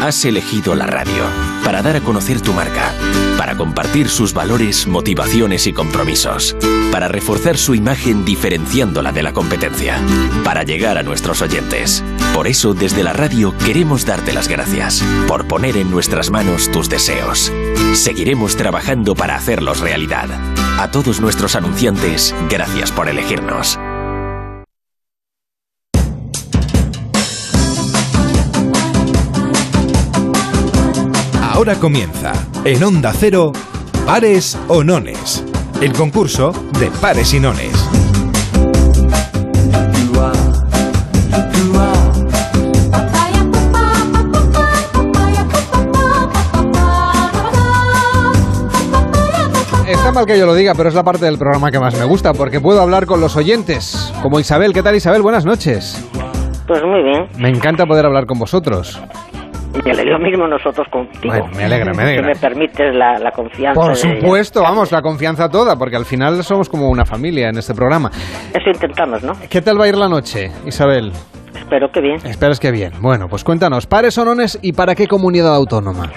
Has 0.00 0.24
elegido 0.24 0.74
la 0.74 0.86
radio 0.86 1.24
para 1.62 1.82
dar 1.82 1.96
a 1.96 2.00
conocer 2.00 2.40
tu 2.40 2.54
marca, 2.54 2.94
para 3.36 3.54
compartir 3.56 4.08
sus 4.08 4.32
valores, 4.32 4.86
motivaciones 4.86 5.66
y 5.66 5.74
compromisos, 5.74 6.56
para 6.90 7.06
reforzar 7.06 7.58
su 7.58 7.74
imagen 7.74 8.24
diferenciándola 8.24 9.12
de 9.12 9.22
la 9.22 9.34
competencia, 9.34 10.00
para 10.42 10.62
llegar 10.62 10.96
a 10.96 11.02
nuestros 11.02 11.42
oyentes. 11.42 12.02
Por 12.34 12.46
eso, 12.46 12.72
desde 12.72 13.02
la 13.02 13.12
radio 13.12 13.54
queremos 13.58 14.06
darte 14.06 14.32
las 14.32 14.48
gracias 14.48 15.04
por 15.28 15.46
poner 15.46 15.76
en 15.76 15.90
nuestras 15.90 16.30
manos 16.30 16.70
tus 16.72 16.88
deseos. 16.88 17.52
Seguiremos 17.92 18.56
trabajando 18.56 19.14
para 19.14 19.36
hacerlos 19.36 19.80
realidad. 19.80 20.30
A 20.78 20.90
todos 20.90 21.20
nuestros 21.20 21.56
anunciantes, 21.56 22.34
gracias 22.48 22.90
por 22.90 23.10
elegirnos. 23.10 23.78
Ahora 31.60 31.74
comienza, 31.74 32.32
en 32.64 32.82
Onda 32.82 33.12
Cero, 33.12 33.52
Pares 34.06 34.58
o 34.68 34.82
Nones. 34.82 35.44
El 35.82 35.92
concurso 35.92 36.52
de 36.78 36.86
pares 37.02 37.34
y 37.34 37.38
nones. 37.38 37.70
Está 49.86 50.12
mal 50.12 50.24
que 50.24 50.38
yo 50.38 50.46
lo 50.46 50.54
diga, 50.54 50.72
pero 50.74 50.88
es 50.88 50.94
la 50.94 51.04
parte 51.04 51.26
del 51.26 51.36
programa 51.36 51.70
que 51.70 51.78
más 51.78 51.94
me 51.98 52.06
gusta, 52.06 52.32
porque 52.32 52.62
puedo 52.62 52.80
hablar 52.80 53.04
con 53.04 53.20
los 53.20 53.36
oyentes. 53.36 54.10
Como 54.22 54.40
Isabel, 54.40 54.72
¿qué 54.72 54.82
tal 54.82 54.96
Isabel? 54.96 55.20
Buenas 55.20 55.44
noches. 55.44 56.08
Pues 56.66 56.82
muy 56.82 57.02
bien. 57.02 57.28
Me 57.36 57.50
encanta 57.50 57.84
poder 57.84 58.06
hablar 58.06 58.24
con 58.24 58.38
vosotros. 58.38 58.98
Y 59.72 60.04
lo 60.04 60.18
mismo 60.18 60.46
nosotros 60.48 60.86
contigo. 60.90 61.32
Bueno, 61.34 61.46
me 61.56 61.64
alegra, 61.64 61.92
me 61.94 62.02
alegra. 62.02 62.22
Si 62.22 62.28
me 62.28 62.48
permites 62.48 62.94
la, 62.94 63.18
la 63.18 63.30
confianza. 63.30 63.80
Por 63.80 63.90
de- 63.90 63.96
supuesto, 63.96 64.62
vamos, 64.62 64.90
la 64.92 65.00
confianza 65.00 65.48
toda, 65.48 65.76
porque 65.76 65.96
al 65.96 66.04
final 66.04 66.42
somos 66.42 66.68
como 66.68 66.88
una 66.90 67.04
familia 67.04 67.48
en 67.48 67.58
este 67.58 67.74
programa. 67.74 68.10
Eso 68.52 68.70
intentamos, 68.70 69.22
¿no? 69.22 69.32
¿Qué 69.48 69.60
tal 69.62 69.80
va 69.80 69.84
a 69.84 69.88
ir 69.88 69.96
la 69.96 70.08
noche, 70.08 70.50
Isabel? 70.66 71.12
Espero 71.54 71.90
que 71.92 72.00
bien. 72.00 72.16
Esperas 72.26 72.58
que 72.58 72.70
bien. 72.72 72.92
Bueno, 73.00 73.28
pues 73.28 73.44
cuéntanos, 73.44 73.86
pares 73.86 74.18
o 74.18 74.24
nones 74.24 74.58
y 74.60 74.72
para 74.72 74.94
qué 74.94 75.06
comunidad 75.06 75.54
autónoma. 75.54 76.10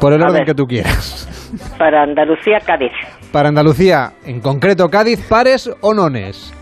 Por 0.00 0.12
el 0.12 0.22
A 0.22 0.26
orden 0.26 0.38
ver. 0.38 0.46
que 0.46 0.54
tú 0.54 0.66
quieras. 0.66 1.24
Para 1.78 2.02
Andalucía, 2.02 2.58
Cádiz. 2.64 2.92
Para 3.32 3.48
Andalucía, 3.48 4.12
en 4.24 4.40
concreto 4.40 4.88
Cádiz, 4.88 5.24
pares 5.28 5.70
o 5.80 5.94
nones. 5.94 6.52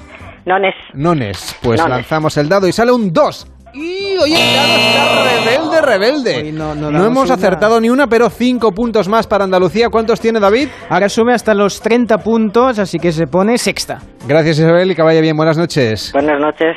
Nones. 0.44 0.74
Nones. 0.94 1.56
Pues 1.62 1.80
Nones. 1.80 1.96
lanzamos 1.96 2.36
el 2.36 2.48
dado 2.48 2.68
y 2.68 2.72
sale 2.72 2.92
un 2.92 3.12
2. 3.12 3.46
Y 3.78 4.16
oye, 4.16 4.34
está 4.34 5.24
rebelde, 5.24 5.80
rebelde. 5.82 6.52
no 6.52 6.74
no 6.74 7.04
hemos 7.04 7.26
una. 7.26 7.34
acertado 7.34 7.78
ni 7.80 7.90
una, 7.90 8.06
pero 8.06 8.30
cinco 8.30 8.72
puntos 8.72 9.06
más 9.08 9.26
para 9.26 9.44
Andalucía. 9.44 9.90
¿Cuántos 9.90 10.18
tiene 10.18 10.40
David? 10.40 10.68
Ahora 10.88 11.08
sube 11.10 11.34
hasta 11.34 11.52
los 11.52 11.80
30 11.80 12.18
puntos, 12.18 12.78
así 12.78 12.98
que 12.98 13.12
se 13.12 13.26
pone 13.26 13.58
sexta. 13.58 13.98
Gracias 14.26 14.58
Isabel 14.58 14.90
y 14.90 14.94
que 14.94 15.02
vaya 15.02 15.20
bien. 15.20 15.36
Buenas 15.36 15.58
noches. 15.58 16.10
Buenas 16.12 16.40
noches. 16.40 16.76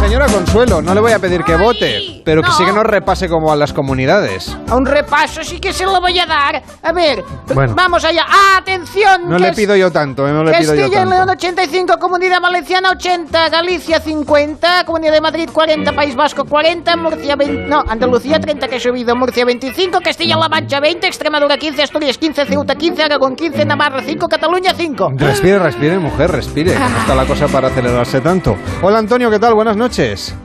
Señora 0.00 0.26
Consuelo, 0.26 0.80
no 0.80 0.94
le 0.94 1.00
voy 1.00 1.12
a 1.12 1.18
pedir 1.18 1.42
que 1.42 1.54
vote, 1.56 2.22
pero 2.24 2.40
que 2.42 2.50
sí 2.52 2.64
que 2.64 2.72
nos 2.72 2.84
repase 2.84 3.28
como 3.28 3.52
a 3.52 3.56
las 3.56 3.72
comunidades. 3.74 4.56
A 4.70 4.74
un 4.76 4.86
repaso 4.86 5.44
sí 5.44 5.58
que 5.60 5.72
se 5.72 5.84
lo 5.84 6.00
voy 6.00 6.18
a 6.18 6.24
dar. 6.24 6.62
A 6.82 6.92
ver, 6.92 7.22
Bueno. 7.54 7.74
vamos 7.76 8.04
allá. 8.04 8.24
¡Atención! 8.56 9.28
No 9.28 9.36
que 9.36 9.42
le 9.42 9.48
es- 9.50 9.56
pido 9.56 9.76
yo 9.76 9.90
tanto, 9.90 10.26
eh, 10.26 10.32
no 10.32 10.44
le 10.44 10.52
pido 10.52 10.74
yo 10.74 10.80
Castilla 10.80 10.86
y 10.86 11.04
tanto. 11.04 11.14
León 11.14 11.28
85, 11.30 11.98
Comunidad 11.98 12.40
Valenciana 12.40 12.90
80, 12.92 13.48
Galicia 13.50 14.00
50, 14.00 14.84
Comunidad 14.84 15.12
de 15.12 15.20
Madrid 15.20 15.50
40, 15.52 15.92
País 15.92 16.16
Vasco 16.16 16.44
40, 16.46 16.96
Murcia 16.96 17.36
20, 17.36 17.66
no, 17.68 17.84
Andalucía 17.86 18.40
30 18.40 18.66
que 18.66 18.76
he 18.76 18.80
subido, 18.80 19.14
Murcia 19.14 19.44
25, 19.44 20.00
Castilla-La 20.02 20.48
Mancha 20.48 20.80
20, 20.80 21.06
Extremadura 21.06 21.58
15, 21.58 21.82
Asturias 21.82 22.16
15, 22.16 22.46
Ceuta 22.46 22.76
15, 22.76 23.02
Aragón 23.02 23.36
15, 23.36 23.64
Navarra 23.66 24.00
5, 24.02 24.26
Cataluña 24.26 24.72
5. 24.74 25.10
Respire, 25.16 25.58
respire, 25.58 25.98
mujer, 25.98 26.30
respire. 26.30 26.72
que 26.72 26.78
No 26.78 26.98
está 26.98 27.14
la 27.14 27.26
cosa 27.26 27.46
para 27.48 27.68
acelerarse 27.68 28.20
tanto. 28.22 28.56
Hola 28.80 28.98
Antonio, 28.98 29.30
¿qué 29.30 29.38
tal? 29.38 29.54
Buenas 29.54 29.76
noches. 29.88 30.36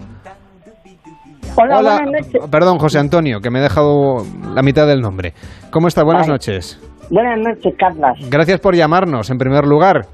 Hola, 1.58 1.82
buenas 1.82 2.02
noches. 2.06 2.50
Perdón, 2.50 2.80
José 2.80 3.00
Antonio, 3.00 3.42
que 3.42 3.50
me 3.52 3.60
he 3.60 3.62
dejado 3.62 4.24
la 4.56 4.62
mitad 4.62 4.88
del 4.88 5.02
nombre. 5.02 5.34
¿Cómo 5.70 5.90
está? 5.90 6.04
Buenas 6.04 6.28
Vale. 6.28 6.34
noches. 6.34 6.80
Buenas 7.12 7.38
noches, 7.40 7.74
Carlas. 7.78 8.18
Gracias 8.30 8.62
por 8.62 8.74
llamarnos, 8.74 9.30
en 9.30 9.38
primer 9.38 9.66
lugar. 9.66 10.06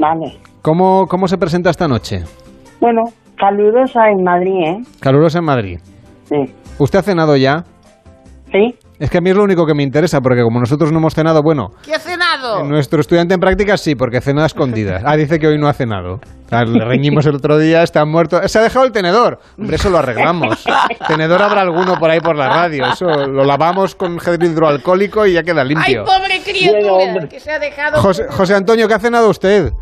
Vale. 0.00 0.38
¿Cómo, 0.62 1.06
cómo 1.06 1.28
se 1.28 1.38
presenta 1.38 1.70
esta 1.70 1.86
noche? 1.86 2.24
Bueno, 2.80 3.02
calurosa 3.38 4.10
en 4.10 4.24
Madrid, 4.24 4.60
¿eh? 4.64 4.78
Calurosa 5.00 5.38
en 5.38 5.44
Madrid. 5.44 5.78
Sí. 6.24 6.52
¿Usted 6.80 6.98
ha 6.98 7.02
cenado 7.02 7.36
ya? 7.36 7.62
Sí. 8.50 8.74
Es 8.98 9.10
que 9.10 9.18
a 9.18 9.20
mí 9.20 9.30
es 9.30 9.36
lo 9.36 9.44
único 9.44 9.64
que 9.64 9.74
me 9.74 9.84
interesa, 9.84 10.20
porque 10.20 10.42
como 10.42 10.58
nosotros 10.58 10.90
no 10.90 10.98
hemos 10.98 11.14
cenado, 11.14 11.40
bueno, 11.42 11.68
¿Qué 11.84 11.95
cenado? 12.16 12.64
nuestro 12.64 13.00
estudiante 13.00 13.34
en 13.34 13.40
prácticas 13.40 13.80
sí, 13.80 13.94
porque 13.94 14.20
cena 14.20 14.42
a 14.44 14.46
escondidas. 14.46 15.02
Ah, 15.04 15.16
dice 15.16 15.38
que 15.38 15.46
hoy 15.46 15.58
no 15.58 15.68
ha 15.68 15.72
cenado. 15.72 16.20
Ah, 16.50 16.64
Le 16.64 16.84
reñimos 16.84 17.26
el 17.26 17.34
otro 17.36 17.58
día, 17.58 17.82
está 17.82 18.04
muerto. 18.04 18.40
Se 18.48 18.58
ha 18.58 18.62
dejado 18.62 18.84
el 18.86 18.92
tenedor. 18.92 19.38
Hombre, 19.58 19.76
eso 19.76 19.90
lo 19.90 19.98
arreglamos. 19.98 20.64
Tenedor 21.08 21.42
habrá 21.42 21.62
alguno 21.62 21.98
por 21.98 22.10
ahí 22.10 22.20
por 22.20 22.36
la 22.36 22.48
radio. 22.48 22.86
Eso 22.86 23.06
lo 23.06 23.44
lavamos 23.44 23.94
con 23.94 24.18
gel 24.20 24.42
hidroalcohólico 24.42 25.26
y 25.26 25.32
ya 25.34 25.42
queda 25.42 25.62
¡Ay, 25.62 25.68
limpio. 25.68 26.04
pobre 26.04 26.40
criatura! 26.44 27.28
Que 27.28 27.40
se 27.40 27.50
ha 27.50 27.58
dejado... 27.58 28.00
José, 28.00 28.26
José 28.30 28.54
Antonio, 28.54 28.86
¿qué 28.86 28.94
ha 28.94 29.00
cenado 29.00 29.28
usted? 29.28 29.72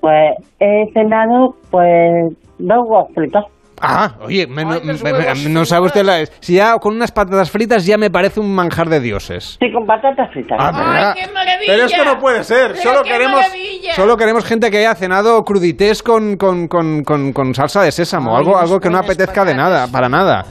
Pues 0.00 0.32
he 0.60 0.90
cenado, 0.92 1.54
pues, 1.70 2.32
dos 2.58 2.78
huevos 2.86 3.08
fritos. 3.14 3.44
Ah, 3.80 4.14
oye, 4.22 4.46
me- 4.46 4.64
no, 4.64 4.80
me- 4.80 4.92
me- 4.94 5.48
no 5.50 5.64
sabe 5.64 5.86
usted 5.86 6.04
la... 6.04 6.24
Si 6.40 6.54
ya 6.54 6.78
con 6.78 6.94
unas 6.94 7.10
patatas 7.12 7.50
fritas 7.50 7.84
ya 7.84 7.98
me 7.98 8.08
parece 8.10 8.40
un 8.40 8.54
manjar 8.54 8.88
de 8.88 9.00
dioses. 9.00 9.56
Sí, 9.60 9.72
con 9.72 9.84
patatas 9.86 10.30
fritas. 10.32 10.56
Ah, 10.60 10.70
¿verdad? 10.72 11.14
Pero 11.66 11.84
esto 11.86 12.04
no 12.04 12.18
puede 12.18 12.44
ser. 12.44 12.72
Pero 12.72 12.82
Solo 12.82 13.02
qué 13.02 13.10
queremos, 13.10 13.40
maravilla. 13.40 13.94
solo 13.94 14.16
queremos 14.16 14.44
gente 14.44 14.70
que 14.70 14.78
haya 14.78 14.94
cenado 14.94 15.44
crudités 15.44 16.02
con, 16.02 16.36
con, 16.36 16.68
con, 16.68 17.02
con, 17.02 17.32
con 17.32 17.54
salsa 17.54 17.82
de 17.82 17.90
sésamo. 17.92 18.30
Ay, 18.32 18.38
algo, 18.38 18.56
algo 18.58 18.80
que 18.80 18.90
no 18.90 18.98
apetezca 18.98 19.44
de 19.44 19.54
nada, 19.54 19.88
para 19.88 20.08
nada. 20.08 20.44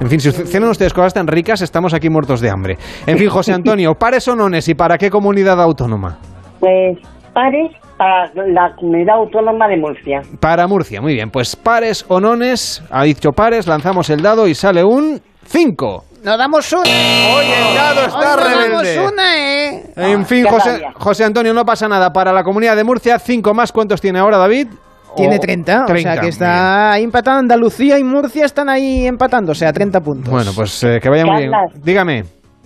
En 0.00 0.10
fin, 0.10 0.18
si 0.20 0.32
cenan 0.32 0.70
ustedes 0.70 0.92
cosas 0.92 1.14
tan 1.14 1.26
ricas, 1.28 1.62
estamos 1.62 1.94
aquí 1.94 2.10
muertos 2.10 2.40
de 2.40 2.50
hambre. 2.50 2.76
En 3.06 3.16
fin, 3.18 3.28
José 3.28 3.52
Antonio, 3.52 3.94
¿pares 3.98 4.26
o 4.28 4.34
nones 4.34 4.68
y 4.68 4.74
para 4.74 4.98
qué 4.98 5.10
comunidad 5.10 5.60
autónoma? 5.62 6.18
Pues, 6.58 6.98
pares 7.34 7.72
para 7.98 8.30
la 8.46 8.74
comunidad 8.76 9.16
autónoma 9.16 9.68
de 9.68 9.76
Murcia. 9.76 10.22
Para 10.40 10.66
Murcia, 10.66 11.00
muy 11.02 11.14
bien. 11.14 11.30
Pues 11.30 11.56
pares 11.56 12.04
o 12.08 12.20
nones, 12.20 12.82
ha 12.90 13.02
dicho 13.04 13.32
pares, 13.32 13.66
lanzamos 13.66 14.08
el 14.10 14.22
dado 14.22 14.46
y 14.48 14.54
sale 14.54 14.82
un 14.82 15.20
5. 15.44 16.04
Nos 16.24 16.38
damos 16.38 16.72
una. 16.72 16.82
Oye, 16.82 17.68
el 17.68 17.74
dado 17.76 18.00
está 18.06 18.18
Hoy 18.18 18.24
nos 18.24 18.82
rebelde. 18.82 18.94
damos 18.96 19.12
una, 19.12 19.36
¿eh? 19.36 19.82
En 19.96 20.24
fin, 20.24 20.46
José, 20.94 21.24
Antonio, 21.24 21.52
no 21.52 21.64
pasa 21.66 21.86
nada. 21.86 22.10
Para 22.14 22.32
la 22.32 22.42
comunidad 22.42 22.76
de 22.76 22.84
Murcia, 22.84 23.18
cinco 23.18 23.52
más. 23.52 23.70
¿Cuántos 23.72 24.00
tiene 24.00 24.20
ahora, 24.20 24.38
David? 24.38 24.68
Tiene 25.16 25.36
O 25.36 25.38
30, 25.38 25.82
o 25.82 25.86
30, 25.86 26.12
sea 26.12 26.20
que 26.20 26.28
está 26.28 26.92
ahí 26.92 27.04
empatado. 27.04 27.38
Andalucía 27.38 27.98
y 27.98 28.04
Murcia 28.04 28.46
están 28.46 28.70
ahí 28.70 29.06
empatando, 29.06 29.52
o 29.52 29.54
sea, 29.54 29.70
30 29.72 30.00
puntos. 30.00 30.30
Bueno, 30.32 30.50
pues 30.56 30.82
eh, 30.82 30.98
que 31.00 31.08
vaya 31.10 31.24
muy 31.26 31.42
bien. 31.42 31.52
Dígame. 31.82 32.24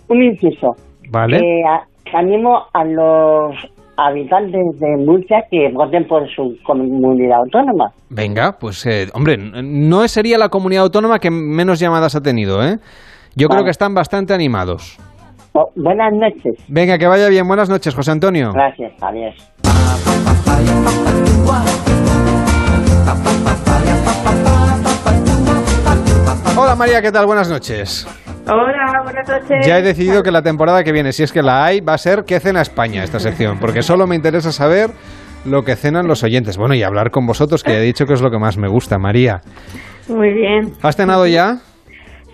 Un 0.09 0.23
inciso. 0.23 0.77
Vale. 1.11 1.39
Eh, 1.39 1.63
animo 2.15 2.63
a 2.73 2.85
los 2.85 3.57
habitantes 3.99 4.79
de 4.79 4.97
Murcia 5.05 5.45
que 5.51 5.71
voten 5.75 6.07
por 6.07 6.23
su 6.31 6.57
comunidad 6.65 7.41
autónoma. 7.41 7.91
Venga, 8.09 8.53
pues 8.59 8.87
eh, 8.87 9.09
hombre, 9.13 9.37
no 9.37 10.07
sería 10.07 10.39
la 10.39 10.49
comunidad 10.49 10.85
autónoma 10.85 11.19
que 11.19 11.31
menos 11.31 11.81
llamadas 11.81 12.15
ha 12.15 12.21
tenido, 12.21 12.63
¿eh? 12.63 12.79
Yo 13.35 13.49
creo 13.49 13.65
que 13.65 13.71
están 13.71 13.95
bastante 13.95 14.33
animados. 14.33 14.99
Oh, 15.53 15.69
buenas 15.77 16.13
noches. 16.13 16.55
Venga, 16.69 16.99
que 16.99 17.07
vaya 17.07 17.29
bien. 17.29 17.47
Buenas 17.47 17.69
noches, 17.69 17.95
José 17.95 18.13
Antonio. 18.13 18.53
Gracias, 18.53 18.93
adiós. 19.01 19.35
Hola 26.57 26.75
María, 26.77 27.01
¿qué 27.01 27.13
tal? 27.13 27.27
Buenas 27.27 27.49
noches. 27.49 28.07
Hola, 28.51 29.03
buenas 29.05 29.29
noches. 29.29 29.67
Ya 29.67 29.79
he 29.79 29.83
decidido 29.83 30.23
que 30.23 30.31
la 30.31 30.43
temporada 30.43 30.83
que 30.83 30.93
viene, 30.93 31.13
si 31.13 31.23
es 31.23 31.33
que 31.33 31.43
la 31.43 31.65
hay, 31.65 31.81
va 31.81 31.95
a 31.95 31.99
ser 31.99 32.25
¿Qué 32.25 32.41
cena 32.41 32.63
España? 32.63 33.05
esta 33.05 33.21
sección, 33.21 33.59
porque 33.61 33.83
solo 33.83 34.07
me 34.07 34.17
interesa 34.17 34.53
saber 34.53 34.91
lo 35.45 35.63
que 35.65 35.77
cenan 35.77 36.07
los 36.09 36.23
oyentes. 36.25 36.57
Bueno, 36.57 36.75
y 36.75 36.83
hablar 36.83 37.11
con 37.11 37.27
vosotros, 37.27 37.63
que 37.63 37.77
he 37.77 37.81
dicho 37.81 38.07
que 38.07 38.15
es 38.15 38.23
lo 38.23 38.31
que 38.31 38.39
más 38.39 38.57
me 38.57 38.69
gusta, 38.69 38.99
María. 38.99 39.41
Muy 40.09 40.33
bien. 40.33 40.73
¿Has 40.83 40.97
cenado 40.97 41.27
ya? 41.27 41.59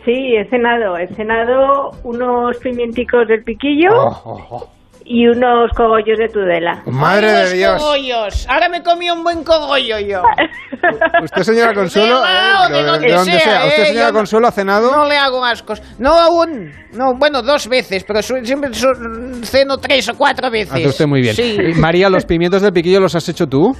Sí, 0.05 0.37
he 0.37 0.45
cenado. 0.49 0.97
He 0.99 1.09
cenado 1.09 1.91
unos 2.05 2.57
pimienticos 2.59 3.27
del 3.27 3.43
piquillo 3.43 3.89
Oh, 3.93 4.69
y 5.07 5.27
unos 5.29 5.71
cogollos 5.77 6.19
de 6.19 6.29
Tudela. 6.29 6.83
Madre 6.87 7.29
Ay, 7.29 7.35
de 7.35 7.41
los 7.43 7.53
Dios. 7.53 7.83
cogollos. 7.83 8.47
Ahora 8.49 8.69
me 8.69 8.83
comí 8.83 9.11
un 9.11 9.23
buen 9.23 9.45
cogollo 9.45 9.99
yo. 10.01 10.23
¿Usted, 11.23 11.43
señora 11.43 11.75
Consuelo? 11.75 12.21
Lao, 12.23 12.69
eh, 12.69 12.73
de 12.73 12.83
donde 12.85 13.13
donde 13.13 13.39
sea, 13.39 13.67
¿Usted, 13.67 13.83
eh, 13.83 13.87
señora 13.87 14.13
Consuelo, 14.13 14.47
ha 14.49 14.53
cenado? 14.53 14.91
No 14.91 15.07
le 15.09 15.17
hago 15.17 15.45
ascos. 15.45 15.83
No 15.99 16.13
aún. 16.19 16.73
No, 16.93 17.15
bueno, 17.15 17.43
dos 17.43 17.69
veces, 17.69 18.05
pero 18.05 18.23
su- 18.23 18.45
siempre 18.45 18.73
su- 18.73 19.41
ceno 19.45 19.77
tres 19.79 20.09
o 20.09 20.17
cuatro 20.17 20.51
veces. 20.51 20.73
Hace 20.75 20.89
usted 20.89 21.07
muy 21.07 21.21
bien. 21.21 21.35
Sí. 21.35 21.57
Y, 21.61 21.75
María, 21.75 22.09
¿los 22.09 22.25
pimientos 22.25 22.63
del 22.63 22.73
piquillo 22.73 23.01
los 23.01 23.15
has 23.15 23.29
hecho 23.29 23.47
tú? 23.47 23.77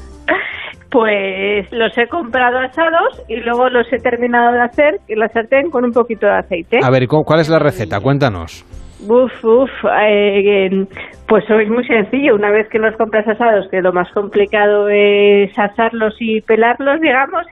Pues 0.91 1.67
los 1.73 1.97
he 1.99 2.07
comprado 2.09 2.59
asados 2.59 3.21
y 3.29 3.37
luego 3.37 3.69
los 3.69 3.87
he 3.93 3.99
terminado 3.99 4.53
de 4.53 4.63
hacer 4.63 5.01
en 5.09 5.19
la 5.19 5.29
sartén 5.29 5.69
con 5.71 5.85
un 5.85 5.91
poquito 5.93 6.27
de 6.27 6.39
aceite. 6.39 6.79
A 6.83 6.91
ver, 6.91 7.03
¿y 7.03 7.07
cu- 7.09 7.25
¿cuál 7.25 7.41
es 7.41 7.49
la 7.49 7.59
receta? 7.59 7.99
Cuéntanos. 8.01 8.65
Uf, 9.07 9.45
uf, 9.45 9.71
eh, 10.01 10.87
pues 11.29 11.45
es 11.49 11.69
muy 11.69 11.87
sencillo. 11.87 12.35
Una 12.35 12.51
vez 12.51 12.69
que 12.69 12.79
los 12.79 12.97
compras 12.97 13.29
asados, 13.29 13.69
que 13.71 13.83
lo 13.83 13.93
más 13.93 14.11
complicado 14.13 14.89
es 14.89 15.57
asarlos 15.59 16.15
y 16.21 16.41
pelarlos, 16.41 17.01
digamos, 17.01 17.45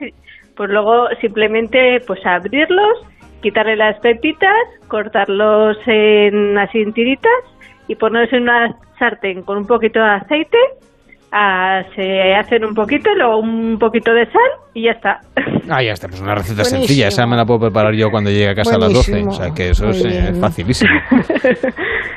pues 0.55 0.69
luego 0.69 1.09
simplemente 1.21 1.99
pues 2.07 2.25
abrirlos, 2.25 3.05
quitarle 3.41 3.75
las 3.75 3.99
pepitas, 3.99 4.55
cortarlos 4.87 5.77
en 5.85 6.57
así 6.57 6.81
en 6.81 6.93
tiritas 6.93 7.31
y 7.87 7.95
ponerlos 7.95 8.33
en 8.33 8.43
una 8.43 8.75
sartén 8.97 9.43
con 9.43 9.57
un 9.57 9.67
poquito 9.67 9.99
de 9.99 10.09
aceite. 10.09 10.57
Ah, 11.33 11.81
se 11.95 12.35
hacen 12.35 12.63
un 12.65 12.73
poquito, 12.73 13.09
luego 13.15 13.39
un 13.39 13.77
poquito 13.79 14.13
de 14.13 14.25
sal 14.25 14.51
y 14.73 14.85
ya 14.85 14.91
está. 14.91 15.19
Ah, 15.69 15.81
ya 15.83 15.91
está, 15.93 16.07
pues 16.07 16.21
una 16.21 16.35
receta 16.35 16.61
Buenísimo. 16.63 16.79
sencilla. 16.81 17.07
Esa 17.07 17.25
me 17.27 17.35
la 17.35 17.45
puedo 17.45 17.59
preparar 17.61 17.93
yo 17.93 18.09
cuando 18.11 18.29
llegue 18.29 18.49
a 18.49 18.55
casa 18.55 18.75
a 18.75 18.79
las 18.79 18.93
12. 18.93 19.11
Buenísimo. 19.11 19.31
O 19.31 19.35
sea 19.43 19.53
que 19.53 19.69
eso 19.69 19.89
es 19.89 20.03
eh, 20.05 20.33
facilísimo. 20.39 20.91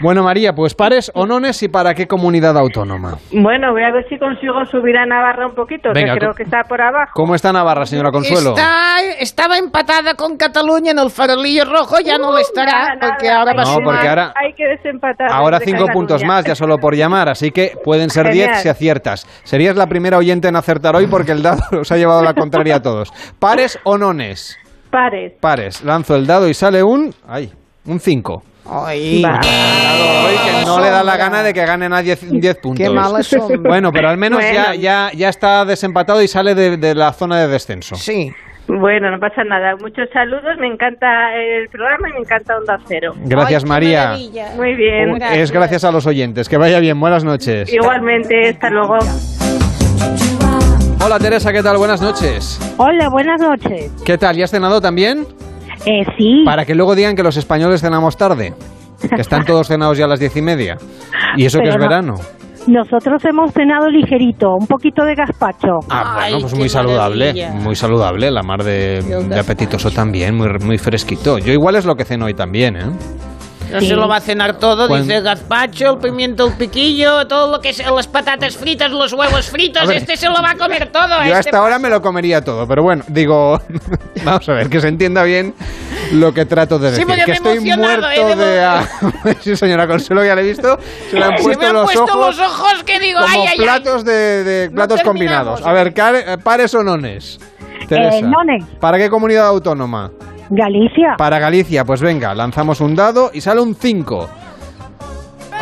Bueno, 0.01 0.22
María, 0.22 0.52
pues 0.52 0.74
pares 0.74 1.10
o 1.14 1.24
nones 1.26 1.62
y 1.62 1.68
para 1.68 1.94
qué 1.94 2.06
comunidad 2.06 2.59
autónoma. 2.59 3.16
Bueno, 3.32 3.72
voy 3.72 3.82
a 3.82 3.90
ver 3.90 4.06
si 4.10 4.18
consigo 4.18 4.62
subir 4.66 4.94
a 4.94 5.06
Navarra 5.06 5.47
un 5.47 5.55
poquito, 5.55 5.88
Venga, 5.94 6.12
que 6.12 6.18
creo 6.18 6.34
que 6.34 6.43
está 6.43 6.64
por 6.64 6.82
abajo. 6.82 7.12
¿Cómo 7.14 7.34
está 7.34 7.51
Navarra, 7.51 7.86
señora 7.86 8.10
Consuelo? 8.10 8.51
Está, 8.51 8.98
estaba 9.18 9.56
empatada 9.56 10.12
con 10.14 10.36
Cataluña 10.36 10.90
en 10.90 10.98
el 10.98 11.09
farolillo 11.10 11.64
rojo, 11.64 11.97
ya 12.05 12.18
no 12.18 12.30
lo 12.30 12.36
estará, 12.38 12.98
porque 13.01 13.30
ahora 13.30 13.55
va 13.55 13.62
a 13.62 13.64
No, 13.64 13.78
porque 13.82 14.06
ahora- 14.06 14.34
Hay 14.36 14.52
que 14.52 14.66
desempatar. 14.68 15.28
Ahora 15.32 15.60
cinco 15.60 15.86
Cataluña. 15.86 15.93
puntos 15.94 16.24
más, 16.24 16.44
ya 16.44 16.55
solo 16.55 16.76
por 16.76 16.94
llamar, 16.94 17.30
así 17.30 17.51
que 17.51 17.72
pueden 17.82 18.10
ser 18.10 18.26
Genial. 18.26 18.48
10 18.51 18.62
si 18.64 18.68
Serías 19.45 19.77
la 19.77 19.87
primera 19.87 20.19
oyente 20.19 20.49
en 20.49 20.57
acertar 20.57 20.97
hoy 20.97 21.07
porque 21.07 21.33
el 21.33 21.43
dado 21.43 21.62
os 21.81 21.93
ha 21.93 21.97
llevado 21.97 22.23
la 22.23 22.35
contraria 22.35 22.77
a 22.77 22.83
todos. 22.83 23.12
¿Pares 23.39 23.78
o 23.85 23.97
nones? 23.99 24.57
Pares. 24.91 25.33
Pares. 25.41 25.83
Lanzo 25.85 26.16
el 26.16 26.27
dado 26.27 26.49
y 26.49 26.55
sale 26.55 26.83
un... 26.83 27.15
¡Ay! 27.28 27.53
Un 27.87 28.01
5. 28.01 28.43
Ay, 28.69 29.23
que 29.23 30.65
no 30.66 30.81
le 30.81 30.91
da 30.91 31.05
la 31.05 31.16
gana 31.16 31.43
de 31.43 31.55
que 31.55 31.65
gane 31.65 31.89
nadie 31.89 32.16
10 32.20 32.57
puntos. 32.57 33.28
Qué. 33.28 33.59
Bueno, 33.59 33.93
pero 33.93 34.09
al 34.09 34.16
menos 34.16 34.43
ya, 34.43 34.74
ya, 34.74 35.11
ya 35.15 35.28
está 35.28 35.65
desempatado 35.65 36.20
y 36.20 36.28
sale 36.28 36.55
de, 36.55 36.77
de 36.77 36.95
la 36.95 37.12
zona 37.12 37.39
de 37.41 37.49
descenso. 37.49 37.95
Sí. 37.95 38.33
Bueno, 38.68 39.10
no 39.10 39.20
pasa 39.20 39.44
nada. 39.44 39.76
Muchos 39.76 40.09
saludos. 40.12 40.56
Me 40.59 40.66
encanta 40.66 41.34
el 41.36 41.68
programa 41.68 42.09
y 42.09 42.12
me 42.14 42.18
encanta 42.20 42.56
Onda 42.56 42.78
Cero. 42.86 43.14
Gracias, 43.24 43.64
María. 43.64 44.16
Muy 44.56 44.74
bien. 44.74 45.22
Es 45.22 45.52
gracias 45.52 45.84
a 45.84 45.93
los 45.93 46.06
oyentes. 46.06 46.48
Que 46.48 46.56
vaya 46.56 46.80
bien. 46.80 46.98
Buenas 46.98 47.24
noches. 47.24 47.72
Igualmente, 47.72 48.48
hasta 48.51 48.70
luego. 48.70 48.98
Hola, 51.05 51.18
Teresa. 51.18 51.52
¿Qué 51.52 51.62
tal? 51.62 51.76
Buenas 51.76 52.02
noches. 52.02 52.59
Hola, 52.78 53.09
buenas 53.09 53.40
noches. 53.40 53.93
¿Qué 54.05 54.18
tal? 54.18 54.36
¿Ya 54.36 54.44
has 54.44 54.51
cenado 54.51 54.80
también? 54.80 55.24
Eh, 55.84 56.05
sí. 56.18 56.43
Para 56.44 56.64
que 56.64 56.74
luego 56.74 56.97
digan 56.97 57.14
que 57.14 57.22
los 57.22 57.36
españoles 57.36 57.80
cenamos 57.80 58.16
tarde. 58.16 58.55
Que 59.14 59.20
están 59.20 59.44
todos 59.44 59.68
cenados 59.68 59.98
ya 59.98 60.06
a 60.06 60.09
las 60.09 60.18
diez 60.18 60.34
y 60.36 60.43
media. 60.43 60.78
Y 61.36 61.44
eso 61.44 61.60
que 61.60 61.68
es 61.68 61.76
no. 61.76 61.80
verano. 61.80 62.14
Nosotros 62.66 63.24
hemos 63.24 63.52
cenado 63.52 63.88
ligerito, 63.88 64.55
un 64.59 64.66
poquito 64.66 65.05
de 65.05 65.14
gazpacho. 65.14 65.78
Ah, 65.88 66.16
bueno, 66.20 66.40
pues 66.40 66.55
muy 66.55 66.68
saludable. 66.68 67.51
Muy 67.52 67.76
saludable. 67.76 68.30
La 68.30 68.43
mar 68.43 68.64
de, 68.64 69.02
de 69.02 69.38
apetitoso 69.38 69.90
también. 69.90 70.36
Muy, 70.36 70.48
muy 70.60 70.78
fresquito. 70.78 71.38
Yo 71.38 71.52
igual 71.52 71.76
es 71.76 71.84
lo 71.84 71.94
que 71.94 72.05
ceno 72.05 72.26
hoy 72.26 72.34
también, 72.34 72.76
¿eh? 72.76 72.90
No 73.72 73.80
se 73.80 73.97
lo 73.97 74.09
va 74.09 74.16
a 74.16 74.20
cenar 74.20 74.59
todo, 74.59 74.86
dice 74.88 75.16
el 75.16 75.22
gazpacho, 75.22 75.94
el 75.94 75.98
pimiento, 75.98 76.47
el 76.47 76.52
piquillo, 76.55 77.26
todo 77.26 77.51
lo 77.51 77.60
que 77.60 77.72
sea, 77.72 77.90
las 77.90 78.06
patatas 78.06 78.56
fritas, 78.56 78.90
los 78.93 79.12
huevos 79.12 79.51
fritos, 79.51 79.86
ver. 79.88 79.97
este 79.97 80.16
se 80.16 80.28
lo 80.28 80.34
va 80.34 80.52
a 80.52 80.55
comer 80.55 80.90
todo. 80.93 81.09
Yo 81.09 81.34
a 81.34 81.38
este 81.38 81.51
esta 81.51 81.62
hora 81.62 81.78
me 81.78 81.90
lo 81.90 82.01
comería 82.01 82.43
todo, 82.43 82.66
pero 82.66 82.82
bueno, 82.82 83.02
digo, 83.09 83.60
vamos 84.24 84.48
a 84.48 84.52
ver, 84.52 84.68
que 84.68 84.80
se 84.80 84.88
entienda 84.88 85.24
bien 85.24 85.55
lo 86.12 86.33
que 86.33 86.45
trato 86.47 86.78
de 86.78 86.91
Sí, 86.91 87.05
decir. 87.05 87.07
porque 87.07 87.20
que 87.24 87.31
me 87.31 87.37
estoy 87.37 87.57
emocionado, 87.70 88.03
muerto 88.03 88.28
¿eh? 88.31 88.37
de... 88.37 88.65
ha- 88.65 88.89
sí, 89.41 89.57
señora 89.57 89.87
Consuelo, 89.87 90.24
ya 90.24 90.35
le 90.35 90.43
he 90.43 90.45
visto, 90.45 90.78
se 91.11 91.19
le 91.19 91.24
han 91.24 91.35
puesto 91.37 91.59
me 91.61 91.66
han 91.66 91.73
los 91.74 91.85
puesto 91.85 92.05
ojos 92.05 92.37
los 92.39 92.49
ojos 92.51 92.85
que 92.85 92.99
digo, 93.01 93.20
como 93.20 93.33
ay, 93.33 93.41
ay, 93.41 93.47
ay. 93.53 93.59
platos 93.59 94.05
de, 94.05 94.45
de 94.45 94.70
platos 94.70 95.03
combinados. 95.03 95.65
A 95.65 95.73
ver, 95.73 95.93
eh, 95.97 96.39
pares 96.43 96.74
o 96.74 96.83
nones. 96.83 97.39
Teresa. 97.89 98.16
Eh, 98.19 98.23
nones. 98.23 98.65
¿Para 98.81 98.99
qué 98.99 99.09
comunidad 99.11 99.47
autónoma? 99.47 100.11
Galicia. 100.51 101.15
Para 101.19 101.39
Galicia, 101.39 101.85
pues 101.85 102.01
venga, 102.01 102.35
lanzamos 102.35 102.81
un 102.81 102.95
dado 102.95 103.31
y 103.35 103.41
sale 103.41 103.61
un 103.61 103.74
5. 103.74 104.28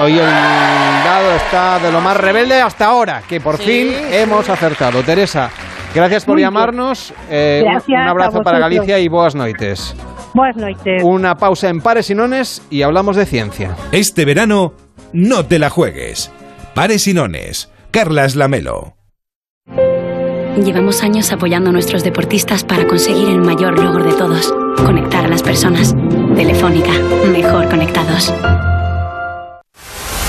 Hoy 0.01 0.13
el 0.13 0.27
dado 0.27 1.37
está 1.37 1.79
de 1.79 1.93
lo 1.93 2.01
más 2.01 2.17
rebelde 2.17 2.61
hasta 2.61 2.87
ahora, 2.87 3.23
que 3.29 3.41
por 3.41 3.57
Sí, 3.59 3.63
fin 3.63 3.89
sí. 3.91 4.15
hemos 4.17 4.49
acertado. 4.49 5.03
Teresa, 5.05 5.51
gracias 5.95 6.25
por 6.25 6.35
Muy 6.35 6.43
llamarnos. 6.43 7.13
eh, 7.31 7.63
un- 7.65 7.71
Gracias 7.73 8.01
un 8.03 8.09
abrazo 8.09 8.43
para. 8.43 8.59
Galicia 8.59 8.99
y 8.99 9.09
boas 9.09 9.35
noites. 9.35 9.95
Buenas 10.35 10.57
noches. 10.57 11.03
Una 11.05 11.37
pausa 11.37 11.69
en 11.69 11.81
pares 11.81 12.11
y 12.11 12.15
nones 12.15 12.63
y 12.71 12.83
hablamos 12.83 13.17
de 13.17 13.25
ciencia. 13.27 13.77
Este 13.93 14.25
verano, 14.25 14.75
no 15.13 15.47
te 15.47 15.59
la 15.59 15.71
juegues. 15.71 16.31
Pares 16.75 17.07
y 17.07 17.15
nones. 17.15 17.71
Carlas 17.93 18.35
Lamelo. 18.35 18.97
Llevamos 20.63 21.03
años 21.03 21.33
apoyando 21.33 21.71
a 21.71 21.73
nuestros 21.73 22.05
deportistas 22.05 22.65
para 22.65 22.87
conseguir 22.87 23.29
el 23.29 23.39
mayor 23.41 23.79
logro 23.79 24.05
de 24.05 24.13
todos, 24.13 24.53
conectar 24.85 25.25
a 25.25 25.29
las 25.29 25.43
personas. 25.43 25.95
Telefónica, 26.37 26.93
mejor 27.31 27.69
conectados. 27.69 28.33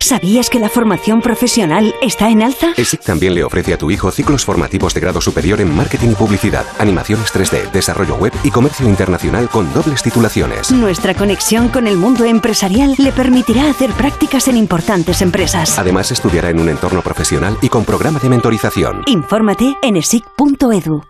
¿Sabías 0.00 0.50
que 0.50 0.58
la 0.58 0.68
formación 0.68 1.20
profesional 1.20 1.94
está 2.02 2.30
en 2.30 2.42
alza? 2.42 2.72
ESIC 2.76 3.02
también 3.02 3.34
le 3.34 3.44
ofrece 3.44 3.74
a 3.74 3.78
tu 3.78 3.90
hijo 3.90 4.10
ciclos 4.10 4.44
formativos 4.44 4.94
de 4.94 5.00
grado 5.00 5.20
superior 5.20 5.60
en 5.60 5.72
marketing 5.74 6.10
y 6.10 6.14
publicidad, 6.14 6.66
animaciones 6.78 7.32
3D, 7.32 7.70
desarrollo 7.70 8.16
web 8.16 8.32
y 8.42 8.50
comercio 8.50 8.88
internacional 8.88 9.48
con 9.48 9.72
dobles 9.72 10.02
titulaciones. 10.02 10.72
Nuestra 10.72 11.14
conexión 11.14 11.68
con 11.68 11.86
el 11.86 11.96
mundo 11.96 12.24
empresarial 12.24 12.94
le 12.98 13.12
permitirá 13.12 13.70
hacer 13.70 13.90
prácticas 13.92 14.48
en 14.48 14.56
importantes 14.56 15.22
empresas. 15.22 15.78
Además, 15.78 16.10
estudiará 16.10 16.50
en 16.50 16.60
un 16.60 16.70
entorno 16.70 17.02
profesional 17.02 17.56
y 17.60 17.68
con 17.68 17.84
programa 17.84 18.18
de 18.18 18.30
mentorización. 18.30 19.02
Infórmate 19.06 19.76
en 19.82 19.96
esic.edu. 19.96 21.09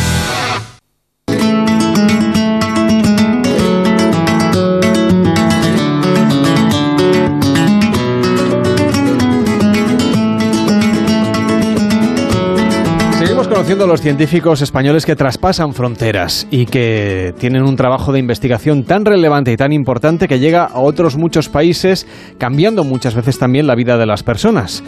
Los 13.91 13.99
científicos 13.99 14.61
españoles 14.61 15.05
que 15.05 15.17
traspasan 15.17 15.73
fronteras 15.73 16.47
y 16.49 16.65
que 16.65 17.33
tienen 17.37 17.63
un 17.63 17.75
trabajo 17.75 18.13
de 18.13 18.19
investigación 18.19 18.85
tan 18.85 19.03
relevante 19.03 19.51
y 19.51 19.57
tan 19.57 19.73
importante 19.73 20.29
que 20.29 20.39
llega 20.39 20.63
a 20.63 20.79
otros 20.79 21.17
muchos 21.17 21.49
países, 21.49 22.07
cambiando 22.37 22.85
muchas 22.85 23.15
veces 23.15 23.37
también 23.37 23.67
la 23.67 23.75
vida 23.75 23.97
de 23.97 24.05
las 24.05 24.23
personas. 24.23 24.81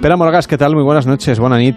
Pera 0.00 0.16
Moragas, 0.16 0.46
¿qué 0.46 0.56
tal? 0.56 0.74
Muy 0.74 0.84
buenas 0.84 1.04
noches, 1.04 1.40
buena 1.40 1.58
nit. 1.58 1.74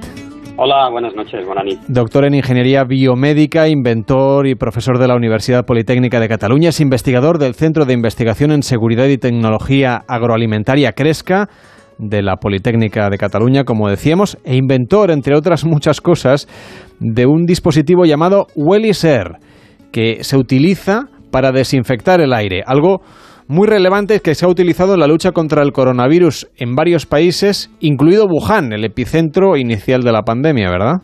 Hola, 0.56 0.88
buenas 0.92 1.16
noches, 1.16 1.44
buena 1.48 1.64
nit. 1.64 1.80
Doctor 1.88 2.26
en 2.26 2.36
Ingeniería 2.36 2.84
Biomédica, 2.84 3.68
inventor 3.68 4.46
y 4.46 4.54
profesor 4.54 5.00
de 5.00 5.08
la 5.08 5.16
Universidad 5.16 5.66
Politécnica 5.66 6.20
de 6.20 6.30
Cataluña, 6.30 6.70
es 6.70 6.80
investigador 6.80 7.40
del 7.40 7.56
Centro 7.56 7.86
de 7.86 7.94
Investigación 7.94 8.52
en 8.52 8.62
Seguridad 8.62 9.08
y 9.08 9.18
Tecnología 9.18 10.04
Agroalimentaria 10.08 10.92
Cresca 10.92 11.50
de 11.98 12.22
la 12.22 12.38
Politécnica 12.38 13.10
de 13.10 13.18
Cataluña, 13.18 13.64
como 13.64 13.90
decíamos, 13.90 14.38
e 14.46 14.56
inventor, 14.56 15.12
entre 15.12 15.36
otras 15.36 15.66
muchas 15.66 16.02
cosas, 16.02 16.48
de 17.00 17.26
un 17.26 17.46
dispositivo 17.46 18.06
llamado 18.06 18.48
Wellis 18.56 19.06
que 19.92 20.24
se 20.24 20.38
utiliza 20.38 21.06
para 21.32 21.52
desinfectar 21.52 22.22
el 22.22 22.34
aire, 22.34 22.64
algo 22.66 23.02
muy 23.48 23.68
relevante 23.68 24.20
que 24.20 24.36
se 24.36 24.46
ha 24.46 24.50
utilizado 24.50 24.94
en 24.94 25.00
la 25.00 25.08
lucha 25.08 25.32
contra 25.32 25.64
el 25.64 25.72
coronavirus 25.72 26.48
en 26.58 26.76
varios 26.76 27.06
países, 27.06 27.74
incluido 27.80 28.26
Wuhan, 28.26 28.74
el 28.74 28.84
epicentro 28.84 29.56
inicial 29.56 30.02
de 30.02 30.12
la 30.12 30.24
pandemia, 30.24 30.70
¿verdad? 30.70 31.02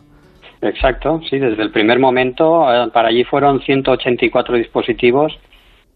Exacto, 0.60 1.20
sí, 1.28 1.38
desde 1.38 1.62
el 1.62 1.70
primer 1.70 1.98
momento, 1.98 2.70
eh, 2.70 2.88
para 2.92 3.08
allí 3.08 3.24
fueron 3.24 3.60
184 3.60 4.56
dispositivos 4.56 5.32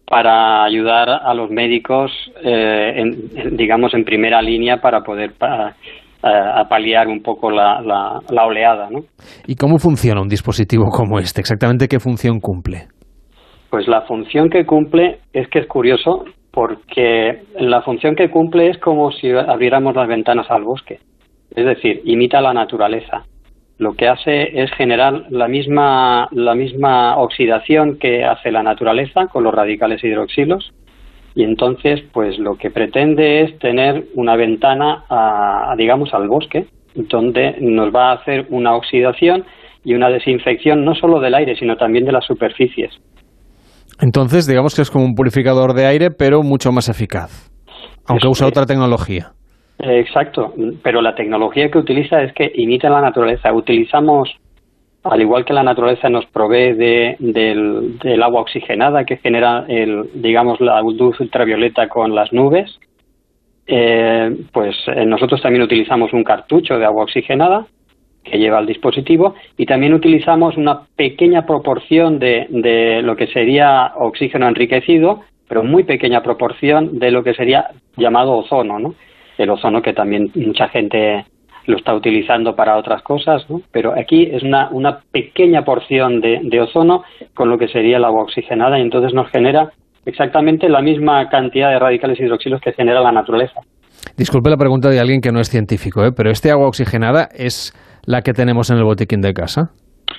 para 0.09 0.63
ayudar 0.63 1.07
a 1.09 1.33
los 1.35 1.51
médicos, 1.51 2.11
eh, 2.43 2.93
en- 2.95 3.13
en, 3.35 3.55
digamos, 3.55 3.93
en 3.93 4.03
primera 4.03 4.41
línea 4.41 4.77
para 4.77 5.01
poder 5.01 5.33
pa- 5.37 5.75
a, 6.23 6.59
a 6.61 6.67
paliar 6.67 7.07
un 7.07 7.21
poco 7.21 7.51
la, 7.51 7.79
la- 7.81 8.19
la 8.31 8.45
oleada, 8.45 8.89
¿no? 8.89 9.01
¿Y 9.47 9.55
cómo 9.55 9.77
funciona 9.77 10.19
un 10.21 10.27
dispositivo 10.27 10.85
como 10.89 11.19
este? 11.19 11.39
¿Exactamente 11.41 11.87
qué 11.87 11.99
función 11.99 12.39
cumple? 12.39 12.87
Pues 13.69 13.87
la 13.87 14.01
función 14.01 14.49
que 14.49 14.65
cumple 14.65 15.19
es 15.31 15.47
que 15.47 15.59
es 15.59 15.67
curioso 15.67 16.25
porque 16.51 17.43
la 17.59 17.81
función 17.83 18.15
que 18.15 18.29
cumple 18.31 18.69
es 18.71 18.79
como 18.79 19.11
si 19.11 19.29
abriéramos 19.31 19.95
las 19.95 20.07
ventanas 20.07 20.49
al 20.49 20.63
bosque. 20.63 20.97
Es 21.55 21.65
decir, 21.65 22.01
imita 22.05 22.41
la 22.41 22.53
naturaleza. 22.53 23.23
Lo 23.79 23.93
que 23.93 24.07
hace 24.07 24.61
es 24.61 24.69
generar 24.73 25.23
la 25.31 25.47
misma, 25.47 26.27
la 26.31 26.53
misma 26.53 27.17
oxidación 27.17 27.97
que 27.97 28.23
hace 28.23 28.51
la 28.51 28.61
naturaleza 28.61 29.27
con 29.27 29.43
los 29.43 29.53
radicales 29.53 30.03
hidroxilos 30.03 30.71
y 31.33 31.43
entonces 31.43 32.01
pues 32.11 32.37
lo 32.37 32.55
que 32.55 32.69
pretende 32.69 33.41
es 33.41 33.57
tener 33.59 34.03
una 34.15 34.35
ventana 34.35 35.05
a, 35.09 35.71
a, 35.71 35.75
digamos 35.77 36.13
al 36.13 36.27
bosque 36.27 36.65
donde 36.93 37.55
nos 37.61 37.95
va 37.95 38.11
a 38.11 38.15
hacer 38.15 38.47
una 38.49 38.75
oxidación 38.75 39.45
y 39.85 39.93
una 39.93 40.09
desinfección 40.09 40.83
no 40.83 40.93
solo 40.93 41.21
del 41.21 41.35
aire 41.35 41.55
sino 41.55 41.77
también 41.77 42.03
de 42.03 42.11
las 42.11 42.25
superficies. 42.25 42.91
Entonces, 44.01 44.45
digamos 44.45 44.75
que 44.75 44.81
es 44.81 44.91
como 44.91 45.05
un 45.05 45.13
purificador 45.13 45.73
de 45.73 45.85
aire, 45.85 46.09
pero 46.11 46.41
mucho 46.41 46.71
más 46.71 46.89
eficaz, 46.89 47.49
aunque 48.05 48.27
Eso 48.27 48.31
usa 48.31 48.47
es. 48.47 48.51
otra 48.51 48.65
tecnología. 48.65 49.31
Eh, 49.79 49.99
Exacto, 49.99 50.53
pero 50.83 51.01
la 51.01 51.15
tecnología 51.15 51.71
que 51.71 51.77
utiliza 51.77 52.21
es 52.21 52.33
que 52.33 52.51
imita 52.55 52.89
la 52.89 53.01
naturaleza. 53.01 53.53
Utilizamos, 53.53 54.29
al 55.03 55.21
igual 55.21 55.45
que 55.45 55.53
la 55.53 55.63
naturaleza 55.63 56.09
nos 56.09 56.25
provee 56.25 56.73
de, 56.73 57.15
del, 57.19 58.21
agua 58.21 58.41
oxigenada 58.41 59.05
que 59.05 59.17
genera, 59.17 59.65
el, 59.67 60.09
digamos, 60.15 60.59
la 60.59 60.81
luz 60.81 61.19
ultravioleta 61.19 61.87
con 61.87 62.13
las 62.13 62.33
nubes, 62.33 62.77
eh, 63.67 64.35
pues 64.51 64.75
eh, 64.87 65.05
nosotros 65.05 65.41
también 65.41 65.63
utilizamos 65.63 66.11
un 66.11 66.23
cartucho 66.23 66.77
de 66.77 66.85
agua 66.85 67.03
oxigenada 67.03 67.67
que 68.23 68.37
lleva 68.37 68.59
el 68.59 68.65
dispositivo 68.65 69.35
y 69.57 69.65
también 69.65 69.93
utilizamos 69.93 70.57
una 70.57 70.81
pequeña 70.95 71.45
proporción 71.45 72.19
de, 72.19 72.47
de 72.49 73.01
lo 73.01 73.15
que 73.15 73.27
sería 73.27 73.93
oxígeno 73.95 74.47
enriquecido, 74.47 75.21
pero 75.47 75.63
muy 75.63 75.83
pequeña 75.83 76.21
proporción 76.21 76.99
de 76.99 77.11
lo 77.11 77.23
que 77.23 77.33
sería 77.33 77.69
llamado 77.95 78.33
ozono, 78.33 78.77
¿no? 78.79 78.95
El 79.39 79.49
ozono 79.49 79.81
que 79.81 79.93
también 79.93 80.31
mucha 80.35 80.67
gente 80.69 81.25
lo 81.65 81.77
está 81.77 81.93
utilizando 81.93 82.55
para 82.55 82.77
otras 82.77 83.01
cosas, 83.03 83.49
¿no? 83.49 83.61
Pero 83.71 83.93
aquí 83.97 84.29
es 84.31 84.43
una, 84.43 84.69
una 84.71 84.99
pequeña 85.11 85.63
porción 85.63 86.19
de, 86.21 86.39
de 86.43 86.61
ozono 86.61 87.03
con 87.33 87.49
lo 87.49 87.57
que 87.57 87.67
sería 87.67 87.97
el 87.97 88.05
agua 88.05 88.23
oxigenada 88.23 88.77
y 88.79 88.81
entonces 88.81 89.13
nos 89.13 89.29
genera 89.29 89.71
exactamente 90.05 90.67
la 90.69 90.81
misma 90.81 91.29
cantidad 91.29 91.69
de 91.69 91.79
radicales 91.79 92.19
hidroxilos 92.19 92.61
que 92.61 92.73
genera 92.73 93.01
la 93.01 93.11
naturaleza. 93.11 93.61
Disculpe 94.17 94.49
la 94.49 94.57
pregunta 94.57 94.89
de 94.89 94.99
alguien 94.99 95.21
que 95.21 95.31
no 95.31 95.39
es 95.39 95.49
científico, 95.49 96.03
¿eh? 96.03 96.11
pero 96.15 96.31
¿este 96.31 96.51
agua 96.51 96.67
oxigenada 96.67 97.29
es 97.35 97.73
la 98.05 98.21
que 98.21 98.33
tenemos 98.33 98.69
en 98.71 98.77
el 98.77 98.83
botiquín 98.83 99.21
de 99.21 99.33
casa? 99.33 99.69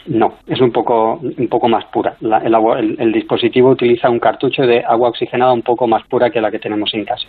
No, 0.07 0.35
es 0.47 0.61
un 0.61 0.71
poco, 0.71 1.15
un 1.21 1.49
poco 1.49 1.69
más 1.69 1.85
pura. 1.87 2.15
La- 2.21 2.39
el, 2.39 2.55
agua- 2.55 2.79
el- 2.79 2.97
el 3.01 3.13
dispositivo 3.13 3.71
utiliza 3.71 4.09
un 4.09 4.19
cartucho 4.21 4.63
de 4.63 4.85
agua 4.85 5.09
oxigenada 5.09 5.53
un 5.53 5.63
poco 5.63 5.87
más 5.89 6.07
pura 6.07 6.31
que 6.31 6.41
la 6.41 6.51
que 6.51 6.59
tenemos 6.59 6.95
en 6.95 7.05
casa. 7.05 7.27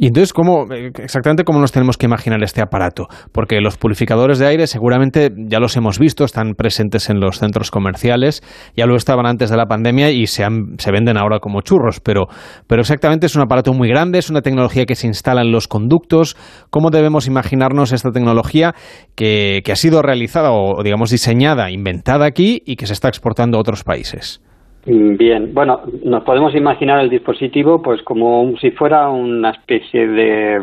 Y 0.00 0.06
entonces, 0.06 0.32
¿cómo, 0.32 0.72
eh, 0.72 0.92
exactamente 1.02 1.42
cómo 1.42 1.60
nos 1.60 1.72
tenemos 1.72 1.96
que 1.96 2.06
imaginar 2.06 2.40
este 2.44 2.62
aparato? 2.62 3.08
Porque 3.32 3.60
los 3.60 3.76
purificadores 3.76 4.38
de 4.38 4.46
aire 4.46 4.68
seguramente 4.68 5.30
ya 5.36 5.58
los 5.58 5.76
hemos 5.76 5.98
visto, 5.98 6.24
están 6.24 6.54
presentes 6.54 7.10
en 7.10 7.18
los 7.18 7.40
centros 7.40 7.72
comerciales, 7.72 8.42
ya 8.76 8.86
lo 8.86 8.94
estaban 8.94 9.26
antes 9.26 9.50
de 9.50 9.56
la 9.56 9.66
pandemia 9.66 10.10
y 10.10 10.28
se, 10.28 10.46
se 10.78 10.92
venden 10.92 11.18
ahora 11.18 11.40
como 11.40 11.62
churros, 11.62 11.98
pero, 11.98 12.28
pero 12.68 12.82
exactamente 12.82 13.26
es 13.26 13.34
un 13.34 13.42
aparato 13.42 13.72
muy 13.72 13.88
grande, 13.88 14.20
es 14.20 14.30
una 14.30 14.40
tecnología 14.40 14.86
que 14.86 14.94
se 14.94 15.08
instala 15.08 15.42
en 15.42 15.50
los 15.50 15.66
conductos. 15.66 16.36
¿Cómo 16.70 16.90
debemos 16.90 17.26
imaginarnos 17.26 17.90
esta 17.90 18.12
tecnología 18.12 18.76
que, 19.16 19.62
que 19.64 19.72
ha 19.72 19.76
sido 19.76 20.00
realizada 20.02 20.52
o, 20.52 20.80
digamos, 20.84 21.10
diseñada, 21.10 21.72
inventada 21.72 22.24
aquí 22.24 22.62
y 22.64 22.76
que 22.76 22.86
se 22.86 22.92
está 22.92 23.08
exportando 23.08 23.58
a 23.58 23.60
otros 23.60 23.82
países? 23.82 24.40
Bien, 24.84 25.52
bueno, 25.52 25.82
nos 26.04 26.22
podemos 26.24 26.54
imaginar 26.54 27.00
el 27.00 27.10
dispositivo 27.10 27.82
pues 27.82 28.02
como 28.02 28.54
si 28.60 28.70
fuera 28.70 29.10
una 29.10 29.50
especie 29.50 30.06
de, 30.06 30.60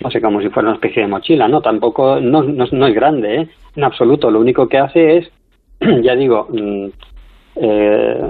no 0.00 0.10
sé, 0.10 0.20
como 0.20 0.40
si 0.40 0.48
fuera 0.48 0.68
una 0.68 0.76
especie 0.76 1.02
de 1.02 1.08
mochila, 1.08 1.46
¿no? 1.46 1.60
Tampoco, 1.60 2.20
no, 2.20 2.42
no, 2.42 2.86
es 2.86 2.94
grande, 2.94 3.42
¿eh? 3.42 3.48
En 3.76 3.84
absoluto, 3.84 4.30
lo 4.30 4.40
único 4.40 4.68
que 4.68 4.78
hace 4.78 5.18
es, 5.18 5.30
ya 6.02 6.16
digo, 6.16 6.48
mm, 6.50 6.86
eh, 7.56 8.20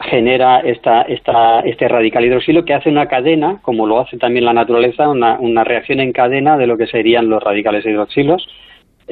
genera 0.00 0.60
esta, 0.60 1.02
esta, 1.02 1.60
este 1.60 1.88
radical 1.88 2.24
hidroxilo 2.24 2.64
que 2.64 2.74
hace 2.74 2.90
una 2.90 3.06
cadena, 3.06 3.58
como 3.62 3.86
lo 3.86 4.00
hace 4.00 4.18
también 4.18 4.44
la 4.44 4.54
naturaleza, 4.54 5.08
una, 5.08 5.38
una 5.38 5.64
reacción 5.64 6.00
en 6.00 6.12
cadena 6.12 6.56
de 6.56 6.66
lo 6.66 6.78
que 6.78 6.86
serían 6.86 7.28
los 7.28 7.42
radicales 7.42 7.84
hidroxilos, 7.84 8.46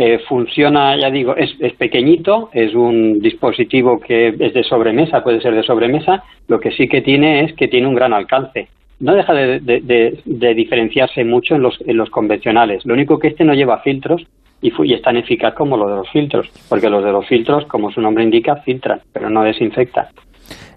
eh, 0.00 0.20
funciona, 0.28 0.96
ya 0.96 1.10
digo, 1.10 1.34
es, 1.34 1.56
pequeñito, 1.72 2.50
es 2.52 2.72
un 2.72 3.18
dispositivo 3.18 3.98
que 3.98 4.28
es 4.28 4.54
de 4.54 4.62
sobremesa, 4.62 5.24
puede 5.24 5.40
ser 5.40 5.56
de 5.56 5.64
sobremesa, 5.64 6.22
lo 6.46 6.60
que 6.60 6.70
sí 6.70 6.86
que 6.86 7.02
tiene 7.02 7.42
es 7.42 7.52
que 7.54 7.66
tiene 7.66 7.88
un 7.88 7.96
gran 7.96 8.12
alcance. 8.12 8.68
No 9.00 9.16
deja 9.16 9.34
de, 9.34 10.54
diferenciarse 10.54 11.24
mucho 11.24 11.56
en 11.56 11.62
los, 11.62 11.80
en 11.84 11.96
los 11.96 12.10
convencionales. 12.10 12.86
Lo 12.86 12.94
único 12.94 13.18
que 13.18 13.26
este 13.26 13.42
no 13.42 13.54
lleva 13.54 13.80
filtros 13.80 14.24
y, 14.62 14.72
y, 14.84 14.94
es 14.94 15.02
tan 15.02 15.16
eficaz 15.16 15.54
como 15.54 15.76
los 15.76 15.90
de 15.90 15.96
los 15.96 16.10
filtros, 16.10 16.48
porque 16.68 16.90
los 16.90 17.02
de 17.02 17.10
los 17.10 17.26
filtros, 17.26 17.66
como 17.66 17.90
su 17.90 18.00
nombre 18.00 18.22
indica, 18.22 18.54
filtran, 18.58 19.00
pero 19.12 19.28
no 19.28 19.42
desinfectan. 19.42 20.06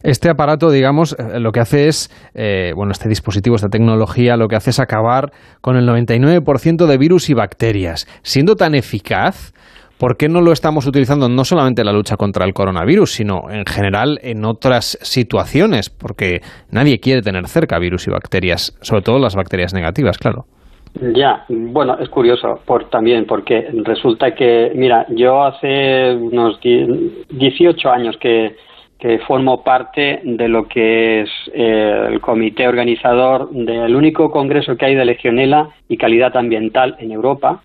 Este 0.04 0.30
aparato, 0.30 0.72
digamos, 0.72 1.14
eh, 1.14 1.40
lo 1.40 1.52
que 1.52 1.60
hace 1.60 1.88
es, 1.88 2.10
eh, 2.34 2.74
bueno, 2.76 2.92
este 2.92 3.10
dispositivo, 3.10 3.56
esta 3.56 3.70
tecnología, 3.70 4.38
lo 4.38 4.48
que 4.48 4.56
hace 4.56 4.72
es 4.72 4.80
acabar 4.80 5.32
con 5.62 5.78
el 5.78 5.88
99% 5.88 6.88
de 6.88 6.98
virus 6.98 7.30
y 7.30 7.34
bacterias. 7.34 8.08
Siendo 8.24 8.56
tan 8.56 8.74
eficaz, 8.74 9.54
¿por 10.00 10.18
qué 10.18 10.28
no 10.30 10.42
lo 10.42 10.52
estamos 10.52 10.88
utilizando 10.88 11.30
no 11.30 11.46
solamente 11.46 11.82
en 11.82 11.86
la 11.86 11.94
lucha 11.94 12.18
contra 12.18 12.46
el 12.46 12.54
coronavirus, 12.54 13.12
sino 13.12 13.50
en 13.52 13.66
general 13.66 14.20
en 14.24 14.46
otras 14.46 14.98
situaciones? 15.02 15.90
Porque 15.90 16.42
nadie 16.72 17.00
quiere 17.00 17.22
tener 17.22 17.48
cerca 17.48 17.78
virus 17.78 18.08
y 18.08 18.12
bacterias, 18.12 18.76
sobre 18.82 19.04
todo 19.04 19.20
las 19.20 19.36
bacterias 19.36 19.74
negativas, 19.74 20.18
claro. 20.18 20.46
Ya, 20.94 21.46
bueno, 21.48 21.98
es 22.00 22.10
curioso 22.10 22.60
por, 22.66 22.90
también 22.90 23.26
porque 23.26 23.70
resulta 23.86 24.36
que, 24.36 24.74
mira, 24.76 25.06
yo 25.10 25.42
hace 25.42 26.14
unos 26.14 26.60
18 26.60 27.90
años 27.90 28.18
que 28.20 28.56
que 29.02 29.18
formo 29.18 29.64
parte 29.64 30.22
de 30.24 30.48
lo 30.48 30.68
que 30.68 31.22
es 31.22 31.30
eh, 31.56 32.06
el 32.08 32.22
comité 32.22 32.68
organizador 32.68 33.50
del 33.50 33.96
único 33.96 34.30
congreso 34.30 34.78
que 34.78 34.86
hay 34.86 34.96
de 34.96 35.06
legionela 35.06 35.70
y 35.90 35.98
calidad 35.98 36.38
ambiental 36.38 36.96
en 37.00 37.12
Europa. 37.12 37.64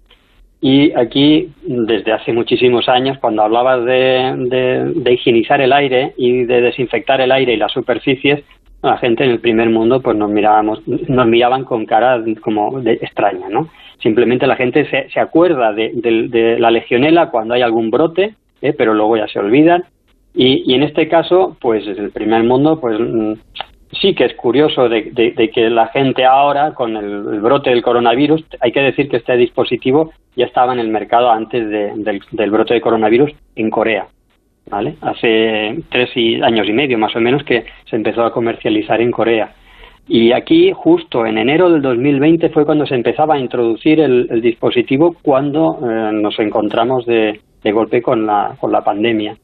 Y 0.63 0.93
aquí, 0.97 1.51
desde 1.63 2.13
hace 2.13 2.33
muchísimos 2.33 2.89
años, 2.89 3.19
cuando 3.19 3.43
hablabas 3.43 3.85
de, 3.85 5.13
higienizar 5.13 5.61
el 5.61 5.75
aire 5.75 6.15
y 6.17 6.45
de 6.45 6.63
desinfectar 6.63 7.21
el 7.21 7.31
aire 7.31 7.53
y 7.53 7.59
las 7.59 7.73
superficies, 7.73 8.43
la 8.83 8.97
gente 8.97 9.25
en 9.25 9.31
el 9.31 9.41
primer 9.41 9.69
mundo 9.69 10.01
pues 10.01 10.17
nos 10.17 10.31
mirábamos, 10.31 10.89
nos 10.89 11.27
miraban 11.27 11.65
con 11.65 11.85
cara 11.85 12.19
como 12.41 12.81
de 12.81 12.95
extraña, 12.95 13.51
¿no? 13.51 13.69
Simplemente 13.99 14.47
la 14.47 14.57
gente 14.57 14.89
se, 14.89 15.11
se 15.11 15.21
acuerda 15.21 15.75
de, 15.75 15.91
de, 15.95 16.59
la 16.59 16.71
legionela 16.71 17.29
cuando 17.29 17.53
hay 17.53 17.61
algún 17.61 17.91
brote, 17.91 18.35
¿eh? 18.63 18.73
pero 18.73 18.95
luego 18.95 19.19
ya 19.19 19.29
se 19.29 19.39
olvidan 19.39 19.85
y, 20.39 20.75
en 20.75 20.83
este 20.83 21.09
caso, 21.09 21.57
pues 21.61 21.87
en 21.87 21.97
el 21.97 22.11
primer 22.11 22.45
mundo, 22.45 22.79
pues 22.79 23.01
mm, 23.01 23.33
sí 24.03 24.15
que 24.15 24.27
es 24.27 24.35
curioso 24.35 24.87
de, 24.87 25.51
que 25.53 25.71
la 25.71 25.87
gente 25.87 26.27
ahora, 26.27 26.75
con 26.75 26.95
el, 26.95 27.41
brote 27.41 27.71
del 27.71 27.83
coronavirus, 27.83 28.45
hay 28.61 28.71
que 28.71 28.81
decir 28.81 29.09
que 29.09 29.17
este 29.17 29.35
dispositivo 29.39 30.13
ya 30.37 30.45
estaba 30.45 30.75
en 30.75 30.81
el 30.81 30.89
mercado 30.89 31.31
antes 31.31 31.67
del, 31.67 32.51
brote 32.51 32.75
de 32.75 32.83
coronavirus 32.83 33.33
en 33.57 33.71
Corea. 33.71 34.09
¿Vale? 34.69 34.97
Hace 35.01 35.79
tres 35.91 36.11
años 36.43 36.69
y 36.69 36.73
medio 36.73 36.99
más 36.99 37.15
o 37.15 37.21
menos 37.21 37.43
que 37.45 37.65
se 37.89 37.97
empezó 37.97 38.25
a 38.25 38.33
comercializar 38.33 39.01
en 39.01 39.13
Corea. 39.13 39.55
Y 40.09 40.33
aquí, 40.33 40.73
justo 40.75 41.25
en 41.25 41.39
enero 41.39 41.71
del 41.71 41.81
2020, 41.81 42.51
fue 42.51 42.67
cuando 42.67 42.85
se 42.85 42.95
empezaba 42.95 43.37
a 43.37 43.39
introducir 43.39 44.01
el, 44.01 44.41
dispositivo 44.43 45.17
cuando 45.23 45.79
eh, 45.83 46.11
nos 46.13 46.39
encontramos 46.41 47.07
de, 47.07 47.41
golpe 47.73 48.03
con 48.03 48.27
la, 48.27 48.55
con 48.61 48.71
la 48.71 48.85
pandemia. 48.85 49.37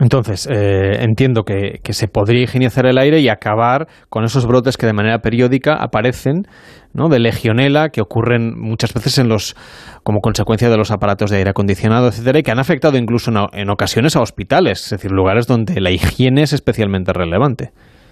Entonces, 0.00 0.48
eh, 0.50 1.02
entiendo 1.02 1.42
que, 1.44 1.78
se 1.82 2.08
podría 2.08 2.42
higienizar 2.42 2.86
el 2.86 2.96
aire 2.96 3.20
y 3.20 3.28
acabar 3.28 3.86
con 4.08 4.24
esos 4.24 4.46
brotes 4.46 4.78
que 4.78 4.86
de 4.86 4.94
manera 4.94 5.18
periódica 5.18 5.74
aparecen, 5.74 6.44
¿no? 6.94 7.08
De 7.08 7.18
legionela 7.18 7.90
que 7.90 8.00
ocurren 8.00 8.58
muchas 8.58 8.94
veces 8.94 9.18
en 9.18 9.28
los, 9.28 9.54
como 10.02 10.20
consecuencia 10.20 10.70
de 10.70 10.78
los 10.78 10.90
aparatos 10.90 11.30
de 11.30 11.36
aire 11.36 11.50
acondicionado, 11.50 12.08
etcétera, 12.08 12.38
y 12.38 12.42
que 12.42 12.50
han 12.50 12.58
afectado 12.58 12.96
incluso 12.96 13.30
en, 13.52 13.70
ocasiones 13.70 14.16
a 14.16 14.22
hospitales, 14.22 14.84
es 14.84 14.90
decir, 14.90 15.12
lugares 15.12 15.46
donde 15.46 15.78
la 15.82 15.90
higiene 15.90 16.42
es 16.42 16.54
especialmente 16.54 17.12
relevante. 17.12 17.68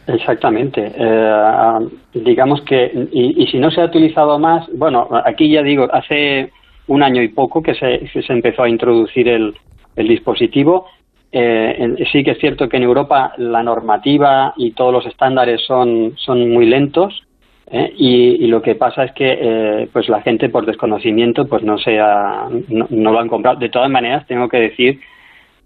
Exactamente. 0.07 0.93
Eh, 0.95 1.89
digamos 2.15 2.61
que, 2.63 3.09
y, 3.13 3.47
si 3.47 3.59
no 3.59 3.71
se 3.71 3.81
ha 3.81 3.87
utilizado 3.87 4.39
más, 4.39 4.67
bueno, 4.77 5.09
aquí 5.25 5.51
ya 5.51 5.63
digo, 5.63 5.87
hace 5.91 6.51
un 6.87 7.03
año 7.03 7.23
y 7.23 7.29
poco 7.29 7.63
que 7.63 7.75
se, 7.75 8.07
se 8.09 8.33
empezó 8.33 8.63
a 8.63 8.69
introducir 8.69 9.29
el 9.29 9.55
dispositivo 9.97 10.85
eh, 11.31 12.07
sí 12.11 12.25
que 12.25 12.31
es 12.33 12.39
cierto 12.39 12.69
que 12.69 12.79
en 12.79 12.85
Europa 12.85 13.35
la 13.37 13.63
normativa 13.63 14.55
y 14.57 14.73
todos 14.73 14.93
los 14.93 15.07
estándares 15.07 15.61
son, 15.67 16.15
son 16.17 16.51
muy 16.51 16.65
lentos 16.65 17.23
¿eh? 17.71 17.93
y, 17.99 18.47
lo 18.47 18.63
que 18.63 18.75
pasa 18.77 19.05
es 19.05 19.13
que 19.13 19.39
eh, 19.39 19.89
pues 19.93 20.09
la 20.09 20.23
gente 20.23 20.49
por 20.49 20.65
desconocimiento 20.65 21.47
pues 21.47 21.63
no, 21.63 21.77
se 21.77 21.99
no, 21.99 23.13
lo 23.13 23.21
han 23.21 23.29
comprado. 23.29 23.59
De 23.59 23.69
todas 23.69 23.91
maneras, 23.91 24.27
tengo 24.27 24.49
que 24.49 24.57
decir 24.57 25.01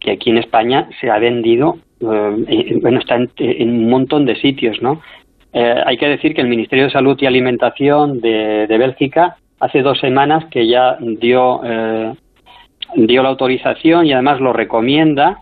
que 0.00 0.12
aquí 0.12 0.30
en 0.30 0.38
España 0.38 0.88
se 1.00 1.10
ha 1.10 1.18
vendido, 1.18 1.78
bueno, 2.00 2.98
está 2.98 3.14
en, 3.14 3.70
un 3.70 3.88
montón 3.88 4.26
de 4.26 4.34
sitios, 4.34 4.82
¿no? 4.82 5.00
hay 5.52 5.98
que 5.98 6.08
decir 6.08 6.34
que 6.34 6.40
el 6.40 6.48
Ministerio 6.48 6.86
de 6.86 6.90
Salud 6.90 7.16
y 7.20 7.26
Alimentación 7.26 8.20
de, 8.20 8.66
de 8.66 8.78
Bélgica 8.78 9.36
hace 9.60 9.82
dos 9.82 10.00
semanas 10.00 10.46
que 10.46 10.66
ya 10.66 10.96
dio 10.98 11.60
dio 12.94 13.22
la 13.22 13.28
autorización 13.28 14.06
y 14.06 14.12
además 14.12 14.40
lo 14.40 14.52
recomienda 14.52 15.40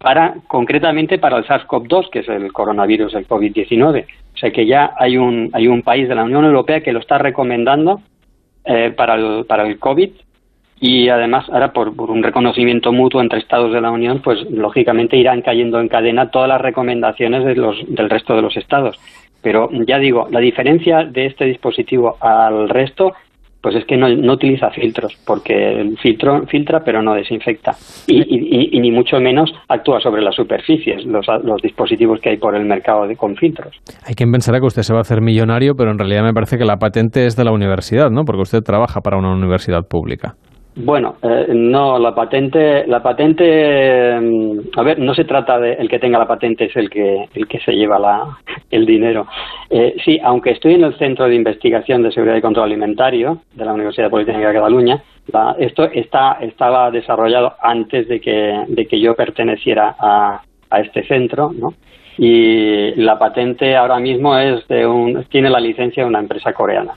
para 0.00 0.34
concretamente 0.46 1.18
para 1.18 1.36
el 1.36 1.44
SARS-CoV-2, 1.44 2.08
que 2.10 2.20
es 2.20 2.28
el 2.28 2.52
coronavirus 2.52 3.12
del 3.12 3.28
COVID-19. 3.28 4.06
O 4.34 4.36
sea 4.36 4.50
que 4.50 4.64
ya 4.64 4.94
hay 4.96 5.18
un, 5.18 5.50
hay 5.52 5.68
un 5.68 5.82
país 5.82 6.08
de 6.08 6.14
la 6.14 6.24
Unión 6.24 6.44
Europea 6.44 6.80
que 6.80 6.92
lo 6.92 7.00
está 7.00 7.18
recomendando 7.18 8.00
eh, 8.64 8.92
para, 8.96 9.14
el, 9.16 9.44
para 9.44 9.66
el 9.66 9.78
COVID 9.78 10.10
y 10.80 11.10
además 11.10 11.46
ahora 11.50 11.74
por, 11.74 11.88
un 11.88 12.22
reconocimiento 12.22 12.92
mutuo 12.92 13.20
entre 13.20 13.38
Estados 13.38 13.72
de 13.74 13.82
la 13.82 13.90
Unión, 13.90 14.22
pues 14.22 14.40
lógicamente 14.50 15.18
irán 15.18 15.42
cayendo 15.42 15.78
en 15.78 15.88
cadena 15.88 16.30
todas 16.30 16.48
las 16.48 16.62
recomendaciones 16.62 17.44
de 17.44 17.56
los, 17.56 17.76
del 17.86 18.08
resto 18.08 18.34
de 18.34 18.42
los 18.42 18.56
Estados. 18.56 18.98
Pero 19.42 19.68
ya 19.86 19.98
digo, 19.98 20.28
la 20.30 20.40
diferencia 20.40 21.04
de 21.04 21.26
este 21.26 21.44
dispositivo 21.44 22.16
al 22.20 22.70
resto 22.70 23.12
pues 23.60 23.76
es 23.76 23.84
que 23.84 23.96
no, 23.96 24.32
utiliza 24.32 24.70
filtros, 24.70 25.16
porque 25.26 25.80
el 25.80 25.98
filtro 25.98 26.46
filtra 26.46 26.80
pero 26.84 27.02
no 27.02 27.14
desinfecta. 27.14 27.72
Y, 28.06 28.80
ni 28.80 28.90
mucho 28.90 29.20
menos 29.20 29.52
actúa 29.68 30.00
sobre 30.00 30.22
las 30.22 30.34
superficies, 30.34 31.04
los, 31.04 31.26
los, 31.44 31.60
dispositivos 31.60 32.20
que 32.20 32.30
hay 32.30 32.36
por 32.38 32.54
el 32.54 32.64
mercado 32.64 33.06
de, 33.06 33.16
con 33.16 33.36
filtros. 33.36 33.76
Hay 34.06 34.14
quien 34.14 34.32
pensará 34.32 34.58
que 34.60 34.66
usted 34.66 34.82
se 34.82 34.94
va 34.94 35.00
a 35.00 35.02
hacer 35.02 35.20
millonario, 35.20 35.74
pero 35.74 35.90
en 35.90 35.98
realidad 35.98 36.22
me 36.22 36.32
parece 36.32 36.56
que 36.56 36.64
la 36.64 36.76
patente 36.76 37.26
es 37.26 37.36
de 37.36 37.44
la 37.44 37.52
universidad, 37.52 38.10
¿no? 38.10 38.24
Porque 38.24 38.42
usted 38.42 38.62
trabaja 38.62 39.00
para 39.00 39.18
una 39.18 39.32
universidad 39.32 39.86
pública. 39.86 40.36
Bueno, 40.76 41.16
eh, 41.22 41.46
no, 41.52 41.98
la 41.98 42.14
patente, 42.14 42.86
la 42.86 43.02
patente, 43.02 44.18
mm, 44.20 44.58
a 44.76 44.82
ver, 44.82 44.98
no 45.00 45.14
se 45.14 45.24
trata 45.24 45.58
de 45.58 45.72
el 45.74 45.88
que 45.88 45.98
tenga 45.98 46.18
la 46.18 46.28
patente 46.28 46.66
es 46.66 46.76
el 46.76 46.88
que 46.88 47.28
el 47.34 47.48
que 47.48 47.58
se 47.60 47.72
lleva 47.72 47.98
la, 47.98 48.38
el 48.70 48.86
dinero. 48.86 49.26
Eh, 49.68 49.96
sí, 50.04 50.18
aunque 50.22 50.50
estoy 50.50 50.74
en 50.74 50.84
el 50.84 50.96
Centro 50.96 51.26
de 51.26 51.34
Investigación 51.34 52.02
de 52.02 52.12
Seguridad 52.12 52.36
y 52.36 52.40
Control 52.40 52.66
Alimentario 52.66 53.38
de 53.52 53.64
la 53.64 53.72
Universidad 53.72 54.10
Politécnica 54.10 54.48
de 54.48 54.54
Cataluña, 54.54 55.02
esto 55.58 55.84
está 55.84 56.38
estaba 56.40 56.90
desarrollado 56.90 57.54
antes 57.60 58.08
de 58.08 58.20
que 58.20 58.64
de 58.68 58.86
que 58.86 59.00
yo 59.00 59.14
perteneciera 59.14 59.96
a, 59.98 60.40
a 60.70 60.80
este 60.80 61.04
centro, 61.06 61.52
¿no? 61.52 61.74
y 62.22 62.94
la 62.96 63.18
patente 63.18 63.76
ahora 63.76 63.98
mismo 63.98 64.36
es 64.36 64.68
de 64.68 64.86
un, 64.86 65.24
tiene 65.30 65.48
la 65.48 65.58
licencia 65.58 66.02
de 66.02 66.08
una 66.08 66.18
empresa 66.18 66.52
coreana. 66.52 66.92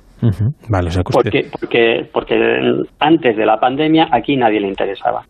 Vale, 0.69 0.89
porque, 1.11 1.47
porque, 1.59 2.09
porque 2.11 2.85
antes 2.99 3.35
de 3.35 3.45
la 3.45 3.59
pandemia 3.59 4.09
aquí 4.11 4.35
nadie 4.37 4.59
le 4.59 4.67
interesaba. 4.67 5.25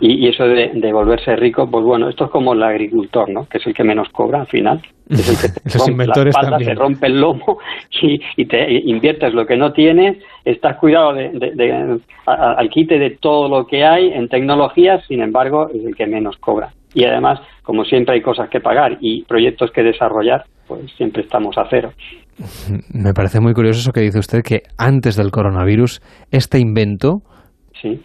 Y, 0.00 0.28
eso 0.28 0.44
de, 0.44 0.92
volverse 0.92 1.36
rico, 1.36 1.70
pues 1.70 1.84
bueno, 1.84 2.08
esto 2.08 2.24
es 2.24 2.30
como 2.30 2.54
el 2.54 2.62
agricultor, 2.62 3.28
¿no? 3.28 3.46
Que 3.46 3.58
es 3.58 3.66
el 3.66 3.74
que 3.74 3.84
menos 3.84 4.08
cobra 4.10 4.40
al 4.40 4.46
final. 4.46 4.80
Es 5.10 5.28
el 5.28 5.52
que 5.52 5.60
Los 5.64 5.76
rompe 5.76 5.92
inventores 5.92 6.34
la 6.34 6.40
espalda, 6.40 6.64
se 6.64 6.74
rompe 6.74 7.06
el 7.08 7.20
lomo 7.20 7.58
y, 8.36 8.44
te 8.46 8.72
inviertes 8.72 9.34
lo 9.34 9.44
que 9.44 9.56
no 9.56 9.72
tienes, 9.72 10.18
estás 10.44 10.76
cuidado 10.76 11.14
de, 11.14 12.00
al 12.26 12.70
quite 12.70 12.98
de 12.98 13.10
todo 13.10 13.48
lo 13.48 13.66
que 13.66 13.84
hay 13.84 14.12
en 14.12 14.28
tecnologías, 14.28 15.04
sin 15.06 15.20
embargo, 15.20 15.68
es 15.74 15.84
el 15.84 15.96
que 15.96 16.06
menos 16.06 16.36
cobra. 16.36 16.72
Y 16.94 17.04
además, 17.04 17.40
como 17.62 17.84
siempre 17.84 18.14
hay 18.14 18.22
cosas 18.22 18.48
que 18.48 18.60
pagar 18.60 18.98
y 19.00 19.22
proyectos 19.24 19.70
que 19.72 19.82
desarrollar, 19.82 20.44
pues 20.66 20.90
siempre 20.96 21.22
estamos 21.22 21.58
a 21.58 21.66
cero. 21.68 21.92
Me 22.92 23.12
parece 23.12 23.40
muy 23.40 23.52
curioso 23.52 23.80
eso 23.80 23.92
que 23.92 24.00
dice 24.00 24.18
usted, 24.18 24.42
que 24.42 24.62
antes 24.78 25.16
del 25.16 25.30
coronavirus, 25.30 26.00
este 26.30 26.58
invento 26.58 27.22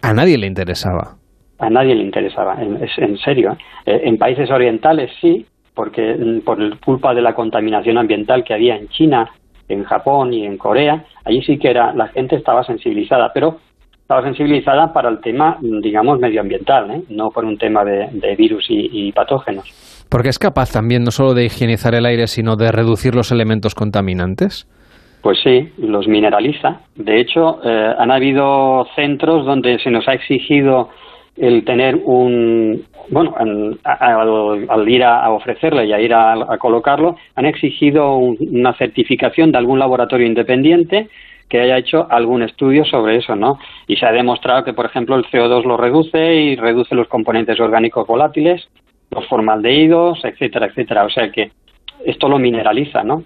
a 0.01 0.13
nadie 0.13 0.37
le 0.37 0.47
interesaba. 0.47 1.17
A 1.59 1.69
nadie 1.69 1.95
le 1.95 2.03
interesaba, 2.03 2.61
en, 2.61 2.77
en 2.81 3.17
serio. 3.17 3.53
¿eh? 3.53 3.57
Eh, 3.91 4.01
en 4.05 4.17
países 4.17 4.49
orientales 4.51 5.11
sí, 5.21 5.45
porque 5.73 6.15
mm, 6.15 6.41
por 6.41 6.79
culpa 6.79 7.13
de 7.13 7.21
la 7.21 7.33
contaminación 7.33 7.97
ambiental 7.97 8.43
que 8.43 8.53
había 8.53 8.75
en 8.75 8.87
China, 8.89 9.29
en 9.67 9.83
Japón 9.83 10.33
y 10.33 10.45
en 10.45 10.57
Corea, 10.57 11.03
allí 11.23 11.41
sí 11.41 11.57
que 11.57 11.69
era 11.69 11.93
la 11.93 12.07
gente 12.07 12.35
estaba 12.35 12.63
sensibilizada, 12.63 13.31
pero 13.33 13.57
estaba 14.01 14.21
sensibilizada 14.21 14.93
para 14.93 15.09
el 15.09 15.19
tema, 15.19 15.57
mm, 15.61 15.81
digamos, 15.81 16.19
medioambiental, 16.19 16.91
¿eh? 16.91 17.01
no 17.09 17.29
por 17.29 17.45
un 17.45 17.57
tema 17.57 17.83
de, 17.83 18.35
virus 18.37 18.65
y, 18.69 19.11
patógenos. 19.11 19.94
Porque 20.09 20.29
es 20.29 20.39
capaz 20.39 20.71
también 20.71 21.03
no 21.03 21.11
solo 21.11 21.33
de 21.33 21.45
higienizar 21.45 21.95
el 21.95 22.05
aire, 22.05 22.27
sino 22.27 22.55
de 22.55 22.71
reducir 22.71 23.15
los 23.15 23.31
elementos 23.31 23.75
contaminantes. 23.75 24.67
Pues 25.21 25.39
sí, 25.43 25.71
los 25.77 26.07
mineraliza. 26.07 26.81
De 26.95 27.19
hecho, 27.19 27.59
eh, 27.63 27.93
han 27.97 28.11
habido 28.11 28.85
centros 28.95 29.45
donde 29.45 29.79
se 29.79 29.89
nos 29.89 30.07
ha 30.07 30.13
exigido 30.13 30.89
el 31.37 31.65
tener 31.65 31.99
un, 32.05 32.85
bueno, 33.09 33.33
al, 33.37 34.89
ir 34.89 35.03
a, 35.03 35.29
ofrecerle 35.31 35.85
y 35.85 35.93
a 35.93 35.99
ir 35.99 36.13
a, 36.13 36.57
colocarlo, 36.59 37.17
han 37.35 37.45
exigido 37.45 38.15
una 38.17 38.73
certificación 38.73 39.51
de 39.51 39.57
algún 39.57 39.79
laboratorio 39.79 40.27
independiente 40.27 41.09
que 41.49 41.59
haya 41.59 41.77
hecho 41.77 42.07
algún 42.09 42.41
estudio 42.41 42.85
sobre 42.85 43.17
eso, 43.17 43.35
¿no? 43.35 43.59
Y 43.87 43.97
se 43.97 44.05
ha 44.05 44.11
demostrado 44.11 44.63
que, 44.63 44.73
por 44.73 44.85
ejemplo, 44.85 45.15
el 45.15 45.25
CO2 45.25 45.63
lo 45.65 45.77
reduce 45.77 46.35
y 46.35 46.55
reduce 46.55 46.95
los 46.95 47.07
componentes 47.07 47.59
orgánicos 47.59 48.07
volátiles, 48.07 48.67
los 49.11 49.27
formaldehídos, 49.27 50.19
etcétera, 50.23 50.67
etcétera. 50.67 51.05
O 51.05 51.09
sea 51.09 51.29
que 51.31 51.51
esto 52.05 52.27
lo 52.27 52.37
mineraliza, 52.37 53.03
¿no? 53.03 53.23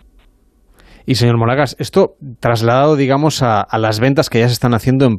Y 1.09 1.15
señor 1.15 1.39
Moragas, 1.39 1.75
esto 1.79 2.17
trasladado, 2.39 2.95
digamos, 2.95 3.41
a, 3.41 3.65
las 3.79 3.99
ventas 3.99 4.29
que 4.29 4.41
ya 4.41 4.47
se 4.47 4.53
están 4.53 4.75
haciendo 4.75 5.07
en, 5.07 5.17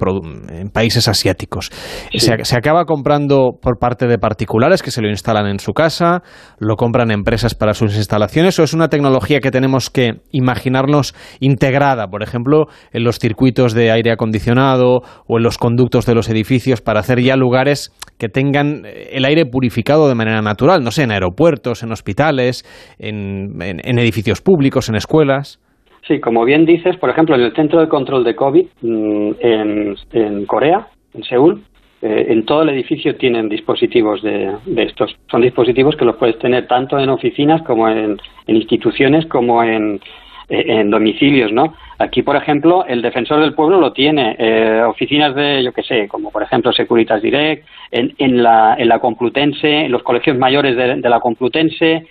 países 0.69 1.09
asiáticos. 1.09 1.71
Se, 2.17 2.57
acaba 2.57 2.85
comprando 2.85 3.59
por 3.61 3.81
parte 3.81 4.07
de 4.07 4.17
particulares 4.17 4.85
que 4.85 4.93
se 4.93 5.03
lo 5.03 5.09
instalan 5.09 5.49
en 5.49 5.59
su 5.59 5.73
casa, 5.73 6.23
lo 6.61 6.77
compran 6.77 7.11
empresas 7.11 7.57
para 7.57 7.75
sus 7.75 7.97
instalaciones, 7.97 8.57
o 8.61 8.63
es 8.63 8.73
una 8.73 8.87
tecnología 8.87 9.41
que 9.41 9.51
tenemos 9.51 9.91
que 9.91 10.21
imaginarnos 10.31 11.13
integrada, 11.41 12.07
por 12.07 12.23
ejemplo, 12.23 12.67
en 12.93 13.03
los 13.03 13.19
circuitos 13.19 13.75
de 13.75 13.91
aire 13.91 14.13
acondicionado 14.13 15.01
o 15.27 15.39
en 15.39 15.43
los 15.43 15.59
conductos 15.59 16.07
de 16.07 16.15
los 16.15 16.29
edificios 16.29 16.83
para 16.83 17.01
hacer 17.01 17.21
ya 17.21 17.35
lugares 17.35 17.91
que 18.21 18.29
tengan 18.29 18.85
eh, 18.85 19.09
el 19.13 19.25
aire 19.25 19.47
purificado 19.47 20.09
de 20.09 20.15
manera 20.15 20.43
natural, 20.43 20.85
no 20.85 20.93
sé, 20.93 21.03
en 21.03 21.11
aeropuertos, 21.11 21.83
en 21.83 21.91
hospitales, 21.91 22.63
en 23.01 23.99
edificios 23.99 24.41
públicos, 24.41 24.89
en 24.89 24.95
escuelas. 24.95 25.59
Sí, 26.07 26.19
como 26.19 26.45
bien 26.45 26.65
dices, 26.65 26.97
por 26.97 27.11
ejemplo, 27.11 27.35
en 27.35 27.43
el 27.43 27.55
Centro 27.55 27.81
de 27.81 27.89
Control 27.89 28.25
de 28.25 28.35
COVID 28.35 28.67
mm, 28.83 29.31
en, 29.41 30.47
Corea, 30.47 30.89
en 31.15 31.23
Seúl, 31.25 31.63
eh, 32.03 32.27
en 32.31 32.45
todo 32.47 32.63
el 32.63 32.71
edificio 32.71 33.17
tienen 33.17 33.49
dispositivos 33.49 34.23
de, 34.23 34.57
estos. 34.77 35.15
Son 35.31 35.43
dispositivos 35.43 35.97
que 35.97 36.05
los 36.05 36.17
puedes 36.17 36.39
tener 36.39 36.67
tanto 36.67 36.99
en 36.99 37.11
oficinas 37.11 37.63
como 37.63 37.89
en, 37.89 38.19
instituciones 38.47 39.27
como 39.27 39.63
en, 39.63 40.01
domicilios, 40.87 41.53
¿no? 41.53 41.75
Aquí, 41.99 42.23
por 42.23 42.35
ejemplo, 42.35 42.85
el 42.87 43.03
defensor 43.03 43.41
del 43.41 43.55
pueblo 43.55 43.81
lo 43.81 43.93
tiene. 43.93 44.35
Eh, 44.39 44.83
oficinas 44.87 45.35
de, 45.35 45.63
yo 45.63 45.73
qué 45.73 45.83
sé, 45.83 46.09
como 46.09 46.31
por 46.31 46.43
ejemplo 46.43 46.73
Securitas 46.73 47.23
Direct, 47.23 47.67
en, 47.93 48.43
la, 48.43 48.75
en 48.79 48.89
la 48.89 48.99
Complutense, 48.99 49.85
en 49.85 49.93
los 49.93 50.03
colegios 50.03 50.37
mayores 50.37 50.77
de 50.77 51.09
la 51.09 51.21
Complutense, 51.21 52.07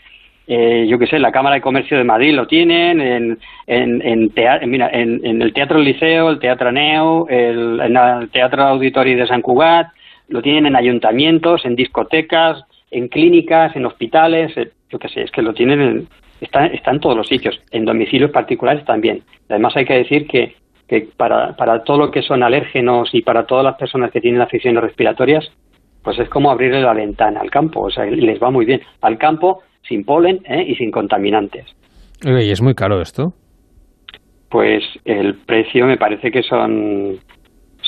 eh, 0.52 0.88
yo 0.90 0.98
qué 0.98 1.06
sé, 1.06 1.20
la 1.20 1.32
Cámara 1.32 1.58
de 1.58 1.62
Comercio 1.62 1.96
de 1.96 2.04
Madrid 2.04 2.34
lo 2.34 2.48
tienen, 2.48 3.00
en, 3.00 3.38
en, 3.68 4.02
en, 4.04 4.32
mira, 4.66 4.90
en, 4.92 5.44
el 5.44 5.54
Teatro 5.54 5.78
Liceo, 5.78 6.32
el 6.32 6.40
Teatro 6.40 6.72
Neo, 6.72 7.28
el, 7.30 7.80
en 7.80 7.96
el 7.96 8.30
Teatro 8.32 8.64
Auditorio 8.64 9.16
de 9.16 9.28
San 9.28 9.44
Cugat, 9.44 9.90
lo 10.28 10.42
tienen 10.42 10.66
en 10.66 10.76
ayuntamientos, 10.76 11.66
en 11.66 11.76
discotecas, 11.76 12.66
en 12.90 13.10
clínicas, 13.10 13.76
en 13.76 13.86
hospitales, 13.86 14.52
eh, 14.58 14.72
yo 14.90 14.98
qué 14.98 15.10
sé, 15.10 15.22
es 15.22 15.30
que 15.30 15.44
lo 15.44 15.54
tienen, 15.54 15.82
en, 15.82 16.08
está, 16.42 16.68
está 16.68 16.92
en 16.92 17.00
todos 17.00 17.18
los 17.18 17.28
sitios, 17.28 17.60
en 17.72 17.86
domicilios 17.86 18.32
particulares 18.32 18.86
también. 18.86 19.24
Además 19.50 19.76
hay 19.76 19.86
que 19.86 19.96
decir 19.96 20.28
que, 20.28 20.56
que 20.88 21.08
para, 21.16 21.56
para 21.56 21.84
todo 21.84 21.98
lo 21.98 22.12
que 22.12 22.22
son 22.22 22.44
alérgenos 22.44 23.10
y 23.14 23.22
para 23.22 23.46
todas 23.46 23.64
las 23.64 23.76
personas 23.76 24.12
que 24.12 24.22
tienen 24.22 24.42
aficiones 24.42 24.84
respiratorias, 24.84 25.52
pues 26.04 26.20
es 26.20 26.30
como 26.30 26.50
abrirle 26.50 26.82
la 26.82 26.94
ventana 26.94 27.42
al 27.42 27.52
campo, 27.52 27.82
o 27.82 27.92
sea, 27.92 28.06
les 28.06 28.42
va 28.42 28.50
muy 28.50 28.66
bien. 28.66 28.82
Al 29.02 29.18
campo 29.18 29.62
sin 29.88 30.04
polen 30.06 30.42
¿eh? 30.46 30.66
y 30.68 30.76
sin 30.76 30.92
contaminantes. 30.92 31.66
¿Y 32.24 32.52
es 32.52 32.62
muy 32.62 32.76
caro 32.76 33.02
esto? 33.02 33.34
Pues 34.50 34.84
el 35.06 35.36
precio 35.36 35.86
me 35.86 35.98
parece 35.98 36.32
que 36.32 36.42
son 36.42 37.20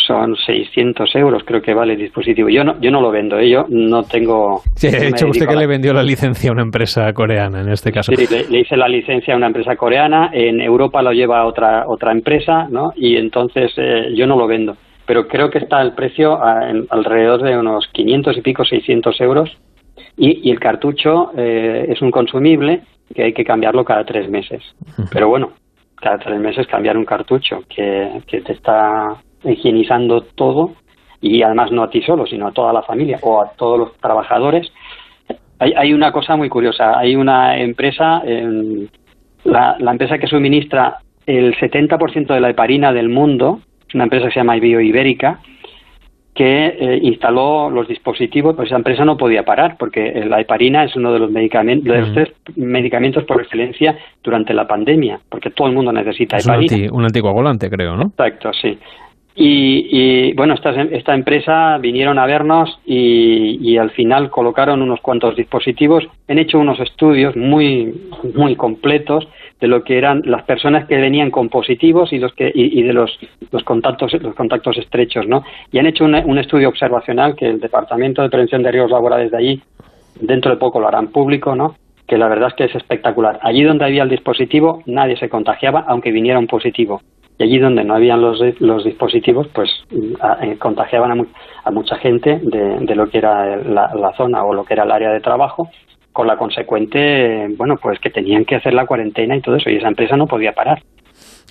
son 0.05 0.35
600 0.35 1.15
euros 1.15 1.43
creo 1.45 1.61
que 1.61 1.73
vale 1.73 1.93
el 1.93 1.99
dispositivo. 1.99 2.49
Yo 2.49 2.63
no, 2.63 2.79
yo 2.79 2.91
no 2.91 3.01
lo 3.01 3.11
vendo, 3.11 3.37
¿eh? 3.39 3.49
yo 3.49 3.65
no 3.69 4.03
tengo... 4.03 4.61
Sí, 4.75 4.89
de 4.89 5.07
hecho 5.07 5.27
usted 5.27 5.47
que 5.47 5.55
le 5.55 5.67
vendió 5.67 5.93
la 5.93 6.03
licencia 6.03 6.49
a 6.49 6.53
una 6.53 6.63
empresa 6.63 7.11
coreana 7.13 7.61
en 7.61 7.69
este 7.69 7.91
caso. 7.91 8.11
Sí, 8.15 8.27
le, 8.49 8.59
hice 8.59 8.77
la 8.77 8.87
licencia 8.87 9.33
a 9.33 9.37
una 9.37 9.47
empresa 9.47 9.75
coreana, 9.75 10.29
en 10.33 10.61
Europa 10.61 11.01
lo 11.01 11.11
lleva 11.11 11.45
otra 11.45 11.85
otra 11.87 12.11
empresa, 12.11 12.67
¿no? 12.69 12.93
Y 12.95 13.17
entonces 13.17 13.71
eh, 13.77 14.13
yo 14.15 14.27
no 14.27 14.35
lo 14.35 14.47
vendo. 14.47 14.75
Pero 15.05 15.27
creo 15.27 15.49
que 15.49 15.57
está 15.57 15.81
el 15.81 15.93
precio 15.93 16.39
alrededor 16.41 17.41
de 17.41 17.57
unos 17.57 17.87
500 17.91 18.37
y 18.37 18.41
pico, 18.41 18.63
600 18.63 19.19
euros 19.21 19.57
y, 20.17 20.49
el 20.49 20.59
cartucho 20.59 21.31
eh, 21.35 21.87
es 21.89 22.01
un 22.01 22.11
consumible 22.11 22.81
que 23.13 23.23
hay 23.23 23.33
que 23.33 23.43
cambiarlo 23.43 23.83
cada 23.83 24.05
tres 24.05 24.29
meses. 24.29 24.61
Pero 25.11 25.27
bueno, 25.27 25.51
cada 25.95 26.17
tres 26.17 26.39
meses 26.39 26.67
cambiar 26.67 26.97
un 26.97 27.05
cartucho 27.05 27.63
que, 27.69 28.21
que 28.27 28.41
te 28.41 28.53
está 28.53 29.15
higienizando 29.43 30.21
todo 30.21 30.73
y 31.21 31.43
además 31.43 31.71
no 31.71 31.83
a 31.83 31.89
ti 31.89 32.01
solo, 32.01 32.25
sino 32.25 32.47
a 32.47 32.51
toda 32.51 32.73
la 32.73 32.81
familia 32.81 33.19
o 33.21 33.41
a 33.41 33.51
todos 33.51 33.77
los 33.77 33.97
trabajadores. 33.97 34.71
Hay, 35.59 35.73
hay 35.77 35.93
una 35.93 36.11
cosa 36.11 36.35
muy 36.35 36.49
curiosa. 36.49 36.97
Hay 36.97 37.15
una 37.15 37.57
empresa, 37.57 38.23
la, 39.43 39.75
la 39.79 39.91
empresa 39.91 40.17
que 40.17 40.27
suministra 40.27 40.97
el 41.25 41.55
70% 41.55 42.33
de 42.33 42.39
la 42.39 42.49
heparina 42.49 42.91
del 42.91 43.09
mundo, 43.09 43.59
una 43.93 44.05
empresa 44.05 44.27
que 44.27 44.33
se 44.33 44.39
llama 44.39 44.55
Bioibérica, 44.55 45.39
que 46.33 46.65
eh, 46.65 46.99
instaló 47.03 47.69
los 47.69 47.87
dispositivos, 47.87 48.55
pues 48.55 48.67
esa 48.67 48.77
empresa 48.77 49.03
no 49.03 49.17
podía 49.17 49.43
parar, 49.43 49.75
porque 49.77 50.23
la 50.25 50.39
heparina 50.39 50.85
es 50.85 50.95
uno 50.95 51.11
de 51.11 51.19
los 51.19 51.29
medicamentos, 51.29 51.93
de 51.93 52.01
los 52.01 52.13
tres 52.13 52.29
medicamentos 52.55 53.25
por 53.25 53.41
excelencia 53.41 53.97
durante 54.23 54.53
la 54.53 54.65
pandemia, 54.65 55.19
porque 55.29 55.51
todo 55.51 55.67
el 55.67 55.75
mundo 55.75 55.91
necesita 55.91 56.37
heparina. 56.37 56.89
Un, 56.91 56.99
un 56.99 57.05
anticoagulante, 57.05 57.69
creo, 57.69 57.97
¿no? 57.97 58.05
Exacto, 58.05 58.51
sí. 58.53 58.77
Y, 59.33 60.33
bueno, 60.33 60.55
esta, 60.55 60.71
esta 60.71 61.13
empresa 61.13 61.77
vinieron 61.77 62.19
a 62.19 62.25
vernos 62.25 62.79
y, 62.85 63.59
y, 63.61 63.77
al 63.77 63.91
final 63.91 64.29
colocaron 64.29 64.81
unos 64.81 64.99
cuantos 64.99 65.35
dispositivos. 65.35 66.03
Han 66.27 66.37
hecho 66.37 66.59
unos 66.59 66.79
estudios 66.81 67.35
muy, 67.37 67.93
muy 68.35 68.55
completos 68.57 69.27
de 69.61 69.67
lo 69.67 69.83
que 69.83 69.97
eran 69.97 70.23
las 70.25 70.43
personas 70.43 70.87
que 70.87 70.97
venían 70.97 71.29
con 71.29 71.47
positivos 71.47 72.11
y 72.11 72.17
los 72.17 72.33
que 72.33 72.51
y, 72.53 72.81
de 72.81 72.93
los, 72.93 73.17
los 73.51 73.63
contactos 73.63 74.11
los 74.13 74.35
contactos 74.35 74.77
estrechos 74.77 75.27
no 75.27 75.43
y 75.71 75.77
han 75.77 75.85
hecho 75.85 76.03
un, 76.03 76.37
estudio 76.39 76.67
observacional 76.67 77.35
que 77.35 77.47
el 77.47 77.59
departamento 77.59 78.23
de 78.23 78.29
prevención 78.29 78.63
de 78.63 78.71
riesgos 78.71 78.91
laborales 78.91 79.29
de 79.29 79.37
allí 79.37 79.61
dentro 80.19 80.51
de 80.51 80.57
poco 80.57 80.79
lo 80.79 80.87
harán 80.87 81.09
público 81.09 81.55
no 81.55 81.75
que 82.07 82.17
la 82.17 82.27
verdad 82.27 82.49
es 82.49 82.55
que 82.55 82.63
es 82.65 82.75
espectacular. 82.75 83.39
Allí 83.41 83.63
donde 83.63 83.85
había 83.85 84.03
el 84.03 84.09
dispositivo 84.09 84.81
nadie 84.87 85.15
se 85.15 85.29
contagiaba 85.29 85.85
aunque 85.87 86.11
viniera 86.11 86.39
un 86.39 86.47
positivo 86.47 87.01
y 87.37 87.43
allí 87.43 87.59
donde 87.59 87.83
no 87.83 87.95
habían 87.95 88.21
los, 88.21 88.39
los 88.59 88.83
dispositivos 88.83 89.47
pues 89.53 89.69
eh, 89.91 90.57
contagiaban 90.59 91.19
a, 91.19 91.25
a, 91.63 91.71
mucha 91.71 91.97
gente 91.97 92.39
de, 92.41 92.95
lo 92.95 93.09
que 93.09 93.17
era 93.17 93.57
la 93.57 94.13
zona 94.15 94.43
o 94.43 94.53
lo 94.53 94.63
que 94.63 94.73
era 94.73 94.83
el 94.83 94.91
área 94.91 95.11
de 95.11 95.21
trabajo 95.21 95.69
con 96.11 96.27
la 96.27 96.37
consecuente, 96.37 97.47
bueno, 97.57 97.77
pues 97.77 97.99
que 97.99 98.09
tenían 98.09 98.45
que 98.45 98.55
hacer 98.55 98.73
la 98.73 98.85
cuarentena 98.85 99.35
y 99.35 99.41
todo 99.41 99.55
eso, 99.55 99.69
y 99.69 99.77
esa 99.77 99.87
empresa 99.87 100.17
no 100.17 100.27
podía 100.27 100.53
parar. 100.53 100.81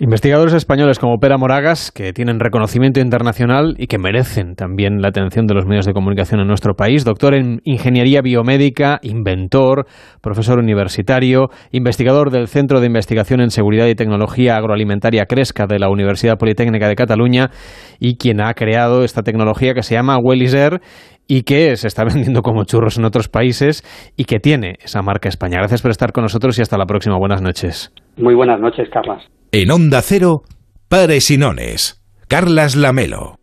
Investigadores 0.02 0.54
españoles 0.54 0.98
como 0.98 1.18
Pera 1.18 1.36
Moragas, 1.36 1.92
que 1.92 2.14
tienen 2.14 2.40
reconocimiento 2.40 3.00
internacional 3.00 3.74
y 3.76 3.86
que 3.86 3.98
merecen 3.98 4.54
también 4.54 5.02
la 5.02 5.08
atención 5.08 5.46
de 5.46 5.52
los 5.52 5.66
medios 5.66 5.84
de 5.84 5.92
comunicación 5.92 6.40
en 6.40 6.46
nuestro 6.46 6.72
país. 6.72 7.04
Doctor 7.04 7.34
en 7.34 7.60
Ingeniería 7.64 8.22
Biomédica, 8.22 8.98
inventor, 9.02 9.84
profesor 10.22 10.58
universitario, 10.58 11.50
investigador 11.70 12.30
del 12.30 12.48
Centro 12.48 12.80
de 12.80 12.86
Investigación 12.86 13.42
en 13.42 13.50
Seguridad 13.50 13.88
y 13.88 13.94
Tecnología 13.94 14.56
Agroalimentaria 14.56 15.26
Cresca 15.26 15.66
de 15.66 15.78
la 15.78 15.90
Universidad 15.90 16.38
Politécnica 16.38 16.88
de 16.88 16.94
Cataluña 16.94 17.50
y 17.98 18.16
quien 18.16 18.40
ha 18.40 18.54
creado 18.54 19.04
esta 19.04 19.20
tecnología 19.20 19.74
que 19.74 19.82
se 19.82 19.96
llama 19.96 20.16
Welliser 20.16 20.80
y 21.28 21.42
que 21.42 21.76
se 21.76 21.88
está 21.88 22.04
vendiendo 22.10 22.40
como 22.40 22.64
churros 22.64 22.96
en 22.96 23.04
otros 23.04 23.28
países 23.28 23.84
y 24.16 24.24
que 24.24 24.40
tiene 24.40 24.76
esa 24.82 25.02
marca 25.02 25.28
España. 25.28 25.58
Gracias 25.58 25.82
por 25.82 25.90
estar 25.90 26.12
con 26.12 26.22
nosotros 26.22 26.58
y 26.58 26.62
hasta 26.62 26.78
la 26.78 26.86
próxima. 26.86 27.18
Buenas 27.18 27.42
noches. 27.42 27.92
Muy 28.16 28.34
buenas 28.34 28.60
noches, 28.60 28.88
Carlas. 28.88 29.28
En 29.52 29.72
Onda 29.72 30.00
Cero, 30.00 30.44
Pares 30.86 31.28
y 31.32 31.36
Nones. 31.36 32.00
Carlas 32.28 32.76
Lamelo. 32.76 33.39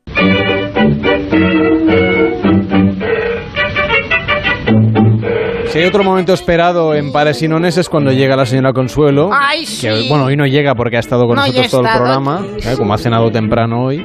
Si 5.78 5.82
hay 5.84 5.90
otro 5.90 6.04
momento 6.04 6.34
esperado 6.34 6.96
en 6.96 7.12
Pares 7.12 7.40
y 7.44 7.48
Nones 7.48 7.78
es 7.78 7.88
cuando 7.88 8.12
llega 8.12 8.36
la 8.36 8.48
señora 8.48 8.74
Consuelo. 8.74 9.30
Ay, 9.32 9.60
que, 9.60 9.66
sí. 9.66 10.08
bueno, 10.10 10.26
hoy 10.26 10.36
no 10.36 10.48
llega 10.48 10.74
porque 10.74 10.98
ha 10.98 11.00
estado 11.00 11.28
con 11.28 11.36
No, 11.36 11.44
nosotros 11.44 11.70
todo 11.70 11.82
el 11.86 11.92
programa. 11.96 12.44
¿eh? 12.66 12.74
Como 12.76 12.96
ha 12.96 12.98
cenado 12.98 13.30
temprano 13.30 13.84
hoy, 13.84 14.04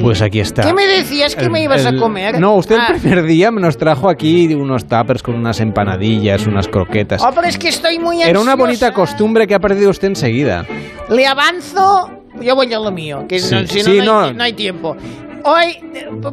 pues 0.00 0.22
aquí 0.22 0.40
está. 0.40 0.62
¿Qué 0.62 0.72
me 0.72 0.86
decías 0.86 1.36
que 1.36 1.44
El- 1.44 1.50
me 1.50 1.62
ibas 1.64 1.84
el- 1.84 1.98
a 1.98 2.00
comer? 2.00 2.40
No, 2.40 2.54
usted 2.54 2.78
Ah. 2.80 2.92
el 2.94 2.98
primer 2.98 3.24
día 3.24 3.50
me 3.50 3.60
nos 3.60 3.76
trajo 3.76 4.08
aquí 4.08 4.54
unos 4.54 4.86
tuppers 4.86 5.22
con 5.22 5.34
unas 5.34 5.60
empanadillas, 5.60 6.46
unas 6.46 6.66
croquetas. 6.66 7.22
Oh, 7.22 7.30
pero 7.34 7.46
es 7.46 7.58
que 7.58 7.68
estoy 7.68 7.98
muy 7.98 8.22
Era 8.22 8.40
una 8.40 8.52
ansiosa. 8.52 8.56
bonita 8.56 8.92
costumbre 8.94 9.46
que 9.46 9.54
ha 9.54 9.60
perdido 9.60 9.90
usted 9.90 10.08
enseguida. 10.08 10.64
Le 11.10 11.26
avanzo, 11.26 12.08
yo 12.40 12.54
voy 12.54 12.72
a 12.72 12.78
lo 12.78 12.90
mío, 12.90 13.26
que 13.28 13.38
Sí, 13.38 13.54
no, 13.54 13.66
si 13.66 13.78
no, 13.80 13.84
sí, 13.84 13.96
no, 13.98 14.20
hay, 14.20 14.30
no. 14.30 14.32
no 14.32 14.44
hay 14.44 14.52
tiempo. 14.54 14.96
Hoy, 15.44 15.78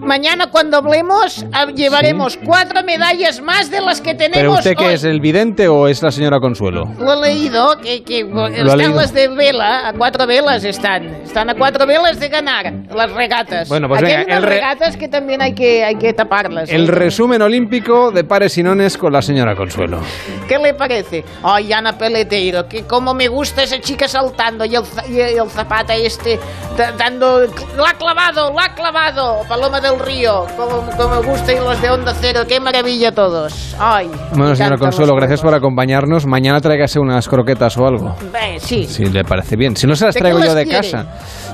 mañana 0.02 0.48
cuando 0.52 0.78
hablemos, 0.78 1.46
ah, 1.52 1.66
llevaremos 1.74 2.38
cuatro 2.46 2.84
medallas 2.84 3.42
más 3.42 3.72
de 3.72 3.82
las 3.82 4.02
que 4.02 4.14
tenemos 4.14 4.36
¿Pero 4.40 4.54
usted 4.54 4.76
qué 4.78 4.86
hoy. 4.88 4.94
es, 4.94 5.04
el 5.04 5.20
vidente 5.20 5.68
o 5.68 5.88
es 5.88 6.02
la 6.04 6.12
señora 6.12 6.40
Consuelo? 6.40 6.86
Lo 7.00 7.14
he 7.24 7.28
leído, 7.34 7.78
que, 7.82 8.04
que 8.04 8.20
están 8.22 8.78
leído. 8.78 8.96
las 8.96 9.14
de 9.14 9.28
vela, 9.30 9.88
a 9.90 9.94
cuatro 9.94 10.28
velas 10.28 10.64
están. 10.64 11.08
Están 11.24 11.50
a 11.50 11.56
cuatro 11.56 11.88
velas 11.88 12.20
de 12.20 12.30
ganar 12.30 12.72
las 12.94 13.12
regatas. 13.12 13.68
Bueno, 13.68 13.88
pues 13.88 14.02
Aquí 14.04 14.12
venga, 14.12 14.20
hay 14.20 14.26
unas 14.38 14.44
regatas 14.50 14.98
que 14.98 15.08
también 15.08 15.42
hay 15.42 15.54
que, 15.56 15.84
hay 15.84 15.96
que 15.96 16.14
taparlas. 16.14 16.70
El 16.70 16.84
¿eh? 16.88 16.92
resumen 16.92 17.42
olímpico 17.42 18.12
de 18.12 18.24
Pares 18.24 18.58
y 18.58 18.64
Nones 18.64 18.98
con 18.98 19.12
la 19.12 19.22
señora 19.22 19.56
Consuelo. 19.56 20.00
¿Qué 20.48 20.58
le 20.60 20.74
parece? 20.76 21.24
Ay, 21.44 21.74
Ana 21.74 21.98
Peleteiro, 21.98 22.68
que 22.68 22.84
como 22.84 23.14
me 23.14 23.28
gusta 23.28 23.64
esa 23.64 23.80
chica 23.80 24.08
saltando 24.08 24.66
y 24.66 24.76
el, 24.76 24.84
y 25.10 25.20
el 25.20 25.50
zapata 25.50 25.96
este 25.96 26.40
da- 26.78 26.92
dando... 26.92 27.42
¡Lo 27.76 27.86
ha 27.86 27.94
clavado! 27.94 28.52
¡Lo 28.52 28.60
ha 28.60 28.70
clavado! 28.76 28.99
Paloma 29.48 29.80
del 29.80 29.98
Río, 29.98 30.46
como, 30.58 31.24
gusta 31.24 31.54
y 31.54 31.56
los 31.56 31.82
de 31.82 31.90
Onda 31.90 32.14
Cero, 32.20 32.42
qué 32.48 32.60
maravilla 32.60 33.12
todos. 33.14 33.76
Ay, 33.80 34.12
Bueno, 34.34 34.56
señora 34.56 34.78
Consuelo, 34.78 35.16
gracias 35.16 35.42
por 35.42 35.56
acompañarnos. 35.56 36.26
Mañana 36.28 36.60
tráigase 36.60 37.00
unas 37.00 37.28
croquetas 37.28 37.78
o 37.78 37.88
algo. 37.88 38.16
Eh, 38.42 38.60
sí. 38.60 38.84
Si 38.86 39.06
le 39.06 39.24
parece 39.24 39.56
bien. 39.56 39.76
Si 39.76 39.88
no 39.88 39.96
se 39.96 40.06
las 40.06 40.14
¿De 40.16 40.20
qué 40.20 40.24
traigo 40.30 40.40
yo 40.44 40.54
de 40.54 40.66
quiere? 40.66 40.92
casa. 40.92 41.06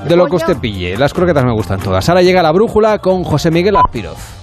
De 0.04 0.16
lo 0.16 0.26
que 0.26 0.36
usted 0.36 0.56
pille. 0.58 0.96
Las 0.96 1.14
croquetas 1.14 1.44
me 1.44 1.52
gustan 1.52 1.78
todas. 1.80 2.06
Ahora 2.08 2.22
llega 2.22 2.42
la 2.42 2.50
brújula 2.52 2.98
con 2.98 3.22
José 3.22 3.50
Miguel 3.50 3.76
Aspiroz. 3.76 4.35